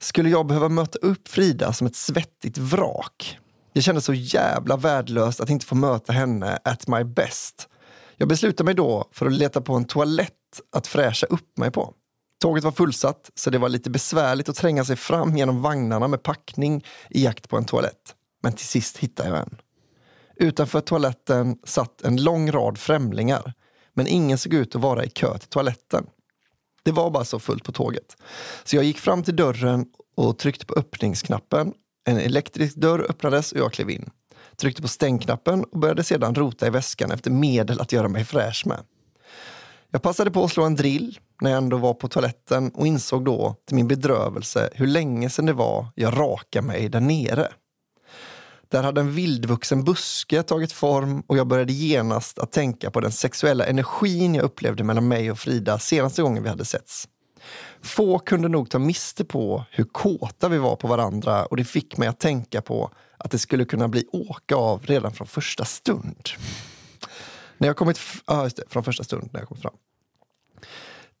Skulle 0.00 0.30
jag 0.30 0.46
behöva 0.46 0.68
möta 0.68 0.98
upp 0.98 1.28
Frida 1.28 1.72
som 1.72 1.86
ett 1.86 1.96
svettigt 1.96 2.58
vrak? 2.58 3.38
Det 3.74 3.82
kändes 3.82 4.04
så 4.04 4.14
jävla 4.14 4.76
värdelöst 4.76 5.40
att 5.40 5.50
inte 5.50 5.66
få 5.66 5.74
möta 5.74 6.12
henne 6.12 6.58
at 6.64 6.88
my 6.88 7.04
best. 7.04 7.68
Jag 8.16 8.28
beslutade 8.28 8.64
mig 8.64 8.74
då 8.74 9.08
för 9.12 9.26
att 9.26 9.32
leta 9.32 9.60
på 9.60 9.74
en 9.74 9.84
toalett 9.84 10.32
att 10.72 10.86
fräscha 10.86 11.26
upp 11.26 11.58
mig 11.58 11.70
på. 11.70 11.94
Tåget 12.40 12.64
var 12.64 12.72
fullsatt, 12.72 13.30
så 13.34 13.50
det 13.50 13.58
var 13.58 13.68
lite 13.68 13.90
besvärligt 13.90 14.48
att 14.48 14.56
tränga 14.56 14.84
sig 14.84 14.96
fram 14.96 15.36
genom 15.36 15.62
vagnarna 15.62 16.08
med 16.08 16.22
packning 16.22 16.84
i 17.10 17.24
jakt 17.24 17.48
på 17.48 17.56
en 17.56 17.64
toalett. 17.64 18.14
Men 18.42 18.52
till 18.52 18.66
sist 18.66 18.96
hittade 18.96 19.28
jag 19.28 19.38
en. 19.38 19.56
Utanför 20.36 20.80
toaletten 20.80 21.58
satt 21.64 22.02
en 22.02 22.24
lång 22.24 22.50
rad 22.50 22.78
främlingar, 22.78 23.52
men 23.94 24.06
ingen 24.06 24.38
såg 24.38 24.54
ut 24.54 24.74
att 24.74 24.82
vara 24.82 25.04
i 25.04 25.10
kö 25.10 25.38
till 25.38 25.48
toaletten. 25.48 26.06
Det 26.82 26.92
var 26.92 27.10
bara 27.10 27.24
så 27.24 27.38
fullt 27.38 27.64
på 27.64 27.72
tåget. 27.72 28.16
Så 28.64 28.76
jag 28.76 28.84
gick 28.84 28.98
fram 28.98 29.22
till 29.22 29.36
dörren 29.36 29.86
och 30.16 30.38
tryckte 30.38 30.66
på 30.66 30.74
öppningsknappen. 30.74 31.72
En 32.08 32.18
elektrisk 32.18 32.76
dörr 32.76 33.06
öppnades 33.10 33.52
och 33.52 33.58
jag 33.58 33.72
klev 33.72 33.90
in. 33.90 34.10
Tryckte 34.56 34.82
på 34.82 34.88
stängknappen 34.88 35.64
och 35.64 35.78
började 35.78 36.04
sedan 36.04 36.34
rota 36.34 36.66
i 36.66 36.70
väskan 36.70 37.10
efter 37.10 37.30
medel 37.30 37.80
att 37.80 37.92
göra 37.92 38.08
mig 38.08 38.24
fräsch 38.24 38.66
med. 38.66 38.80
Jag 39.90 40.02
passade 40.02 40.30
på 40.30 40.44
att 40.44 40.52
slå 40.52 40.64
en 40.64 40.74
drill 40.74 41.18
när 41.40 41.50
jag 41.50 41.58
ändå 41.58 41.76
var 41.76 41.94
på 41.94 42.08
toaletten 42.08 42.70
och 42.74 42.86
insåg 42.86 43.24
då 43.24 43.56
till 43.66 43.76
min 43.76 43.88
bedrövelse 43.88 44.70
hur 44.74 44.86
länge 44.86 45.30
sedan 45.30 45.46
det 45.46 45.52
var 45.52 45.86
jag 45.94 46.18
rakade 46.18 46.66
mig 46.66 46.88
där 46.88 47.00
nere. 47.00 47.48
Där 48.70 48.82
hade 48.82 49.00
en 49.00 49.12
vildvuxen 49.12 49.84
buske 49.84 50.42
tagit 50.42 50.72
form 50.72 51.22
och 51.26 51.36
jag 51.36 51.46
började 51.46 51.72
genast 51.72 52.38
att 52.38 52.52
tänka 52.52 52.90
på 52.90 53.00
den 53.00 53.12
sexuella 53.12 53.66
energin 53.66 54.34
jag 54.34 54.44
upplevde 54.44 54.84
mellan 54.84 55.08
mig 55.08 55.30
och 55.30 55.38
Frida 55.38 55.78
senaste 55.78 56.22
gången 56.22 56.42
vi 56.42 56.48
hade 56.48 56.64
setts. 56.64 57.08
Få 57.82 58.18
kunde 58.18 58.48
nog 58.48 58.70
ta 58.70 58.78
miste 58.78 59.24
på 59.24 59.64
hur 59.70 59.84
kåta 59.84 60.48
vi 60.48 60.58
var 60.58 60.76
på 60.76 60.88
varandra 60.88 61.46
och 61.46 61.56
det 61.56 61.64
fick 61.64 61.96
mig 61.96 62.08
att 62.08 62.20
tänka 62.20 62.62
på 62.62 62.90
att 63.18 63.30
det 63.30 63.38
skulle 63.38 63.64
kunna 63.64 63.88
bli 63.88 64.04
åka 64.12 64.56
av 64.56 64.86
redan 64.86 65.12
från 65.12 65.26
första 65.26 65.64
stund. 65.64 66.28
När 67.58 67.68
jag 67.68 67.76
kommit 67.76 68.00
ah, 68.24 68.44
just 68.44 68.56
det, 68.56 68.62
från 68.68 68.84
första 68.84 69.04
stund 69.04 69.28
när 69.32 69.40
jag 69.40 69.48
kom 69.48 69.58
fram. 69.58 69.74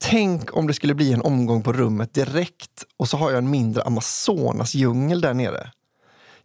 Tänk 0.00 0.56
om 0.56 0.66
det 0.66 0.74
skulle 0.74 0.94
bli 0.94 1.12
en 1.12 1.22
omgång 1.22 1.62
på 1.62 1.72
rummet 1.72 2.14
direkt 2.14 2.84
och 2.96 3.08
så 3.08 3.16
har 3.16 3.30
jag 3.30 3.38
en 3.38 3.50
mindre 3.50 3.82
Amazonas 3.82 4.74
djungel 4.74 5.20
där 5.20 5.34
nere. 5.34 5.72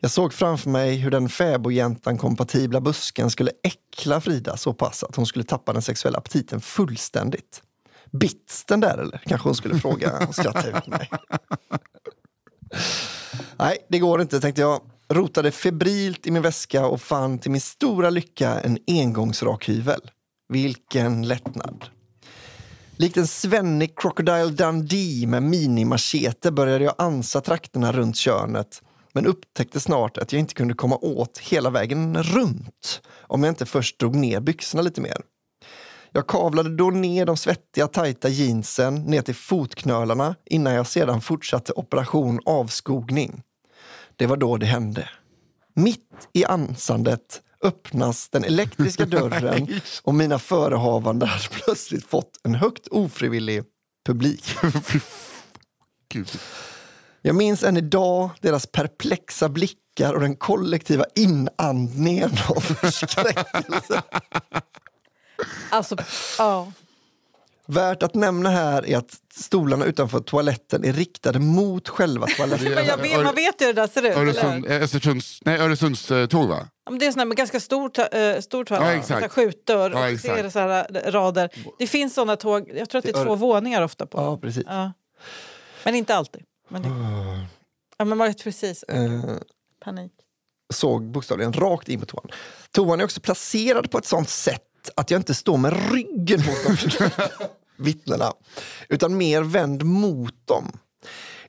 Jag 0.03 0.11
såg 0.11 0.33
framför 0.33 0.69
mig 0.69 0.95
hur 0.95 1.11
den 1.11 1.29
fäbodjäntan-kompatibla 1.29 2.81
busken 2.81 3.29
skulle 3.29 3.51
äckla 3.63 4.21
Frida 4.21 4.57
så 4.57 4.73
pass 4.73 5.03
att 5.03 5.15
hon 5.15 5.25
skulle 5.25 5.45
tappa 5.45 5.73
den 5.73 5.81
sexuella 5.81 6.17
aptiten 6.17 6.61
fullständigt. 6.61 7.61
Bits 8.11 8.65
den 8.65 8.79
där 8.79 8.97
eller? 8.97 9.21
Kanske 9.25 9.47
hon 9.47 9.55
skulle 9.55 9.79
fråga 9.79 10.27
och 10.27 10.35
skratta 10.35 10.67
ut 10.67 10.87
mig. 10.87 11.09
Nej, 13.57 13.77
det 13.89 13.99
går 13.99 14.21
inte 14.21 14.39
tänkte 14.39 14.61
jag. 14.61 14.81
Rotade 15.09 15.51
febrilt 15.51 16.27
i 16.27 16.31
min 16.31 16.41
väska 16.41 16.85
och 16.85 17.01
fann 17.01 17.39
till 17.39 17.51
min 17.51 17.61
stora 17.61 18.09
lycka 18.09 18.59
en 18.59 18.77
engångsrakhyvel. 18.87 20.01
Vilken 20.49 21.27
lättnad! 21.27 21.85
Likt 22.97 23.17
en 23.17 23.27
svennig 23.27 23.99
Crocodile 23.99 24.49
Dundee 24.49 25.27
med 25.27 25.43
minimachete 25.43 26.51
började 26.51 26.83
jag 26.83 26.95
ansa 26.97 27.41
trakterna 27.41 27.91
runt 27.91 28.17
könet 28.17 28.81
men 29.13 29.25
upptäckte 29.25 29.79
snart 29.79 30.17
att 30.17 30.33
jag 30.33 30.39
inte 30.39 30.53
kunde 30.53 30.73
komma 30.73 30.97
åt 30.97 31.37
hela 31.37 31.69
vägen 31.69 32.23
runt 32.23 33.01
om 33.21 33.43
jag 33.43 33.51
inte 33.51 33.65
först 33.65 33.99
drog 33.99 34.15
ner 34.15 34.39
byxorna 34.39 34.81
lite 34.81 35.01
mer. 35.01 35.17
Jag 36.11 36.27
kavlade 36.27 36.75
då 36.75 36.89
ner 36.89 37.25
de 37.25 37.37
svettiga 37.37 37.87
tajta 37.87 38.29
jeansen 38.29 38.95
ner 38.95 39.21
till 39.21 39.35
fotknölarna 39.35 40.35
innan 40.45 40.73
jag 40.73 40.87
sedan 40.87 41.21
fortsatte 41.21 41.73
operation 41.75 42.39
avskogning. 42.45 43.41
Det 44.15 44.25
var 44.25 44.37
då 44.37 44.57
det 44.57 44.65
hände. 44.65 45.09
Mitt 45.73 46.29
i 46.33 46.45
ansandet 46.45 47.41
öppnas 47.63 48.29
den 48.29 48.43
elektriska 48.43 49.05
dörren 49.19 49.67
och 50.03 50.15
mina 50.15 50.39
förehavanden 50.39 51.29
hade 51.29 51.47
plötsligt 51.51 52.05
fått 52.05 52.39
en 52.43 52.55
högt 52.55 52.87
ofrivillig 52.87 53.63
publik. 54.05 54.55
Jag 57.25 57.35
minns 57.35 57.63
än 57.63 57.77
idag 57.77 58.29
deras 58.41 58.67
perplexa 58.67 59.49
blickar 59.49 60.13
och 60.13 60.19
den 60.21 60.35
kollektiva 60.35 61.05
inandningen 61.15 62.31
av 62.49 62.59
förskräckelse. 62.61 64.01
Alltså, 65.69 65.95
ja. 66.37 66.71
Värt 67.65 68.03
att 68.03 68.13
nämna 68.15 68.49
här 68.49 68.85
är 68.89 68.97
att 68.97 69.17
stolarna 69.35 69.85
utanför 69.85 70.19
toaletten 70.19 70.85
är 70.85 70.93
riktade 70.93 71.39
mot 71.39 71.89
själva 71.89 72.27
toaletten. 72.27 72.73
Men 72.73 72.85
jag 72.85 72.97
vet, 72.97 73.23
man 73.23 73.35
vet 73.35 73.61
ju 73.61 73.65
hur 73.65 73.73
det 73.73 73.81
där 73.81 73.87
ser 73.87 74.05
ut. 74.05 74.17
Öresund, 74.17 74.65
Östersunds, 74.65 75.39
nej, 75.45 75.59
Öresundståg 75.59 76.47
va? 76.49 76.67
Ja, 76.85 76.91
men 76.91 76.99
Det 76.99 77.05
är 77.05 77.11
sån 77.11 77.27
med 77.27 77.37
ganska 77.37 77.59
stor, 77.59 77.89
to- 77.89 78.35
eh, 78.35 78.41
stor 78.41 78.65
toalett, 78.65 79.09
Ja, 79.09 79.29
skjutdörr 79.29 79.91
Ja, 79.91 79.99
och 80.37 80.43
det 80.43 80.51
så 80.51 80.59
här 80.59 80.87
eh, 81.05 81.11
rader. 81.11 81.49
Det 81.79 81.87
finns 81.87 82.13
såna 82.13 82.35
tåg, 82.35 82.71
jag 82.75 82.89
tror 82.89 82.99
att 82.99 83.05
det 83.05 83.11
är 83.19 83.25
två 83.25 83.35
våningar 83.35 83.81
ofta 83.81 84.05
på. 84.05 84.17
Ja, 84.17 84.37
precis. 84.37 84.63
Ja. 84.67 84.91
Men 85.83 85.95
inte 85.95 86.15
alltid. 86.15 86.41
Men 86.69 86.81
det... 86.81 86.89
Ja, 87.97 88.05
men 88.05 88.17
man 88.17 88.27
vet 88.27 88.43
precis. 88.43 88.83
Eh, 88.83 89.37
Panik. 89.83 90.11
såg 90.73 91.11
bokstavligen 91.11 91.53
rakt 91.53 91.89
in 91.89 91.99
på 91.99 92.05
toan. 92.05 92.27
Toan 92.71 92.99
är 92.99 93.03
också 93.03 93.21
placerad 93.21 93.91
på 93.91 93.97
ett 93.97 94.05
sånt 94.05 94.29
sätt 94.29 94.61
att 94.95 95.11
jag 95.11 95.19
inte 95.19 95.33
står 95.33 95.57
med 95.57 95.91
ryggen 95.93 96.39
mot 96.45 96.97
de 96.97 97.09
vittnena, 97.83 98.33
utan 98.89 99.17
mer 99.17 99.41
vänd 99.41 99.83
mot 99.83 100.47
dem. 100.47 100.71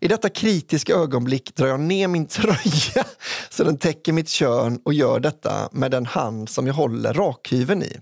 I 0.01 0.09
detta 0.09 0.28
kritiska 0.28 0.95
ögonblick 0.95 1.55
drar 1.55 1.66
jag 1.66 1.81
ner 1.81 2.09
min 2.09 2.27
tröja 2.27 3.05
så 3.51 3.65
den 3.65 3.78
täcker 3.78 4.12
mitt 4.12 4.28
kön 4.28 4.81
och 4.85 4.95
gör 4.95 5.20
detta 5.20 5.69
med 5.73 5.91
den 5.91 6.07
hand 6.07 6.49
som 6.49 6.66
jag 6.66 6.74
håller 6.74 7.15
rakhyveln 7.15 7.82
i. 7.82 8.01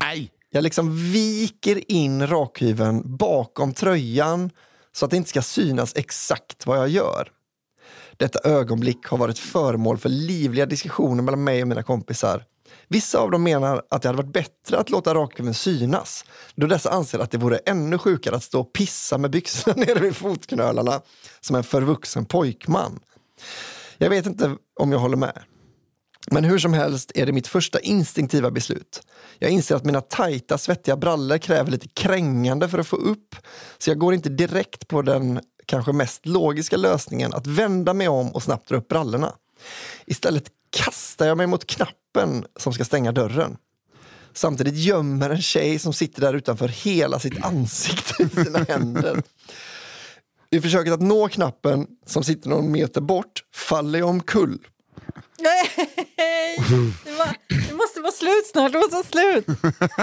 Nej! 0.00 0.30
Jag 0.50 0.64
liksom 0.64 1.12
viker 1.12 1.92
in 1.92 2.26
rakhyveln 2.26 3.16
bakom 3.16 3.74
tröjan 3.74 4.50
så 4.98 5.04
att 5.04 5.10
det 5.10 5.16
inte 5.16 5.30
ska 5.30 5.42
synas 5.42 5.92
exakt 5.96 6.66
vad 6.66 6.78
jag 6.78 6.88
gör. 6.88 7.32
Detta 8.16 8.48
ögonblick 8.48 9.06
har 9.06 9.18
varit 9.18 9.38
föremål 9.38 9.98
för 9.98 10.08
livliga 10.08 10.66
diskussioner 10.66 11.22
mellan 11.22 11.44
mig 11.44 11.62
och 11.62 11.68
mina 11.68 11.82
kompisar. 11.82 12.44
Vissa 12.88 13.18
av 13.18 13.30
dem 13.30 13.42
menar 13.42 13.82
att 13.90 14.02
det 14.02 14.08
hade 14.08 14.22
varit 14.22 14.32
bättre 14.32 14.78
att 14.78 14.90
låta 14.90 15.14
rakhyveln 15.14 15.54
synas 15.54 16.24
då 16.54 16.66
dessa 16.66 16.90
anser 16.90 17.18
att 17.18 17.30
det 17.30 17.38
vore 17.38 17.56
ännu 17.56 17.98
sjukare 17.98 18.36
att 18.36 18.42
stå 18.42 18.60
och 18.60 18.72
pissa 18.72 19.18
med 19.18 19.30
byxorna 19.30 19.76
nere 19.86 20.00
vid 20.00 20.16
fotknölarna 20.16 21.00
som 21.40 21.56
en 21.56 21.64
förvuxen 21.64 22.24
pojkman. 22.24 23.00
Jag 23.98 24.10
vet 24.10 24.26
inte 24.26 24.56
om 24.80 24.92
jag 24.92 24.98
håller 24.98 25.16
med. 25.16 25.42
Men 26.30 26.44
hur 26.44 26.58
som 26.58 26.72
helst 26.72 27.12
är 27.14 27.26
det 27.26 27.32
mitt 27.32 27.46
första 27.46 27.80
instinktiva 27.80 28.50
beslut. 28.50 29.02
Jag 29.38 29.50
inser 29.50 29.76
att 29.76 29.84
mina 29.84 30.00
tajta, 30.00 30.58
svettiga 30.58 30.96
brallor 30.96 31.38
kräver 31.38 31.70
lite 31.70 31.88
krängande 31.88 32.68
för 32.68 32.78
att 32.78 32.86
få 32.86 32.96
upp. 32.96 33.36
Så 33.78 33.90
jag 33.90 33.98
går 33.98 34.14
inte 34.14 34.28
direkt 34.28 34.88
på 34.88 35.02
den 35.02 35.40
kanske 35.66 35.92
mest 35.92 36.26
logiska 36.26 36.76
lösningen 36.76 37.34
att 37.34 37.46
vända 37.46 37.94
mig 37.94 38.08
om 38.08 38.30
och 38.30 38.42
snabbt 38.42 38.68
dra 38.68 38.76
upp 38.76 38.88
brallorna. 38.88 39.32
Istället 40.06 40.44
kastar 40.70 41.26
jag 41.26 41.36
mig 41.36 41.46
mot 41.46 41.66
knappen 41.66 42.44
som 42.56 42.72
ska 42.72 42.84
stänga 42.84 43.12
dörren. 43.12 43.56
Samtidigt 44.32 44.74
gömmer 44.74 45.30
en 45.30 45.42
tjej 45.42 45.78
som 45.78 45.92
sitter 45.92 46.20
där 46.20 46.34
utanför 46.34 46.68
hela 46.68 47.18
sitt 47.18 47.44
ansikte 47.44 48.22
i 48.22 48.44
sina 48.44 48.58
händer. 48.58 49.22
I 50.50 50.60
försöket 50.60 50.92
att 50.92 51.02
nå 51.02 51.28
knappen, 51.28 51.86
som 52.06 52.24
sitter 52.24 52.48
någon 52.48 52.72
meter 52.72 53.00
bort, 53.00 53.44
faller 53.54 53.98
jag 53.98 54.08
omkull. 54.08 54.58
Nej! 55.38 55.70
Det, 57.68 57.74
måste 57.74 58.00
vara 58.00 58.12
slut 58.12 58.46
snart. 58.52 58.72
Det 58.72 58.78
måste 58.78 58.94
vara 58.94 59.04
slut. 59.04 59.46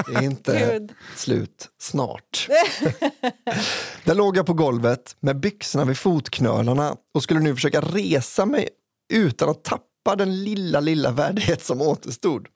Det 0.07 0.15
är 0.15 0.21
inte 0.21 0.71
Gud. 0.73 0.91
slut 1.15 1.69
snart. 1.77 2.47
Där 4.03 4.15
låg 4.15 4.37
jag 4.37 4.45
på 4.45 4.53
golvet 4.53 5.15
med 5.19 5.39
byxorna 5.39 5.85
vid 5.85 5.97
fotknölarna 5.97 6.95
och 7.13 7.23
skulle 7.23 7.39
nu 7.39 7.55
försöka 7.55 7.81
resa 7.81 8.45
mig 8.45 8.69
utan 9.13 9.49
att 9.49 9.63
tappa 9.63 10.15
den 10.17 10.43
lilla, 10.43 10.79
lilla 10.79 11.11
värdighet 11.11 11.65
som 11.65 11.81
återstod. 11.81 12.47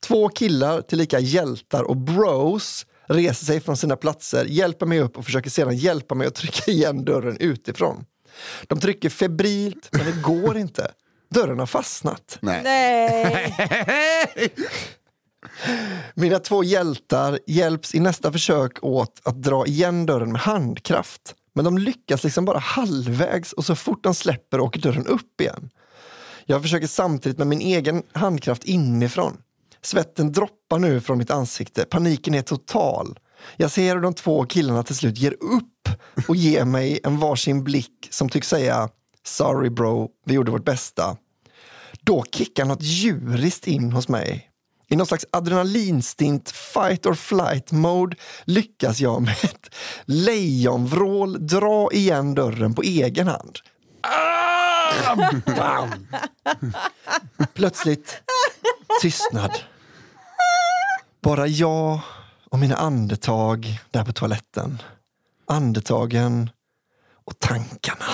Två 0.00 0.28
killar, 0.28 0.80
tillika 0.80 1.18
hjältar 1.18 1.82
och 1.82 1.96
bros, 1.96 2.86
reser 3.06 3.46
sig 3.46 3.60
från 3.60 3.76
sina 3.76 3.96
platser, 3.96 4.44
hjälper 4.44 4.86
mig 4.86 5.00
upp 5.00 5.18
och 5.18 5.24
försöker 5.24 5.50
sedan 5.50 5.76
hjälpa 5.76 6.14
mig 6.14 6.26
att 6.26 6.34
trycka 6.34 6.70
igen 6.70 7.04
dörren 7.04 7.36
utifrån. 7.40 8.04
De 8.66 8.80
trycker 8.80 9.10
febrilt, 9.10 9.88
men 9.92 10.06
det 10.06 10.22
går 10.22 10.56
inte. 10.56 10.90
Dörren 11.28 11.58
har 11.58 11.66
fastnat. 11.66 12.38
Nej. 12.40 12.62
Nej! 12.62 13.54
Mina 16.14 16.38
två 16.38 16.64
hjältar 16.64 17.38
hjälps 17.46 17.94
i 17.94 18.00
nästa 18.00 18.32
försök 18.32 18.84
åt 18.84 19.20
att 19.24 19.42
dra 19.42 19.66
igen 19.66 20.06
dörren 20.06 20.32
med 20.32 20.40
handkraft. 20.40 21.34
Men 21.54 21.64
de 21.64 21.78
lyckas 21.78 22.24
liksom 22.24 22.44
bara 22.44 22.58
halvvägs 22.58 23.52
och 23.52 23.64
så 23.64 23.76
fort 23.76 24.04
de 24.04 24.14
släpper 24.14 24.60
åker 24.60 24.80
dörren 24.80 25.06
upp 25.06 25.40
igen. 25.40 25.70
Jag 26.46 26.62
försöker 26.62 26.86
samtidigt 26.86 27.38
med 27.38 27.46
min 27.46 27.60
egen 27.60 28.02
handkraft 28.12 28.64
inifrån. 28.64 29.36
Svetten 29.82 30.32
droppar 30.32 30.78
nu 30.78 31.00
från 31.00 31.18
mitt 31.18 31.30
ansikte. 31.30 31.84
Paniken 31.84 32.34
är 32.34 32.42
total. 32.42 33.18
Jag 33.56 33.70
ser 33.70 33.94
hur 33.94 34.02
de 34.02 34.14
två 34.14 34.44
killarna 34.44 34.82
till 34.82 34.96
slut 34.96 35.18
ger 35.18 35.32
upp 35.32 35.88
och 36.28 36.36
ger 36.36 36.64
mig 36.64 37.00
en 37.04 37.18
varsin 37.18 37.64
blick 37.64 38.08
som 38.10 38.28
tycks 38.28 38.48
säga 38.48 38.88
Sorry 39.26 39.70
bro, 39.70 40.10
vi 40.24 40.34
gjorde 40.34 40.50
vårt 40.50 40.64
bästa. 40.64 41.16
Då 42.00 42.24
kickar 42.32 42.64
något 42.64 42.82
djuriskt 42.82 43.66
in 43.66 43.92
hos 43.92 44.08
mig. 44.08 44.50
I 44.88 44.96
någon 44.96 45.06
slags 45.06 45.26
adrenalinstint 45.32 46.50
fight 46.50 47.06
or 47.06 47.14
flight 47.14 47.72
mode 47.72 48.16
lyckas 48.44 49.00
jag 49.00 49.22
med 49.22 49.36
ett 49.42 49.74
lejonvrål 50.04 51.46
dra 51.46 51.92
igen 51.92 52.34
dörren 52.34 52.74
på 52.74 52.82
egen 52.82 53.28
hand. 53.28 53.58
Ah! 54.00 55.14
Bam! 55.46 56.06
Plötsligt 57.54 58.22
tystnad. 59.02 59.50
Bara 61.22 61.46
jag 61.46 62.00
och 62.50 62.58
mina 62.58 62.76
andetag 62.76 63.80
där 63.90 64.04
på 64.04 64.12
toaletten. 64.12 64.82
Andetagen 65.46 66.50
och 67.24 67.38
tankarna. 67.38 68.04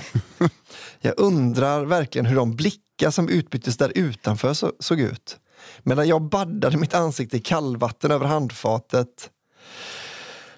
Jag 1.00 1.14
undrar 1.16 1.84
verkligen 1.84 2.26
hur 2.26 2.36
de 2.36 2.56
blickar 2.56 3.10
som 3.10 3.28
utbyttes 3.28 3.76
där 3.76 3.92
utanför 3.94 4.54
så, 4.54 4.72
såg 4.78 5.00
ut. 5.00 5.38
Medan 5.82 6.08
jag 6.08 6.22
baddade 6.22 6.76
mitt 6.76 6.94
ansikte 6.94 7.36
i 7.36 7.40
kallvatten 7.40 8.10
över 8.10 8.26
handfatet. 8.26 9.30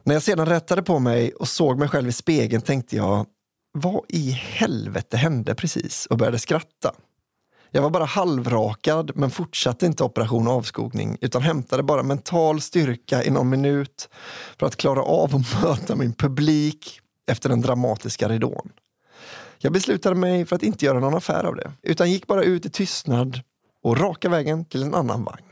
När 0.02 0.14
jag 0.14 0.22
sedan 0.22 0.46
rättade 0.46 0.82
på 0.82 0.98
mig 0.98 1.32
och 1.32 1.48
såg 1.48 1.78
mig 1.78 1.88
själv 1.88 2.08
i 2.08 2.12
spegeln 2.12 2.62
tänkte 2.62 2.96
jag, 2.96 3.26
vad 3.72 4.04
i 4.08 4.30
helvete 4.30 5.16
hände 5.16 5.54
precis? 5.54 6.06
Och 6.06 6.18
började 6.18 6.38
skratta. 6.38 6.94
Jag 7.70 7.82
var 7.82 7.90
bara 7.90 8.04
halvrakad 8.04 9.10
men 9.14 9.30
fortsatte 9.30 9.86
inte 9.86 10.04
operation 10.04 10.48
avskogning 10.48 11.18
utan 11.20 11.42
hämtade 11.42 11.82
bara 11.82 12.02
mental 12.02 12.60
styrka 12.60 13.24
i 13.24 13.30
någon 13.30 13.48
minut 13.48 14.08
för 14.58 14.66
att 14.66 14.76
klara 14.76 15.02
av 15.02 15.36
att 15.36 15.62
möta 15.62 15.96
min 15.96 16.12
publik 16.12 17.00
efter 17.26 17.48
den 17.48 17.60
dramatiska 17.60 18.28
ridån. 18.28 18.72
Jag 19.64 19.72
beslutade 19.72 20.14
mig 20.14 20.46
för 20.46 20.56
att 20.56 20.62
inte 20.62 20.84
göra 20.84 21.00
någon 21.00 21.14
affär 21.14 21.44
av 21.44 21.56
det 21.56 21.72
utan 21.82 22.10
gick 22.10 22.26
bara 22.26 22.42
ut 22.42 22.66
i 22.66 22.70
tystnad 22.70 23.40
och 23.82 23.98
raka 23.98 24.28
vägen 24.28 24.64
till 24.64 24.82
en 24.82 24.94
annan 24.94 25.24
vagn. 25.24 25.44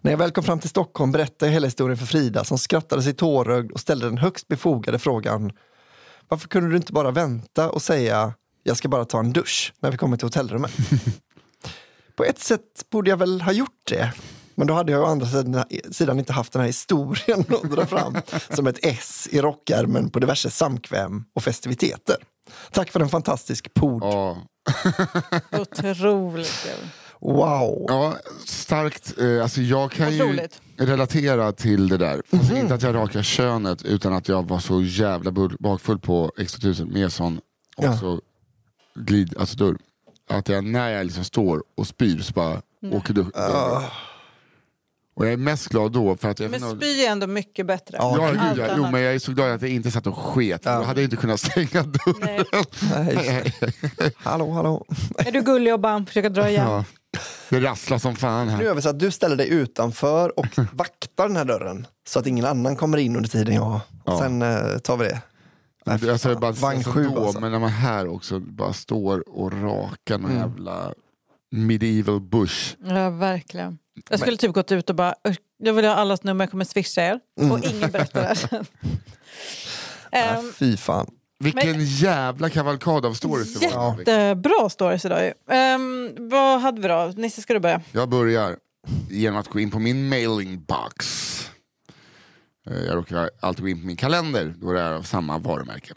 När 0.00 0.10
jag 0.10 0.18
väl 0.18 0.30
kom 0.30 0.44
fram 0.44 0.58
till 0.58 0.70
Stockholm 0.70 1.12
berättade 1.12 1.46
jag 1.46 1.52
hela 1.52 1.66
historien 1.66 1.98
för 1.98 2.06
Frida 2.06 2.44
som 2.44 2.58
skrattade 2.58 3.02
sig 3.02 3.14
tårögd 3.14 3.72
och 3.72 3.80
ställde 3.80 4.06
den 4.06 4.18
högst 4.18 4.48
befogade 4.48 4.98
frågan 4.98 5.52
Varför 6.28 6.48
kunde 6.48 6.70
du 6.70 6.76
inte 6.76 6.92
bara 6.92 7.10
vänta 7.10 7.70
och 7.70 7.82
säga 7.82 8.34
jag 8.62 8.76
ska 8.76 8.88
bara 8.88 9.04
ta 9.04 9.18
en 9.18 9.32
dusch 9.32 9.72
när 9.80 9.90
vi 9.90 9.96
kommer 9.96 10.16
till 10.16 10.26
hotellrummet? 10.26 10.72
På 12.16 12.24
ett 12.24 12.38
sätt 12.38 12.90
borde 12.90 13.10
jag 13.10 13.16
väl 13.16 13.40
ha 13.40 13.52
gjort 13.52 13.82
det. 13.84 14.12
Men 14.54 14.66
då 14.66 14.74
hade 14.74 14.92
jag 14.92 15.02
å 15.02 15.06
andra 15.06 15.26
sidan, 15.26 15.64
sidan 15.90 16.18
inte 16.18 16.32
haft 16.32 16.52
den 16.52 16.60
här 16.60 16.66
historien 16.66 17.44
att 17.48 17.70
dra 17.70 17.86
fram 17.86 18.16
som 18.50 18.66
ett 18.66 18.78
S 18.82 19.28
i 19.30 19.40
rockärmen 19.40 20.10
på 20.10 20.18
diverse 20.18 20.50
samkväm 20.50 21.24
och 21.34 21.44
festiviteter. 21.44 22.16
Tack 22.72 22.90
för 22.90 23.00
en 23.00 23.08
fantastisk 23.08 23.74
podd. 23.74 24.02
Ja. 24.02 24.36
Otroligt 25.60 26.62
kul. 26.64 26.88
Wow! 27.20 27.84
Ja, 27.88 28.14
starkt. 28.46 29.18
Eh, 29.18 29.42
Alltså 29.42 29.60
jag 29.60 29.90
kan 29.92 30.12
ju 30.14 30.22
Otroligt. 30.22 30.60
relatera 30.76 31.52
till 31.52 31.88
det 31.88 31.96
där. 31.96 32.22
Fast 32.30 32.52
Inte 32.52 32.74
att 32.74 32.82
jag 32.82 32.94
rakar 32.94 33.22
könet 33.22 33.82
utan 33.82 34.12
att 34.12 34.28
jag 34.28 34.48
var 34.48 34.58
så 34.58 34.82
jävla 34.82 35.30
bakfull 35.60 35.98
på 35.98 36.32
X2000 36.38 36.92
med 36.92 37.12
sån 37.12 37.40
Ja. 37.76 37.92
också 37.92 38.20
glid, 38.94 39.34
alltså 39.38 39.56
dörr. 39.56 39.76
Att 40.30 40.48
jag, 40.48 40.64
när 40.64 40.88
jag 40.90 41.04
liksom 41.06 41.24
står 41.24 41.62
och 41.76 41.86
spyr 41.86 42.18
så 42.20 42.32
bara 42.32 42.62
åker 42.92 43.14
du. 43.14 43.24
Och 45.20 45.26
jag 45.26 45.32
är 45.32 45.36
mest 45.36 45.68
glad 45.68 45.92
då 45.92 46.16
för 46.16 46.28
att 46.28 46.40
jag... 46.40 46.50
Men 46.50 46.60
spy 46.76 47.04
är 47.04 47.10
ändå 47.10 47.26
mycket 47.26 47.66
bättre. 47.66 47.96
Ja, 48.00 48.16
Ja, 48.18 48.28
gud, 48.54 48.64
ja. 48.68 48.74
Jo, 48.76 48.82
men 48.92 49.00
jag 49.02 49.14
är 49.14 49.18
så 49.18 49.32
glad 49.32 49.50
att 49.50 49.62
jag 49.62 49.70
inte 49.70 49.90
satt 49.90 50.06
och 50.06 50.16
sket. 50.16 50.62
Då 50.62 50.70
hade 50.70 51.00
jag 51.00 51.06
inte 51.06 51.16
kunnat 51.16 51.40
stänga 51.40 51.82
dörren. 51.82 52.44
Nej. 52.94 53.54
Hallå, 54.16 54.50
hallå. 54.52 54.84
Är 55.18 55.32
du 55.32 55.42
gullig 55.42 55.74
och 55.74 55.80
bara 55.80 56.06
försöker 56.06 56.30
dra 56.30 56.48
igen? 56.48 56.66
Ja. 56.70 56.84
Det 57.48 57.60
rasslar 57.60 57.98
som 57.98 58.16
fan 58.16 58.46
Nu 58.46 58.52
här. 58.52 58.62
gör 58.62 58.74
vi 58.74 58.82
så 58.82 58.88
att 58.88 58.98
du 58.98 59.10
ställer 59.10 59.36
dig 59.36 59.48
utanför 59.48 60.38
och 60.38 60.46
vaktar 60.72 61.26
den 61.26 61.36
här 61.36 61.44
dörren 61.44 61.86
så 62.08 62.18
att 62.18 62.26
ingen 62.26 62.44
annan 62.44 62.76
kommer 62.76 62.98
in 62.98 63.16
under 63.16 63.28
tiden 63.30 63.54
jag... 63.54 63.80
Ja. 64.04 64.18
Sen 64.18 64.42
eh, 64.42 64.78
tar 64.78 64.96
vi 64.96 65.04
det. 65.04 65.20
Nej, 65.86 66.10
Alltså, 66.10 66.34
bara, 66.38 66.52
Vagn 66.52 66.76
alltså 66.76 66.90
sju 66.92 67.08
då, 67.14 67.24
alltså. 67.24 67.40
Men 67.40 67.52
när 67.52 67.58
man 67.58 67.70
här 67.70 68.08
också 68.08 68.40
bara 68.40 68.72
står 68.72 69.28
och 69.38 69.52
rakar 69.62 70.18
någon 70.18 70.30
Mm. 70.30 70.42
jävla 70.42 70.92
medieval 71.52 72.20
bush. 72.20 72.76
Ja, 72.84 73.10
verkligen. 73.10 73.78
Jag 74.10 74.20
skulle 74.20 74.36
typ 74.36 74.52
gått 74.52 74.72
ut 74.72 74.90
och 74.90 74.96
bara, 74.96 75.14
"Usch, 75.28 75.36
jag 75.58 75.72
vill 75.74 75.84
ha 75.84 75.94
allas 75.94 76.22
nummer, 76.22 76.44
jag 76.44 76.50
kommer 76.50 76.64
swisha 76.64 77.02
er. 77.02 77.20
Mm. 77.40 77.52
Och 77.52 77.64
ingen 77.64 77.90
berättar 77.90 78.28
det 78.28 78.34
sen. 78.36 78.64
Nej, 80.12 80.28
Ehm, 80.38 80.52
fy 80.52 80.76
fan. 80.76 81.10
Vilken 81.38 81.84
jävla 81.84 82.50
kavalkad 82.50 83.06
av 83.06 83.14
stories 83.14 83.54
det 83.60 83.68
var. 83.74 83.98
Jättebra 83.98 84.68
stories 84.70 85.04
idag. 85.04 85.32
Ehm, 85.50 86.10
vad 86.18 86.60
hade 86.60 86.80
vi 86.80 86.88
då? 86.88 87.12
Nisse, 87.16 87.42
ska 87.42 87.54
du 87.54 87.60
börja? 87.60 87.80
Jag 87.92 88.08
börjar 88.08 88.56
genom 89.10 89.40
att 89.40 89.48
gå 89.48 89.60
in 89.60 89.70
på 89.70 89.78
min 89.78 90.08
mailing 90.08 90.64
box. 90.64 91.26
Eh, 92.70 92.76
Jag 92.78 92.96
råkar 92.96 93.30
alltid 93.40 93.62
gå 93.64 93.68
in 93.68 93.80
på 93.80 93.86
min 93.86 93.96
kalender 93.96 94.54
då 94.56 94.72
det 94.72 94.80
är 94.80 94.92
av 94.92 95.02
samma 95.02 95.38
varumärke. 95.38 95.92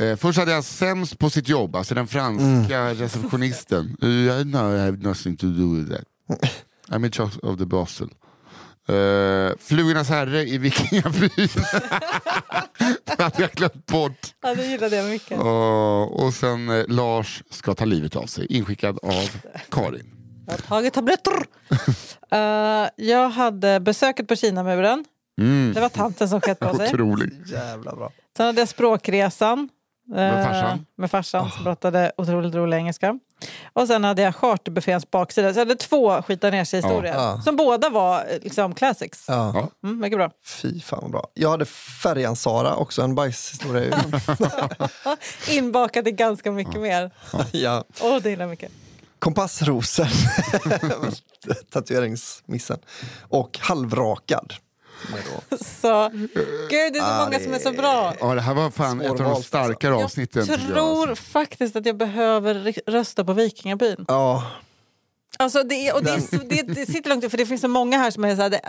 Eh, 0.00 0.16
Först 0.16 0.38
hade 0.38 0.52
jag 0.52 0.64
sämst 0.64 1.18
på 1.18 1.30
sitt 1.30 1.48
jobb, 1.48 1.76
alltså 1.76 1.94
den 1.94 2.06
franska 2.06 2.94
receptionisten. 2.94 3.96
Uh, 4.02 4.44
no, 4.44 4.76
I 4.76 4.78
have 4.80 4.96
nothing 4.96 5.36
to 5.36 5.46
do 5.46 5.74
with 5.74 5.90
that. 5.96 6.04
I'm 6.90 7.04
in 7.04 7.10
charge 7.10 7.38
of 7.42 7.58
the 7.58 7.66
Basel. 7.66 8.08
Uh, 8.90 9.52
Flugornas 9.58 10.08
herre 10.08 10.42
i 10.42 10.58
Vikingabyn. 10.58 11.30
det 13.04 13.22
hade 13.22 13.42
jag 13.42 13.50
glömt 13.50 13.86
bort. 13.86 14.34
Ja, 14.42 14.54
det 14.54 14.66
gillade 14.66 14.96
jag 14.96 15.10
mycket. 15.10 15.38
Uh, 15.38 16.02
och 16.02 16.34
sen 16.34 16.68
eh, 16.68 16.84
Lars 16.88 17.42
ska 17.50 17.74
ta 17.74 17.84
livet 17.84 18.16
av 18.16 18.26
sig, 18.26 18.46
inskickad 18.46 18.98
av 19.02 19.30
Karin. 19.70 20.20
Jag 20.46 20.52
har 20.52 20.58
tagit 20.58 20.94
tabletter. 20.94 21.44
Eh, 22.32 22.88
jag 22.96 23.28
hade 23.28 23.80
besöket 23.80 24.28
på 24.28 24.36
Kinamuren. 24.36 25.04
Mm. 25.40 25.72
Det 25.74 25.80
var 25.80 25.88
tanten 25.88 26.28
som 26.28 26.40
skett 26.40 26.58
på 26.58 26.76
sig. 26.76 26.88
Otroligt. 26.88 27.48
Jävla 27.50 27.96
bra. 27.96 28.12
Sen 28.36 28.46
hade 28.46 28.60
jag 28.60 28.68
språkresan. 28.68 29.68
Eh, 30.10 30.16
Med 30.16 30.44
farsan? 30.46 30.86
Med 30.96 31.10
farsan 31.10 31.50
som 31.50 31.64
pratade 31.64 32.12
otroligt 32.16 32.54
rolig 32.54 32.76
engelska. 32.76 33.18
Och 33.72 33.86
sen 33.86 34.04
hade 34.04 34.22
jag 34.22 34.34
charterbufféns 34.34 35.10
baksida. 35.10 35.52
Så 35.52 35.58
jag 35.60 35.66
hade 35.66 35.74
två 35.76 36.22
skita 36.22 36.50
ner 36.50 36.64
sig 36.64 36.80
historier. 36.80 37.14
Ja. 37.14 37.42
Som 37.44 37.56
båda 37.56 37.88
var 37.88 38.18
eh, 38.18 38.38
liksom 38.42 38.74
classics. 38.74 39.24
Ja. 39.28 39.52
Ja. 39.54 39.88
Mm, 39.88 40.00
mycket 40.00 40.18
bra. 40.18 40.30
Fy 40.44 40.80
fan 40.80 40.98
vad 41.02 41.10
bra. 41.10 41.26
Jag 41.34 41.50
hade 41.50 41.64
Färjan-Sara, 42.02 42.74
också 42.74 43.02
en 43.02 43.14
bajshistoria. 43.14 43.98
Inbakad 45.48 46.08
i 46.08 46.12
ganska 46.12 46.50
mycket 46.52 46.80
mer. 46.80 47.10
ja. 47.52 47.84
Åh, 48.02 48.18
det 48.22 48.30
gillar 48.30 48.42
jag 48.42 48.50
mycket. 48.50 48.72
Kompassrosen, 49.18 50.06
tatueringsmissen. 51.70 52.78
Och 53.28 53.58
halvrakad. 53.60 54.54
Så, 55.64 56.08
gud, 56.08 56.92
det 56.92 56.98
är 56.98 57.00
så 57.00 57.04
Ah, 57.22 57.24
många 57.24 57.38
som 57.40 57.54
är 57.54 57.58
så 57.58 57.72
bra. 57.72 58.14
Ja, 58.20 58.34
det 58.34 58.40
här 58.40 58.54
var 58.54 58.70
fan 58.70 59.00
ett 59.00 59.10
av 59.10 59.16
de 59.16 59.22
Svårvalt, 59.24 59.46
starkare 59.46 59.92
Jag 59.94 60.02
avsnitten. 60.04 60.46
jag, 60.48 60.60
tror 60.60 61.08
alltså. 61.10 61.24
faktiskt 61.24 61.76
att 61.76 61.86
jag 61.86 61.96
behöver 61.96 62.74
rösta 62.90 63.24
på 63.24 63.32
Vikingabyn. 63.32 64.04
Ja, 64.08 64.44
Alltså 65.38 65.62
det, 65.62 65.74
är, 65.88 65.94
och 65.94 66.04
det, 66.04 66.10
är 66.10 66.20
så, 66.20 66.36
det, 66.36 66.62
det 66.62 66.86
sitter 66.86 67.10
långt 67.10 67.30
för 67.30 67.38
det 67.38 67.46
finns 67.46 67.60
så 67.60 67.68
många 67.68 67.98
här 67.98 68.10
som 68.10 68.24
är 68.24 68.36
så 68.36 68.42
här, 68.42 68.60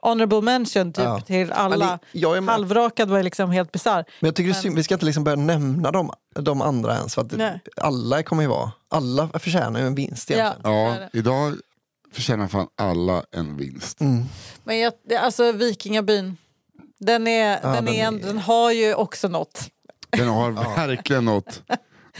honorable 0.00 0.40
mention 0.40 0.92
typ, 0.92 1.04
Ja. 1.04 1.20
till 1.20 1.52
alla. 1.52 1.86
Men 1.86 1.98
jag 2.12 2.36
är 2.36 2.40
med. 2.40 2.52
Halvrakad 2.54 3.10
var 3.10 3.22
liksom 3.22 3.50
helt 3.50 3.72
bisarr. 3.72 4.04
men 4.20 4.28
jag 4.28 4.34
tycker 4.34 4.50
det 4.50 4.58
är 4.58 4.60
synd, 4.62 4.76
vi 4.76 4.82
ska 4.82 4.94
inte 4.94 5.06
liksom 5.06 5.24
börja 5.24 5.36
nämna 5.36 5.90
de, 5.90 6.12
de 6.34 6.62
andra 6.62 6.94
ens. 6.96 7.14
För 7.14 7.22
att 7.22 7.32
Nej. 7.32 7.60
alla 7.76 8.22
kommer 8.22 8.42
ju 8.42 8.48
vara, 8.48 8.72
alla 8.88 9.28
förtjänar 9.38 9.80
ju 9.80 9.86
en 9.86 9.94
vinst 9.94 10.30
Ja. 10.30 10.36
egentligen. 10.36 10.76
Ja, 10.76 10.94
det. 11.12 11.18
idag 11.18 11.54
förtjänar 12.14 12.48
fan 12.48 12.66
alla 12.76 13.24
en 13.30 13.56
vinst. 13.56 14.00
Mm. 14.00 14.24
Men 14.64 14.78
jag, 14.78 14.92
alltså 15.20 15.52
Vikingabyn, 15.52 16.36
den, 17.00 17.26
är, 17.26 17.60
den, 17.62 17.72
den 17.84 17.88
är, 17.88 18.02
är- 18.02 18.06
en- 18.06 18.20
den 18.20 18.38
har 18.38 18.72
ju 18.72 18.94
också 18.94 19.28
något. 19.28 19.68
Den 20.10 20.28
har 20.28 20.50
verkligen 20.76 21.24
något. 21.24 21.62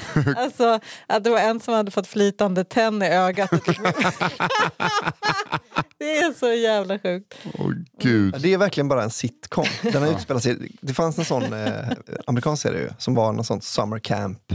Alltså 0.36 0.80
att 1.06 1.24
det 1.24 1.30
var 1.30 1.38
en 1.38 1.60
som 1.60 1.74
hade 1.74 1.90
fått 1.90 2.06
flytande 2.06 2.64
tenn 2.64 3.02
i 3.02 3.06
ögat. 3.08 3.50
det 5.98 6.18
är 6.18 6.38
så 6.38 6.52
jävla 6.52 6.98
sjukt. 6.98 7.34
Åh 7.58 7.70
gud. 8.00 8.36
Det 8.40 8.52
är 8.54 8.58
verkligen 8.58 8.88
bara 8.88 9.02
en 9.02 9.10
sitcom. 9.10 9.66
Den 9.82 10.02
har 10.02 10.10
utspelat 10.12 10.42
sig, 10.42 10.72
det 10.80 10.94
fanns 10.94 11.18
en 11.18 11.24
sån 11.24 11.52
eh, 11.52 11.74
amerikansk 12.26 12.62
serie 12.62 12.80
ju, 12.80 12.90
som 12.98 13.14
var 13.14 13.32
någon 13.32 13.44
sån 13.44 13.60
summer 13.60 13.98
camp, 13.98 14.52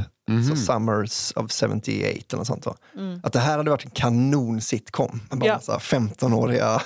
så 0.49 0.55
Summers 0.55 1.31
of 1.35 1.51
78 1.51 2.35
eller 2.35 2.43
sånt. 2.43 2.63
Då. 2.63 2.75
Att 3.23 3.33
det 3.33 3.39
här 3.39 3.57
hade 3.57 3.69
varit 3.69 3.85
en 3.85 3.91
kanon 3.91 4.61
sitcom. 4.61 5.21
Bara 5.29 5.45
Ja. 5.47 5.53
massa 5.55 5.77
15-åriga 5.77 6.81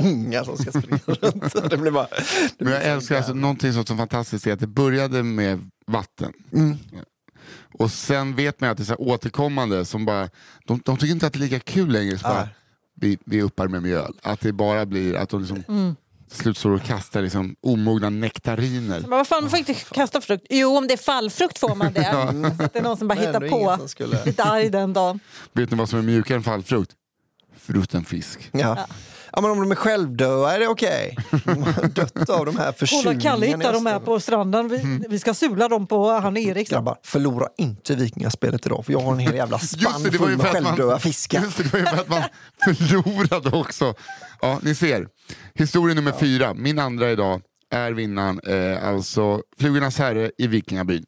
ungar 0.00 0.44
som 0.44 0.56
ska 0.56 0.70
springa 0.70 0.98
runt. 1.06 1.70
Det 1.70 1.76
blir 1.76 1.90
bara, 1.90 2.06
det 2.58 2.64
Men 2.64 2.72
jag 2.72 2.84
älskar 2.84 3.16
alltså, 3.16 3.34
någonting 3.34 3.72
som 3.72 3.80
är 3.80 3.86
så 3.86 3.96
fantastiskt 3.96 4.46
är 4.46 4.52
att 4.52 4.60
det 4.60 4.66
började 4.66 5.22
med 5.22 5.70
vatten. 5.86 6.32
Och 7.78 7.90
sen 7.90 8.36
vet 8.36 8.60
man 8.60 8.70
att 8.70 8.76
det 8.76 8.82
är 8.82 8.84
så 8.84 8.92
här 8.92 9.00
återkommande 9.00 9.84
som 9.84 10.04
bara, 10.04 10.28
de, 10.66 10.80
de 10.84 10.96
tycker 10.96 11.12
inte 11.12 11.26
att 11.26 11.32
det 11.32 11.38
är 11.38 11.40
lika 11.40 11.60
kul 11.60 11.92
längre. 11.92 12.18
Så 12.18 12.22
bara, 12.28 12.48
vi, 12.94 13.18
vi 13.24 13.42
uppar 13.42 13.68
med 13.68 13.82
mjöl. 13.82 14.14
Att 14.22 14.40
det 14.40 14.52
bara 14.52 14.86
blir 14.86 15.14
att 15.16 15.28
de 15.28 15.40
liksom 15.40 15.96
till 16.28 16.40
slut 16.40 16.56
står 16.58 16.70
och 16.70 16.82
kastar 16.82 17.22
liksom 17.22 17.56
omogna 17.60 18.10
nektariner. 18.10 19.00
Men 19.00 19.10
vad 19.10 19.26
fan, 19.28 19.42
man 19.42 19.50
får 19.50 19.58
inte 19.58 19.74
kasta 19.74 20.20
frukt. 20.20 20.46
Jo, 20.50 20.76
om 20.76 20.86
det 20.86 20.94
är 20.94 20.98
fallfrukt 20.98 21.58
får 21.58 21.74
man 21.74 21.92
det. 21.92 22.04
Så 22.58 22.62
att 22.64 22.72
det 22.72 22.78
är 22.78 22.82
någon 22.82 22.96
som 22.96 23.08
bara 23.08 23.18
hittar 23.18 23.48
på. 23.48 23.88
skulle- 23.88 24.24
Lite 24.24 24.44
arg 24.44 24.70
den 24.70 24.92
dagen. 24.92 25.20
Vet 25.52 25.70
ni 25.70 25.76
vad 25.76 25.88
som 25.88 25.98
är 25.98 26.02
mjukare 26.02 26.36
än 26.36 26.42
fallfrukt? 26.42 26.92
Frutten 27.56 28.04
fisk. 28.04 28.50
Ja. 28.52 28.58
Ja, 28.60 28.86
men 29.40 29.50
om 29.50 29.60
de 29.60 29.70
är 29.70 29.74
självdöda 29.74 30.54
är 30.54 30.58
det 30.58 30.68
okej. 30.68 31.16
De 31.44 31.62
har 31.62 31.88
dött 31.88 32.30
av 32.30 32.46
de 32.46 32.56
här 32.56 32.72
försurningarna. 32.72 33.20
Kalle 33.20 33.46
i 33.46 33.48
hittar 33.48 33.72
de 33.72 33.86
här 33.86 33.98
på 33.98 34.20
stranden. 34.20 34.68
Vi, 34.68 35.04
vi 35.08 35.18
ska 35.18 35.34
sula 35.34 35.68
dem 35.68 35.86
på 35.86 36.10
han 36.10 36.36
Erik. 36.36 36.70
Grabbar, 36.70 36.96
förlora 37.02 37.48
inte 37.58 37.94
vikingaspelet 37.94 38.66
idag 38.66 38.86
för 38.86 38.92
jag 38.92 39.00
har 39.00 39.12
en 39.12 39.18
hel 39.18 39.34
jävla 39.34 39.58
spann 39.58 40.02
det 40.02 40.12
full 40.12 40.36
med 40.36 40.46
självdöda 40.46 40.98
fiskar. 40.98 41.40
Just 41.40 41.56
det, 41.56 41.62
det 41.62 41.68
var 41.72 41.78
ju 41.78 41.86
för 41.86 42.00
att 42.00 42.08
man 42.08 42.22
förlorade 42.64 43.56
också. 43.56 43.94
Ja, 44.40 44.58
ni 44.62 44.74
ser. 44.74 45.08
Historia 45.54 45.94
nummer 45.94 46.12
fyra, 46.12 46.54
min 46.54 46.78
andra 46.78 47.10
idag, 47.10 47.40
är 47.70 47.92
vinnaren, 47.92 48.40
eh, 48.46 48.88
alltså 48.88 49.42
Flugornas 49.58 49.98
herre 49.98 50.30
i 50.38 50.46
Vikingabyn. 50.46 51.04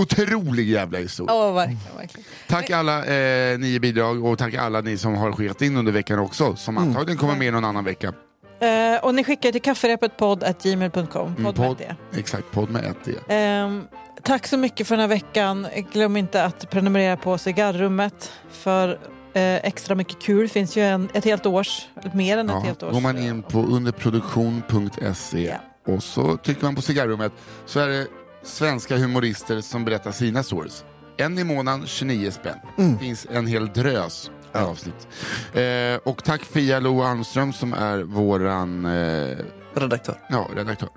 Otrolig 0.00 0.68
jävla 0.68 0.98
historia. 0.98 1.34
Ja, 1.34 1.52
verkligen. 1.52 1.80
verkligen. 1.96 2.26
Tack 2.48 2.70
alla 2.70 3.04
eh, 3.04 3.58
nio 3.58 3.80
bidrag 3.80 4.24
och 4.24 4.38
tack 4.38 4.54
alla 4.54 4.80
ni 4.80 4.98
som 4.98 5.14
har 5.14 5.32
skickat 5.32 5.62
in 5.62 5.76
under 5.76 5.92
veckan 5.92 6.18
också, 6.18 6.56
som 6.56 6.78
antagligen 6.78 7.18
kommer 7.18 7.36
med 7.36 7.52
någon 7.52 7.64
annan 7.64 7.84
vecka. 7.84 8.12
Eh, 8.60 9.04
och 9.04 9.14
ni 9.14 9.24
skickar 9.24 9.52
till 9.52 9.62
kafferepetpodd.gmail.com. 9.62 11.34
Mm, 11.38 11.44
Podd 11.54 11.58
med 11.58 11.76
det. 12.12 12.18
Exakt, 12.18 12.50
podd 12.50 12.70
med 12.70 12.84
ett 12.84 13.04
D. 13.04 13.12
Ehm, 13.28 13.82
tack 14.22 14.46
så 14.46 14.56
mycket 14.56 14.86
för 14.86 14.94
den 14.96 15.00
här 15.00 15.08
veckan. 15.08 15.66
Glöm 15.92 16.16
inte 16.16 16.44
att 16.44 16.70
prenumerera 16.70 17.16
på 17.16 17.38
cigarrummet 17.38 18.32
för 18.50 18.88
eh, 19.34 19.54
extra 19.54 19.94
mycket 19.94 20.20
kul. 20.22 20.48
finns 20.48 20.76
ju 20.76 20.82
en, 20.82 21.08
ett 21.14 21.24
helt 21.24 21.46
års, 21.46 21.86
mer 22.12 22.38
än 22.38 22.48
ett 22.50 22.54
Ja, 22.54 22.60
helt 22.60 22.82
års. 22.82 22.92
går 22.92 23.00
man 23.00 23.18
in 23.18 23.42
på 23.42 23.58
underproduktion.se 23.62 25.46
Ja. 25.86 25.92
och 25.94 26.02
så 26.02 26.36
trycker 26.36 26.62
man 26.64 26.74
på 26.74 26.82
cigarrummet 26.82 27.32
så 27.66 27.80
är 27.80 27.88
det 27.88 28.06
svenska 28.44 28.96
humorister 28.96 29.60
som 29.60 29.84
berättar 29.84 30.12
sina 30.12 30.42
stories. 30.42 30.84
En 31.16 31.38
i 31.38 31.44
månaden, 31.44 31.86
29 31.86 32.30
spänn. 32.30 32.58
Mm. 32.78 32.98
finns 32.98 33.26
en 33.30 33.46
hel 33.46 33.66
drös 33.66 34.30
med 34.52 34.62
avsnitt. 34.62 35.08
Eh, 35.52 35.96
och 36.12 36.24
tack 36.24 36.42
Fia 36.44 36.80
Lo 36.80 37.02
Almström 37.02 37.52
som 37.52 37.72
är 37.72 37.98
våran 38.02 38.84
eh, 38.84 39.36
Redaktör. 39.74 40.18
ja, 40.28 40.48
redaktör. 40.56 40.88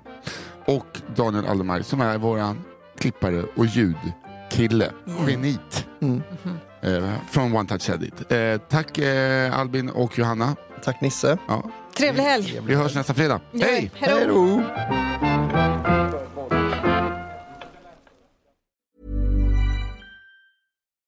Och 0.64 1.00
Daniel 1.16 1.46
Aldemar 1.46 1.82
som 1.82 2.00
är 2.00 2.18
våran 2.18 2.64
klippare 2.98 3.44
och 3.56 3.66
ljudkille. 3.66 4.90
Genit. 5.26 5.86
Mm. 6.00 6.22
Eh, 6.82 7.10
från 7.30 7.56
One 7.56 7.68
Touch 7.68 7.90
Edit. 7.90 8.32
Eh, 8.32 8.58
tack 8.68 8.98
eh, 8.98 9.58
Albin 9.58 9.90
och 9.90 10.18
Johanna. 10.18 10.56
Tack 10.84 11.00
Nisse. 11.00 11.38
Ja, 11.48 11.70
Trevlig 11.96 12.22
helg! 12.22 12.60
vi 12.66 12.74
hörs 12.74 12.94
nästa 12.94 13.14
fredag. 13.14 13.40
Hej! 13.52 13.90
Hej 13.94 14.26
då! 14.28 14.62